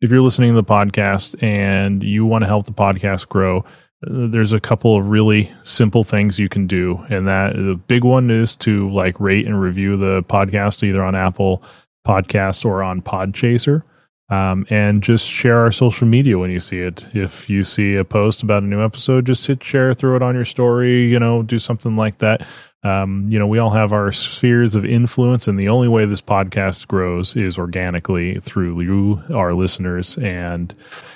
if 0.00 0.10
you're 0.10 0.20
listening 0.20 0.50
to 0.50 0.54
the 0.54 0.64
podcast 0.64 1.40
and 1.42 2.02
you 2.04 2.24
want 2.24 2.42
to 2.42 2.46
help 2.46 2.66
the 2.66 2.72
podcast 2.72 3.28
grow, 3.28 3.64
there's 4.02 4.52
a 4.52 4.60
couple 4.60 4.96
of 4.96 5.08
really 5.08 5.52
simple 5.64 6.04
things 6.04 6.38
you 6.38 6.48
can 6.48 6.66
do. 6.66 7.04
And 7.10 7.26
that 7.26 7.56
the 7.56 7.74
big 7.74 8.04
one 8.04 8.30
is 8.30 8.54
to 8.56 8.90
like 8.90 9.18
rate 9.18 9.46
and 9.46 9.60
review 9.60 9.96
the 9.96 10.22
podcast 10.22 10.82
either 10.82 11.02
on 11.02 11.14
Apple 11.14 11.62
Podcasts 12.06 12.64
or 12.64 12.82
on 12.82 13.02
Podchaser. 13.02 13.82
Um, 14.30 14.66
and 14.68 15.02
just 15.02 15.26
share 15.26 15.56
our 15.58 15.72
social 15.72 16.06
media 16.06 16.38
when 16.38 16.50
you 16.50 16.60
see 16.60 16.80
it. 16.80 17.02
If 17.14 17.48
you 17.48 17.64
see 17.64 17.96
a 17.96 18.04
post 18.04 18.42
about 18.42 18.62
a 18.62 18.66
new 18.66 18.84
episode, 18.84 19.24
just 19.24 19.46
hit 19.46 19.64
share, 19.64 19.94
throw 19.94 20.16
it 20.16 20.22
on 20.22 20.34
your 20.34 20.44
story, 20.44 21.06
you 21.06 21.18
know, 21.18 21.42
do 21.42 21.58
something 21.58 21.96
like 21.96 22.18
that. 22.18 22.46
Um, 22.84 23.24
you 23.28 23.38
know, 23.38 23.46
we 23.46 23.58
all 23.58 23.70
have 23.70 23.90
our 23.90 24.12
spheres 24.12 24.74
of 24.74 24.84
influence, 24.84 25.48
and 25.48 25.58
the 25.58 25.70
only 25.70 25.88
way 25.88 26.04
this 26.04 26.20
podcast 26.20 26.86
grows 26.86 27.36
is 27.36 27.58
organically 27.58 28.38
through 28.38 28.80
you, 28.82 29.22
our 29.34 29.54
listeners. 29.54 30.18
And 30.18 30.74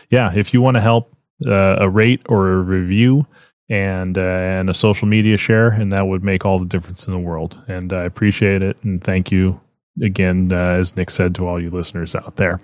yeah, 0.08 0.32
if 0.34 0.54
you 0.54 0.62
want 0.62 0.76
to 0.76 0.80
help 0.80 1.14
uh, 1.46 1.76
a 1.80 1.88
rate 1.88 2.22
or 2.28 2.52
a 2.52 2.62
review 2.62 3.26
and 3.68 4.18
uh, 4.18 4.20
and 4.20 4.68
a 4.68 4.74
social 4.74 5.08
media 5.08 5.36
share, 5.36 5.68
and 5.68 5.92
that 5.92 6.06
would 6.06 6.22
make 6.22 6.44
all 6.44 6.58
the 6.58 6.66
difference 6.66 7.06
in 7.06 7.12
the 7.12 7.18
world. 7.18 7.62
And 7.68 7.92
I 7.92 8.04
appreciate 8.04 8.62
it, 8.62 8.76
and 8.82 9.02
thank 9.02 9.30
you 9.30 9.60
again, 10.02 10.52
uh, 10.52 10.74
as 10.74 10.96
Nick 10.96 11.10
said, 11.10 11.34
to 11.36 11.46
all 11.46 11.60
you 11.60 11.70
listeners 11.70 12.14
out 12.14 12.36
there. 12.36 12.60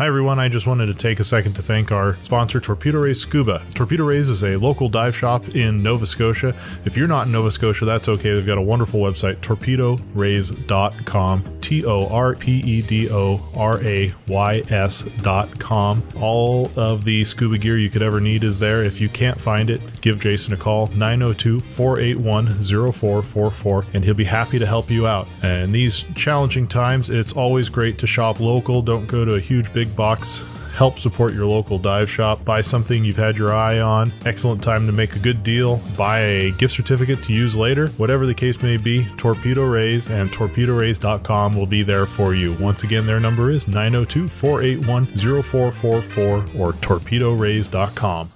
Hi, 0.00 0.06
everyone. 0.06 0.38
I 0.38 0.48
just 0.48 0.66
wanted 0.66 0.86
to 0.86 0.94
take 0.94 1.20
a 1.20 1.24
second 1.24 1.52
to 1.56 1.62
thank 1.62 1.92
our 1.92 2.16
sponsor, 2.22 2.58
Torpedo 2.58 3.00
Rays 3.00 3.20
Scuba. 3.20 3.66
Torpedo 3.74 4.04
Rays 4.04 4.30
is 4.30 4.42
a 4.42 4.56
local 4.56 4.88
dive 4.88 5.14
shop 5.14 5.46
in 5.50 5.82
Nova 5.82 6.06
Scotia. 6.06 6.56
If 6.86 6.96
you're 6.96 7.06
not 7.06 7.26
in 7.26 7.32
Nova 7.32 7.50
Scotia, 7.50 7.84
that's 7.84 8.08
okay. 8.08 8.32
They've 8.32 8.46
got 8.46 8.56
a 8.56 8.62
wonderful 8.62 9.00
website, 9.00 9.42
torpedorays.com. 9.42 11.60
T 11.60 11.84
O 11.84 12.06
R 12.08 12.34
P 12.34 12.60
E 12.60 12.82
D 12.82 13.10
O 13.10 13.40
R 13.54 13.82
A 13.84 14.12
Y 14.26 14.62
S.com. 14.70 16.02
All 16.16 16.70
of 16.76 17.04
the 17.04 17.24
scuba 17.24 17.58
gear 17.58 17.78
you 17.78 17.90
could 17.90 18.02
ever 18.02 18.20
need 18.20 18.42
is 18.42 18.58
there. 18.58 18.82
If 18.82 19.00
you 19.00 19.08
can't 19.08 19.40
find 19.40 19.70
it, 19.70 20.00
give 20.00 20.18
Jason 20.18 20.52
a 20.52 20.56
call, 20.56 20.88
902 20.88 21.60
481 21.60 22.64
0444, 22.64 23.86
and 23.94 24.04
he'll 24.04 24.14
be 24.14 24.24
happy 24.24 24.58
to 24.58 24.66
help 24.66 24.90
you 24.90 25.06
out. 25.06 25.28
And 25.42 25.74
these 25.74 26.04
challenging 26.14 26.66
times, 26.66 27.10
it's 27.10 27.32
always 27.32 27.68
great 27.68 27.98
to 27.98 28.06
shop 28.06 28.40
local. 28.40 28.82
Don't 28.82 29.06
go 29.06 29.24
to 29.24 29.34
a 29.34 29.40
huge 29.40 29.72
big 29.72 29.89
box. 29.96 30.42
Help 30.74 30.98
support 30.98 31.34
your 31.34 31.46
local 31.46 31.78
dive 31.78 32.08
shop. 32.08 32.44
Buy 32.44 32.60
something 32.60 33.04
you've 33.04 33.16
had 33.16 33.36
your 33.36 33.52
eye 33.52 33.80
on. 33.80 34.12
Excellent 34.24 34.62
time 34.62 34.86
to 34.86 34.92
make 34.92 35.14
a 35.14 35.18
good 35.18 35.42
deal. 35.42 35.76
Buy 35.96 36.20
a 36.20 36.50
gift 36.52 36.74
certificate 36.74 37.22
to 37.24 37.32
use 37.32 37.56
later. 37.56 37.88
Whatever 37.88 38.24
the 38.24 38.34
case 38.34 38.62
may 38.62 38.76
be, 38.76 39.06
Torpedo 39.16 39.64
Rays 39.64 40.08
and 40.08 40.30
torpedorays.com 40.30 41.54
will 41.54 41.66
be 41.66 41.82
there 41.82 42.06
for 42.06 42.34
you. 42.34 42.54
Once 42.54 42.82
again, 42.82 43.06
their 43.06 43.20
number 43.20 43.50
is 43.50 43.68
902 43.68 44.28
481 44.28 45.06
0444 45.42 46.60
or 46.60 46.72
torpedorays.com. 46.74 48.32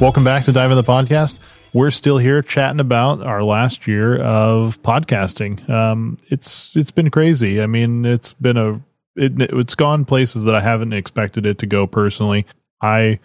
Welcome 0.00 0.22
back 0.22 0.44
to 0.44 0.52
Dive 0.52 0.70
in 0.70 0.76
the 0.76 0.84
Podcast. 0.84 1.40
We're 1.74 1.90
still 1.90 2.18
here 2.18 2.40
chatting 2.42 2.80
about 2.80 3.22
our 3.22 3.42
last 3.42 3.86
year 3.86 4.16
of 4.16 4.80
podcasting. 4.82 5.68
Um, 5.68 6.18
it's 6.28 6.74
it's 6.74 6.90
been 6.90 7.10
crazy. 7.10 7.60
I 7.60 7.66
mean, 7.66 8.04
it's 8.04 8.32
been 8.32 8.56
a 8.56 8.80
it, 9.16 9.40
it's 9.40 9.74
gone 9.74 10.04
places 10.04 10.44
that 10.44 10.54
I 10.54 10.60
haven't 10.60 10.92
expected 10.92 11.44
it 11.44 11.58
to 11.58 11.66
go. 11.66 11.86
Personally, 11.86 12.46
I 12.80 13.18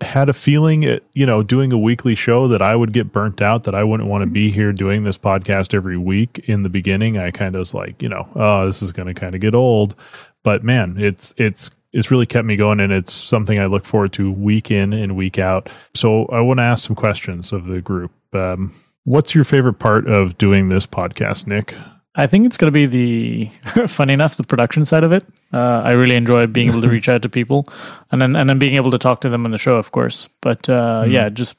had 0.00 0.28
a 0.28 0.32
feeling, 0.32 0.82
it, 0.82 1.04
you 1.12 1.26
know, 1.26 1.42
doing 1.42 1.72
a 1.72 1.78
weekly 1.78 2.14
show 2.14 2.48
that 2.48 2.62
I 2.62 2.74
would 2.76 2.92
get 2.92 3.12
burnt 3.12 3.42
out. 3.42 3.64
That 3.64 3.74
I 3.74 3.84
wouldn't 3.84 4.08
want 4.08 4.22
to 4.22 4.30
be 4.30 4.50
here 4.50 4.72
doing 4.72 5.04
this 5.04 5.18
podcast 5.18 5.74
every 5.74 5.98
week. 5.98 6.48
In 6.48 6.62
the 6.62 6.68
beginning, 6.68 7.18
I 7.18 7.30
kind 7.30 7.54
of 7.54 7.60
was 7.60 7.74
like, 7.74 8.00
you 8.02 8.08
know, 8.08 8.28
oh, 8.34 8.66
this 8.66 8.82
is 8.82 8.92
going 8.92 9.08
to 9.08 9.14
kind 9.14 9.34
of 9.34 9.40
get 9.40 9.54
old. 9.54 9.94
But 10.42 10.64
man, 10.64 10.96
it's 10.98 11.34
it's 11.36 11.70
it's 11.92 12.10
really 12.10 12.26
kept 12.26 12.46
me 12.46 12.56
going 12.56 12.80
and 12.80 12.92
it's 12.92 13.12
something 13.12 13.58
I 13.58 13.66
look 13.66 13.84
forward 13.84 14.12
to 14.14 14.30
week 14.32 14.70
in 14.70 14.92
and 14.92 15.16
week 15.16 15.38
out. 15.38 15.68
So 15.94 16.26
I 16.26 16.40
want 16.40 16.58
to 16.58 16.62
ask 16.64 16.86
some 16.86 16.96
questions 16.96 17.52
of 17.52 17.66
the 17.66 17.80
group. 17.80 18.12
Um, 18.34 18.72
what's 19.04 19.34
your 19.34 19.44
favorite 19.44 19.74
part 19.78 20.08
of 20.08 20.38
doing 20.38 20.68
this 20.68 20.86
podcast, 20.86 21.46
Nick? 21.46 21.74
I 22.14 22.26
think 22.26 22.44
it's 22.44 22.56
going 22.58 22.70
to 22.70 22.86
be 22.86 22.86
the 22.86 23.86
funny 23.86 24.12
enough 24.12 24.36
the 24.36 24.42
production 24.44 24.84
side 24.84 25.02
of 25.04 25.12
it. 25.12 25.24
Uh, 25.52 25.80
I 25.84 25.92
really 25.92 26.14
enjoy 26.16 26.46
being 26.46 26.68
able 26.68 26.82
to 26.82 26.88
reach 26.90 27.08
out 27.08 27.22
to 27.22 27.28
people 27.28 27.66
and 28.10 28.20
then 28.20 28.36
and 28.36 28.48
then 28.50 28.58
being 28.58 28.76
able 28.76 28.90
to 28.90 28.98
talk 28.98 29.22
to 29.22 29.30
them 29.30 29.44
on 29.46 29.50
the 29.50 29.58
show, 29.58 29.76
of 29.76 29.92
course. 29.92 30.28
But 30.42 30.68
uh, 30.68 31.04
Mhm. 31.04 31.12
yeah, 31.12 31.28
just 31.30 31.56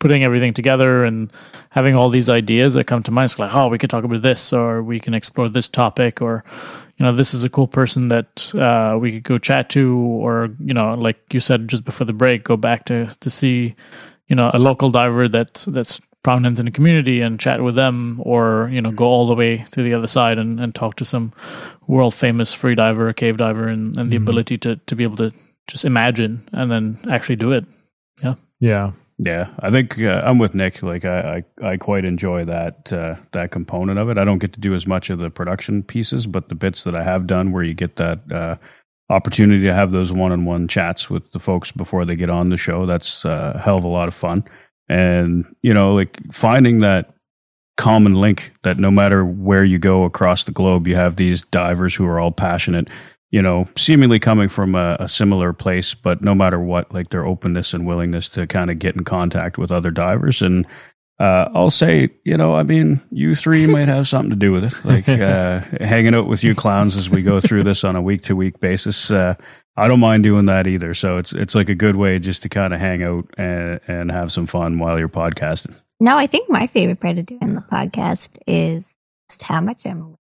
putting 0.00 0.22
everything 0.22 0.54
together 0.54 1.04
and 1.04 1.32
having 1.70 1.96
all 1.96 2.08
these 2.10 2.28
ideas 2.28 2.74
that 2.74 2.84
come 2.84 3.02
to 3.02 3.10
mind. 3.10 3.24
It's 3.32 3.38
like, 3.40 3.52
oh, 3.52 3.66
we 3.66 3.78
could 3.78 3.90
talk 3.90 4.04
about 4.04 4.22
this, 4.22 4.52
or 4.52 4.80
we 4.80 5.00
can 5.00 5.12
explore 5.14 5.48
this 5.48 5.68
topic, 5.68 6.22
or 6.22 6.44
you 6.98 7.06
know, 7.06 7.12
this 7.14 7.32
is 7.34 7.44
a 7.44 7.48
cool 7.48 7.68
person 7.68 8.08
that 8.08 8.52
uh, 8.54 8.98
we 8.98 9.12
could 9.12 9.22
go 9.24 9.38
chat 9.38 9.70
to, 9.70 9.96
or 9.96 10.50
you 10.58 10.74
know, 10.74 10.94
like 10.94 11.18
you 11.32 11.40
said 11.40 11.68
just 11.68 11.84
before 11.84 12.04
the 12.06 12.12
break, 12.12 12.44
go 12.44 12.56
back 12.56 12.84
to 12.86 13.06
to 13.20 13.30
see, 13.30 13.74
you 14.26 14.36
know, 14.36 14.50
a 14.52 14.58
local 14.58 14.90
diver 14.90 15.28
that 15.28 15.64
that's 15.68 16.00
prominent 16.22 16.58
in 16.58 16.64
the 16.64 16.70
community 16.72 17.20
and 17.20 17.38
chat 17.40 17.62
with 17.62 17.76
them, 17.76 18.20
or 18.24 18.68
you 18.72 18.80
know, 18.82 18.90
go 18.90 19.04
all 19.06 19.26
the 19.28 19.34
way 19.36 19.64
to 19.70 19.82
the 19.82 19.94
other 19.94 20.08
side 20.08 20.38
and, 20.38 20.58
and 20.60 20.74
talk 20.74 20.96
to 20.96 21.04
some 21.04 21.32
world 21.86 22.14
famous 22.14 22.52
free 22.52 22.74
diver, 22.74 23.12
cave 23.12 23.36
diver, 23.36 23.68
and, 23.68 23.96
and 23.96 24.10
the 24.10 24.16
Mhm. 24.18 24.22
ability 24.22 24.58
to 24.58 24.76
to 24.86 24.96
be 24.96 25.04
able 25.04 25.16
to 25.16 25.32
just 25.68 25.84
imagine 25.84 26.40
and 26.52 26.70
then 26.70 26.98
actually 27.08 27.36
do 27.36 27.52
it. 27.52 27.64
Yeah. 28.24 28.34
Yeah. 28.60 28.90
Yeah, 29.18 29.48
I 29.58 29.70
think 29.70 29.98
uh, 29.98 30.22
I'm 30.24 30.38
with 30.38 30.54
Nick. 30.54 30.80
Like 30.82 31.04
I, 31.04 31.42
I, 31.60 31.70
I 31.70 31.76
quite 31.76 32.04
enjoy 32.04 32.44
that 32.44 32.92
uh, 32.92 33.16
that 33.32 33.50
component 33.50 33.98
of 33.98 34.08
it. 34.08 34.16
I 34.16 34.24
don't 34.24 34.38
get 34.38 34.52
to 34.52 34.60
do 34.60 34.74
as 34.74 34.86
much 34.86 35.10
of 35.10 35.18
the 35.18 35.28
production 35.28 35.82
pieces, 35.82 36.28
but 36.28 36.48
the 36.48 36.54
bits 36.54 36.84
that 36.84 36.94
I 36.94 37.02
have 37.02 37.26
done, 37.26 37.50
where 37.50 37.64
you 37.64 37.74
get 37.74 37.96
that 37.96 38.20
uh, 38.30 38.56
opportunity 39.10 39.64
to 39.64 39.74
have 39.74 39.90
those 39.90 40.12
one-on-one 40.12 40.68
chats 40.68 41.10
with 41.10 41.32
the 41.32 41.40
folks 41.40 41.72
before 41.72 42.04
they 42.04 42.14
get 42.14 42.30
on 42.30 42.50
the 42.50 42.56
show. 42.56 42.86
That's 42.86 43.24
a 43.24 43.58
hell 43.58 43.78
of 43.78 43.84
a 43.84 43.88
lot 43.88 44.06
of 44.06 44.14
fun. 44.14 44.44
And, 44.88 45.44
you 45.62 45.74
know, 45.74 45.94
like 45.94 46.18
finding 46.32 46.78
that 46.80 47.12
common 47.76 48.14
link 48.14 48.52
that 48.62 48.78
no 48.78 48.90
matter 48.90 49.24
where 49.24 49.64
you 49.64 49.78
go 49.78 50.04
across 50.04 50.44
the 50.44 50.52
globe, 50.52 50.86
you 50.86 50.94
have 50.94 51.16
these 51.16 51.42
divers 51.42 51.94
who 51.94 52.06
are 52.06 52.20
all 52.20 52.32
passionate, 52.32 52.88
you 53.30 53.42
know, 53.42 53.68
seemingly 53.76 54.18
coming 54.18 54.48
from 54.48 54.74
a, 54.74 54.96
a 55.00 55.08
similar 55.08 55.52
place, 55.52 55.94
but 55.94 56.22
no 56.22 56.34
matter 56.34 56.58
what, 56.58 56.92
like 56.92 57.10
their 57.10 57.26
openness 57.26 57.74
and 57.74 57.86
willingness 57.86 58.28
to 58.30 58.46
kind 58.46 58.70
of 58.70 58.78
get 58.78 58.96
in 58.96 59.04
contact 59.04 59.58
with 59.58 59.70
other 59.70 59.90
divers. 59.90 60.40
And 60.40 60.66
uh, 61.18 61.48
I'll 61.52 61.70
say, 61.70 62.10
you 62.24 62.36
know, 62.36 62.54
I 62.54 62.62
mean, 62.62 63.02
you 63.10 63.34
three 63.34 63.66
might 63.66 63.88
have 63.88 64.08
something 64.08 64.30
to 64.30 64.36
do 64.36 64.52
with 64.52 64.64
it. 64.64 64.84
Like 64.84 65.08
uh, 65.20 65.60
hanging 65.84 66.14
out 66.14 66.26
with 66.26 66.42
you 66.42 66.54
clowns 66.54 66.96
as 66.96 67.10
we 67.10 67.22
go 67.22 67.40
through 67.40 67.64
this 67.64 67.84
on 67.84 67.96
a 67.96 68.02
week 68.02 68.22
to 68.22 68.36
week 68.36 68.60
basis. 68.60 69.10
Uh, 69.10 69.34
I 69.76 69.88
don't 69.88 70.00
mind 70.00 70.22
doing 70.22 70.46
that 70.46 70.66
either. 70.66 70.94
So 70.94 71.18
it's 71.18 71.32
it's 71.32 71.54
like 71.54 71.68
a 71.68 71.74
good 71.74 71.96
way 71.96 72.18
just 72.18 72.42
to 72.42 72.48
kind 72.48 72.72
of 72.72 72.80
hang 72.80 73.02
out 73.02 73.28
and, 73.36 73.80
and 73.86 74.10
have 74.10 74.32
some 74.32 74.46
fun 74.46 74.78
while 74.78 74.98
you're 74.98 75.08
podcasting. 75.08 75.80
No, 76.00 76.16
I 76.16 76.26
think 76.26 76.48
my 76.48 76.66
favorite 76.66 77.00
part 77.00 77.18
of 77.18 77.26
doing 77.26 77.54
the 77.54 77.60
podcast 77.60 78.38
is 78.46 78.96
just 79.28 79.42
how 79.42 79.60
much 79.60 79.84
I'm. 79.84 80.16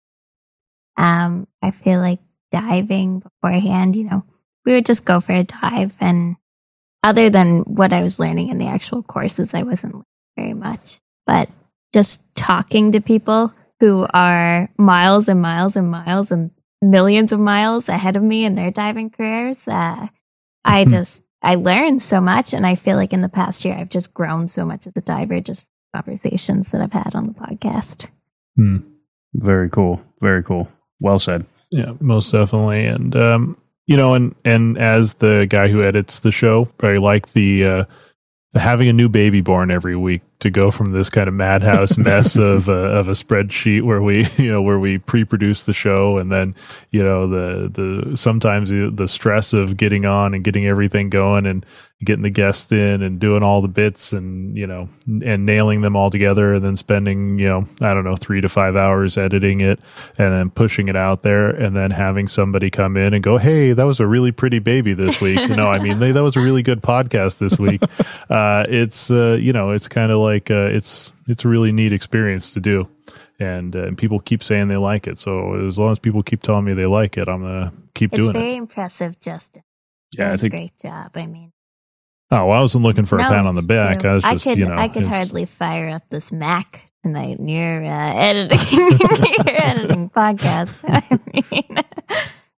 Um, 0.97 1.47
I 1.61 1.69
feel 1.69 1.99
like 1.99 2.19
diving 2.52 3.19
beforehand. 3.19 3.95
You 3.95 4.06
know, 4.06 4.24
we 4.65 4.74
would 4.74 4.86
just 4.86 5.06
go 5.06 5.19
for 5.19 5.34
a 5.34 5.44
dive, 5.44 5.95
and 5.99 6.36
other 7.03 7.30
than 7.30 7.60
what 7.61 7.94
I 7.94 8.02
was 8.03 8.19
learning 8.19 8.49
in 8.49 8.57
the 8.57 8.68
actual 8.68 9.03
courses, 9.03 9.53
I 9.53 9.64
wasn't 9.64 9.94
learning 9.94 10.06
very 10.38 10.53
much. 10.53 10.99
But 11.26 11.49
just 11.94 12.22
talking 12.36 12.91
to 12.91 13.02
people 13.02 13.53
who 13.80 14.07
are 14.14 14.69
miles 14.78 15.28
and 15.30 15.41
miles 15.41 15.76
and 15.76 15.90
miles 15.91 16.32
and 16.32 16.52
millions 16.82 17.32
of 17.32 17.40
miles 17.40 17.90
ahead 17.90 18.15
of 18.15 18.24
me 18.24 18.45
in 18.45 18.56
their 18.56 18.72
diving 18.72 19.10
careers, 19.10 19.68
uh, 19.68 20.07
I 20.65 20.84
Hmm. 20.84 20.90
just 20.90 21.24
I 21.44 21.56
learned 21.56 22.02
so 22.02 22.19
much, 22.19 22.53
and 22.53 22.65
I 22.65 22.76
feel 22.76 22.98
like 22.98 23.14
in 23.14 23.22
the 23.22 23.30
past 23.30 23.64
year 23.64 23.76
I've 23.76 23.90
just 23.90 24.14
grown 24.14 24.48
so 24.48 24.65
much 24.65 24.88
as 24.88 24.94
a 24.98 25.02
diver 25.02 25.40
just 25.40 25.61
from 25.91 26.02
conversations 26.02 26.72
that 26.72 26.82
I've 26.82 26.91
had 26.94 27.14
on 27.15 27.28
the 27.28 27.34
podcast. 27.34 28.07
Hmm. 28.56 28.78
Very 29.36 29.69
cool. 29.69 30.02
Very 30.19 30.41
cool. 30.44 30.68
Well 31.02 31.19
said. 31.19 31.45
Yeah, 31.69 31.94
most 31.99 32.31
definitely. 32.31 32.85
And 32.85 33.15
um, 33.15 33.57
you 33.85 33.98
know, 33.98 34.14
and 34.14 34.35
and 34.45 34.77
as 34.77 35.15
the 35.15 35.48
guy 35.49 35.68
who 35.68 35.84
edits 35.84 36.19
the 36.19 36.31
show, 36.31 36.69
I 36.81 36.98
like 36.98 37.34
the 37.34 37.65
uh 37.65 37.85
the 38.53 38.60
having 38.60 38.88
a 38.88 38.94
new 38.94 39.10
baby 39.10 39.41
born 39.41 39.72
every 39.72 39.95
week 39.95 40.22
to 40.39 40.49
go 40.49 40.72
from 40.72 40.91
this 40.94 41.10
kind 41.10 41.27
of 41.27 41.34
madhouse 41.34 41.98
mess 41.98 42.38
of 42.38 42.69
uh, 42.69 42.72
of 42.72 43.07
a 43.10 43.11
spreadsheet 43.11 43.84
where 43.84 44.02
we 44.02 44.26
you 44.38 44.52
know 44.52 44.61
where 44.61 44.80
we 44.80 44.98
pre-produce 44.98 45.65
the 45.65 45.73
show 45.73 46.18
and 46.18 46.31
then 46.31 46.56
you 46.91 47.03
know 47.03 47.27
the 47.27 47.69
the 47.69 48.15
sometimes 48.18 48.69
the, 48.69 48.89
the 48.89 49.07
stress 49.07 49.52
of 49.52 49.76
getting 49.76 50.06
on 50.06 50.34
and 50.34 50.44
getting 50.44 50.65
everything 50.65 51.10
going 51.10 51.45
and 51.45 51.65
getting 52.03 52.22
the 52.22 52.30
guests 52.30 52.72
in 52.72 53.02
and 53.02 53.19
doing 53.19 53.41
all 53.41 53.60
the 53.60 53.68
bits 53.68 54.14
and 54.14 54.56
you 54.56 54.68
know 54.68 54.88
and 55.26 55.48
nailing 55.48 55.82
them 55.82 55.95
all 55.95 56.11
together 56.11 56.53
and 56.53 56.64
then 56.64 56.78
spending 56.78 57.40
you 57.40 57.48
know 57.48 57.68
I 57.82 57.95
don't 57.95 58.03
know 58.03 58.15
3 58.15 58.41
to 58.41 58.49
5 58.49 58.76
hours 58.76 59.18
editing 59.18 59.61
it 59.61 59.80
and 60.18 60.32
then 60.32 60.49
pushing 60.52 60.90
it 60.90 60.95
out 60.95 61.24
there 61.24 61.49
and 61.49 61.76
then 61.76 61.90
having 61.90 62.28
somebody 62.28 62.69
come 62.69 62.98
in 62.98 63.15
and 63.15 63.24
go 63.24 63.38
hey 63.38 63.74
that 63.74 63.84
was 63.86 63.99
a 63.99 64.06
really 64.06 64.32
pretty 64.32 64.60
baby 64.60 64.94
this 64.94 65.19
week. 65.19 65.40
You 65.40 65.56
know 65.56 65.69
I 65.69 65.80
mean 65.80 65.98
they, 65.99 66.11
that 66.11 66.22
was 66.22 66.36
a 66.36 66.40
really 66.40 66.61
good 66.61 66.82
podcast 66.82 67.40
this 67.40 67.57
week. 67.57 67.82
Uh 68.30 68.65
it's 68.68 69.10
uh 69.10 69.38
you 69.40 69.53
know 69.53 69.72
it's 69.72 69.88
kind 69.88 70.11
of 70.11 70.19
like 70.19 70.52
uh 70.52 70.68
it's 70.72 71.11
it's 71.28 71.45
a 71.45 71.48
really 71.48 71.72
neat 71.72 71.94
experience 71.94 72.52
to 72.53 72.60
do. 72.60 72.90
And 73.40 73.76
uh, 73.76 73.84
and 73.84 73.98
people 73.98 74.19
keep 74.19 74.44
saying 74.44 74.68
they 74.68 74.78
like 74.78 75.07
it. 75.07 75.18
So 75.18 75.65
as 75.65 75.80
long 75.80 75.91
as 75.91 75.99
people 75.99 76.24
keep 76.24 76.41
telling 76.41 76.65
me 76.65 76.74
they 76.74 76.86
like 76.86 77.18
it 77.18 77.30
I'm 77.30 77.41
going 77.41 77.69
to 77.69 77.74
keep 77.94 78.14
It's 78.14 78.22
doing 78.22 78.34
very 78.34 78.56
impressive, 78.56 79.19
Justin. 79.19 79.64
Yeah, 80.18 80.34
it's 80.34 80.44
a 80.44 80.49
great 80.49 80.78
job. 80.82 81.11
I 81.15 81.26
mean, 81.26 81.52
Oh, 82.30 82.48
well, 82.48 82.58
I 82.58 82.62
wasn't 82.62 82.84
looking 82.84 83.06
for 83.06 83.18
a 83.18 83.22
No, 83.22 83.30
pat 83.30 83.45
on 83.48 83.56
the 83.56 83.60
it's 83.60 83.68
back. 83.68 83.99
true. 84.02 84.10
I 84.10 84.14
was 84.16 84.24
just, 84.24 84.44
could, 84.44 84.58
you 84.58 84.66
know, 84.66 84.76
I 84.76 84.90
could 84.90 85.06
hardly 85.06 85.45
fire 85.45 85.90
up 85.90 86.04
this 86.10 86.32
Mac 86.32 86.84
tonight. 87.04 87.40
and 87.40 87.49
You're 87.49 87.84
uh, 87.86 88.14
editing, 88.16 88.60
you're 88.72 89.62
editing 89.62 90.10
podcasts. 90.10 90.84
I 90.88 91.20
mean, 91.34 91.84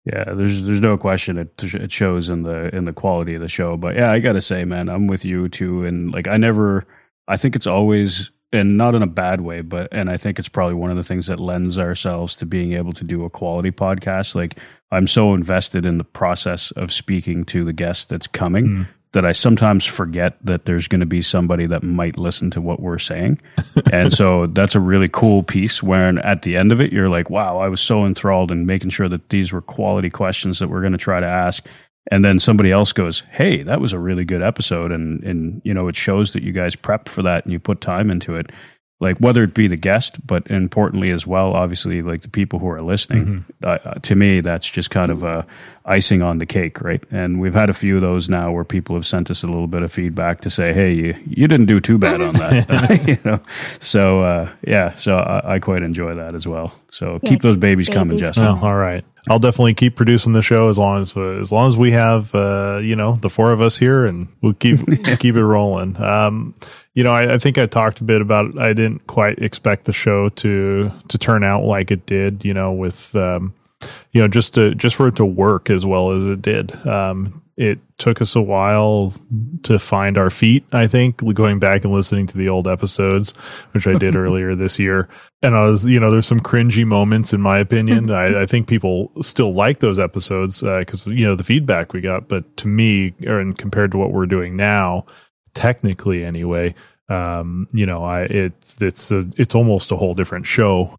Yeah, 0.06 0.34
there's 0.34 0.64
there's 0.64 0.80
no 0.80 0.98
question 0.98 1.38
it 1.38 1.62
it 1.74 1.92
shows 1.92 2.30
in 2.30 2.44
the 2.44 2.74
in 2.74 2.86
the 2.86 2.94
quality 2.94 3.36
of 3.36 3.42
the 3.42 3.50
show. 3.50 3.76
But 3.76 3.96
yeah, 3.96 4.10
I 4.12 4.20
got 4.20 4.34
to 4.34 4.42
say, 4.42 4.64
man, 4.64 4.88
I'm 4.88 5.06
with 5.06 5.26
you 5.26 5.50
too. 5.50 5.84
And 5.84 6.14
like, 6.14 6.30
I 6.30 6.38
never, 6.38 6.86
I 7.28 7.36
think 7.36 7.58
it's 7.58 7.68
always, 7.68 8.32
and 8.54 8.78
not 8.78 8.96
in 8.96 9.04
a 9.04 9.08
bad 9.08 9.42
way, 9.42 9.60
but 9.60 9.90
and 9.92 10.10
I 10.10 10.16
think 10.16 10.40
it's 10.40 10.48
probably 10.48 10.76
one 10.76 10.92
of 10.92 10.96
the 10.96 11.04
things 11.04 11.28
that 11.28 11.42
lends 11.42 11.78
ourselves 11.78 12.38
to 12.38 12.46
being 12.46 12.72
able 12.72 12.94
to 12.94 13.04
do 13.04 13.26
a 13.26 13.30
quality 13.30 13.72
podcast. 13.72 14.34
Like, 14.34 14.58
I'm 14.92 15.08
so 15.08 15.34
invested 15.34 15.86
in 15.86 15.98
the 15.98 16.06
process 16.06 16.72
of 16.72 16.94
speaking 16.94 17.44
to 17.46 17.66
the 17.66 17.74
guest 17.74 18.08
that's 18.08 18.28
coming. 18.28 18.88
That 19.18 19.26
I 19.26 19.32
sometimes 19.32 19.84
forget 19.84 20.38
that 20.44 20.66
there's 20.66 20.88
going 20.88 21.00
to 21.00 21.08
be 21.08 21.24
somebody 21.24 21.66
that 21.66 21.82
might 21.82 22.20
listen 22.20 22.52
to 22.52 22.62
what 22.62 22.80
we're 22.80 23.00
saying. 23.00 23.40
and 23.92 24.14
so 24.14 24.46
that's 24.46 24.76
a 24.76 24.80
really 24.80 25.10
cool 25.10 25.42
piece 25.42 25.82
when 25.82 26.20
at 26.20 26.44
the 26.44 26.56
end 26.56 26.72
of 26.72 26.80
it, 26.80 26.94
you're 26.94 27.10
like, 27.10 27.28
wow, 27.28 27.58
I 27.58 27.68
was 27.68 27.82
so 27.82 28.06
enthralled 28.06 28.52
in 28.52 28.68
making 28.68 28.92
sure 28.92 29.10
that 29.10 29.30
these 29.30 29.52
were 29.52 29.60
quality 29.60 30.12
questions 30.12 30.60
that 30.60 30.68
we're 30.68 30.82
going 30.82 30.92
to 30.92 31.00
try 31.00 31.20
to 31.20 31.26
ask. 31.26 31.66
And 32.12 32.24
then 32.24 32.38
somebody 32.38 32.72
else 32.72 32.94
goes, 32.94 33.22
hey, 33.32 33.64
that 33.64 33.82
was 33.82 33.92
a 33.92 33.98
really 33.98 34.24
good 34.24 34.44
episode. 34.44 34.92
And, 34.92 35.24
and, 35.24 35.64
you 35.66 35.74
know, 35.74 35.88
it 35.88 35.96
shows 35.96 36.34
that 36.34 36.44
you 36.44 36.52
guys 36.52 36.76
prepped 36.76 37.10
for 37.10 37.24
that 37.24 37.44
and 37.44 37.52
you 37.52 37.58
put 37.60 37.82
time 37.82 38.12
into 38.12 38.36
it. 38.36 38.52
Like 39.00 39.18
whether 39.18 39.42
it 39.42 39.56
be 39.56 39.68
the 39.68 39.78
guest, 39.78 40.28
but 40.28 40.46
importantly 40.46 41.10
as 41.10 41.26
well, 41.26 41.54
obviously, 41.54 42.04
like 42.04 42.22
the 42.22 42.30
people 42.30 42.60
who 42.60 42.70
are 42.70 42.82
listening. 42.82 43.46
Uh, 43.64 43.78
uh, 43.84 43.94
to 43.96 44.16
me, 44.16 44.42
that's 44.42 44.70
just 44.70 44.92
kind 44.92 45.12
of 45.12 45.24
uh, 45.24 45.42
icing 45.88 46.22
on 46.22 46.38
the 46.38 46.46
cake, 46.46 46.82
right? 46.82 47.04
And 47.10 47.40
we've 47.40 47.54
had 47.54 47.70
a 47.70 47.74
few 47.74 47.96
of 47.96 48.02
those 48.02 48.30
now 48.30 48.52
where 48.52 48.66
people 48.66 48.96
have 48.96 49.06
sent 49.06 49.32
us 49.32 49.42
a 49.42 49.48
little 49.48 49.68
bit 49.68 49.82
of 49.82 49.92
feedback 49.92 50.42
to 50.42 50.50
say, 50.50 50.74
"Hey, 50.74 50.94
you 50.94 51.16
you 51.26 51.48
didn't 51.48 51.66
do 51.66 51.80
too 51.80 51.98
bad 51.98 52.22
on 52.22 52.34
that," 52.34 53.08
you 53.08 53.18
know. 53.24 53.40
So 53.80 54.22
uh, 54.22 54.50
yeah, 54.66 54.94
so 54.96 55.18
I, 55.18 55.56
I 55.56 55.60
quite 55.60 55.84
enjoy 55.84 56.16
that 56.16 56.36
as 56.36 56.48
well. 56.48 56.74
So 56.90 57.20
Yeah, 57.24 57.30
keep 57.30 57.42
those 57.42 57.58
babies, 57.58 57.90
coming, 57.90 58.18
babies 58.18 58.36
Justin. 58.36 58.46
Oh, 58.46 58.60
all 58.62 58.76
right. 58.76 59.04
I'll 59.30 59.40
definitely 59.40 59.74
keep 59.74 59.96
producing 59.96 60.34
the 60.34 60.42
show 60.42 60.70
as 60.70 60.78
long 60.78 61.02
as 61.02 61.16
uh, 61.16 61.40
as 61.40 61.52
long 61.52 61.68
as 61.68 61.78
we 61.78 61.92
have 61.92 62.34
uh, 62.36 62.80
you 62.82 62.96
know 62.96 63.16
the 63.16 63.30
four 63.30 63.52
of 63.52 63.62
us 63.62 63.78
here, 63.78 64.06
and 64.06 64.28
we'll 64.42 64.54
keep 64.54 64.80
keep 65.20 65.36
it 65.36 65.46
rolling. 65.46 66.02
Um, 66.02 66.56
you 66.94 67.04
know, 67.04 67.12
I, 67.12 67.36
I 67.36 67.38
think 67.38 67.58
I 67.58 67.66
talked 67.66 68.02
a 68.02 68.04
bit 68.04 68.22
about. 68.22 68.58
I 68.58 68.74
didn't 68.74 69.06
quite 69.08 69.40
expect 69.40 69.86
the 69.86 69.94
show 69.94 70.30
to 70.30 70.92
to 71.10 71.18
turn 71.18 71.44
out 71.44 71.64
like 71.64 71.92
it 71.92 72.06
did. 72.06 72.46
You 72.46 72.54
know, 72.54 72.72
with 72.72 73.16
um, 73.16 73.54
you 74.18 74.24
know 74.24 74.28
just 74.28 74.56
to 74.56 74.74
just 74.74 74.96
for 74.96 75.08
it 75.10 75.16
to 75.18 75.26
work 75.26 75.70
as 75.70 75.86
well 75.86 76.10
as 76.12 76.26
it 76.26 76.42
did. 76.42 76.76
Um, 76.88 77.44
it 77.56 77.80
took 78.00 78.20
us 78.20 78.36
a 78.36 78.42
while 78.42 79.14
to 79.62 79.78
find 79.78 80.18
our 80.18 80.32
feet. 80.32 80.64
I 80.72 80.88
think 80.88 81.24
going 81.36 81.60
back 81.60 81.84
and 81.84 81.94
listening 81.94 82.26
to 82.28 82.38
the 82.38 82.50
old 82.50 82.68
episodes, 82.68 83.32
which 83.72 83.86
I 83.86 83.96
did 83.96 84.16
earlier 84.26 84.56
this 84.56 84.80
year, 84.80 85.08
and 85.44 85.54
I 85.56 85.66
was, 85.66 85.86
you 85.86 86.00
know, 86.00 86.10
there's 86.10 86.26
some 86.26 86.40
cringy 86.40 86.84
moments 86.84 87.32
in 87.32 87.42
my 87.42 87.60
opinion. 87.60 88.10
I, 88.24 88.42
I 88.42 88.46
think 88.48 88.68
people 88.68 89.12
still 89.22 89.54
like 89.54 89.80
those 89.80 90.00
episodes 90.00 90.62
because 90.62 91.06
you 91.06 91.28
know 91.28 91.36
the 91.36 91.44
feedback 91.44 91.94
we 91.94 92.02
got. 92.02 92.28
But 92.28 92.58
to 92.58 92.68
me, 92.68 93.14
or 93.28 93.40
and 93.40 93.56
compared 93.56 93.92
to 93.92 94.00
what 94.00 94.14
we're 94.14 94.26
doing 94.26 94.56
now, 94.56 95.06
technically 95.54 96.26
anyway, 96.26 96.74
um, 97.08 97.68
you 97.72 97.86
know, 97.86 98.04
I 98.04 98.24
it's 98.24 98.82
it's 98.82 99.12
a, 99.12 99.30
it's 99.38 99.54
almost 99.54 99.92
a 99.92 99.96
whole 99.96 100.16
different 100.16 100.48
show. 100.48 100.96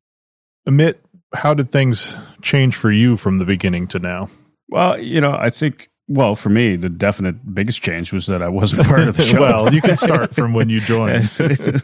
Amit, 0.68 0.98
how 1.34 1.52
did 1.52 1.72
things 1.72 2.16
change 2.42 2.76
for 2.76 2.90
you 2.90 3.16
from 3.16 3.38
the 3.38 3.44
beginning 3.44 3.86
to 3.88 3.98
now? 3.98 4.28
Well, 4.68 4.98
you 4.98 5.20
know, 5.20 5.32
I 5.32 5.50
think. 5.50 5.90
Well, 6.10 6.34
for 6.36 6.48
me, 6.48 6.76
the 6.76 6.88
definite 6.88 7.54
biggest 7.54 7.82
change 7.82 8.14
was 8.14 8.26
that 8.28 8.42
I 8.42 8.48
wasn't 8.48 8.88
part 8.88 9.06
of 9.06 9.16
the 9.16 9.22
show. 9.24 9.40
Well, 9.40 9.74
you 9.74 9.82
can 9.82 9.96
start 9.98 10.34
from 10.34 10.54
when 10.54 10.70
you 10.70 10.80
joined. 10.80 11.30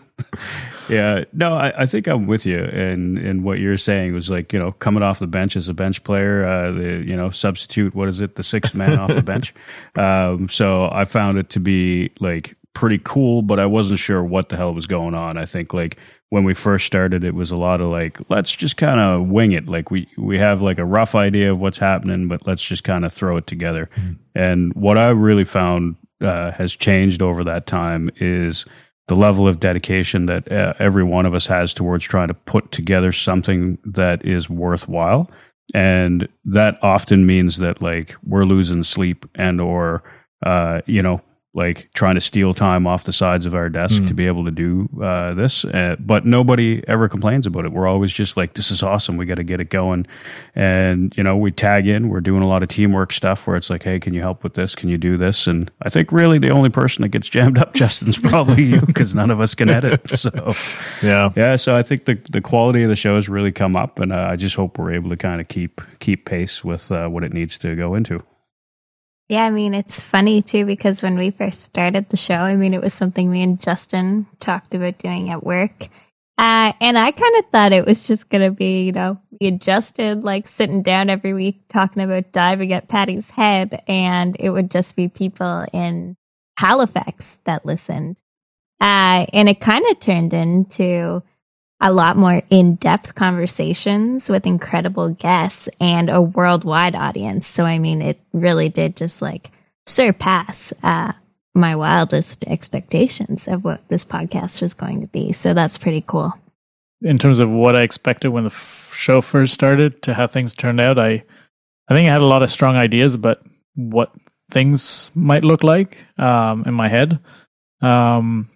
yeah, 0.88 1.24
no, 1.34 1.54
I, 1.54 1.82
I 1.82 1.86
think 1.86 2.06
I'm 2.06 2.26
with 2.26 2.46
you. 2.46 2.58
And 2.58 3.18
and 3.18 3.44
what 3.44 3.58
you're 3.58 3.76
saying 3.76 4.14
was 4.14 4.30
like, 4.30 4.52
you 4.54 4.58
know, 4.58 4.72
coming 4.72 5.02
off 5.02 5.18
the 5.18 5.26
bench 5.26 5.56
as 5.56 5.68
a 5.68 5.74
bench 5.74 6.02
player, 6.04 6.46
uh, 6.46 6.72
the 6.72 7.04
you 7.06 7.16
know 7.16 7.28
substitute. 7.28 7.94
What 7.94 8.08
is 8.08 8.20
it? 8.20 8.36
The 8.36 8.42
sixth 8.42 8.74
man 8.74 8.98
off 8.98 9.14
the 9.14 9.22
bench. 9.22 9.52
Um, 9.96 10.48
so 10.48 10.88
I 10.90 11.04
found 11.04 11.38
it 11.38 11.50
to 11.50 11.60
be 11.60 12.10
like 12.18 12.56
pretty 12.74 13.00
cool, 13.02 13.42
but 13.42 13.58
I 13.58 13.66
wasn't 13.66 14.00
sure 14.00 14.22
what 14.22 14.48
the 14.48 14.56
hell 14.56 14.74
was 14.74 14.86
going 14.86 15.14
on. 15.14 15.38
I 15.38 15.46
think 15.46 15.72
like 15.72 15.96
when 16.30 16.44
we 16.44 16.54
first 16.54 16.86
started, 16.86 17.24
it 17.24 17.34
was 17.34 17.50
a 17.50 17.56
lot 17.56 17.80
of 17.80 17.88
like, 17.88 18.18
let's 18.28 18.54
just 18.54 18.76
kind 18.76 19.00
of 19.00 19.28
wing 19.28 19.52
it. 19.52 19.68
Like 19.68 19.90
we 19.90 20.08
we 20.18 20.38
have 20.38 20.60
like 20.60 20.78
a 20.78 20.84
rough 20.84 21.14
idea 21.14 21.52
of 21.52 21.60
what's 21.60 21.78
happening, 21.78 22.28
but 22.28 22.46
let's 22.46 22.62
just 22.62 22.84
kind 22.84 23.04
of 23.04 23.12
throw 23.12 23.36
it 23.36 23.46
together. 23.46 23.88
And 24.34 24.74
what 24.74 24.98
I 24.98 25.08
really 25.10 25.44
found 25.44 25.96
uh, 26.20 26.50
has 26.52 26.76
changed 26.76 27.22
over 27.22 27.44
that 27.44 27.66
time 27.66 28.10
is 28.16 28.64
the 29.06 29.16
level 29.16 29.46
of 29.46 29.60
dedication 29.60 30.26
that 30.26 30.50
uh, 30.50 30.74
every 30.78 31.04
one 31.04 31.26
of 31.26 31.34
us 31.34 31.46
has 31.46 31.74
towards 31.74 32.04
trying 32.04 32.28
to 32.28 32.34
put 32.34 32.72
together 32.72 33.12
something 33.12 33.78
that 33.84 34.24
is 34.24 34.48
worthwhile 34.48 35.30
and 35.72 36.28
that 36.44 36.78
often 36.82 37.24
means 37.24 37.58
that 37.58 37.80
like 37.80 38.16
we're 38.24 38.44
losing 38.44 38.82
sleep 38.82 39.24
and 39.34 39.60
or 39.60 40.02
uh, 40.44 40.82
you 40.86 41.02
know 41.02 41.22
like 41.56 41.88
trying 41.94 42.16
to 42.16 42.20
steal 42.20 42.52
time 42.52 42.84
off 42.86 43.04
the 43.04 43.12
sides 43.12 43.46
of 43.46 43.54
our 43.54 43.68
desk 43.68 44.02
Mm. 44.02 44.06
to 44.08 44.14
be 44.14 44.26
able 44.26 44.44
to 44.44 44.50
do 44.50 44.88
uh, 45.00 45.32
this. 45.34 45.64
Uh, 45.64 45.94
but 46.00 46.26
nobody 46.26 46.82
ever 46.88 47.08
complains 47.08 47.46
about 47.46 47.64
it. 47.64 47.72
We're 47.72 47.86
always 47.86 48.12
just 48.12 48.36
like, 48.36 48.54
this 48.54 48.72
is 48.72 48.82
awesome. 48.82 49.16
We 49.16 49.24
got 49.24 49.36
to 49.36 49.44
get 49.44 49.60
it 49.60 49.70
going. 49.70 50.06
And, 50.56 51.16
you 51.16 51.22
know, 51.22 51.36
we 51.36 51.52
tag 51.52 51.86
in. 51.86 52.08
We're 52.08 52.20
doing 52.20 52.42
a 52.42 52.46
lot 52.48 52.62
of 52.64 52.68
teamwork 52.68 53.12
stuff 53.12 53.46
where 53.46 53.56
it's 53.56 53.70
like, 53.70 53.84
hey, 53.84 54.00
can 54.00 54.14
you 54.14 54.20
help 54.20 54.42
with 54.42 54.54
this? 54.54 54.74
Can 54.74 54.88
you 54.88 54.98
do 54.98 55.16
this? 55.16 55.46
And 55.46 55.70
I 55.82 55.88
think 55.90 56.10
really 56.10 56.38
the 56.38 56.50
only 56.50 56.70
person 56.70 57.02
that 57.02 57.10
gets 57.10 57.28
jammed 57.28 57.58
up, 57.58 57.72
Justin's 57.80 58.18
probably 58.18 58.64
you 58.64 58.80
because 58.80 59.14
none 59.14 59.30
of 59.30 59.40
us 59.40 59.54
can 59.54 59.70
edit. 59.70 60.00
So, 60.16 60.54
yeah. 61.02 61.30
Yeah. 61.36 61.56
So 61.56 61.76
I 61.76 61.82
think 61.82 62.06
the, 62.06 62.14
the 62.30 62.40
quality 62.40 62.82
of 62.82 62.88
the 62.88 62.96
show 62.96 63.14
has 63.14 63.28
really 63.28 63.52
come 63.52 63.76
up. 63.76 63.98
And 63.98 64.12
uh, 64.12 64.28
I 64.30 64.36
just 64.36 64.56
hope 64.56 64.78
we're 64.78 64.92
able 64.92 65.10
to 65.10 65.16
kind 65.16 65.40
of 65.40 65.48
keep, 65.48 65.80
keep 66.00 66.24
pace 66.24 66.64
with 66.64 66.90
uh, 66.90 67.08
what 67.08 67.22
it 67.24 67.32
needs 67.32 67.58
to 67.58 67.76
go 67.76 67.94
into. 67.94 68.22
Yeah, 69.28 69.44
I 69.44 69.50
mean, 69.50 69.72
it's 69.72 70.02
funny 70.02 70.42
too 70.42 70.66
because 70.66 71.02
when 71.02 71.16
we 71.16 71.30
first 71.30 71.62
started 71.62 72.08
the 72.08 72.16
show, 72.16 72.34
I 72.34 72.56
mean, 72.56 72.74
it 72.74 72.82
was 72.82 72.92
something 72.92 73.30
me 73.30 73.42
and 73.42 73.60
Justin 73.60 74.26
talked 74.38 74.74
about 74.74 74.98
doing 74.98 75.30
at 75.30 75.44
work. 75.44 75.88
Uh, 76.36 76.72
and 76.80 76.98
I 76.98 77.12
kind 77.12 77.36
of 77.38 77.46
thought 77.46 77.72
it 77.72 77.86
was 77.86 78.06
just 78.06 78.28
going 78.28 78.42
to 78.42 78.50
be, 78.50 78.82
you 78.86 78.92
know, 78.92 79.20
we 79.40 79.46
adjusted, 79.46 80.24
like 80.24 80.48
sitting 80.48 80.82
down 80.82 81.08
every 81.08 81.32
week 81.32 81.62
talking 81.68 82.02
about 82.02 82.32
diving 82.32 82.72
at 82.72 82.88
Patty's 82.88 83.30
head, 83.30 83.82
and 83.86 84.36
it 84.40 84.50
would 84.50 84.70
just 84.70 84.96
be 84.96 85.08
people 85.08 85.64
in 85.72 86.16
Halifax 86.58 87.38
that 87.44 87.64
listened. 87.64 88.20
Uh, 88.80 89.26
and 89.32 89.48
it 89.48 89.60
kind 89.60 89.84
of 89.90 90.00
turned 90.00 90.34
into 90.34 91.22
a 91.84 91.92
lot 91.92 92.16
more 92.16 92.42
in 92.48 92.76
depth 92.76 93.14
conversations 93.14 94.30
with 94.30 94.46
incredible 94.46 95.10
guests 95.10 95.68
and 95.78 96.08
a 96.08 96.20
worldwide 96.20 96.96
audience. 96.96 97.46
So, 97.46 97.64
I 97.66 97.78
mean, 97.78 98.00
it 98.00 98.18
really 98.32 98.70
did 98.70 98.96
just 98.96 99.20
like 99.20 99.50
surpass 99.86 100.72
uh, 100.82 101.12
my 101.54 101.76
wildest 101.76 102.42
expectations 102.46 103.46
of 103.46 103.64
what 103.64 103.86
this 103.88 104.04
podcast 104.04 104.62
was 104.62 104.72
going 104.72 105.02
to 105.02 105.06
be. 105.08 105.32
So, 105.32 105.52
that's 105.52 105.76
pretty 105.78 106.00
cool. 106.00 106.32
in 107.02 107.18
terms 107.18 107.38
of 107.38 107.50
what 107.50 107.76
I 107.76 107.82
expected 107.82 108.32
when 108.32 108.44
the 108.44 108.50
f- 108.50 108.92
show 108.96 109.20
first 109.20 109.52
started 109.52 110.00
to 110.02 110.14
how 110.14 110.26
things 110.26 110.54
turned 110.54 110.80
out, 110.80 110.98
I 110.98 111.22
I 111.88 111.94
think 111.94 112.08
I 112.08 112.12
had 112.12 112.22
a 112.22 112.26
lot 112.26 112.42
of 112.42 112.50
strong 112.50 112.76
ideas 112.76 113.12
about 113.14 113.40
what 113.74 114.10
things 114.50 115.10
might 115.14 115.44
look 115.44 115.62
like 115.62 115.98
um, 116.18 116.64
in 116.66 116.72
my 116.72 116.88
head, 116.88 117.18
um, 117.82 118.48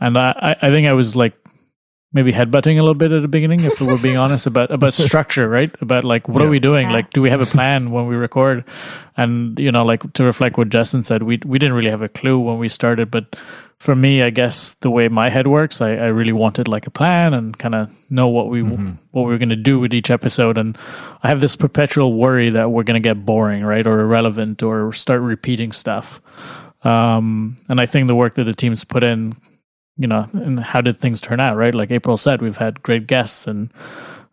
and 0.00 0.18
I, 0.18 0.34
I 0.36 0.66
I 0.66 0.70
think 0.70 0.88
I 0.88 0.94
was 0.94 1.14
like 1.14 1.34
maybe 2.12 2.32
headbutting 2.32 2.76
a 2.78 2.82
little 2.82 2.94
bit 2.94 3.10
at 3.12 3.22
the 3.22 3.28
beginning, 3.28 3.60
if 3.60 3.80
we're 3.80 3.96
being 4.00 4.16
honest 4.18 4.46
about 4.46 4.70
about 4.70 4.94
structure, 4.94 5.48
right? 5.48 5.70
About 5.80 6.04
like 6.04 6.28
what 6.28 6.40
Yeah. 6.40 6.46
are 6.46 6.50
we 6.50 6.58
doing? 6.60 6.88
Yeah. 6.88 6.92
Like, 6.96 7.10
do 7.10 7.22
we 7.22 7.30
have 7.30 7.40
a 7.40 7.46
plan 7.46 7.90
when 7.90 8.06
we 8.06 8.16
record? 8.16 8.64
And 9.16 9.58
you 9.58 9.70
know, 9.72 9.84
like 9.84 10.12
to 10.14 10.24
reflect 10.24 10.56
what 10.58 10.68
Justin 10.68 11.02
said, 11.02 11.22
we 11.22 11.38
we 11.44 11.58
didn't 11.58 11.74
really 11.74 11.90
have 11.90 12.02
a 12.02 12.08
clue 12.08 12.38
when 12.38 12.58
we 12.58 12.68
started, 12.68 13.10
but 13.10 13.36
for 13.78 13.96
me, 13.96 14.22
I 14.22 14.30
guess 14.30 14.74
the 14.74 14.90
way 14.90 15.08
my 15.08 15.28
head 15.28 15.48
works, 15.48 15.80
I, 15.80 15.90
I 15.96 16.06
really 16.06 16.32
wanted 16.32 16.68
like 16.68 16.86
a 16.86 16.90
plan 16.90 17.34
and 17.34 17.58
kind 17.58 17.74
of 17.74 17.90
know 18.10 18.28
what 18.28 18.46
we 18.48 18.62
what 18.62 19.26
we 19.26 19.34
are 19.34 19.38
going 19.38 19.48
to 19.48 19.56
do 19.56 19.80
with 19.80 19.92
each 19.92 20.08
episode. 20.10 20.56
And 20.56 20.78
I 21.24 21.28
have 21.28 21.40
this 21.40 21.56
perpetual 21.56 22.14
worry 22.14 22.48
that 22.50 22.70
we're 22.70 22.84
going 22.84 23.02
to 23.02 23.08
get 23.08 23.24
boring, 23.26 23.64
right, 23.64 23.84
or 23.86 23.98
irrelevant, 24.00 24.62
or 24.62 24.92
start 24.92 25.20
repeating 25.20 25.72
stuff. 25.72 26.20
Um, 26.84 27.56
and 27.68 27.80
I 27.80 27.86
think 27.86 28.06
the 28.06 28.14
work 28.14 28.34
that 28.36 28.44
the 28.44 28.54
teams 28.54 28.84
put 28.84 29.02
in, 29.04 29.34
you 29.96 30.06
know, 30.06 30.26
and 30.32 30.58
how 30.60 30.80
did 30.80 30.96
things 30.96 31.20
turn 31.20 31.40
out, 31.40 31.56
right? 31.56 31.74
Like 31.74 31.90
April 31.90 32.16
said, 32.16 32.40
we've 32.42 32.56
had 32.56 32.82
great 32.82 33.06
guests 33.06 33.46
and 33.46 33.70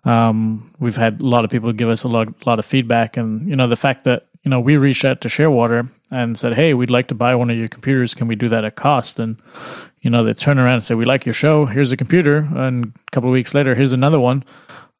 um, 0.05 0.71
we've 0.79 0.95
had 0.95 1.19
a 1.21 1.25
lot 1.25 1.43
of 1.43 1.51
people 1.51 1.71
give 1.73 1.89
us 1.89 2.03
a 2.03 2.07
lot, 2.07 2.27
a 2.29 2.49
lot 2.49 2.59
of 2.59 2.65
feedback. 2.65 3.17
And, 3.17 3.47
you 3.47 3.55
know, 3.55 3.67
the 3.67 3.75
fact 3.75 4.05
that, 4.05 4.27
you 4.43 4.49
know, 4.49 4.59
we 4.61 4.77
reached 4.77 5.03
out 5.03 5.19
to 5.21 5.27
Shearwater 5.27 5.89
and 6.11 6.37
said, 6.37 6.53
hey, 6.53 6.73
we'd 6.73 6.89
like 6.89 7.07
to 7.09 7.15
buy 7.15 7.35
one 7.35 7.49
of 7.49 7.57
your 7.57 7.67
computers. 7.67 8.13
Can 8.13 8.27
we 8.27 8.35
do 8.35 8.47
that 8.49 8.63
at 8.63 8.75
cost? 8.75 9.19
And, 9.19 9.37
you 10.01 10.09
know, 10.09 10.23
they 10.23 10.31
turn 10.33 10.57
around 10.57 10.75
and 10.75 10.83
say, 10.85 10.95
we 10.95 11.03
like 11.03 11.25
your 11.25 11.33
show. 11.33 11.65
Here's 11.65 11.91
a 11.91 11.97
computer. 11.97 12.47
And 12.55 12.85
a 12.85 13.11
couple 13.11 13.29
of 13.29 13.33
weeks 13.33 13.53
later, 13.53 13.75
here's 13.75 13.91
another 13.91 14.19
one. 14.19 14.45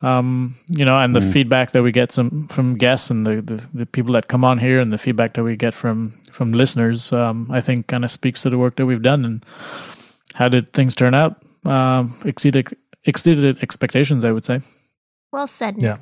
Um, 0.02 0.56
you 0.68 0.86
know, 0.86 0.98
and 0.99 1.14
the 1.15 1.19
Mm. 1.19 1.34
feedback 1.34 1.72
that 1.72 1.84
we 1.84 1.91
get 1.91 2.11
some 2.11 2.48
from 2.48 2.77
guests 2.77 3.10
and 3.10 3.26
the, 3.26 3.41
the, 3.41 3.68
the 3.73 3.86
people 3.86 4.14
that 4.14 4.27
come 4.30 4.45
on 4.45 4.57
here 4.57 4.80
and 4.80 4.94
the 4.94 4.98
feedback 4.98 5.34
that 5.34 5.44
we 5.44 5.56
get 5.57 5.73
from 5.73 6.11
from 6.31 6.53
listeners, 6.53 7.11
um, 7.11 7.48
I 7.52 7.60
think 7.60 7.88
kind 7.88 8.06
of 8.06 8.11
speaks 8.11 8.41
to 8.44 8.49
the 8.49 8.57
work 8.57 8.76
that 8.77 8.86
we've 8.86 9.02
done 9.02 9.26
and 9.26 9.44
how 10.40 10.48
did 10.48 10.72
things 10.72 10.95
turn 10.95 11.14
out? 11.14 11.36
Um, 11.66 12.16
exceeded 12.24 12.70
exceeded 13.03 13.61
expectations, 13.61 14.24
I 14.24 14.32
would 14.32 14.45
say. 14.45 14.61
Well 15.34 15.48
said. 15.48 15.84
Yeah. 15.84 15.98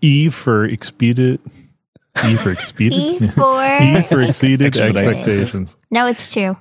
E 0.00 0.28
for 0.30 0.68
expedit. 0.68 1.38
E 2.26 2.34
for 2.36 2.52
expedit. 2.52 2.92
E 2.92 3.26
for 3.28 3.62
E 3.80 4.02
for 4.02 4.20
exceeded 4.20 4.76
expectations. 4.76 5.76
No, 5.92 6.08
it's 6.08 6.32
true. 6.32 6.56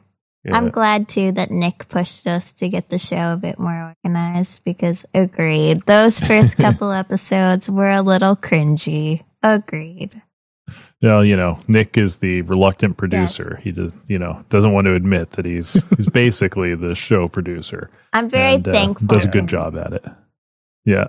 Yeah. 0.45 0.55
I'm 0.55 0.69
glad 0.69 1.09
too 1.09 1.31
that 1.31 1.49
Nick 1.49 1.89
pushed 1.89 2.27
us 2.27 2.53
to 2.53 2.69
get 2.69 2.89
the 2.89 2.99
show 2.99 3.33
a 3.33 3.37
bit 3.37 3.57
more 3.57 3.95
organized 4.05 4.63
because 4.63 5.03
agreed. 5.15 5.83
Those 5.85 6.19
first 6.19 6.55
couple 6.65 6.91
episodes 6.91 7.67
were 7.67 7.89
a 7.89 8.03
little 8.03 8.35
cringy. 8.35 9.23
Agreed. 9.41 10.21
Well, 11.01 11.23
you 11.23 11.35
know, 11.35 11.59
Nick 11.67 11.95
is 11.97 12.17
the 12.17 12.41
reluctant 12.41 12.97
producer. 12.97 13.59
He 13.61 13.71
does, 13.71 13.93
you 14.09 14.17
know, 14.17 14.43
doesn't 14.49 14.73
want 14.73 14.87
to 14.87 14.95
admit 14.95 15.31
that 15.31 15.45
he's 15.45 15.73
he's 15.95 16.09
basically 16.09 16.73
the 16.75 16.95
show 16.95 17.27
producer. 17.27 17.91
I'm 18.13 18.27
very 18.29 18.55
and, 18.55 18.67
uh, 18.67 18.71
thankful. 18.71 19.07
Does 19.07 19.25
a 19.25 19.29
good 19.29 19.47
job 19.47 19.77
at 19.77 19.93
it. 19.93 20.05
Yeah. 20.85 21.07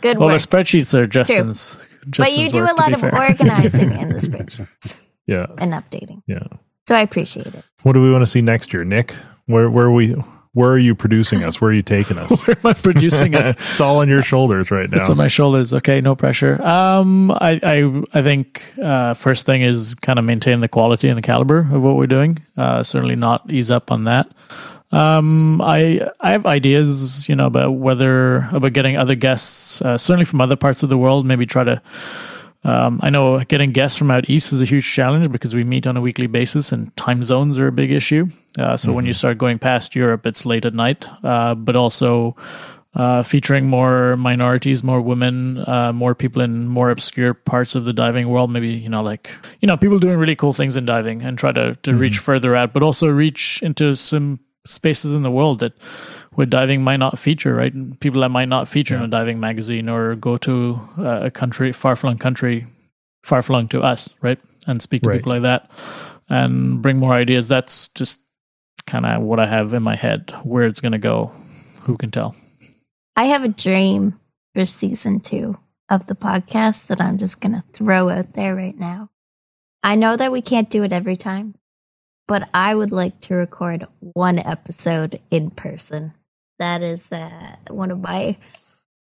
Good 0.00 0.18
well, 0.18 0.28
work. 0.28 0.40
the 0.40 0.46
spreadsheets 0.46 0.92
are 0.92 1.06
Justin's. 1.06 1.78
but 2.18 2.36
you 2.36 2.50
do 2.50 2.58
work, 2.58 2.70
a 2.72 2.74
lot 2.74 2.92
of 2.92 3.00
fair. 3.00 3.14
organizing 3.16 3.92
in 3.92 4.08
the 4.10 4.14
spreadsheets 4.18 4.98
Yeah. 5.26 5.46
and 5.58 5.72
updating. 5.72 6.22
Yeah. 6.26 6.46
So 6.88 6.96
I 6.96 7.00
appreciate 7.00 7.46
it. 7.46 7.64
What 7.84 7.92
do 7.92 8.02
we 8.02 8.10
want 8.10 8.22
to 8.22 8.26
see 8.26 8.42
next 8.42 8.72
year, 8.72 8.84
Nick? 8.84 9.12
Where 9.46 9.70
where 9.70 9.86
are 9.86 9.92
we 9.92 10.14
where 10.54 10.70
are 10.70 10.78
you 10.78 10.94
producing 10.94 11.42
us? 11.42 11.60
Where 11.60 11.70
are 11.70 11.74
you 11.74 11.82
taking 11.82 12.18
us? 12.18 12.30
Where 12.46 12.56
am 12.56 12.70
I 12.70 12.74
producing 12.74 13.34
us? 13.34 13.54
it's 13.72 13.80
all 13.80 14.00
on 14.00 14.08
your 14.08 14.22
shoulders 14.22 14.70
right 14.70 14.88
now. 14.90 14.98
It's 14.98 15.08
on 15.08 15.16
my 15.16 15.28
shoulders. 15.28 15.72
Okay, 15.72 16.00
no 16.02 16.14
pressure. 16.14 16.60
Um, 16.62 17.30
I, 17.30 17.58
I, 17.62 18.02
I 18.12 18.22
think 18.22 18.62
uh, 18.82 19.14
first 19.14 19.46
thing 19.46 19.62
is 19.62 19.94
kind 19.94 20.18
of 20.18 20.26
maintain 20.26 20.60
the 20.60 20.68
quality 20.68 21.08
and 21.08 21.16
the 21.16 21.22
caliber 21.22 21.58
of 21.58 21.82
what 21.82 21.96
we're 21.96 22.06
doing. 22.06 22.38
Uh, 22.56 22.82
certainly 22.82 23.16
not 23.16 23.50
ease 23.50 23.70
up 23.70 23.90
on 23.90 24.04
that. 24.04 24.28
Um, 24.90 25.62
I, 25.62 26.06
I 26.20 26.32
have 26.32 26.44
ideas, 26.44 27.26
you 27.30 27.34
know, 27.34 27.46
about 27.46 27.70
whether 27.72 28.48
about 28.52 28.74
getting 28.74 28.98
other 28.98 29.14
guests, 29.14 29.80
uh, 29.80 29.96
certainly 29.96 30.26
from 30.26 30.42
other 30.42 30.56
parts 30.56 30.82
of 30.82 30.90
the 30.90 30.98
world. 30.98 31.24
Maybe 31.26 31.46
try 31.46 31.64
to. 31.64 31.80
Um, 32.64 33.00
I 33.02 33.10
know 33.10 33.40
getting 33.44 33.72
guests 33.72 33.98
from 33.98 34.10
out 34.10 34.30
east 34.30 34.52
is 34.52 34.62
a 34.62 34.64
huge 34.64 34.86
challenge 34.86 35.32
because 35.32 35.54
we 35.54 35.64
meet 35.64 35.86
on 35.86 35.96
a 35.96 36.00
weekly 36.00 36.28
basis 36.28 36.70
and 36.70 36.96
time 36.96 37.24
zones 37.24 37.58
are 37.58 37.66
a 37.66 37.72
big 37.72 37.90
issue. 37.90 38.26
Uh, 38.58 38.76
so 38.76 38.92
when 38.92 39.04
you 39.04 39.14
start 39.14 39.38
going 39.38 39.58
past 39.58 39.96
Europe, 39.96 40.26
it's 40.26 40.46
late 40.46 40.64
at 40.64 40.74
night. 40.74 41.06
Uh, 41.24 41.54
but 41.54 41.74
also 41.74 42.36
uh, 42.94 43.22
featuring 43.22 43.66
more 43.66 44.16
minorities, 44.16 44.84
more 44.84 45.00
women, 45.00 45.66
uh, 45.66 45.92
more 45.92 46.14
people 46.14 46.42
in 46.42 46.68
more 46.68 46.90
obscure 46.90 47.34
parts 47.34 47.74
of 47.74 47.84
the 47.84 47.92
diving 47.92 48.28
world. 48.28 48.50
Maybe 48.50 48.68
you 48.68 48.88
know, 48.88 49.02
like 49.02 49.30
you 49.60 49.66
know, 49.66 49.76
people 49.76 49.98
doing 49.98 50.18
really 50.18 50.36
cool 50.36 50.52
things 50.52 50.76
in 50.76 50.84
diving 50.84 51.22
and 51.22 51.38
try 51.38 51.52
to 51.52 51.74
to 51.74 51.94
reach 51.94 52.18
further 52.18 52.54
out, 52.54 52.72
but 52.72 52.82
also 52.82 53.08
reach 53.08 53.62
into 53.62 53.94
some 53.96 54.40
spaces 54.64 55.12
in 55.12 55.22
the 55.22 55.30
world 55.30 55.58
that 55.60 55.72
where 56.34 56.46
diving 56.46 56.82
might 56.82 56.98
not 56.98 57.18
feature. 57.18 57.54
Right, 57.54 57.72
people 58.00 58.20
that 58.22 58.30
might 58.30 58.48
not 58.48 58.68
feature 58.68 58.96
in 58.96 59.02
a 59.02 59.08
diving 59.08 59.40
magazine 59.40 59.88
or 59.88 60.14
go 60.14 60.36
to 60.38 60.80
uh, 60.98 61.20
a 61.24 61.30
country 61.30 61.72
far 61.72 61.96
flung 61.96 62.18
country, 62.18 62.66
far 63.22 63.42
flung 63.42 63.68
to 63.68 63.80
us, 63.82 64.14
right, 64.20 64.38
and 64.66 64.80
speak 64.82 65.02
to 65.02 65.08
Right. 65.08 65.18
people 65.18 65.32
like 65.32 65.42
that 65.42 65.70
and 66.28 66.80
bring 66.82 66.98
more 66.98 67.14
ideas. 67.14 67.48
That's 67.48 67.88
just 67.88 68.20
kind 68.86 69.06
of 69.06 69.22
what 69.22 69.38
I 69.38 69.46
have 69.46 69.74
in 69.74 69.82
my 69.82 69.96
head. 69.96 70.32
Where 70.42 70.64
it's 70.64 70.80
going 70.80 70.92
to 70.92 70.98
go, 70.98 71.32
who 71.82 71.96
can 71.96 72.10
tell? 72.10 72.34
I 73.16 73.24
have 73.26 73.44
a 73.44 73.48
dream 73.48 74.18
for 74.54 74.64
season 74.66 75.20
two 75.20 75.58
of 75.90 76.06
the 76.06 76.14
podcast 76.14 76.86
that 76.86 77.00
I'm 77.00 77.18
just 77.18 77.40
going 77.40 77.52
to 77.52 77.64
throw 77.72 78.08
out 78.08 78.32
there 78.32 78.54
right 78.54 78.78
now. 78.78 79.10
I 79.82 79.94
know 79.96 80.16
that 80.16 80.32
we 80.32 80.40
can't 80.40 80.70
do 80.70 80.84
it 80.84 80.92
every 80.92 81.16
time, 81.16 81.54
but 82.26 82.48
I 82.54 82.74
would 82.74 82.92
like 82.92 83.20
to 83.22 83.34
record 83.34 83.86
one 84.00 84.38
episode 84.38 85.20
in 85.30 85.50
person. 85.50 86.14
That 86.62 86.80
is 86.82 87.10
uh, 87.10 87.56
one 87.70 87.90
of 87.90 88.00
my 88.00 88.36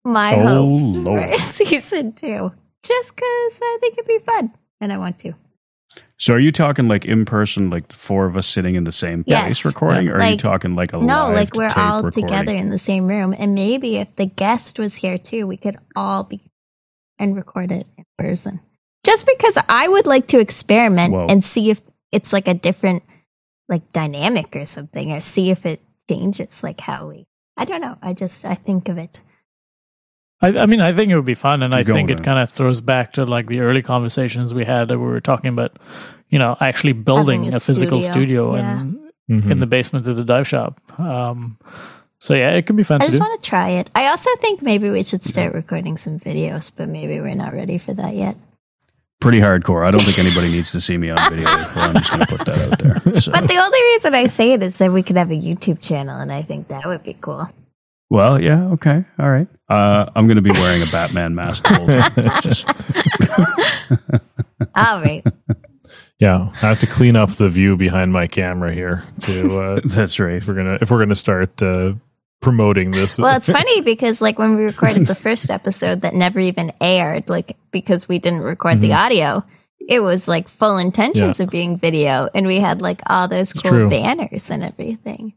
my 0.03 0.35
Oh, 0.35 0.47
hopes 0.47 0.97
Lord. 0.97 1.31
for 1.31 1.39
season 1.39 2.13
two. 2.15 2.53
Just 2.83 3.15
because 3.15 3.61
I 3.63 3.77
think 3.83 3.99
it'd 3.99 4.09
be 4.09 4.19
fun 4.19 4.55
and 4.81 4.91
I 4.91 4.97
want 4.97 5.19
to. 5.19 5.35
So 6.17 6.33
are 6.33 6.39
you 6.39 6.53
talking 6.53 6.89
like 6.89 7.05
in 7.05 7.27
person, 7.27 7.69
like 7.69 7.89
the 7.89 7.97
four 7.97 8.25
of 8.25 8.35
us 8.35 8.47
sitting 8.47 8.77
in 8.77 8.85
the 8.85 8.93
same 8.93 9.25
Yes. 9.27 9.43
place 9.45 9.65
recording, 9.67 10.09
or 10.09 10.19
are 10.19 10.31
you 10.31 10.39
talking 10.39 10.75
like 10.75 10.95
a 10.95 10.97
no, 10.99 11.31
like 11.33 11.55
we're 11.55 11.69
all 11.77 12.03
recording? 12.03 12.29
together 12.29 12.53
in 12.55 12.71
the 12.71 12.79
same 12.79 13.07
room, 13.07 13.35
and 13.39 13.55
maybe 13.55 13.97
if 13.97 14.17
the 14.17 14.25
guest 14.27 14.79
was 14.79 14.95
here 14.95 15.19
too, 15.19 15.47
we 15.47 15.59
could 15.59 15.77
all 15.95 16.25
be 16.25 16.41
and 17.19 17.37
record 17.37 17.71
it 17.73 17.87
in 17.99 18.05
person. 18.17 18.61
Just 19.05 19.27
because 19.27 19.59
I 19.69 19.87
would 19.89 20.07
like 20.07 20.27
to 20.29 20.41
experiment 20.41 21.13
Whoa. 21.13 21.27
and 21.29 21.45
see 21.45 21.69
if 21.69 21.83
it's 22.11 22.33
like 22.33 22.49
a 22.49 22.55
different 22.55 23.03
like 23.69 23.93
dynamic 23.93 24.57
or 24.57 24.65
something, 24.65 25.13
or 25.13 25.21
see 25.21 25.51
if 25.51 25.67
it 25.67 25.81
changes 26.09 26.63
like 26.63 26.81
how 26.81 27.09
we. 27.09 27.27
I 27.61 27.65
don't 27.65 27.81
know. 27.81 27.97
I 28.03 28.13
just 28.15 28.45
I 28.45 28.55
think 28.57 28.89
of 28.89 28.99
it 28.99 29.21
I, 30.43 30.49
I 30.63 30.67
mean, 30.67 30.81
I 30.81 30.93
think 30.95 31.13
it 31.13 31.17
would 31.17 31.27
be 31.27 31.35
fun, 31.35 31.63
and 31.63 31.75
I 31.75 31.85
Keep 31.85 31.95
think 31.95 32.09
going, 32.09 32.19
it 32.19 32.25
kind 32.25 32.39
of 32.39 32.49
throws 32.49 32.81
back 32.81 33.13
to 33.15 33.27
like 33.27 33.47
the 33.47 33.61
early 33.61 33.83
conversations 33.83 34.55
we 34.55 34.65
had 34.65 34.89
that 34.89 34.99
we 34.99 35.05
were 35.05 35.21
talking 35.21 35.51
about, 35.51 35.79
you 36.31 36.39
know, 36.39 36.57
actually 36.61 36.95
building 36.95 37.41
Having 37.45 37.55
a 37.55 37.57
a, 37.59 37.61
physical 37.61 38.01
studio, 38.01 38.51
studio 38.53 38.55
yeah. 38.57 38.81
and 38.81 38.99
Mhm. 39.31 39.51
in 39.53 39.61
the 39.61 39.67
basement 39.67 40.07
of 40.09 40.17
the 40.17 40.25
dive 40.25 40.49
shop. 40.49 40.81
Um, 40.99 41.59
so 42.19 42.35
yeah, 42.35 42.51
it 42.53 42.67
could 42.67 42.75
be 42.77 42.83
fun 42.83 43.01
I 43.03 43.07
to 43.07 43.13
just 43.13 43.23
do. 43.23 43.29
want 43.29 43.43
to 43.43 43.49
try 43.49 43.69
it. 43.81 43.91
I 43.95 44.07
also 44.09 44.31
think 44.41 44.61
maybe 44.63 44.91
we 44.91 45.03
should 45.03 45.23
start 45.23 45.55
recording 45.55 45.97
some 45.97 46.19
videos, 46.19 46.73
but 46.75 46.89
maybe 46.89 47.21
we're 47.21 47.37
not 47.37 47.53
ready 47.53 47.79
for 47.79 47.93
that 47.95 48.15
yet. 48.17 48.37
Pretty 49.21 49.39
hardcore. 49.39 49.87
I 49.87 49.91
don't 49.91 50.03
think 50.03 50.19
anybody 50.19 50.51
needs 50.51 50.73
to 50.73 50.81
see 50.81 50.97
me 50.97 51.11
on 51.11 51.31
video. 51.31 51.47
I'm 51.49 51.95
just 51.95 52.11
going 52.11 52.25
to 52.25 52.37
put 52.37 52.47
that 52.47 52.73
out 52.73 52.79
there. 52.79 52.97
So. 53.21 53.33
But 53.33 53.49
the 53.49 53.57
only 53.57 53.83
reason 53.95 54.15
I 54.15 54.27
say 54.27 54.53
it 54.53 54.63
is 54.63 54.79
that 54.79 54.91
we 54.93 55.03
could 55.03 55.17
have 55.17 55.31
a 55.31 55.35
YouTube 55.35 55.83
channel, 55.83 56.19
and 56.19 56.33
I 56.33 56.41
think 56.41 56.69
that 56.69 56.87
would 56.87 57.03
be 57.03 57.15
cool. 57.21 57.49
Well, 58.09 58.41
yeah, 58.41 58.65
okay, 58.71 59.05
all 59.19 59.31
right. 59.31 59.47
Uh, 59.69 60.07
I'm 60.17 60.27
going 60.27 60.37
to 60.37 60.43
be 60.43 60.51
wearing 60.53 60.83
a 60.83 60.91
Batman 60.91 61.35
mask 61.35 61.65
the 61.65 61.75
whole 61.75 61.87
time. 61.87 62.41
Just 62.43 62.67
All 64.75 65.01
right. 65.01 65.25
Yeah, 66.19 66.51
I 66.55 66.69
have 66.69 66.81
to 66.81 66.87
clean 66.87 67.15
up 67.17 67.31
the 67.31 67.49
view 67.49 67.77
behind 67.77 68.13
my 68.13 68.27
camera 68.27 68.73
here. 68.73 69.05
To 69.23 69.61
uh, 69.61 69.81
that's 69.85 70.19
right. 70.19 70.37
If 70.37 70.49
we're 70.49 70.55
gonna 70.55 70.79
if 70.81 70.91
we're 70.91 70.99
gonna 70.99 71.15
start 71.15 71.63
uh, 71.63 71.95
promoting 72.41 72.91
this, 72.91 73.19
Well, 73.19 73.37
it's 73.37 73.49
funny 73.53 73.81
because 73.83 74.21
like 74.21 74.39
when 74.39 74.57
we 74.57 74.65
recorded 74.65 75.07
the 75.07 75.15
first 75.15 75.51
episode 75.51 76.01
that 76.03 76.15
never 76.15 76.41
even 76.41 76.73
aired, 76.81 77.29
like 77.29 77.57
because 77.71 78.09
we 78.09 78.19
didn't 78.19 78.41
record 78.43 78.81
the 78.81 78.91
Mhm. 78.91 78.97
audio, 79.05 79.45
it 79.89 80.01
was 80.01 80.27
like 80.27 80.49
full 80.49 80.79
intentions 80.79 81.39
Yeah. 81.39 81.45
of 81.45 81.51
being 81.51 81.77
video, 81.77 82.29
and 82.35 82.47
we 82.47 82.57
had 82.61 82.81
like 82.83 83.01
all 83.09 83.29
those 83.29 83.51
It's 83.53 83.63
cool 83.63 83.71
true. 83.73 83.91
banners 83.91 84.51
and 84.51 84.63
everything. 84.63 85.35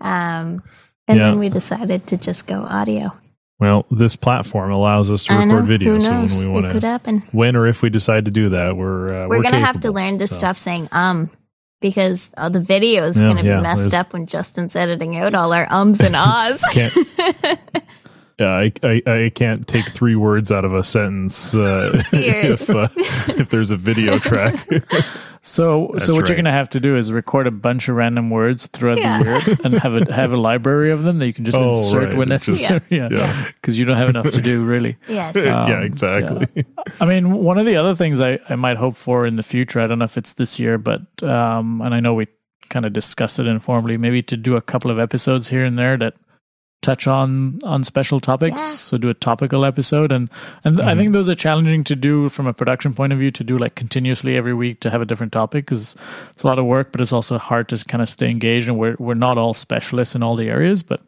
Um, 0.00 0.62
and 1.08 1.18
Yeah. 1.18 1.30
then 1.30 1.38
we 1.38 1.48
decided 1.48 2.06
to 2.08 2.16
just 2.16 2.46
go 2.46 2.62
audio. 2.62 3.12
Well, 3.58 3.86
this 3.90 4.16
platform 4.16 4.70
allows 4.70 5.10
us 5.10 5.24
to 5.24 5.32
I 5.32 5.44
know. 5.44 5.54
record 5.54 5.68
video, 5.68 5.98
so 5.98 6.10
when 6.10 6.38
we 6.38 6.46
want 6.46 6.70
to, 6.78 7.22
when 7.32 7.56
or 7.56 7.66
if 7.66 7.80
we 7.82 7.88
decide 7.88 8.26
to 8.26 8.30
do 8.30 8.50
that, 8.50 8.76
we're 8.76 9.08
uh, 9.08 9.28
we're, 9.28 9.38
we're, 9.38 9.42
gonna 9.42 9.60
have 9.60 9.80
to 9.80 9.90
learn 9.92 10.18
to 10.18 10.26
So, 10.26 10.34
stop 10.36 10.56
saying 10.56 10.88
um 10.92 11.30
because 11.88 12.30
uh, 12.36 12.48
the 12.48 12.60
video 12.60 13.04
is 13.04 13.20
Yeah, 13.20 13.28
gonna 13.28 13.42
be 13.42 13.48
yeah, 13.48 13.60
messed 13.60 13.94
up 13.94 14.12
when 14.12 14.26
Justin's 14.26 14.74
editing 14.76 15.16
out 15.16 15.34
all 15.34 15.52
our 15.52 15.66
ums 15.72 16.00
and 16.00 16.14
ahs. 16.16 16.62
Yeah, 18.38 18.50
I, 18.52 18.72
I 18.82 19.02
I 19.06 19.32
can't 19.34 19.66
take 19.66 19.86
three 19.88 20.14
words 20.14 20.52
out 20.52 20.66
of 20.66 20.74
a 20.74 20.84
sentence 20.84 21.54
uh, 21.54 22.02
if 22.12 22.68
uh, 22.68 22.88
if 23.40 23.48
there's 23.48 23.70
a 23.70 23.76
video 23.78 24.18
track. 24.18 24.54
So, 25.46 25.90
That's 25.92 26.06
so 26.06 26.12
what 26.12 26.22
right. 26.22 26.28
you're 26.30 26.36
going 26.36 26.44
to 26.46 26.50
have 26.50 26.70
to 26.70 26.80
do 26.80 26.96
is 26.96 27.12
record 27.12 27.46
a 27.46 27.52
bunch 27.52 27.88
of 27.88 27.94
random 27.94 28.30
words 28.30 28.66
throughout 28.66 28.98
Yeah. 28.98 29.22
the 29.22 29.24
year 29.46 29.56
and 29.64 29.74
have 29.74 29.94
a 29.94 30.12
have 30.12 30.32
a 30.32 30.36
library 30.36 30.90
of 30.90 31.04
them 31.04 31.20
that 31.20 31.26
you 31.26 31.32
can 31.32 31.44
just 31.44 31.56
Oh, 31.56 31.78
insert 31.78 32.08
right. 32.08 32.16
when 32.16 32.32
It's 32.32 32.46
just- 32.46 32.62
necessary. 32.62 32.82
yeah, 32.90 33.08
Yeah. 33.12 33.44
because 33.54 33.78
you 33.78 33.84
don't 33.84 33.96
have 33.96 34.08
enough 34.08 34.30
to 34.32 34.40
do 34.42 34.64
really. 34.64 34.96
Yes. 35.08 35.36
yeah, 35.36 35.80
exactly. 35.82 36.46
yeah. 36.56 36.62
I 37.00 37.04
mean, 37.06 37.30
one 37.30 37.58
of 37.58 37.66
the 37.66 37.76
other 37.76 37.94
things 37.94 38.20
I, 38.20 38.40
I 38.48 38.56
might 38.56 38.76
hope 38.76 38.96
for 38.96 39.24
in 39.24 39.36
the 39.36 39.44
future, 39.44 39.78
I 39.80 39.86
don't 39.86 40.00
know 40.00 40.04
if 40.04 40.18
it's 40.18 40.32
this 40.32 40.58
year, 40.58 40.78
but 40.78 41.02
um, 41.22 41.80
and 41.80 41.94
I 41.94 42.00
know 42.00 42.14
we 42.14 42.26
kind 42.68 42.84
of 42.84 42.92
discussed 42.92 43.38
it 43.38 43.46
informally, 43.46 43.96
maybe 43.96 44.22
to 44.24 44.36
do 44.36 44.56
a 44.56 44.60
couple 44.60 44.90
of 44.90 44.98
episodes 44.98 45.48
here 45.48 45.64
and 45.64 45.78
there 45.78 45.96
that 45.96 46.14
touch 46.86 47.06
on 47.08 47.58
on 47.64 47.84
special 47.84 48.20
topics. 48.20 48.62
So 48.62 48.96
do 48.98 49.08
a 49.08 49.14
topical 49.14 49.64
episode, 49.64 50.12
and 50.12 50.30
and 50.64 50.80
I 50.80 50.94
think 50.94 51.12
those 51.12 51.28
are 51.28 51.34
challenging 51.34 51.84
to 51.84 51.96
do 51.96 52.28
from 52.28 52.46
a 52.46 52.52
production 52.52 52.94
point 52.94 53.12
of 53.12 53.18
view 53.18 53.30
to 53.32 53.44
do 53.44 53.58
like 53.58 53.74
continuously 53.74 54.36
every 54.36 54.54
week 54.54 54.80
to 54.80 54.90
have 54.90 55.02
a 55.02 55.04
different 55.04 55.32
topic 55.32 55.64
because 55.66 55.96
it's 56.30 56.44
a 56.44 56.46
lot 56.46 56.58
of 56.58 56.64
work, 56.64 56.92
but 56.92 57.00
it's 57.00 57.12
also 57.12 57.38
hard 57.38 57.68
to 57.70 57.76
kind 57.84 58.02
of 58.02 58.08
stay 58.08 58.30
engaged. 58.30 58.68
And 58.68 58.78
we're 58.78 58.96
we're 58.98 59.14
not 59.26 59.36
all 59.38 59.54
specialists 59.54 60.14
in 60.14 60.22
all 60.22 60.36
the 60.36 60.48
areas, 60.48 60.82
but 60.84 61.00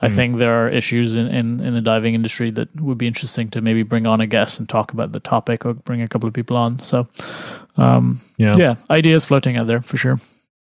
I 0.00 0.08
Mhm. 0.08 0.14
think 0.16 0.38
there 0.38 0.54
are 0.64 0.68
issues 0.80 1.14
in, 1.16 1.26
in 1.28 1.60
in 1.60 1.74
the 1.74 1.82
diving 1.82 2.14
industry 2.14 2.50
that 2.52 2.68
would 2.80 2.98
be 2.98 3.06
interesting 3.06 3.50
to 3.50 3.60
maybe 3.60 3.82
bring 3.84 4.06
on 4.06 4.20
a 4.20 4.26
guest 4.26 4.58
and 4.60 4.68
talk 4.68 4.92
about 4.92 5.12
the 5.12 5.20
topic 5.20 5.66
or 5.66 5.74
bring 5.74 6.02
a 6.02 6.08
couple 6.08 6.28
of 6.28 6.34
people 6.34 6.56
on. 6.56 6.78
So, 6.80 7.06
um, 7.76 8.20
Yeah. 8.38 8.56
yeah, 8.56 8.74
ideas 8.90 9.24
floating 9.26 9.56
out 9.58 9.66
there 9.66 9.82
for 9.82 9.96
sure. 9.98 10.18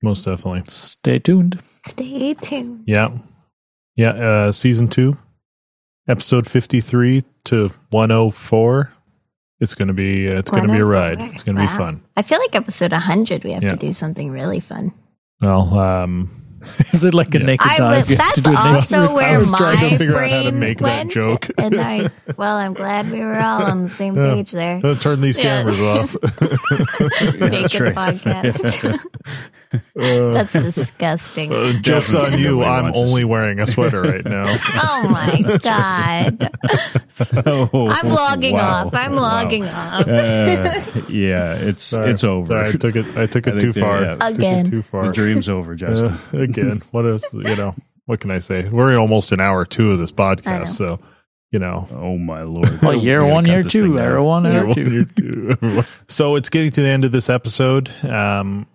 Most 0.02 0.24
definitely. 0.26 0.62
Stay 0.68 1.18
tuned. 1.18 1.58
Stay 1.86 2.34
tuned. 2.34 2.82
Yeah, 2.86 3.08
yeah. 3.96 4.10
Uh, 4.10 4.52
season 4.52 4.88
two, 4.88 5.16
episode 6.08 6.46
fifty 6.48 6.80
three 6.80 7.24
to 7.44 7.70
one 7.90 8.10
oh 8.10 8.30
four. 8.30 8.92
It's 9.60 9.74
gonna 9.74 9.92
be 9.94 10.28
uh, 10.28 10.38
it's 10.38 10.50
gonna 10.50 10.72
be 10.72 10.80
a 10.80 10.84
ride. 10.84 11.20
It's 11.20 11.42
gonna 11.42 11.60
be 11.60 11.66
fun. 11.68 12.02
I 12.16 12.22
feel 12.22 12.38
like 12.38 12.54
episode 12.54 12.92
100, 12.92 13.44
we 13.44 13.52
have 13.52 13.62
Yeah. 13.62 13.70
to 13.70 13.76
do 13.76 13.92
something 13.92 14.30
really 14.30 14.60
fun. 14.60 14.92
Well, 15.40 15.78
um, 15.78 16.30
is 16.92 17.04
it 17.04 17.14
like 17.14 17.34
a 17.34 17.38
Yeah. 17.38 17.44
naked 17.46 17.66
I 17.66 17.76
dive? 17.78 18.02
would, 18.02 18.10
You 18.10 18.16
to 18.16 18.22
that's 18.22 18.40
do 18.40 18.48
a 18.50 18.52
naked- 18.52 18.66
also 18.66 19.14
where 19.14 19.26
I 19.34 19.38
was 19.38 19.52
trying 19.52 19.76
to 19.78 19.84
my 19.90 19.96
figure 19.96 20.16
out 20.16 20.30
how 20.30 20.36
to 20.42 20.42
brain 20.50 20.58
make 20.60 20.78
that 20.78 20.84
went, 20.84 21.12
joke. 21.12 21.46
and 21.56 21.74
I, 21.80 22.10
well, 22.36 22.56
I'm 22.56 22.74
glad 22.74 23.10
we 23.10 23.20
were 23.20 23.38
all 23.40 23.62
on 23.62 23.82
the 23.84 23.88
same 23.88 24.16
Yeah. 24.16 24.34
page 24.34 24.50
there. 24.50 24.80
Uh, 24.84 24.94
turn 24.96 25.20
these 25.20 25.38
Yeah. 25.38 25.44
cameras 25.62 25.80
off. 25.80 26.14
Naked 27.38 27.94
podcast. 27.94 28.98
That's 29.94 30.52
disgusting. 30.52 31.52
Uh, 31.52 31.72
joke's 31.80 32.14
on 32.14 32.38
you. 32.38 32.62
I'm 32.62 32.92
only 32.94 33.24
wearing 33.24 33.60
a 33.60 33.66
sweater 33.66 34.02
right 34.02 34.24
now. 34.24 34.56
Oh 34.76 35.08
my 35.08 35.58
god! 35.62 36.50
I'm 37.46 38.08
logging 38.08 38.54
wow. 38.54 38.86
off. 38.86 38.94
I'm 38.94 39.14
logging 39.14 39.64
off. 39.64 40.06
Uh, 40.06 40.80
yeah, 41.08 41.54
it's 41.56 41.82
Sorry. 41.82 42.10
it's 42.10 42.24
over. 42.24 42.46
Sorry, 42.46 42.68
I 42.68 42.72
took 42.72 42.96
it. 42.96 43.16
I 43.16 43.26
took 43.26 43.46
it 43.46 43.54
I 43.56 43.58
too 43.60 43.72
far. 43.72 44.02
yeah, 44.02 44.16
Again. 44.20 44.70
too 44.70 44.82
far. 44.82 45.06
The 45.06 45.12
dream's 45.12 45.48
over, 45.48 45.74
Justin. 45.74 46.12
Uh, 46.32 46.42
again, 46.42 46.82
what 46.90 47.06
is 47.06 47.24
you 47.32 47.56
know? 47.56 47.74
What 48.06 48.20
can 48.20 48.30
I 48.30 48.38
say? 48.38 48.68
We're 48.68 48.92
in 48.92 48.98
almost 48.98 49.32
an 49.32 49.40
hour 49.40 49.64
two 49.64 49.90
of 49.90 49.98
this 49.98 50.12
podcast, 50.12 50.68
so 50.68 51.00
you 51.50 51.58
know. 51.58 51.86
Oh 51.90 52.18
my 52.18 52.42
lord! 52.42 52.68
Well, 52.82 52.96
year 52.96 53.24
one, 53.24 53.46
year 53.46 53.62
two, 53.62 53.96
down. 53.96 54.06
year 54.06 54.20
one, 54.20 54.44
Year 54.44 54.64
year 54.66 54.74
two. 54.74 54.90
year 54.90 55.56
two. 55.56 55.82
so 56.08 56.36
it's 56.36 56.48
getting 56.50 56.70
to 56.72 56.82
the 56.82 56.88
end 56.88 57.04
of 57.04 57.12
this 57.12 57.30
episode. 57.30 57.90
Um, 58.04 58.66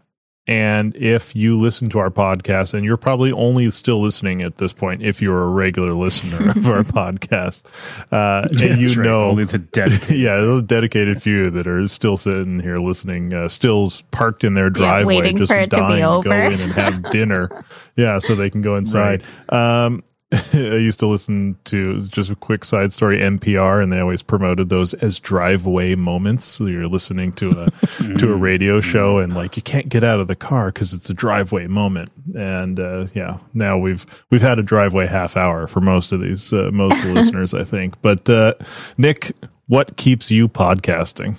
and 0.49 0.95
if 0.95 1.35
you 1.35 1.59
listen 1.59 1.89
to 1.89 1.99
our 1.99 2.09
podcast, 2.09 2.73
and 2.73 2.83
you're 2.83 2.97
probably 2.97 3.31
only 3.31 3.69
still 3.69 4.01
listening 4.01 4.41
at 4.41 4.57
this 4.57 4.73
point, 4.73 5.03
if 5.03 5.21
you're 5.21 5.41
a 5.43 5.49
regular 5.49 5.91
listener 5.93 6.49
of 6.49 6.65
our 6.67 6.83
podcast, 6.83 7.65
uh, 8.11 8.47
Yeah, 8.53 8.71
and 8.71 8.81
you 8.81 8.87
right. 8.87 8.97
know, 8.97 9.23
Only 9.29 9.43
the 9.43 9.59
dedicated. 9.59 10.17
yeah, 10.19 10.37
those 10.37 10.63
dedicated 10.63 11.21
few 11.21 11.51
that 11.51 11.67
are 11.67 11.87
still 11.87 12.17
sitting 12.17 12.59
here 12.61 12.77
listening, 12.77 13.31
uh, 13.33 13.47
still 13.47 13.91
parked 14.09 14.43
in 14.43 14.55
their 14.55 14.71
driveway, 14.71 15.17
waiting 15.17 15.37
just 15.37 15.51
for 15.51 15.57
it 15.57 15.69
to 15.69 15.75
be 15.75 15.81
dying 15.81 16.03
over. 16.03 16.29
go 16.29 16.35
in 16.35 16.59
and 16.59 16.71
have 16.71 17.11
dinner. 17.11 17.49
yeah, 17.95 18.17
so 18.17 18.33
they 18.35 18.49
can 18.49 18.61
go 18.61 18.75
inside. 18.75 19.21
Um, 19.49 20.03
I 20.53 20.57
used 20.57 20.99
to 20.99 21.07
listen 21.07 21.57
to 21.65 22.01
just 22.07 22.29
a 22.29 22.35
quick 22.35 22.63
side 22.63 22.93
story 22.93 23.17
NPR, 23.17 23.81
and 23.81 23.91
they 23.91 23.99
always 23.99 24.21
promoted 24.21 24.69
those 24.69 24.93
as 24.95 25.19
driveway 25.19 25.95
moments. 25.95 26.45
So 26.45 26.67
you're 26.67 26.87
listening 26.87 27.33
to 27.33 27.49
a 27.49 27.71
to 28.19 28.31
a 28.31 28.35
radio 28.35 28.79
show, 28.79 29.17
and 29.17 29.33
like 29.33 29.57
you 29.57 29.63
can't 29.63 29.89
get 29.89 30.03
out 30.03 30.19
of 30.19 30.27
the 30.27 30.35
car 30.35 30.67
because 30.71 30.93
it's 30.93 31.09
a 31.09 31.15
driveway 31.15 31.65
moment. 31.65 32.11
And 32.35 32.79
uh, 32.79 33.07
yeah, 33.13 33.39
now 33.55 33.79
we've 33.79 34.05
we've 34.29 34.43
had 34.43 34.59
a 34.59 34.63
driveway 34.63 35.07
half 35.07 35.35
hour 35.35 35.65
for 35.65 35.81
most 35.81 36.11
of 36.11 36.21
these 36.21 36.53
uh, 36.53 36.69
most 36.71 36.99
of 37.01 37.07
the 37.07 37.13
listeners, 37.15 37.55
I 37.55 37.63
think. 37.63 37.99
But 38.03 38.29
uh, 38.29 38.53
Nick, 38.99 39.31
what 39.65 39.97
keeps 39.97 40.29
you 40.29 40.47
podcasting? 40.47 41.37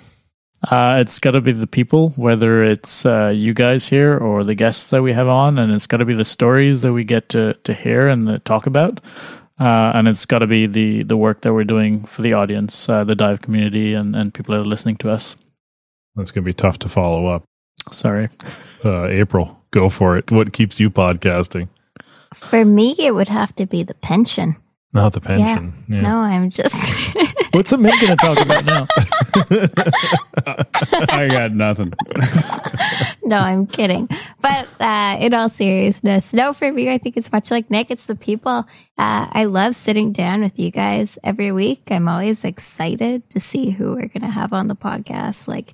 Uh, 0.69 0.97
it's 0.99 1.19
got 1.19 1.31
to 1.31 1.41
be 1.41 1.51
the 1.51 1.65
people, 1.65 2.09
whether 2.11 2.63
it's 2.63 3.03
uh, 3.05 3.29
you 3.29 3.53
guys 3.53 3.87
here 3.87 4.15
or 4.15 4.43
the 4.43 4.53
guests 4.53 4.91
that 4.91 5.01
we 5.01 5.13
have 5.13 5.27
on, 5.27 5.57
and 5.57 5.71
it's 5.73 5.87
got 5.87 5.97
to 5.97 6.05
be 6.05 6.13
the 6.13 6.25
stories 6.25 6.81
that 6.81 6.93
we 6.93 7.03
get 7.03 7.29
to 7.29 7.55
to 7.63 7.73
hear 7.73 8.07
and 8.07 8.27
the, 8.27 8.39
talk 8.39 8.67
about, 8.67 8.99
uh, 9.59 9.91
and 9.95 10.07
it's 10.07 10.25
got 10.27 10.39
to 10.39 10.47
be 10.47 10.67
the 10.67 11.01
the 11.01 11.17
work 11.17 11.41
that 11.41 11.53
we're 11.53 11.63
doing 11.63 12.03
for 12.03 12.21
the 12.21 12.33
audience, 12.33 12.87
uh, 12.87 13.03
the 13.03 13.15
dive 13.15 13.41
community, 13.41 13.95
and 13.95 14.15
and 14.15 14.35
people 14.35 14.53
that 14.53 14.61
are 14.61 14.65
listening 14.65 14.97
to 14.97 15.09
us. 15.09 15.35
That's 16.15 16.29
going 16.29 16.43
to 16.43 16.49
be 16.49 16.53
tough 16.53 16.77
to 16.79 16.89
follow 16.89 17.25
up. 17.25 17.43
Sorry, 17.91 18.29
uh, 18.85 19.07
April, 19.07 19.63
go 19.71 19.89
for 19.89 20.15
it. 20.15 20.31
What 20.31 20.53
keeps 20.53 20.79
you 20.79 20.91
podcasting? 20.91 21.69
For 22.35 22.63
me, 22.63 22.95
it 22.99 23.15
would 23.15 23.29
have 23.29 23.55
to 23.55 23.65
be 23.65 23.81
the 23.81 23.95
pension. 23.95 24.57
Not 24.93 25.13
the 25.13 25.21
pension. 25.21 25.73
Yeah. 25.87 25.95
Yeah. 25.95 26.01
No, 26.01 26.17
I'm 26.19 26.49
just. 26.49 26.75
What's 27.53 27.73
Amit 27.73 27.99
going 27.99 28.15
to 28.15 28.25
talk 28.25 28.39
about 28.39 28.65
now? 28.65 28.87
I 31.15 31.27
got 31.27 31.51
nothing. 31.51 31.93
no, 33.23 33.37
I'm 33.37 33.67
kidding. 33.67 34.07
But 34.39 34.67
uh, 34.79 35.17
in 35.19 35.33
all 35.33 35.49
seriousness, 35.49 36.33
no, 36.33 36.53
for 36.53 36.71
me, 36.71 36.93
I 36.93 36.97
think 36.97 37.17
it's 37.17 37.31
much 37.31 37.51
like 37.51 37.69
Nick. 37.69 37.91
It's 37.91 38.05
the 38.05 38.15
people. 38.15 38.65
Uh, 38.97 39.27
I 39.31 39.45
love 39.45 39.75
sitting 39.75 40.13
down 40.13 40.41
with 40.41 40.57
you 40.57 40.71
guys 40.71 41.19
every 41.23 41.51
week. 41.51 41.91
I'm 41.91 42.07
always 42.07 42.45
excited 42.45 43.29
to 43.31 43.39
see 43.39 43.71
who 43.71 43.95
we're 43.95 44.07
going 44.07 44.21
to 44.21 44.29
have 44.29 44.53
on 44.53 44.67
the 44.67 44.75
podcast. 44.75 45.47
Like 45.47 45.73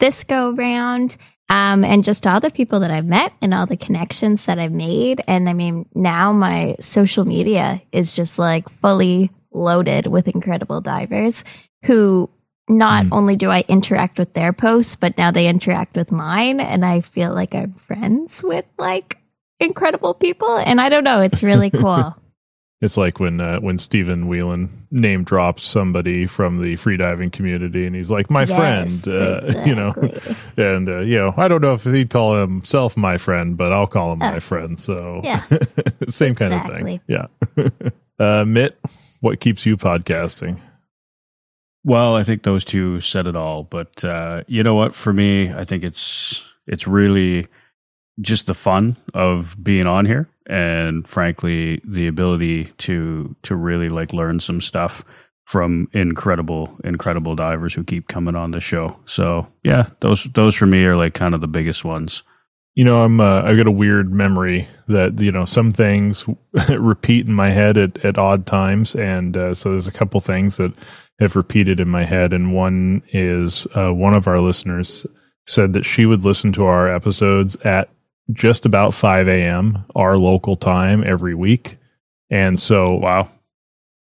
this 0.00 0.24
go 0.24 0.52
round. 0.52 1.16
Um, 1.48 1.84
and 1.84 2.02
just 2.02 2.26
all 2.26 2.40
the 2.40 2.50
people 2.50 2.80
that 2.80 2.90
I've 2.90 3.04
met 3.04 3.34
and 3.42 3.52
all 3.52 3.66
the 3.66 3.76
connections 3.76 4.46
that 4.46 4.58
I've 4.58 4.72
made. 4.72 5.20
And 5.28 5.50
I 5.50 5.52
mean, 5.52 5.86
now 5.94 6.32
my 6.32 6.76
social 6.80 7.26
media 7.26 7.82
is 7.92 8.10
just 8.10 8.38
like 8.38 8.70
fully 8.70 9.30
loaded 9.52 10.06
with 10.10 10.28
incredible 10.28 10.80
divers 10.80 11.44
who 11.84 12.30
not 12.68 13.06
only 13.12 13.36
do 13.36 13.50
I 13.50 13.64
interact 13.68 14.18
with 14.18 14.34
their 14.34 14.52
posts, 14.52 14.96
but 14.96 15.18
now 15.18 15.30
they 15.30 15.46
interact 15.48 15.96
with 15.96 16.12
mine. 16.12 16.60
And 16.60 16.84
I 16.84 17.00
feel 17.00 17.34
like 17.34 17.54
I'm 17.54 17.72
friends 17.74 18.42
with 18.42 18.64
like 18.78 19.18
incredible 19.60 20.14
people. 20.14 20.56
And 20.58 20.80
I 20.80 20.88
don't 20.88 21.04
know, 21.04 21.20
it's 21.20 21.42
really 21.42 21.70
cool. 21.82 22.16
It's 22.80 22.96
like 22.96 23.20
when 23.20 23.40
uh, 23.40 23.60
when 23.60 23.78
Stephen 23.78 24.26
Whelan 24.26 24.68
name 24.90 25.22
drops 25.22 25.62
somebody 25.62 26.26
from 26.26 26.60
the 26.60 26.74
freediving 26.74 27.30
community, 27.30 27.86
and 27.86 27.94
he's 27.94 28.10
like, 28.10 28.28
"My 28.28 28.42
Yes, 28.42 28.56
friend," 28.56 29.06
uh, 29.06 29.40
you 29.64 29.76
know, 29.76 29.94
and 30.56 30.88
uh, 30.88 30.98
you 30.98 31.16
know, 31.16 31.32
I 31.36 31.46
don't 31.46 31.60
know 31.60 31.74
if 31.74 31.84
he'd 31.84 32.10
call 32.10 32.34
himself 32.34 32.96
my 32.96 33.18
friend, 33.18 33.56
but 33.56 33.70
I'll 33.70 33.86
call 33.86 34.14
him 34.14 34.18
my 34.18 34.38
Oh. 34.38 34.40
friend. 34.40 34.76
So, 34.76 35.20
Yeah. 35.22 35.38
same 36.08 36.34
kind 36.34 36.54
of 36.54 36.72
thing. 36.72 37.00
Yeah. 37.06 37.26
uh, 38.18 38.44
Mitt, 38.44 38.76
what 39.22 39.38
keeps 39.38 39.64
you 39.64 39.76
podcasting? 39.76 40.60
Well, 41.84 42.16
I 42.16 42.24
think 42.24 42.42
those 42.42 42.64
two 42.64 43.00
said 43.00 43.26
it 43.26 43.36
all. 43.36 43.62
But 43.62 44.04
uh, 44.04 44.42
you 44.46 44.62
know 44.62 44.74
what? 44.74 44.94
For 44.94 45.12
me, 45.12 45.50
I 45.52 45.64
think 45.64 45.84
it's 45.84 46.44
it's 46.66 46.86
really 46.86 47.46
just 48.20 48.46
the 48.46 48.54
fun 48.54 48.96
of 49.14 49.56
being 49.62 49.86
on 49.86 50.06
here, 50.06 50.28
and 50.46 51.06
frankly, 51.06 51.80
the 51.84 52.08
ability 52.08 52.66
to 52.78 53.34
to 53.42 53.56
really 53.56 53.88
like 53.88 54.12
learn 54.12 54.40
some 54.40 54.60
stuff 54.60 55.04
from 55.46 55.88
incredible 55.92 56.76
incredible 56.82 57.36
divers 57.36 57.74
who 57.74 57.84
keep 57.84 58.08
coming 58.08 58.34
on 58.34 58.50
the 58.50 58.60
show. 58.60 58.98
So 59.06 59.46
yeah, 59.62 59.90
those 60.00 60.24
those 60.34 60.56
for 60.56 60.66
me 60.66 60.84
are 60.84 60.96
like 60.96 61.14
kind 61.14 61.34
of 61.34 61.40
the 61.40 61.48
biggest 61.48 61.84
ones. 61.84 62.24
You 62.74 62.84
know, 62.84 63.02
I'm 63.02 63.20
uh, 63.20 63.42
I've 63.42 63.58
got 63.58 63.66
a 63.66 63.72
weird 63.72 64.12
memory 64.12 64.66
that 64.88 65.20
you 65.20 65.30
know 65.30 65.44
some 65.44 65.72
things 65.72 66.24
repeat 66.70 67.26
in 67.26 67.34
my 67.34 67.50
head 67.50 67.76
at, 67.76 68.02
at 68.04 68.18
odd 68.18 68.46
times, 68.46 68.94
and 68.94 69.36
uh, 69.36 69.54
so 69.54 69.70
there's 69.70 69.88
a 69.88 69.92
couple 69.92 70.20
things 70.20 70.56
that 70.56 70.72
have 71.18 71.36
repeated 71.36 71.80
in 71.80 71.88
my 71.88 72.04
head, 72.04 72.32
and 72.32 72.54
one 72.54 73.02
is 73.12 73.66
uh, 73.76 73.92
one 73.92 74.14
of 74.14 74.26
our 74.26 74.40
listeners 74.40 75.06
said 75.46 75.74
that 75.74 75.84
she 75.84 76.06
would 76.06 76.24
listen 76.24 76.52
to 76.52 76.64
our 76.64 76.88
episodes 76.88 77.56
at 77.56 77.90
just 78.32 78.64
about 78.64 78.94
5 78.94 79.28
a.m. 79.28 79.84
our 79.94 80.16
local 80.16 80.56
time 80.56 81.04
every 81.04 81.34
week, 81.34 81.76
and 82.30 82.58
so 82.58 82.94
wow, 82.94 83.28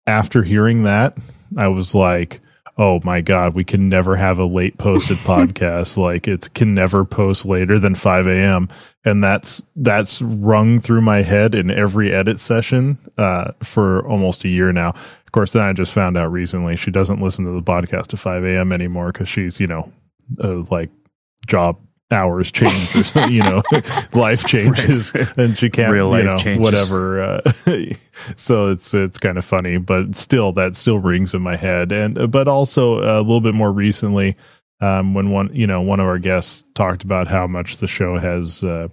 after 0.07 0.41
hearing 0.41 0.83
that, 0.83 1.15
I 1.55 1.67
was 1.67 1.93
like, 1.93 2.41
oh 2.77 2.99
my 3.03 3.21
God, 3.21 3.55
we 3.55 3.63
can 3.63 3.87
never 3.87 4.15
have 4.15 4.37
a 4.39 4.45
late 4.45 4.77
posted 4.77 5.17
podcast. 5.19 5.97
Like 5.97 6.27
it 6.27 6.53
can 6.53 6.73
never 6.73 7.05
post 7.05 7.45
later 7.45 7.79
than 7.79 7.95
5 7.95 8.27
a.m. 8.27 8.69
And 9.03 9.23
that's, 9.23 9.63
that's 9.75 10.21
rung 10.21 10.79
through 10.79 11.01
my 11.01 11.21
head 11.21 11.55
in 11.55 11.69
every 11.69 12.11
edit 12.11 12.39
session, 12.39 12.97
uh, 13.17 13.51
for 13.61 14.05
almost 14.07 14.43
a 14.43 14.49
year 14.49 14.73
now. 14.73 14.89
Of 14.89 15.31
course, 15.31 15.51
then 15.51 15.63
I 15.63 15.73
just 15.73 15.93
found 15.93 16.17
out 16.17 16.31
recently 16.31 16.75
she 16.75 16.91
doesn't 16.91 17.21
listen 17.21 17.45
to 17.45 17.51
the 17.51 17.61
podcast 17.61 18.13
at 18.13 18.19
5 18.19 18.43
a.m. 18.43 18.71
anymore 18.71 19.11
because 19.11 19.29
she's, 19.29 19.59
you 19.59 19.67
know, 19.67 19.91
uh, 20.43 20.63
like 20.71 20.89
job 21.45 21.79
hours 22.11 22.51
change 22.51 22.95
or 22.95 23.03
something, 23.03 23.33
you 23.33 23.41
know, 23.41 23.63
life 24.13 24.45
changes 24.45 25.11
and 25.37 25.57
she 25.57 25.69
can't, 25.69 25.91
Real 25.91 26.15
you 26.17 26.23
know, 26.23 26.37
changes. 26.37 26.63
whatever. 26.63 27.21
Uh, 27.21 27.41
so 28.35 28.71
it's, 28.71 28.93
it's 28.93 29.17
kind 29.17 29.37
of 29.37 29.45
funny, 29.45 29.77
but 29.77 30.15
still 30.15 30.51
that 30.53 30.75
still 30.75 30.99
rings 30.99 31.33
in 31.33 31.41
my 31.41 31.55
head. 31.55 31.91
And, 31.91 32.31
but 32.31 32.47
also 32.47 32.99
uh, 32.99 33.19
a 33.19 33.21
little 33.21 33.41
bit 33.41 33.55
more 33.55 33.71
recently, 33.71 34.37
um, 34.81 35.13
when 35.13 35.31
one, 35.31 35.49
you 35.53 35.67
know, 35.67 35.81
one 35.81 35.99
of 35.99 36.05
our 36.05 36.19
guests 36.19 36.63
talked 36.75 37.03
about 37.03 37.27
how 37.27 37.47
much 37.47 37.77
the 37.77 37.87
show 37.87 38.17
has, 38.17 38.63
uh, 38.63 38.89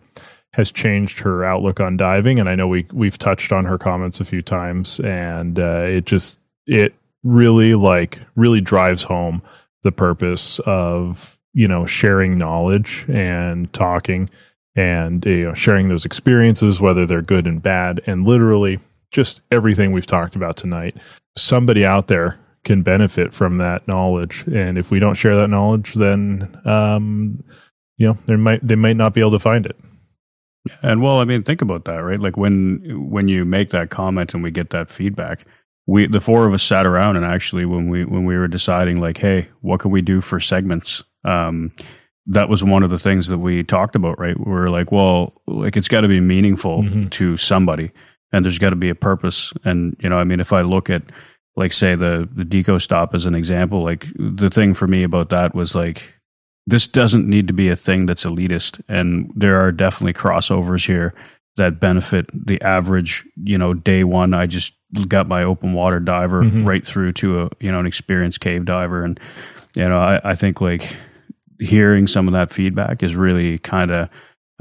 has 0.55 0.70
changed 0.70 1.20
her 1.20 1.44
outlook 1.44 1.80
on 1.80 1.97
diving. 1.97 2.39
And 2.39 2.48
I 2.48 2.55
know 2.55 2.68
we, 2.68 2.86
we've 2.93 3.18
touched 3.18 3.52
on 3.52 3.64
her 3.64 3.78
comments 3.78 4.20
a 4.20 4.24
few 4.24 4.43
times 4.43 5.01
and, 5.01 5.59
uh, 5.59 5.82
it 5.82 6.06
just, 6.06 6.39
it 6.66 6.94
really 7.24 7.74
like, 7.74 8.20
really 8.36 8.60
drives 8.60 9.02
home 9.02 9.43
the 9.82 9.93
purpose 9.93 10.60
of, 10.60 11.39
you 11.52 11.68
know, 11.68 11.86
sharing 11.86 12.38
knowledge 12.38 13.04
and 13.08 13.72
talking 13.72 14.30
and, 14.74 15.24
you 15.26 15.44
know, 15.44 15.54
sharing 15.54 15.88
those 15.88 16.04
experiences, 16.04 16.80
whether 16.80 17.04
they're 17.06 17.22
good 17.22 17.46
and 17.46 17.62
bad, 17.62 18.00
and 18.06 18.26
literally 18.26 18.78
just 19.10 19.40
everything 19.50 19.92
we've 19.92 20.06
talked 20.06 20.34
about 20.34 20.56
tonight. 20.56 20.96
Somebody 21.36 21.84
out 21.84 22.06
there 22.06 22.38
can 22.64 22.82
benefit 22.82 23.34
from 23.34 23.58
that 23.58 23.86
knowledge. 23.86 24.44
And 24.52 24.78
if 24.78 24.90
we 24.90 24.98
don't 24.98 25.14
share 25.14 25.36
that 25.36 25.48
knowledge, 25.48 25.94
then, 25.94 26.58
um, 26.64 27.42
you 27.98 28.06
know, 28.06 28.14
they 28.26 28.36
might, 28.36 28.66
they 28.66 28.76
might 28.76 28.96
not 28.96 29.12
be 29.12 29.20
able 29.20 29.32
to 29.32 29.38
find 29.38 29.66
it. 29.66 29.76
And 30.82 31.02
well, 31.02 31.18
I 31.18 31.24
mean, 31.24 31.42
think 31.42 31.60
about 31.60 31.84
that, 31.86 31.98
right? 31.98 32.20
Like 32.20 32.36
when 32.36 33.10
when 33.10 33.28
you 33.28 33.44
make 33.44 33.70
that 33.70 33.90
comment 33.90 34.32
and 34.32 34.42
we 34.42 34.50
get 34.50 34.70
that 34.70 34.88
feedback, 34.88 35.44
we 35.86 36.06
the 36.06 36.20
four 36.20 36.46
of 36.46 36.54
us 36.54 36.62
sat 36.62 36.86
around 36.86 37.16
and 37.16 37.24
actually 37.24 37.64
when 37.64 37.88
we 37.88 38.04
when 38.04 38.24
we 38.24 38.36
were 38.36 38.48
deciding 38.48 39.00
like, 39.00 39.18
hey, 39.18 39.48
what 39.60 39.80
can 39.80 39.90
we 39.90 40.02
do 40.02 40.20
for 40.20 40.38
segments? 40.38 41.02
Um, 41.24 41.73
that 42.27 42.49
was 42.49 42.62
one 42.62 42.82
of 42.85 42.90
the 42.90 42.99
things 42.99 43.27
that 43.28 43.39
we 43.39 43.65
talked 43.65 43.97
about, 43.97 44.19
right? 44.19 44.39
We 44.39 44.51
were 44.51 44.70
like, 44.70 44.93
well, 44.93 45.32
like 45.47 45.77
it's 45.77 45.89
got 45.89 46.03
to 46.03 46.09
be 46.09 46.20
meaningful 46.20 46.85
to 47.11 47.36
somebody, 47.36 47.90
and 48.32 48.44
there's 48.44 48.59
got 48.61 48.70
to 48.70 48.77
be 48.77 48.89
a 48.90 48.94
purpose. 48.94 49.53
And 49.65 49.97
you 50.01 50.09
know, 50.09 50.19
I 50.19 50.24
mean, 50.24 50.39
if 50.40 50.53
I 50.53 50.61
look 50.62 50.89
at 50.89 51.03
like 51.57 51.73
say 51.73 51.94
the 51.97 52.28
the 52.32 52.44
deco 52.44 52.81
stop 52.81 53.15
as 53.15 53.27
an 53.27 53.35
example, 53.35 53.82
like 53.82 54.07
the 54.16 54.51
thing 54.51 54.73
for 54.74 54.86
me 54.86 55.03
about 55.03 55.31
that 55.31 55.55
was 55.55 55.74
like 55.74 56.15
this 56.66 56.86
doesn't 56.86 57.28
need 57.28 57.49
to 57.49 57.53
be 57.55 57.69
a 57.69 57.74
thing 57.77 58.07
that's 58.07 58.24
elitist 58.24 58.81
and 58.89 59.32
there 59.35 59.61
are 59.61 59.73
definitely 59.73 60.12
crossovers 60.12 60.86
here 60.86 61.12
that 61.57 61.81
benefit 61.81 62.31
the 62.32 62.62
average 62.62 63.24
you 63.43 63.59
know 63.59 63.74
day 63.74 64.05
one 64.05 64.32
i 64.32 64.47
just 64.47 64.73
got 65.09 65.27
my 65.27 65.43
open 65.43 65.73
water 65.73 65.99
diver 65.99 66.44
Mhm. 66.44 66.65
right 66.65 66.86
through 66.86 67.15
to 67.15 67.43
a 67.43 67.49
you 67.59 67.73
know 67.73 67.81
an 67.81 67.86
experienced 67.86 68.40
cave 68.40 68.65
diver 68.65 69.05
and 69.05 69.19
you 69.74 69.89
know 69.89 70.01
i, 70.01 70.20
I 70.23 70.35
think 70.36 70.61
like 70.61 70.97
hearing 71.62 72.06
some 72.06 72.28
of 72.28 72.34
that 72.34 72.51
feedback 72.51 73.02
is 73.02 73.16
really 73.16 73.59
kind 73.59 73.90
of 73.90 74.09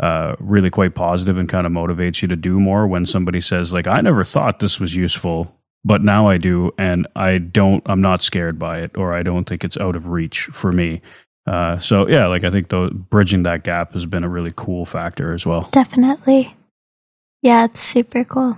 uh, 0.02 0.36
really 0.40 0.70
quite 0.70 0.96
positive 0.96 1.38
and 1.38 1.50
kind 1.50 1.68
of 1.68 1.74
motivates 1.74 2.22
you 2.22 2.28
to 2.28 2.36
do 2.36 2.60
more 2.60 2.88
when 2.88 3.06
somebody 3.06 3.40
says 3.40 3.72
like 3.72 3.86
i 3.88 4.02
never 4.02 4.24
thought 4.24 4.60
this 4.60 4.80
was 4.80 4.96
useful 4.96 5.56
but 5.84 6.02
now 6.02 6.28
i 6.28 6.38
do 6.38 6.72
and 6.78 7.06
i 7.16 7.38
don't 7.38 7.84
i'm 7.86 8.02
not 8.02 8.24
scared 8.24 8.58
by 8.58 8.80
it 8.80 8.92
or 8.96 9.14
i 9.14 9.22
don't 9.22 9.48
think 9.48 9.64
it's 9.64 9.78
out 9.78 9.96
of 9.96 10.08
reach 10.08 10.46
for 10.46 10.72
me 10.72 11.02
uh, 11.48 11.80
so 11.80 12.08
yeah, 12.08 12.28
like 12.28 12.44
I 12.44 12.50
think 12.50 12.70
though 12.70 12.90
bridging 12.90 13.44
that 13.44 13.64
gap 13.64 13.94
has 13.94 14.06
been 14.06 14.24
a 14.24 14.30
really 14.30 14.54
cool 14.56 14.86
factor 14.86 15.34
as 15.34 15.46
well. 15.46 15.70
Definitely. 15.72 16.56
Yeah, 17.42 17.66
it's 17.66 17.80
super 17.80 18.24
cool. 18.24 18.58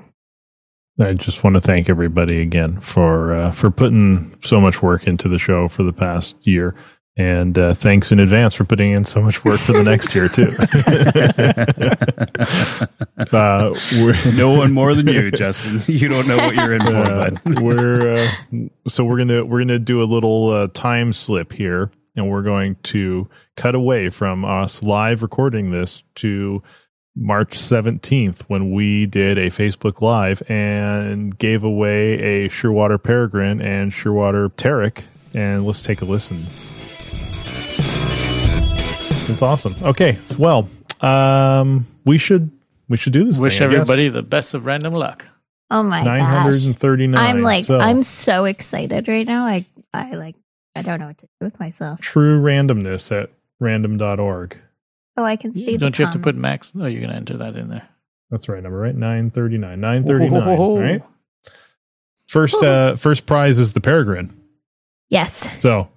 I 0.99 1.13
just 1.13 1.43
want 1.43 1.55
to 1.55 1.61
thank 1.61 1.89
everybody 1.89 2.41
again 2.41 2.79
for 2.81 3.33
uh, 3.33 3.51
for 3.51 3.71
putting 3.71 4.37
so 4.41 4.59
much 4.59 4.81
work 4.81 5.07
into 5.07 5.27
the 5.27 5.39
show 5.39 5.67
for 5.67 5.83
the 5.83 5.93
past 5.93 6.45
year, 6.45 6.75
and 7.15 7.57
uh, 7.57 7.73
thanks 7.73 8.11
in 8.11 8.19
advance 8.19 8.53
for 8.55 8.63
putting 8.65 8.91
in 8.91 9.05
so 9.05 9.21
much 9.21 9.45
work 9.45 9.59
for 9.59 9.73
the 9.73 9.83
next 9.83 10.15
year 10.15 10.27
too. 10.27 10.51
uh, 13.31 13.73
no 14.35 14.51
one 14.57 14.73
more 14.73 14.93
than 14.95 15.07
you, 15.07 15.31
Justin. 15.31 15.81
You 15.95 16.07
don't 16.07 16.27
know 16.27 16.37
what 16.37 16.55
you're 16.55 16.73
in 16.73 16.81
for, 16.81 16.95
Uh, 16.95 17.29
bud. 17.43 17.61
we're 17.61 18.17
uh, 18.25 18.29
so 18.87 19.03
we're 19.05 19.17
gonna 19.17 19.45
we're 19.45 19.59
gonna 19.59 19.79
do 19.79 20.01
a 20.01 20.05
little 20.05 20.49
uh, 20.49 20.67
time 20.73 21.13
slip 21.13 21.53
here, 21.53 21.91
and 22.15 22.29
we're 22.29 22.41
going 22.41 22.75
to 22.83 23.29
cut 23.55 23.75
away 23.75 24.09
from 24.09 24.43
us 24.43 24.81
live 24.81 25.21
recording 25.21 25.71
this 25.71 26.03
to 26.15 26.63
March 27.15 27.59
17th 27.59 28.41
when 28.47 28.71
we 28.71 29.05
did 29.05 29.37
a 29.37 29.47
Facebook 29.51 30.01
Live 30.01 30.41
and 30.49 31.37
gave 31.37 31.63
away 31.63 32.45
a 32.45 32.49
Shearwater 32.49 33.01
Peregrine 33.01 33.61
and 33.61 33.91
Shearwater 33.91 34.49
Teric. 34.51 35.03
And 35.35 35.65
let's 35.65 35.81
take 35.83 36.01
a 36.01 36.05
listen. 36.05 36.39
It's 39.29 39.41
awesome. 39.41 39.75
Okay, 39.81 40.17
well, 40.37 40.67
um, 41.01 41.85
we 42.05 42.17
should 42.17 42.51
we 42.89 42.97
should 42.97 43.13
do 43.13 43.23
this. 43.23 43.39
Wish 43.39 43.59
thing, 43.59 43.71
everybody 43.71 44.09
the 44.09 44.23
best 44.23 44.53
of 44.53 44.65
random 44.65 44.93
luck. 44.93 45.25
Oh 45.71 45.81
my 45.81 46.03
Nine 46.03 46.19
gosh. 46.19 46.29
hundred 46.43 46.63
and 46.65 46.77
thirty 46.77 47.07
nine. 47.07 47.37
I'm 47.37 47.41
like 47.41 47.65
so. 47.65 47.79
I'm 47.79 48.03
so 48.03 48.45
excited 48.45 49.07
right 49.07 49.25
now. 49.25 49.45
I 49.45 49.65
I 49.93 50.11
like 50.15 50.35
I 50.75 50.81
don't 50.81 50.99
know 50.99 51.07
what 51.07 51.17
to 51.19 51.25
do 51.25 51.45
with 51.45 51.59
myself. 51.59 52.01
true 52.01 52.41
randomness 52.41 53.11
at 53.17 53.29
random.org. 53.59 54.57
Oh, 55.15 55.23
I 55.23 55.35
can 55.35 55.53
see. 55.53 55.77
Don't 55.77 55.95
the 55.95 55.99
you 55.99 56.05
have 56.05 56.13
to 56.13 56.19
put 56.19 56.35
max? 56.35 56.73
Oh, 56.75 56.85
you're 56.85 56.99
going 57.01 57.11
to 57.11 57.15
enter 57.15 57.37
that 57.37 57.55
in 57.55 57.69
there. 57.69 57.87
That's 58.31 58.49
right 58.49 58.63
number, 58.63 58.79
right? 58.79 58.95
939. 58.95 59.79
939. 59.79 60.31
Ho, 60.31 60.39
ho, 60.39 60.55
ho, 60.55 60.75
ho. 60.75 60.79
Right? 60.81 61.03
First 62.27 62.55
uh 62.63 62.95
first 62.95 63.25
prize 63.27 63.59
is 63.59 63.73
the 63.73 63.81
Peregrine. 63.81 64.31
Yes. 65.09 65.47
So 65.61 65.89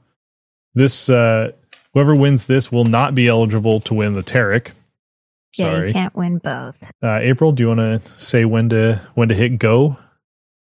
this 0.75 1.09
uh 1.09 1.53
whoever 1.97 2.15
wins 2.15 2.45
this 2.45 2.71
will 2.71 2.85
not 2.85 3.15
be 3.15 3.27
eligible 3.27 3.81
to 3.81 3.95
win 3.95 4.13
the 4.13 4.23
Teric. 4.23 4.73
Yeah, 5.57 5.73
Sorry. 5.73 5.87
you 5.87 5.93
can't 5.95 6.15
win 6.15 6.37
both. 6.37 6.91
Uh 7.03 7.19
April, 7.23 7.53
do 7.53 7.63
you 7.63 7.69
want 7.69 7.81
to 7.81 7.99
say 8.01 8.45
when 8.45 8.69
to 8.69 9.01
when 9.15 9.31
to 9.31 9.35
hit 9.35 9.59
go? 9.59 9.97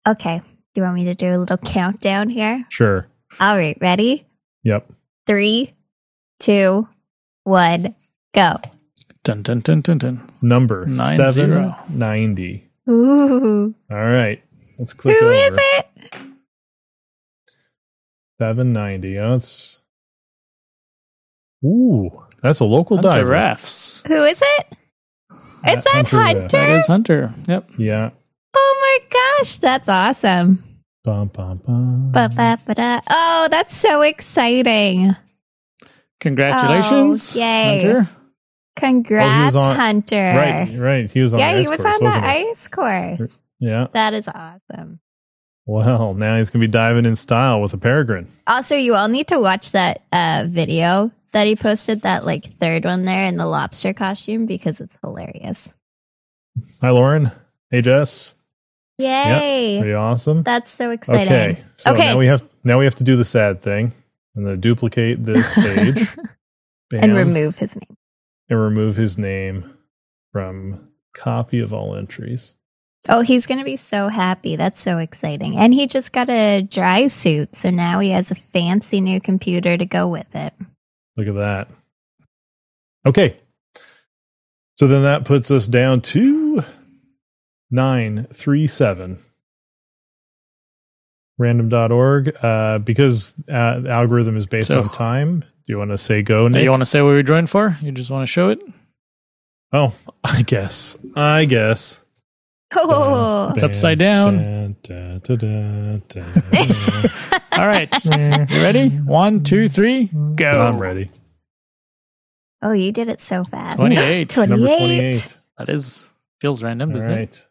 Okay. 0.07 0.40
Do 0.74 0.81
you 0.81 0.82
want 0.85 0.95
me 0.95 1.05
to 1.07 1.15
do 1.16 1.35
a 1.35 1.39
little 1.39 1.57
countdown 1.57 2.28
here? 2.28 2.65
Sure. 2.69 3.09
All 3.40 3.57
right, 3.57 3.77
ready? 3.81 4.24
Yep. 4.62 4.89
Three, 5.27 5.74
two, 6.39 6.89
one, 7.43 7.97
go. 8.32 8.59
Dun 9.24 9.43
dun 9.43 9.59
dun 9.61 9.81
dun 9.81 9.99
dun. 9.99 10.31
Number 10.40 10.86
Nine 10.86 11.16
zero. 11.32 11.74
790. 11.89 12.69
Ooh. 12.89 13.74
All 13.90 13.97
right. 13.97 14.40
Let's 14.78 14.95
click 14.95 15.16
Who 15.19 15.27
over. 15.27 15.35
is 15.35 15.59
it? 15.59 15.86
790. 18.39 19.19
Oh, 19.19 19.35
it's 19.35 19.81
Ooh, 21.64 22.10
that's 22.43 22.60
a 22.60 22.64
local 22.64 22.97
Hunter 22.97 23.09
diver. 23.09 23.30
Rafts. 23.30 24.02
Who 24.06 24.22
is 24.24 24.40
it? 24.43 24.66
Is 25.66 25.85
that 25.85 26.06
Hunter 26.09 26.16
Hunter? 26.16 26.48
That 26.48 26.70
is 26.76 26.86
Hunter. 26.86 27.35
Yep. 27.48 27.70
Yeah. 27.78 28.10
Oh 28.55 29.01
my 29.10 29.18
gosh, 29.39 29.56
that's 29.56 29.89
awesome. 29.89 30.62
Bum, 31.05 31.28
bum, 31.28 31.59
bum. 31.66 32.12
Ba-ba-ba-da. 32.12 33.01
Oh, 33.10 33.48
that's 33.51 33.74
so 33.74 34.02
exciting. 34.02 35.16
Congratulations, 36.20 37.35
Oh, 37.36 37.39
yay. 37.39 37.80
Hunter. 37.82 38.09
Congrats, 38.76 39.56
oh, 39.56 39.60
on- 39.60 39.76
Hunter. 39.76 40.30
Right, 40.35 40.74
right. 40.78 41.10
He 41.10 41.20
was 41.20 41.35
on 41.35 41.40
yeah, 41.40 41.55
the 41.55 41.62
he 41.62 41.68
was 41.68 41.80
course, 41.80 41.94
on 41.94 41.98
the 42.01 42.05
wasn't 42.05 42.24
ice 42.24 42.68
course. 42.68 43.40
Yeah. 43.59 43.86
That 43.93 44.14
is 44.14 44.28
awesome. 44.28 45.01
Well, 45.69 46.15
now 46.15 46.39
he's 46.39 46.49
going 46.49 46.62
to 46.62 46.66
be 46.66 46.73
diving 46.73 47.05
in 47.05 47.15
style 47.15 47.61
with 47.61 47.74
a 47.74 47.78
peregrine. 47.78 48.27
Also, 48.47 48.74
you 48.74 48.95
all 48.95 49.09
need 49.09 49.28
to 49.28 49.39
watch 49.39 49.73
that 49.73 50.01
uh, 50.11 50.47
video 50.49 51.12
that 51.32 51.47
he 51.47 51.57
posted, 51.57 52.01
that 52.03 52.24
like 52.24 52.47
third 52.47 52.86
one 52.86 53.05
there 53.05 53.27
in 53.27 53.36
the 53.36 53.45
lobster 53.45 53.93
costume, 53.93 54.47
because 54.47 54.81
it's 54.81 54.99
hilarious. 55.03 55.74
Hi, 56.81 56.89
Lauren. 56.89 57.32
Hey, 57.70 57.82
Jess. 57.82 58.35
Yay! 58.97 59.74
Yeah, 59.74 59.81
pretty 59.81 59.95
awesome. 59.95 60.43
That's 60.43 60.70
so 60.70 60.90
exciting. 60.90 61.31
Okay, 61.31 61.65
so 61.77 61.93
okay. 61.93 62.12
now 62.12 62.19
we 62.19 62.27
have 62.28 62.43
now 62.65 62.78
we 62.78 62.86
have 62.86 62.95
to 62.97 63.05
do 63.05 63.16
the 63.16 63.24
sad 63.24 63.61
thing. 63.61 63.93
I'm 64.35 64.45
going 64.45 64.57
to 64.57 64.61
duplicate 64.61 65.23
this 65.23 65.55
page 65.55 66.09
and 66.93 67.15
remove 67.15 67.59
his 67.59 67.77
name. 67.77 67.97
and 68.49 68.59
remove 68.59 68.97
his 68.97 69.19
name 69.19 69.77
from 70.32 70.89
copy 71.12 71.61
of 71.61 71.74
all 71.74 71.95
entries. 71.95 72.55
Oh, 73.09 73.20
he's 73.20 73.47
going 73.47 73.59
to 73.59 73.64
be 73.64 73.76
so 73.76 74.09
happy. 74.09 74.56
That's 74.56 74.80
so 74.82 74.98
exciting. 74.98 75.56
And 75.56 75.72
he 75.72 75.86
just 75.86 76.12
got 76.12 76.28
a 76.28 76.60
dry 76.62 77.06
suit. 77.06 77.56
So 77.56 77.70
now 77.70 78.01
he 78.01 78.10
has 78.10 78.30
a 78.30 78.35
fancy 78.35 79.01
new 79.01 79.20
computer 79.20 79.76
to 79.76 79.86
go 79.86 80.06
with 80.09 80.35
it. 80.35 80.52
Look 81.16 81.26
at 81.28 81.35
that. 81.35 81.68
Okay. 83.06 83.36
So 84.76 84.86
then 84.86 85.02
that 85.05 85.24
puts 85.24 85.51
us 85.51 85.66
down 85.66 86.02
to 86.02 86.62
937. 87.70 89.18
Random.org. 91.39 92.36
Uh, 92.43 92.78
because 92.78 93.32
uh, 93.51 93.80
the 93.80 93.90
algorithm 93.90 94.36
is 94.36 94.47
based 94.47 94.68
So- 94.68 94.82
on 94.82 94.89
time, 94.90 95.40
do 95.40 95.47
you 95.66 95.78
want 95.78 95.90
to 95.93 95.98
say 95.98 96.22
go, 96.22 96.47
Hey, 96.47 96.52
Nick? 96.55 96.64
you 96.64 96.70
want 96.70 96.80
to 96.82 96.86
say 96.86 97.01
what 97.02 97.09
we're 97.09 97.22
joined 97.22 97.51
for? 97.51 97.76
You 97.82 97.93
just 97.93 98.10
want 98.10 98.22
to 98.22 98.26
show 98.26 98.48
it? 98.51 98.60
oh, 99.72 99.94
I 100.24 100.43
guess. 100.43 100.97
I 101.14 101.44
guess. 101.44 102.01
Oh, 102.77 103.49
It's 103.51 103.62
upside 103.62 103.99
down. 103.99 104.36
Dun, 104.36 104.77
dun, 104.82 105.20
dun, 105.24 105.39
dun, 105.39 106.03
dun. 106.09 106.43
All 107.53 107.66
right. 107.66 107.89
you 108.05 108.62
ready? 108.62 108.89
One, 108.90 109.43
two, 109.43 109.69
three, 109.69 110.11
go. 110.35 110.51
I'm 110.51 110.78
ready. 110.78 111.11
oh, 112.62 112.73
you 112.73 112.93
did 112.93 113.09
it 113.09 113.20
so 113.20 113.43
fast. 113.45 113.78
28. 113.78 114.28
28. 114.28 114.49
Number 114.51 114.66
28. 114.77 115.39
That 115.57 115.69
is 115.70 116.11
feels 116.40 116.62
random, 116.62 116.93
doesn't 116.93 117.11
right. 117.11 117.47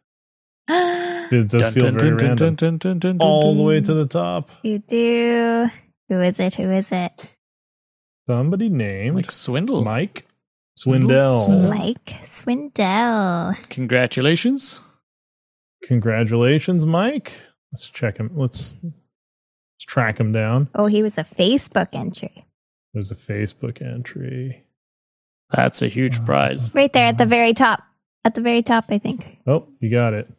It 1.30 1.49
does 1.49 1.61
Dun, 1.61 1.73
feel 1.73 1.84
dun, 1.91 1.99
very 1.99 2.10
dun, 2.11 2.18
dun, 2.18 2.27
random. 2.27 2.56
dun, 2.56 2.77
dun, 2.77 2.99
dun, 2.99 3.18
dun, 3.18 3.27
All 3.27 3.56
the 3.56 3.64
way 3.64 3.81
to 3.81 3.94
the 3.94 4.06
top. 4.06 4.49
You 4.64 4.80
do. 4.80 5.68
Who 6.10 6.22
is 6.22 6.39
it? 6.39 6.56
Who 6.56 6.69
is 6.72 6.89
it? 6.91 7.11
Somebody 8.27 8.69
named 8.69 9.15
Mike 9.15 9.27
Swindell. 9.31 9.84
Mike 9.84 10.26
Swindell. 10.77 11.48
Swindell. 11.48 11.69
Mike 11.69 12.06
Swindell. 12.23 13.69
Congratulations. 13.69 14.80
Congratulations, 15.84 16.86
Mike. 16.86 17.34
Let's 17.72 17.90
check 17.90 18.18
him. 18.18 18.32
Let's 18.36 18.78
let's 18.84 19.86
track 19.86 20.20
him 20.20 20.32
down. 20.32 20.70
Oh, 20.76 20.88
he 20.88 21.04
was 21.04 21.18
a 21.18 21.24
Facebook 21.24 21.90
entry. 21.94 22.45
There's 22.94 23.12
a 23.12 23.16
Facebook 23.16 23.82
entry. 23.82 24.66
That's 25.52 25.82
a 25.82 25.88
huge 25.88 26.26
prize. 26.26 26.74
Right 26.74 26.91
there 26.91 27.08
at 27.08 27.18
the 27.18 27.26
very 27.26 27.54
top. 27.54 27.84
At 28.26 28.36
the 28.36 28.41
very 28.41 28.62
top, 28.62 28.86
I 28.90 28.98
think. 28.98 29.40
Oh, 29.48 29.68
you 29.80 29.90
got 29.90 30.14
it. 30.14 30.30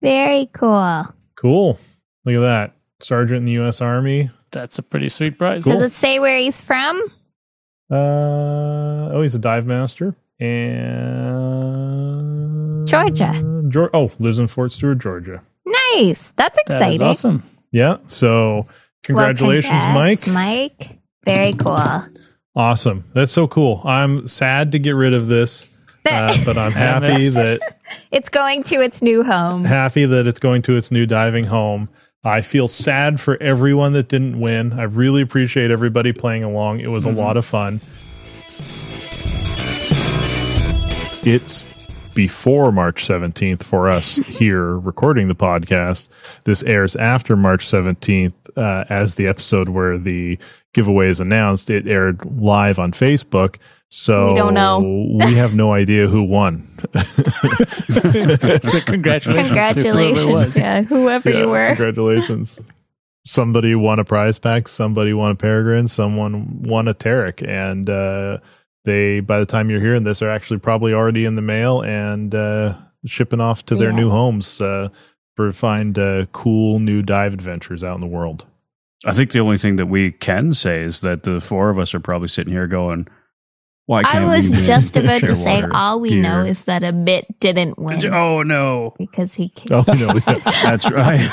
Very 0.00 0.48
cool. 0.52 1.06
Cool. 1.36 1.78
Look 2.24 2.36
at 2.36 2.40
that. 2.40 2.76
Sergeant 3.00 3.38
in 3.38 3.44
the 3.44 3.52
U.S. 3.52 3.80
Army. 3.80 4.30
That's 4.50 4.78
a 4.78 4.82
pretty 4.82 5.08
sweet 5.08 5.38
prize. 5.38 5.64
Does 5.64 5.82
it 5.82 5.92
say 5.92 6.18
where 6.18 6.38
he's 6.38 6.62
from? 6.62 7.02
Uh, 7.90 9.10
oh, 9.12 9.20
he's 9.22 9.34
a 9.34 9.38
dive 9.38 9.66
master. 9.66 10.14
And 10.40 12.11
Georgia. 12.92 13.32
Geor- 13.68 13.90
oh, 13.94 14.10
lives 14.18 14.38
in 14.38 14.48
Fort 14.48 14.72
Stewart, 14.72 14.98
Georgia. 14.98 15.42
Nice. 15.94 16.32
That's 16.32 16.58
exciting. 16.58 16.94
is 16.94 17.00
awesome. 17.00 17.42
Yeah. 17.70 17.96
So, 18.06 18.54
Well, 18.54 18.68
congratulations, 19.02 19.82
congrats, 19.84 20.26
Mike. 20.26 20.78
Mike. 20.80 20.98
Very 21.24 21.52
cool. 21.54 22.04
Awesome. 22.54 23.04
That's 23.14 23.32
so 23.32 23.46
cool. 23.48 23.80
I'm 23.84 24.26
sad 24.26 24.72
to 24.72 24.78
get 24.78 24.90
rid 24.92 25.14
of 25.14 25.26
this, 25.28 25.66
uh, 26.10 26.36
but 26.44 26.58
I'm 26.58 26.72
happy 26.90 27.28
that 27.30 27.60
It's 28.10 28.28
going 28.28 28.62
to 28.64 28.82
its 28.82 29.00
new 29.02 29.22
home. 29.22 29.64
happy 29.64 30.04
that 30.04 30.26
it's 30.26 30.40
going 30.40 30.62
to 30.62 30.76
its 30.76 30.90
new 30.90 31.06
diving 31.06 31.44
home. 31.44 31.88
I 32.24 32.40
feel 32.40 32.68
sad 32.68 33.20
for 33.20 33.36
everyone 33.42 33.94
that 33.94 34.08
didn't 34.08 34.38
win. 34.38 34.72
I 34.78 34.84
really 34.84 35.22
appreciate 35.22 35.70
everybody 35.70 36.12
playing 36.12 36.44
along. 36.44 36.80
It 36.80 36.86
was 36.88 37.04
a 37.06 37.10
lot 37.10 37.36
of 37.36 37.44
fun. 37.46 37.80
It's 41.24 41.64
before 42.14 42.72
March 42.72 43.06
17th 43.06 43.62
for 43.62 43.88
us 43.88 44.16
here 44.26 44.76
recording 44.78 45.28
the 45.28 45.34
podcast. 45.34 46.08
This 46.44 46.62
airs 46.64 46.96
after 46.96 47.36
March 47.36 47.64
17th 47.66 48.32
uh, 48.56 48.84
as 48.88 49.14
the 49.14 49.26
episode 49.26 49.68
where 49.68 49.98
the 49.98 50.38
giveaway 50.72 51.08
is 51.08 51.20
announced. 51.20 51.70
It 51.70 51.86
aired 51.86 52.24
live 52.24 52.78
on 52.78 52.92
Facebook. 52.92 53.56
So 53.88 54.32
We 54.32 54.38
don't 54.38 54.54
know. 54.54 54.78
we 54.80 55.34
have 55.34 55.54
no 55.54 55.72
idea 55.72 56.06
who 56.06 56.22
won. 56.22 56.62
so 58.62 58.80
congratulations. 58.80 59.24
to 59.24 59.32
whoever 59.32 59.42
Congratulations. 59.44 60.58
Yeah, 60.58 60.82
whoever 60.82 61.30
Yeah, 61.30 61.38
you 61.40 61.48
were. 61.48 61.66
Congratulations. 61.68 62.58
Somebody 63.24 63.74
won 63.74 63.98
a 63.98 64.04
prize 64.04 64.38
pack, 64.38 64.66
somebody 64.66 65.12
won 65.12 65.32
a 65.32 65.34
peregrine, 65.34 65.88
someone 65.88 66.62
won 66.62 66.88
a 66.88 66.94
Teric, 66.94 67.46
and 67.46 67.88
uh, 67.88 68.38
they 68.84 69.20
by 69.20 69.38
the 69.38 69.46
time 69.46 69.70
you're 69.70 69.80
hearing 69.80 70.04
this 70.04 70.22
are 70.22 70.30
actually 70.30 70.58
probably 70.58 70.92
already 70.92 71.24
in 71.24 71.34
the 71.36 71.42
mail 71.42 71.82
and 71.82 72.34
uh, 72.34 72.76
shipping 73.06 73.40
off 73.40 73.64
to 73.66 73.74
their 73.76 73.90
Yeah. 73.90 73.96
new 73.96 74.10
homes 74.10 74.60
uh, 74.60 74.88
for 75.36 75.52
find 75.52 75.98
uh, 75.98 76.26
cool 76.32 76.78
new 76.78 77.02
dive 77.02 77.32
adventures 77.34 77.82
out 77.84 77.94
in 77.94 78.00
the 78.00 78.06
world. 78.06 78.46
I 79.06 79.12
think 79.12 79.30
the 79.32 79.40
only 79.40 79.58
thing 79.58 79.76
that 79.76 79.86
we 79.86 80.12
can 80.12 80.52
say 80.52 80.82
is 80.82 81.00
that 81.00 81.22
the 81.24 81.40
four 81.40 81.70
of 81.70 81.78
us 81.78 81.94
are 81.94 82.00
probably 82.00 82.28
sitting 82.28 82.52
here 82.52 82.68
going, 82.68 83.08
"Why 83.86 84.00
I 84.00 84.02
can't 84.04 84.26
was 84.26 84.50
we 84.52 84.58
just 84.64 84.96
about 84.96 85.20
to 85.22 85.34
say 85.34 85.42
Clearwater 85.58 85.74
all 85.74 85.98
we 86.00 86.10
gear?" 86.10 86.22
know 86.22 86.44
is 86.44 86.64
that 86.66 86.84
a 86.84 86.92
bit 86.92 87.26
didn't 87.40 87.78
win 87.78 88.04
Oh 88.14 88.42
no, 88.42 88.94
because 88.98 89.34
he 89.34 89.48
can't. 89.48 89.88
Oh 89.88 89.92
no, 89.92 90.14
yeah. 90.26 90.38
that's 90.62 90.88
right. 90.90 91.28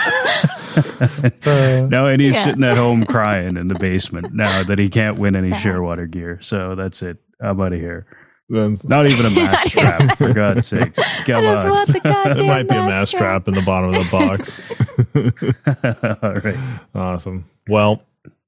no, 1.89 2.07
and 2.07 2.21
he's 2.21 2.35
Yeah. 2.35 2.43
sitting 2.43 2.63
at 2.63 2.77
home 2.77 3.05
crying 3.05 3.57
in 3.57 3.67
the 3.67 3.75
basement 3.75 4.33
now 4.33 4.63
that 4.63 4.79
he 4.79 4.89
can't 4.89 5.19
win 5.19 5.35
any 5.35 5.49
Shearwater 5.51 6.09
gear. 6.09 6.37
So 6.41 6.73
that's 6.75 7.01
it. 7.03 7.17
I'm 7.41 7.59
out 7.61 7.73
of 7.73 7.79
here. 7.79 8.05
Then 8.49 8.77
Not 8.83 9.07
even 9.07 9.25
a 9.25 9.29
mask 9.29 9.71
trap, 9.71 10.17
for 10.17 10.33
God's 10.33 10.67
sakes. 10.67 10.99
I 10.99 11.23
Come 11.23 11.43
just 11.43 11.65
on. 11.65 11.71
want 11.71 11.93
the 11.93 11.99
goddamn 11.99 12.37
there 12.37 12.47
might 12.47 12.67
be 12.67 12.75
a 12.75 12.79
mask 12.79 13.13
mask 13.13 13.17
trap 13.17 13.47
in 13.47 13.53
the 13.53 13.61
bottom 13.61 13.93
of 13.93 14.03
the 14.03 14.11
box. 14.11 14.61
All 16.23 16.33
right. 16.33 16.79
Awesome. 16.95 17.45
Well, 17.67 18.03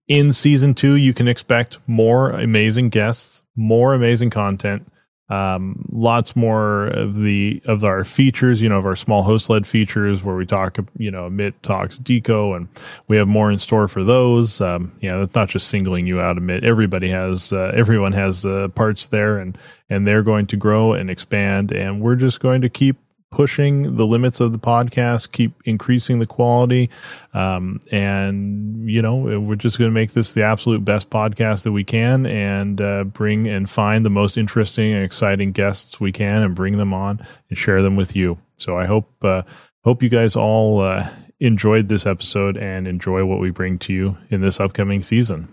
in 0.08 0.34
season 0.34 0.74
two, 0.74 0.96
you 0.96 1.14
can 1.14 1.28
expect 1.28 1.78
more 1.88 2.32
amazing 2.32 2.90
guests, 2.90 3.42
more 3.56 3.94
amazing 3.94 4.30
content, 4.32 4.91
um, 5.32 5.86
lots 5.94 6.36
more 6.36 6.88
of 6.88 7.16
the 7.16 7.62
of 7.64 7.86
our 7.86 8.04
features. 8.04 8.62
You 8.62 8.68
know, 8.68 8.78
of 8.78 8.86
our 8.86 8.98
small 8.98 9.24
host 9.24 9.50
led 9.50 9.66
features 9.66 10.24
where 10.24 10.36
we 10.36 10.46
talk. 10.46 10.78
You 10.98 11.10
know, 11.10 11.30
Amit 11.30 11.54
talks 11.62 11.98
Deco, 11.98 12.56
and 12.56 12.68
we 13.08 13.16
have 13.16 13.30
more 13.30 13.50
in 13.50 13.58
store 13.58 13.88
for 13.88 14.04
those. 14.04 14.60
Um, 14.60 14.92
yeah, 15.00 15.18
that's 15.18 15.34
not 15.34 15.48
just 15.48 15.70
singling 15.70 16.06
you 16.06 16.20
out. 16.20 16.36
Amit, 16.36 16.64
everybody 16.64 17.08
has, 17.10 17.54
uh, 17.54 17.72
everyone 17.74 18.12
has 18.12 18.46
uh, 18.46 18.68
parts 18.76 19.08
there, 19.08 19.38
and 19.38 19.58
and 19.90 20.06
they're 20.06 20.24
going 20.24 20.48
to 20.48 20.58
grow 20.58 20.92
and 20.92 21.10
expand, 21.10 21.72
and 21.72 22.02
we're 22.02 22.18
just 22.18 22.42
going 22.42 22.60
to 22.60 22.70
keep 22.70 22.98
pushing 23.32 23.96
the 23.96 24.06
limits 24.06 24.40
of 24.42 24.52
the 24.52 24.60
podcast, 24.60 25.32
keep 25.32 25.54
increasing 25.64 26.20
the 26.20 26.28
quality. 26.28 26.90
Um, 27.34 27.80
and, 27.92 28.90
you 28.90 29.02
know, 29.02 29.40
we're 29.40 29.56
just 29.56 29.80
going 29.80 29.90
to 29.90 29.94
make 29.94 30.12
this 30.12 30.34
the 30.34 30.44
absolute 30.44 30.84
best 30.84 31.10
podcast 31.10 31.64
that 31.64 31.72
we 31.72 31.86
can 31.86 32.26
and 32.26 32.80
uh, 32.82 33.06
bring 33.06 33.48
and 33.48 33.70
find 33.70 34.06
the 34.06 34.10
most 34.10 34.38
interesting 34.38 34.94
and 34.94 35.04
exciting 35.04 35.54
guests 35.54 36.00
we 36.00 36.12
can 36.12 36.44
and 36.44 36.54
bring 36.54 36.78
them 36.78 36.94
on 36.94 37.26
and 37.50 37.58
share 37.58 37.82
them 37.82 37.96
with 37.96 38.16
you. 38.16 38.38
So 38.58 38.78
I 38.78 38.86
hope, 38.86 39.12
uh, 39.24 39.44
hope 39.86 40.04
you 40.04 40.10
guys 40.10 40.36
all 40.36 40.82
uh, 40.82 41.10
enjoyed 41.40 41.88
this 41.88 42.06
episode 42.06 42.58
and 42.58 42.86
enjoy 42.86 43.26
what 43.26 43.40
we 43.40 43.50
bring 43.50 43.80
to 43.80 43.94
you 43.94 44.18
in 44.30 44.42
this 44.42 44.60
upcoming 44.60 45.02
season. 45.02 45.48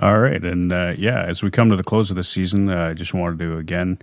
All 0.00 0.18
right. 0.20 0.42
And 0.44 0.72
uh, 0.72 0.94
yeah, 0.96 1.22
as 1.22 1.42
we 1.42 1.50
come 1.50 1.68
to 1.70 1.76
the 1.76 1.82
close 1.82 2.10
of 2.10 2.16
the 2.16 2.24
season, 2.24 2.70
uh, 2.70 2.88
I 2.90 2.94
just 2.94 3.12
wanted 3.12 3.38
to 3.40 3.56
again 3.56 3.98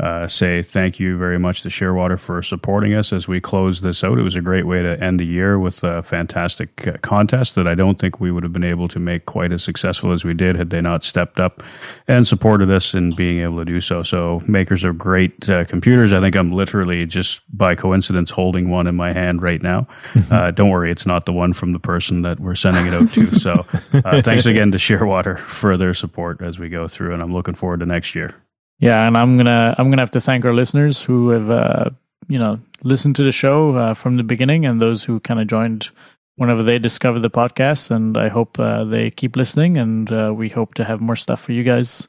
uh, 0.00 0.26
say 0.26 0.62
thank 0.62 0.98
you 0.98 1.18
very 1.18 1.38
much 1.38 1.62
to 1.62 1.68
Shearwater 1.68 2.18
for 2.18 2.42
supporting 2.42 2.94
us 2.94 3.12
as 3.12 3.28
we 3.28 3.40
close 3.40 3.82
this 3.82 4.02
out. 4.02 4.18
It 4.18 4.22
was 4.22 4.34
a 4.34 4.40
great 4.40 4.66
way 4.66 4.82
to 4.82 4.98
end 4.98 5.20
the 5.20 5.26
year 5.26 5.58
with 5.58 5.84
a 5.84 6.02
fantastic 6.02 6.88
uh, 6.88 6.96
contest 7.02 7.54
that 7.56 7.68
I 7.68 7.74
don't 7.74 7.98
think 7.98 8.18
we 8.18 8.32
would 8.32 8.42
have 8.42 8.54
been 8.54 8.64
able 8.64 8.88
to 8.88 8.98
make 8.98 9.26
quite 9.26 9.52
as 9.52 9.62
successful 9.62 10.10
as 10.10 10.24
we 10.24 10.32
did 10.32 10.56
had 10.56 10.70
they 10.70 10.80
not 10.80 11.04
stepped 11.04 11.38
up 11.38 11.62
and 12.08 12.26
supported 12.26 12.70
us 12.70 12.94
in 12.94 13.14
being 13.14 13.42
able 13.42 13.58
to 13.58 13.64
do 13.66 13.80
so. 13.80 14.02
So, 14.02 14.40
makers 14.46 14.82
of 14.82 14.96
great 14.96 15.48
uh, 15.48 15.66
computers, 15.66 16.12
I 16.12 16.20
think 16.20 16.36
I'm 16.36 16.52
literally 16.52 17.04
just 17.04 17.42
by 17.56 17.74
coincidence 17.74 18.30
holding 18.30 18.70
one 18.70 18.86
in 18.86 18.96
my 18.96 19.12
hand 19.12 19.42
right 19.42 19.62
now. 19.62 19.86
Uh, 20.30 20.50
don't 20.50 20.70
worry, 20.70 20.90
it's 20.90 21.04
not 21.04 21.26
the 21.26 21.32
one 21.32 21.52
from 21.52 21.72
the 21.72 21.78
person 21.78 22.22
that 22.22 22.40
we're 22.40 22.54
sending 22.54 22.86
it 22.86 22.94
out 22.94 23.12
to. 23.12 23.34
So, 23.38 23.66
uh, 24.04 24.22
thanks 24.22 24.46
again 24.46 24.72
to 24.72 24.78
Shearwater 24.78 25.38
for 25.38 25.76
their 25.76 25.92
support 25.92 26.40
as 26.40 26.58
we 26.58 26.68
go 26.68 26.88
through, 26.88 27.12
and 27.12 27.22
I'm 27.22 27.32
looking 27.32 27.54
forward 27.54 27.80
to 27.80 27.86
next 27.86 28.14
year. 28.14 28.41
Yeah, 28.82 29.06
and 29.06 29.16
I'm 29.16 29.36
gonna 29.36 29.76
I'm 29.78 29.90
gonna 29.90 30.02
have 30.02 30.10
to 30.10 30.20
thank 30.20 30.44
our 30.44 30.52
listeners 30.52 31.04
who 31.04 31.28
have 31.28 31.48
uh, 31.50 31.90
you 32.26 32.36
know 32.36 32.58
listened 32.82 33.14
to 33.14 33.22
the 33.22 33.30
show 33.30 33.76
uh, 33.76 33.94
from 33.94 34.16
the 34.16 34.24
beginning, 34.24 34.66
and 34.66 34.80
those 34.80 35.04
who 35.04 35.20
kind 35.20 35.38
of 35.38 35.46
joined 35.46 35.90
whenever 36.34 36.64
they 36.64 36.80
discovered 36.80 37.20
the 37.20 37.30
podcast. 37.30 37.92
And 37.92 38.16
I 38.16 38.26
hope 38.26 38.58
uh, 38.58 38.82
they 38.82 39.12
keep 39.12 39.36
listening, 39.36 39.78
and 39.78 40.10
uh, 40.10 40.32
we 40.34 40.48
hope 40.48 40.74
to 40.74 40.84
have 40.84 41.00
more 41.00 41.14
stuff 41.14 41.40
for 41.40 41.52
you 41.52 41.62
guys 41.62 42.08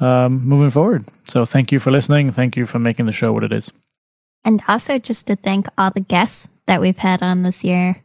um, 0.00 0.48
moving 0.48 0.70
forward. 0.70 1.04
So 1.28 1.44
thank 1.44 1.72
you 1.72 1.78
for 1.78 1.90
listening. 1.90 2.32
Thank 2.32 2.56
you 2.56 2.64
for 2.64 2.78
making 2.78 3.04
the 3.04 3.12
show 3.12 3.34
what 3.34 3.44
it 3.44 3.52
is. 3.52 3.70
And 4.46 4.62
also 4.66 4.98
just 4.98 5.26
to 5.26 5.36
thank 5.36 5.66
all 5.76 5.90
the 5.90 6.00
guests 6.00 6.48
that 6.66 6.80
we've 6.80 6.96
had 6.96 7.22
on 7.22 7.42
this 7.42 7.62
year. 7.62 7.96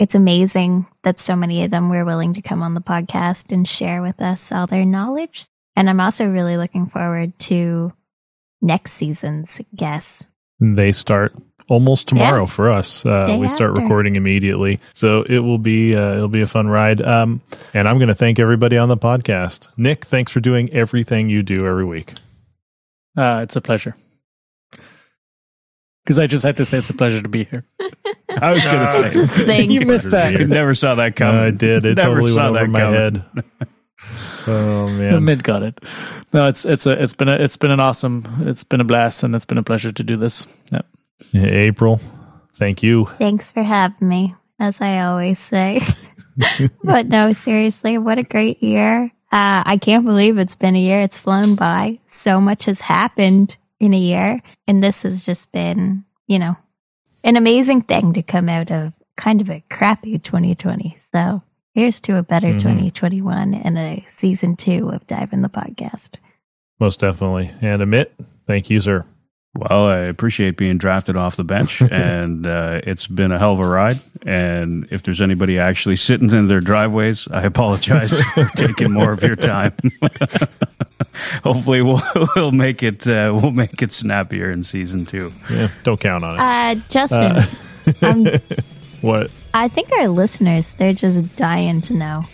It's 0.00 0.16
amazing 0.16 0.86
that 1.04 1.20
so 1.20 1.36
many 1.36 1.62
of 1.62 1.70
them 1.70 1.90
were 1.90 2.04
willing 2.04 2.34
to 2.34 2.42
come 2.42 2.60
on 2.60 2.74
the 2.74 2.80
podcast 2.80 3.52
and 3.52 3.68
share 3.68 4.02
with 4.02 4.20
us 4.20 4.50
all 4.50 4.66
their 4.66 4.84
knowledge. 4.84 5.46
And 5.76 5.90
I'm 5.90 6.00
also 6.00 6.26
really 6.26 6.56
looking 6.56 6.86
forward 6.86 7.38
to 7.40 7.92
next 8.62 8.92
season's 8.92 9.60
guests. 9.74 10.26
They 10.58 10.90
start 10.92 11.34
almost 11.68 12.08
tomorrow 12.08 12.42
Yeah. 12.42 12.46
for 12.46 12.70
us. 12.70 13.04
Uh, 13.04 13.36
we 13.38 13.46
start 13.48 13.70
after. 13.72 13.82
recording 13.82 14.16
immediately, 14.16 14.80
so 14.94 15.22
it 15.24 15.40
will 15.40 15.58
be 15.58 15.94
uh, 15.94 16.14
it'll 16.14 16.28
be 16.28 16.40
a 16.40 16.46
fun 16.46 16.68
ride. 16.68 17.02
Um, 17.02 17.42
and 17.74 17.86
I'm 17.86 17.98
going 17.98 18.08
to 18.08 18.14
thank 18.14 18.38
everybody 18.38 18.78
on 18.78 18.88
the 18.88 18.96
podcast. 18.96 19.68
Nick, 19.76 20.04
thanks 20.06 20.32
for 20.32 20.40
doing 20.40 20.70
everything 20.72 21.28
you 21.28 21.42
do 21.42 21.66
every 21.66 21.84
week. 21.84 22.14
Uh, 23.18 23.40
it's 23.42 23.56
a 23.56 23.60
pleasure. 23.60 23.94
Because 26.04 26.18
I 26.20 26.26
just 26.28 26.44
had 26.44 26.56
to 26.56 26.64
say 26.64 26.78
it's 26.78 26.88
a 26.88 26.94
pleasure 26.94 27.20
to 27.20 27.28
be 27.28 27.44
here. 27.44 27.64
I 28.30 28.52
was 28.52 28.64
going 28.64 28.78
to 28.78 28.86
say 28.92 29.06
It's 29.06 29.14
his 29.14 29.32
thing. 29.46 29.70
you 29.70 29.80
missed 29.80 30.12
that. 30.12 30.32
You 30.32 30.46
never 30.46 30.72
saw 30.72 30.94
that 30.94 31.16
coming. 31.16 31.40
I 31.40 31.50
did. 31.50 31.84
It 31.84 31.96
Never 31.96 32.10
totally 32.14 32.32
saw 32.32 32.52
went 32.52 32.56
over 32.56 32.66
that 32.66 32.70
my 32.70 32.80
coming. 32.80 33.24
head. 33.60 33.68
Oh 34.46 34.88
man, 34.98 35.24
Mid 35.24 35.42
got 35.42 35.62
it. 35.62 35.80
No, 36.32 36.46
it's 36.46 36.64
it's 36.64 36.86
a 36.86 37.02
it's 37.02 37.14
been 37.14 37.28
a 37.28 37.34
it's 37.34 37.56
been 37.56 37.70
an 37.70 37.80
awesome 37.80 38.24
it's 38.40 38.64
been 38.64 38.80
a 38.80 38.84
blast 38.84 39.22
and 39.22 39.34
it's 39.34 39.44
been 39.44 39.58
a 39.58 39.62
pleasure 39.62 39.92
to 39.92 40.02
do 40.02 40.16
this. 40.16 40.46
Yeah. 40.72 40.82
April, 41.34 42.00
thank 42.54 42.82
you. 42.82 43.06
Thanks 43.18 43.50
for 43.50 43.62
having 43.62 44.08
me, 44.08 44.34
as 44.58 44.80
I 44.80 45.00
always 45.00 45.38
say. 45.38 45.80
but 46.84 47.06
no, 47.08 47.32
seriously, 47.32 47.98
what 47.98 48.18
a 48.18 48.22
great 48.22 48.62
year. 48.62 49.10
Uh, 49.32 49.62
I 49.66 49.78
can't 49.78 50.04
believe 50.04 50.38
it's 50.38 50.54
been 50.54 50.76
a 50.76 50.80
year. 50.80 51.00
It's 51.00 51.18
flown 51.18 51.56
by. 51.56 51.98
So 52.06 52.40
much 52.40 52.64
has 52.64 52.80
happened 52.80 53.56
in 53.80 53.94
a 53.94 53.98
year. 53.98 54.40
And 54.66 54.82
this 54.82 55.02
has 55.02 55.24
just 55.24 55.52
been, 55.52 56.04
you 56.26 56.38
know, 56.38 56.56
an 57.24 57.36
amazing 57.36 57.82
thing 57.82 58.12
to 58.12 58.22
come 58.22 58.48
out 58.48 58.70
of 58.70 58.94
kind 59.16 59.40
of 59.40 59.50
a 59.50 59.64
crappy 59.70 60.18
2020. 60.18 60.96
So 61.12 61.42
here's 61.76 62.00
to 62.00 62.16
a 62.16 62.22
better 62.22 62.48
Mhm. 62.54 62.58
2021 62.58 63.52
and 63.54 63.78
a 63.78 64.02
season 64.06 64.56
two 64.56 64.88
of 64.88 65.06
Dive 65.06 65.32
in 65.34 65.42
the 65.42 65.48
Podcast. 65.50 66.12
Most 66.80 67.00
definitely. 67.00 67.52
And 67.60 67.82
Amit, 67.82 68.06
thank 68.46 68.70
you, 68.70 68.80
sir. 68.80 69.04
Well, 69.54 69.86
I 69.86 69.98
appreciate 69.98 70.56
being 70.56 70.76
drafted 70.78 71.16
off 71.16 71.36
the 71.36 71.44
bench, 71.44 71.80
and 71.90 72.46
uh, 72.46 72.80
it's 72.84 73.06
been 73.06 73.30
a 73.32 73.38
hell 73.38 73.52
of 73.52 73.60
a 73.60 73.68
ride. 73.68 74.00
And 74.26 74.86
if 74.90 75.02
there's 75.02 75.20
anybody 75.22 75.58
actually 75.58 75.96
sitting 75.96 76.30
in 76.30 76.46
their 76.48 76.60
driveways, 76.60 77.26
I 77.30 77.42
apologize 77.42 78.18
for 78.34 78.44
taking 78.56 78.92
more 78.92 79.12
of 79.12 79.22
your 79.22 79.36
time. 79.36 79.72
Hopefully, 81.44 81.80
we'll, 81.82 82.02
we'll 82.36 82.52
make 82.52 82.82
it 82.82 83.06
uh, 83.06 83.30
we'll 83.34 83.52
make 83.52 83.80
it 83.82 83.92
snappier 83.92 84.50
in 84.50 84.62
season 84.62 85.06
two. 85.06 85.32
Yeah, 85.50 85.68
don't 85.84 85.98
count 86.00 86.24
on 86.24 86.34
it. 86.36 86.40
Uh, 86.40 86.80
Justin, 86.88 87.36
Uh, 88.02 88.06
um, 88.06 88.26
what? 89.00 89.30
I 89.56 89.68
think 89.68 89.90
our 89.92 90.08
listeners, 90.08 90.74
they're 90.74 90.92
just 90.92 91.34
dying 91.34 91.80
to 91.80 91.94
know. 91.94 92.24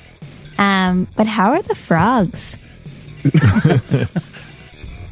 Um, 0.58 1.06
but 1.14 1.28
how 1.28 1.52
are 1.52 1.62
the 1.62 1.76
frogs? 1.76 2.56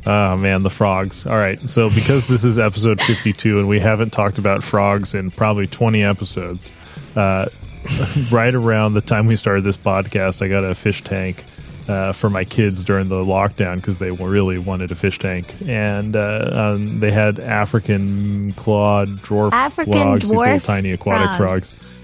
Oh 0.05 0.37
man, 0.37 0.65
the 0.65 0.70
frogs. 0.70 1.24
All 1.24 1.37
right. 1.37 1.61
So 1.69 1.89
because 1.89 2.27
this 2.27 2.43
is 2.43 2.59
episode 2.59 3.01
52 3.01 3.61
and 3.61 3.69
we 3.69 3.78
haven't 3.78 4.11
talked 4.11 4.39
about 4.39 4.65
frogs 4.65 5.15
in 5.15 5.31
probably 5.31 5.69
20 5.69 6.03
episodes, 6.03 6.73
uh, 7.15 7.49
right 8.32 8.57
around 8.57 8.95
the 8.95 9.03
time 9.03 9.27
we 9.27 9.37
started 9.37 9.62
this 9.62 9.77
podcast, 9.77 10.43
I 10.43 10.49
got 10.49 10.65
a 10.65 10.74
fish 10.74 11.05
tank 11.05 11.45
uh, 11.89 12.11
for 12.11 12.28
my 12.28 12.43
kids 12.43 12.85
during 12.85 13.09
the 13.09 13.23
lockdown 13.23 13.77
because 13.77 14.01
they 14.01 14.11
really 14.11 14.59
wanted 14.59 14.91
a 14.91 14.95
fish 14.95 15.19
tank, 15.19 15.55
and 15.66 16.15
uh, 16.15 16.51
um, 16.53 17.01
they 17.01 17.11
had 17.11 17.41
African 17.41 18.53
clawed 18.53 19.09
dwarf 19.23 19.53
African 19.53 19.93
frogs, 19.93 20.28
these 20.28 20.39
little 20.39 20.61
tiny 20.61 20.93
aquatic 20.93 21.37
frogs. 21.37 21.73
frogs. 21.73 21.99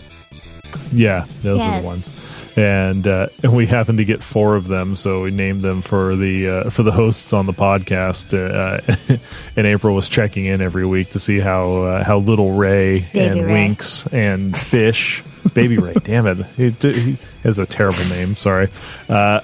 Yeah, 0.93 1.24
those 1.43 1.61
are 1.61 1.81
the 1.81 1.86
ones. 1.86 2.11
And, 2.59 3.07
uh, 3.07 3.27
and 3.43 3.53
we 3.57 3.66
happened 3.66 3.98
to 3.98 4.05
get 4.05 4.23
four 4.23 4.57
of 4.57 4.66
them, 4.66 4.97
so 4.97 5.23
we 5.24 5.31
named 5.31 5.61
them 5.61 5.82
for 5.82 6.16
the 6.16 6.48
uh, 6.48 6.70
for 6.70 6.82
the 6.82 6.93
hosts 6.93 7.32
on 7.35 7.44
the 7.47 7.53
podcast. 7.53 8.32
Uh, 8.32 8.81
and 9.57 9.66
April 9.66 9.94
was 9.94 10.09
checking 10.09 10.47
in 10.47 10.61
every 10.62 10.86
week 10.86 11.11
to 11.11 11.20
see 11.20 11.39
how 11.39 11.82
uh, 11.82 12.05
how 12.05 12.19
little 12.19 12.53
Ray 12.53 13.01
Baby 13.12 13.19
and 13.27 13.44
Ray. 13.44 13.53
Winks 13.53 14.07
and 14.07 14.57
Fish, 14.57 15.23
Baby 15.53 15.77
Ray, 15.77 15.94
damn 16.03 16.27
it, 16.27 16.47
he, 16.57 16.70
he 16.70 17.19
has 17.43 17.59
a 17.59 17.66
terrible 17.66 18.05
name. 18.09 18.36
Sorry. 18.36 18.69
Uh, 19.07 19.40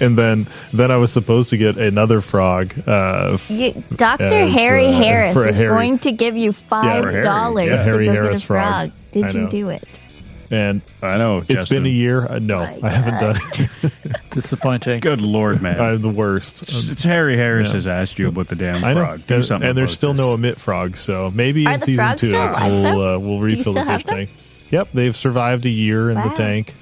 and 0.00 0.18
then 0.18 0.48
then 0.72 0.90
I 0.90 0.96
was 0.96 1.12
supposed 1.12 1.50
to 1.50 1.56
get 1.56 1.76
another 1.78 2.20
frog. 2.20 2.74
Uh, 2.84 3.34
f- 3.34 3.48
You, 3.48 3.84
Dr. 3.94 4.24
as, 4.24 4.52
Harry 4.52 4.90
Harris 4.92 5.36
was 5.36 5.58
Harry- 5.58 5.68
going 5.68 5.98
to 6.00 6.10
give 6.10 6.36
you 6.36 6.50
$5 6.50 7.12
yeah, 7.12 7.22
to 7.22 7.90
Harry 7.90 8.06
go 8.06 8.12
Harris 8.12 8.38
get 8.40 8.44
a 8.44 8.46
frog. 8.46 8.90
frog. 8.90 8.92
Did 9.12 9.24
I 9.24 9.28
you 9.30 9.40
know. 9.42 9.48
do 9.50 9.68
it? 9.70 10.00
And 10.50 10.82
I 11.02 11.18
know 11.18 11.38
it's 11.38 11.48
Justin. 11.48 11.78
been 11.84 11.86
a 11.86 11.94
year. 11.94 12.26
Uh, 12.26 12.38
no, 12.38 12.60
I 12.62 12.88
haven't 12.88 13.20
done 13.20 13.36
it. 13.36 14.20
Disappointing. 14.30 15.00
Good 15.00 15.20
lord, 15.20 15.62
man! 15.62 15.80
I'm 15.80 16.02
the 16.02 16.08
worst. 16.10 16.62
It's, 16.62 16.88
it's 16.88 17.02
Harry 17.04 17.36
Harris 17.36 17.68
Yeah. 17.68 17.74
has 17.74 17.86
asked 17.86 18.18
you 18.18 18.28
about 18.28 18.48
the 18.48 18.56
damn 18.56 18.84
I 18.84 18.94
know, 18.94 19.00
frog. 19.04 19.26
Do 19.26 19.34
and, 19.36 19.44
something 19.44 19.68
and 19.68 19.78
there's 19.78 19.92
still 19.94 20.12
this. 20.12 20.20
no 20.20 20.36
Amit 20.36 20.56
frog, 20.58 20.96
so 20.96 21.30
maybe 21.34 21.66
Are 21.66 21.74
in 21.74 21.80
the 21.80 21.86
season 21.86 22.16
two 22.16 22.26
still 22.28 22.42
alive, 22.44 22.72
we'll 22.72 23.02
uh, 23.14 23.18
we'll 23.18 23.40
refill 23.40 23.72
the 23.74 23.84
fish 23.84 24.04
them? 24.04 24.16
tank. 24.16 24.30
Yep, 24.70 24.88
they've 24.92 25.16
survived 25.16 25.66
a 25.66 25.70
year 25.70 26.10
in 26.10 26.16
the 26.16 26.30
tank. 26.36 26.74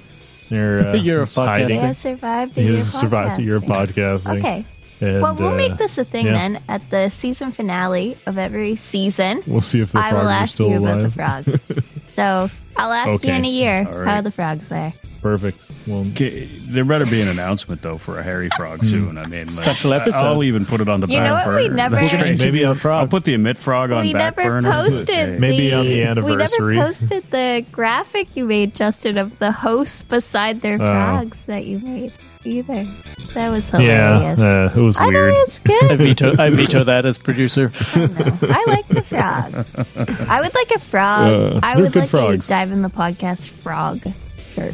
They're 0.49 0.79
uh, 0.87 0.93
Year 0.95 1.21
of 1.21 1.27
just 1.29 1.37
hiding. 1.37 1.67
They 1.69 1.75
have 1.75 1.95
survived 1.95 2.57
a 2.57 2.61
They've 2.63 2.91
survived 2.91 3.39
a 3.39 3.43
year 3.43 3.55
of 3.57 3.63
podcasting. 3.63 4.39
Okay. 4.39 4.65
And, 5.01 5.21
well, 5.21 5.35
we'll 5.35 5.49
uh, 5.53 5.57
make 5.57 5.77
this 5.77 5.97
a 5.97 6.03
thing 6.05 6.27
yeah. 6.27 6.33
then. 6.33 6.63
At 6.69 6.89
the 6.89 7.09
season 7.09 7.51
finale 7.51 8.15
of 8.25 8.37
every 8.37 8.75
season, 8.75 9.41
We'll 9.45 9.59
see 9.61 9.81
if 9.81 9.91
the 9.91 9.99
I 9.99 10.11
frogs 10.11 10.21
will 10.23 10.29
are 10.29 10.31
ask 10.33 10.53
still 10.53 10.69
you 10.69 10.77
about 10.77 11.01
the 11.01 11.21
alive. 11.21 11.45
frogs. 11.45 11.83
so 12.15 12.49
I'll 12.77 12.91
ask 12.91 13.23
you 13.23 13.33
in 13.33 13.45
a 13.45 13.49
year 13.49 13.85
All 13.87 13.97
right. 13.97 14.07
how 14.07 14.21
the 14.21 14.31
frogs 14.31 14.71
are. 14.71 14.93
Perfect. 15.21 15.63
Well, 15.87 16.05
Okay, 16.11 16.47
there 16.47 16.83
better 16.83 17.05
be 17.05 17.21
an 17.21 17.29
announcement 17.29 17.81
though 17.81 17.97
for 17.97 18.19
a 18.19 18.23
hairy 18.23 18.49
Frog 18.57 18.79
hmm. 18.79 18.85
soon. 18.85 19.17
I 19.17 19.25
mean, 19.25 19.45
like, 19.45 19.51
Special 19.51 19.93
episode. 19.93 20.21
I'll 20.21 20.43
even 20.43 20.65
put 20.65 20.81
it 20.81 20.89
on 20.89 20.99
the 20.99 21.07
You 21.07 21.17
back 21.19 21.27
know 21.27 21.33
what? 21.35 21.47
We 21.47 21.69
burner. 21.69 21.75
never- 21.75 21.95
We're 21.95 22.09
gonna. 22.11 22.35
Maybe 22.37 22.65
I'll- 22.65 22.77
I'll 22.91 23.07
put 23.07 23.23
the 23.23 23.35
Amit 23.35 23.57
frog 23.57 23.91
on 23.91 24.05
we 24.05 24.11
back 24.11 24.35
never 24.35 24.49
burner. 24.49 24.69
posted 24.71 25.39
Maybe 25.39 25.69
the, 25.69 25.75
on 26.07 26.15
the 26.17 26.23
We 26.23 26.35
never 26.35 26.75
posted 26.75 27.23
the 27.31 27.65
graphic 27.71 28.35
you 28.35 28.45
made, 28.45 28.75
Justin, 28.75 29.17
of 29.17 29.39
the 29.39 29.53
hosts 29.53 30.03
beside 30.03 30.59
their 30.59 30.75
Oh. 30.75 30.77
frogs 30.79 31.45
that 31.45 31.65
you 31.65 31.79
made 31.79 32.11
either. 32.45 32.87
That 33.33 33.51
was 33.51 33.71
yeah, 33.73 34.19
hilarious. 34.19 34.39
uh, 34.39 34.73
it 34.75 34.79
was 34.81 34.97
I 34.97 34.99
thought 34.99 35.13
weird. 35.13 35.33
it 35.33 35.37
was 35.39 35.61
I 35.65 35.87
good. 35.87 35.99
veto 35.99 36.31
I 36.37 36.49
veto 36.49 36.83
that 36.83 37.05
as 37.05 37.17
producer. 37.17 37.71
I 37.95 38.63
like 38.67 38.87
the 38.87 39.01
frogs. 39.01 40.29
I 40.29 40.41
would 40.41 40.53
like 40.53 40.71
a 40.71 40.79
frog. 40.79 41.23
Uh, 41.33 41.59
I 41.63 41.75
would 41.79 41.91
good 41.93 41.99
like 42.01 42.09
frogs. 42.09 42.45
a 42.47 42.49
dive 42.49 42.71
in 42.71 42.81
the 42.81 42.89
podcast 42.89 43.47
frog 43.47 44.03
shirt. 44.37 44.73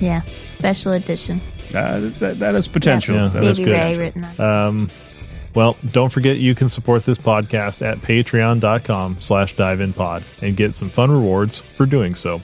Yeah, 0.00 0.22
special 0.22 0.92
edition. 0.92 1.40
Uh, 1.74 2.10
that, 2.18 2.38
that 2.40 2.54
is 2.54 2.68
potential. 2.68 3.14
Yeah, 3.16 3.28
That 3.28 3.44
is 3.44 3.58
Baby 3.58 3.70
good. 3.70 3.78
Ray 3.78 3.98
written 3.98 4.24
on. 4.24 4.40
Um, 4.68 4.90
well, 5.54 5.76
don't 5.90 6.10
forget 6.10 6.38
you 6.38 6.54
can 6.54 6.68
support 6.68 7.04
this 7.04 7.18
podcast 7.18 7.84
at 7.84 7.98
patreon.com 7.98 9.16
slash 9.20 9.56
diveinpod 9.56 10.42
and 10.42 10.56
get 10.56 10.74
some 10.76 10.88
fun 10.88 11.10
rewards 11.10 11.58
for 11.58 11.86
doing 11.86 12.14
so. 12.14 12.40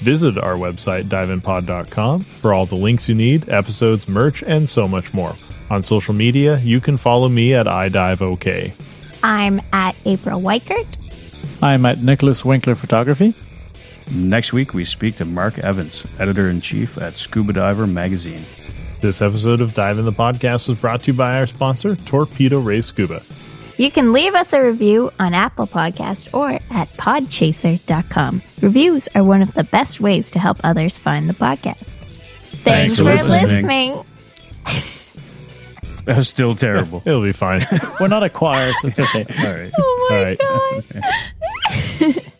Visit 0.00 0.38
our 0.38 0.54
website, 0.54 1.08
diveinpod.com, 1.08 2.20
for 2.22 2.54
all 2.54 2.64
the 2.64 2.74
links 2.74 3.08
you 3.08 3.14
need, 3.14 3.48
episodes, 3.50 4.08
merch, 4.08 4.42
and 4.42 4.68
so 4.68 4.88
much 4.88 5.12
more. 5.12 5.34
On 5.68 5.82
social 5.82 6.14
media, 6.14 6.58
you 6.60 6.80
can 6.80 6.96
follow 6.96 7.28
me 7.28 7.52
at 7.52 7.66
iDiveOK. 7.66 8.72
I'm 9.22 9.60
at 9.72 9.94
April 10.06 10.40
Weichert. 10.40 10.96
I'm 11.62 11.84
at 11.84 11.98
Nicholas 11.98 12.44
Winkler 12.44 12.74
Photography. 12.74 13.34
Next 14.10 14.54
week, 14.54 14.72
we 14.72 14.86
speak 14.86 15.16
to 15.16 15.26
Mark 15.26 15.58
Evans, 15.58 16.06
editor 16.18 16.48
in 16.48 16.62
chief 16.62 16.96
at 16.96 17.12
Scuba 17.12 17.52
Diver 17.52 17.86
Magazine. 17.86 18.42
This 19.00 19.20
episode 19.20 19.60
of 19.60 19.74
Dive 19.74 19.98
in 19.98 20.06
the 20.06 20.12
Podcast 20.12 20.66
was 20.66 20.78
brought 20.78 21.02
to 21.02 21.12
you 21.12 21.16
by 21.16 21.36
our 21.36 21.46
sponsor, 21.46 21.94
Torpedo 21.94 22.58
Ray 22.58 22.80
Scuba. 22.80 23.22
You 23.80 23.90
can 23.90 24.12
leave 24.12 24.34
us 24.34 24.52
a 24.52 24.62
review 24.62 25.10
on 25.18 25.32
Apple 25.32 25.66
Podcast 25.66 26.34
or 26.34 26.50
at 26.68 26.88
podchaser.com. 26.98 28.42
Reviews 28.60 29.08
are 29.14 29.24
one 29.24 29.40
of 29.40 29.54
the 29.54 29.64
best 29.64 30.02
ways 30.02 30.30
to 30.32 30.38
help 30.38 30.58
others 30.62 30.98
find 30.98 31.30
the 31.30 31.32
podcast. 31.32 31.96
Thanks, 31.96 32.62
Thanks 32.62 32.96
for 32.96 33.04
for 33.04 33.10
listening. 33.12 33.66
listening. 33.66 34.04
That 36.04 36.18
was 36.18 36.28
still 36.28 36.54
terrible. 36.54 37.02
It'll 37.06 37.22
be 37.22 37.32
fine. 37.32 37.62
We're 37.98 38.08
not 38.08 38.22
a 38.22 38.28
choir, 38.28 38.70
so 38.82 38.88
it's 38.88 39.00
okay. 39.00 39.24
All 39.38 39.44
right. 39.50 39.72
Oh 39.78 40.08
my 40.10 40.16
All 40.16 40.24
right. 40.24 40.38
god. 42.00 42.22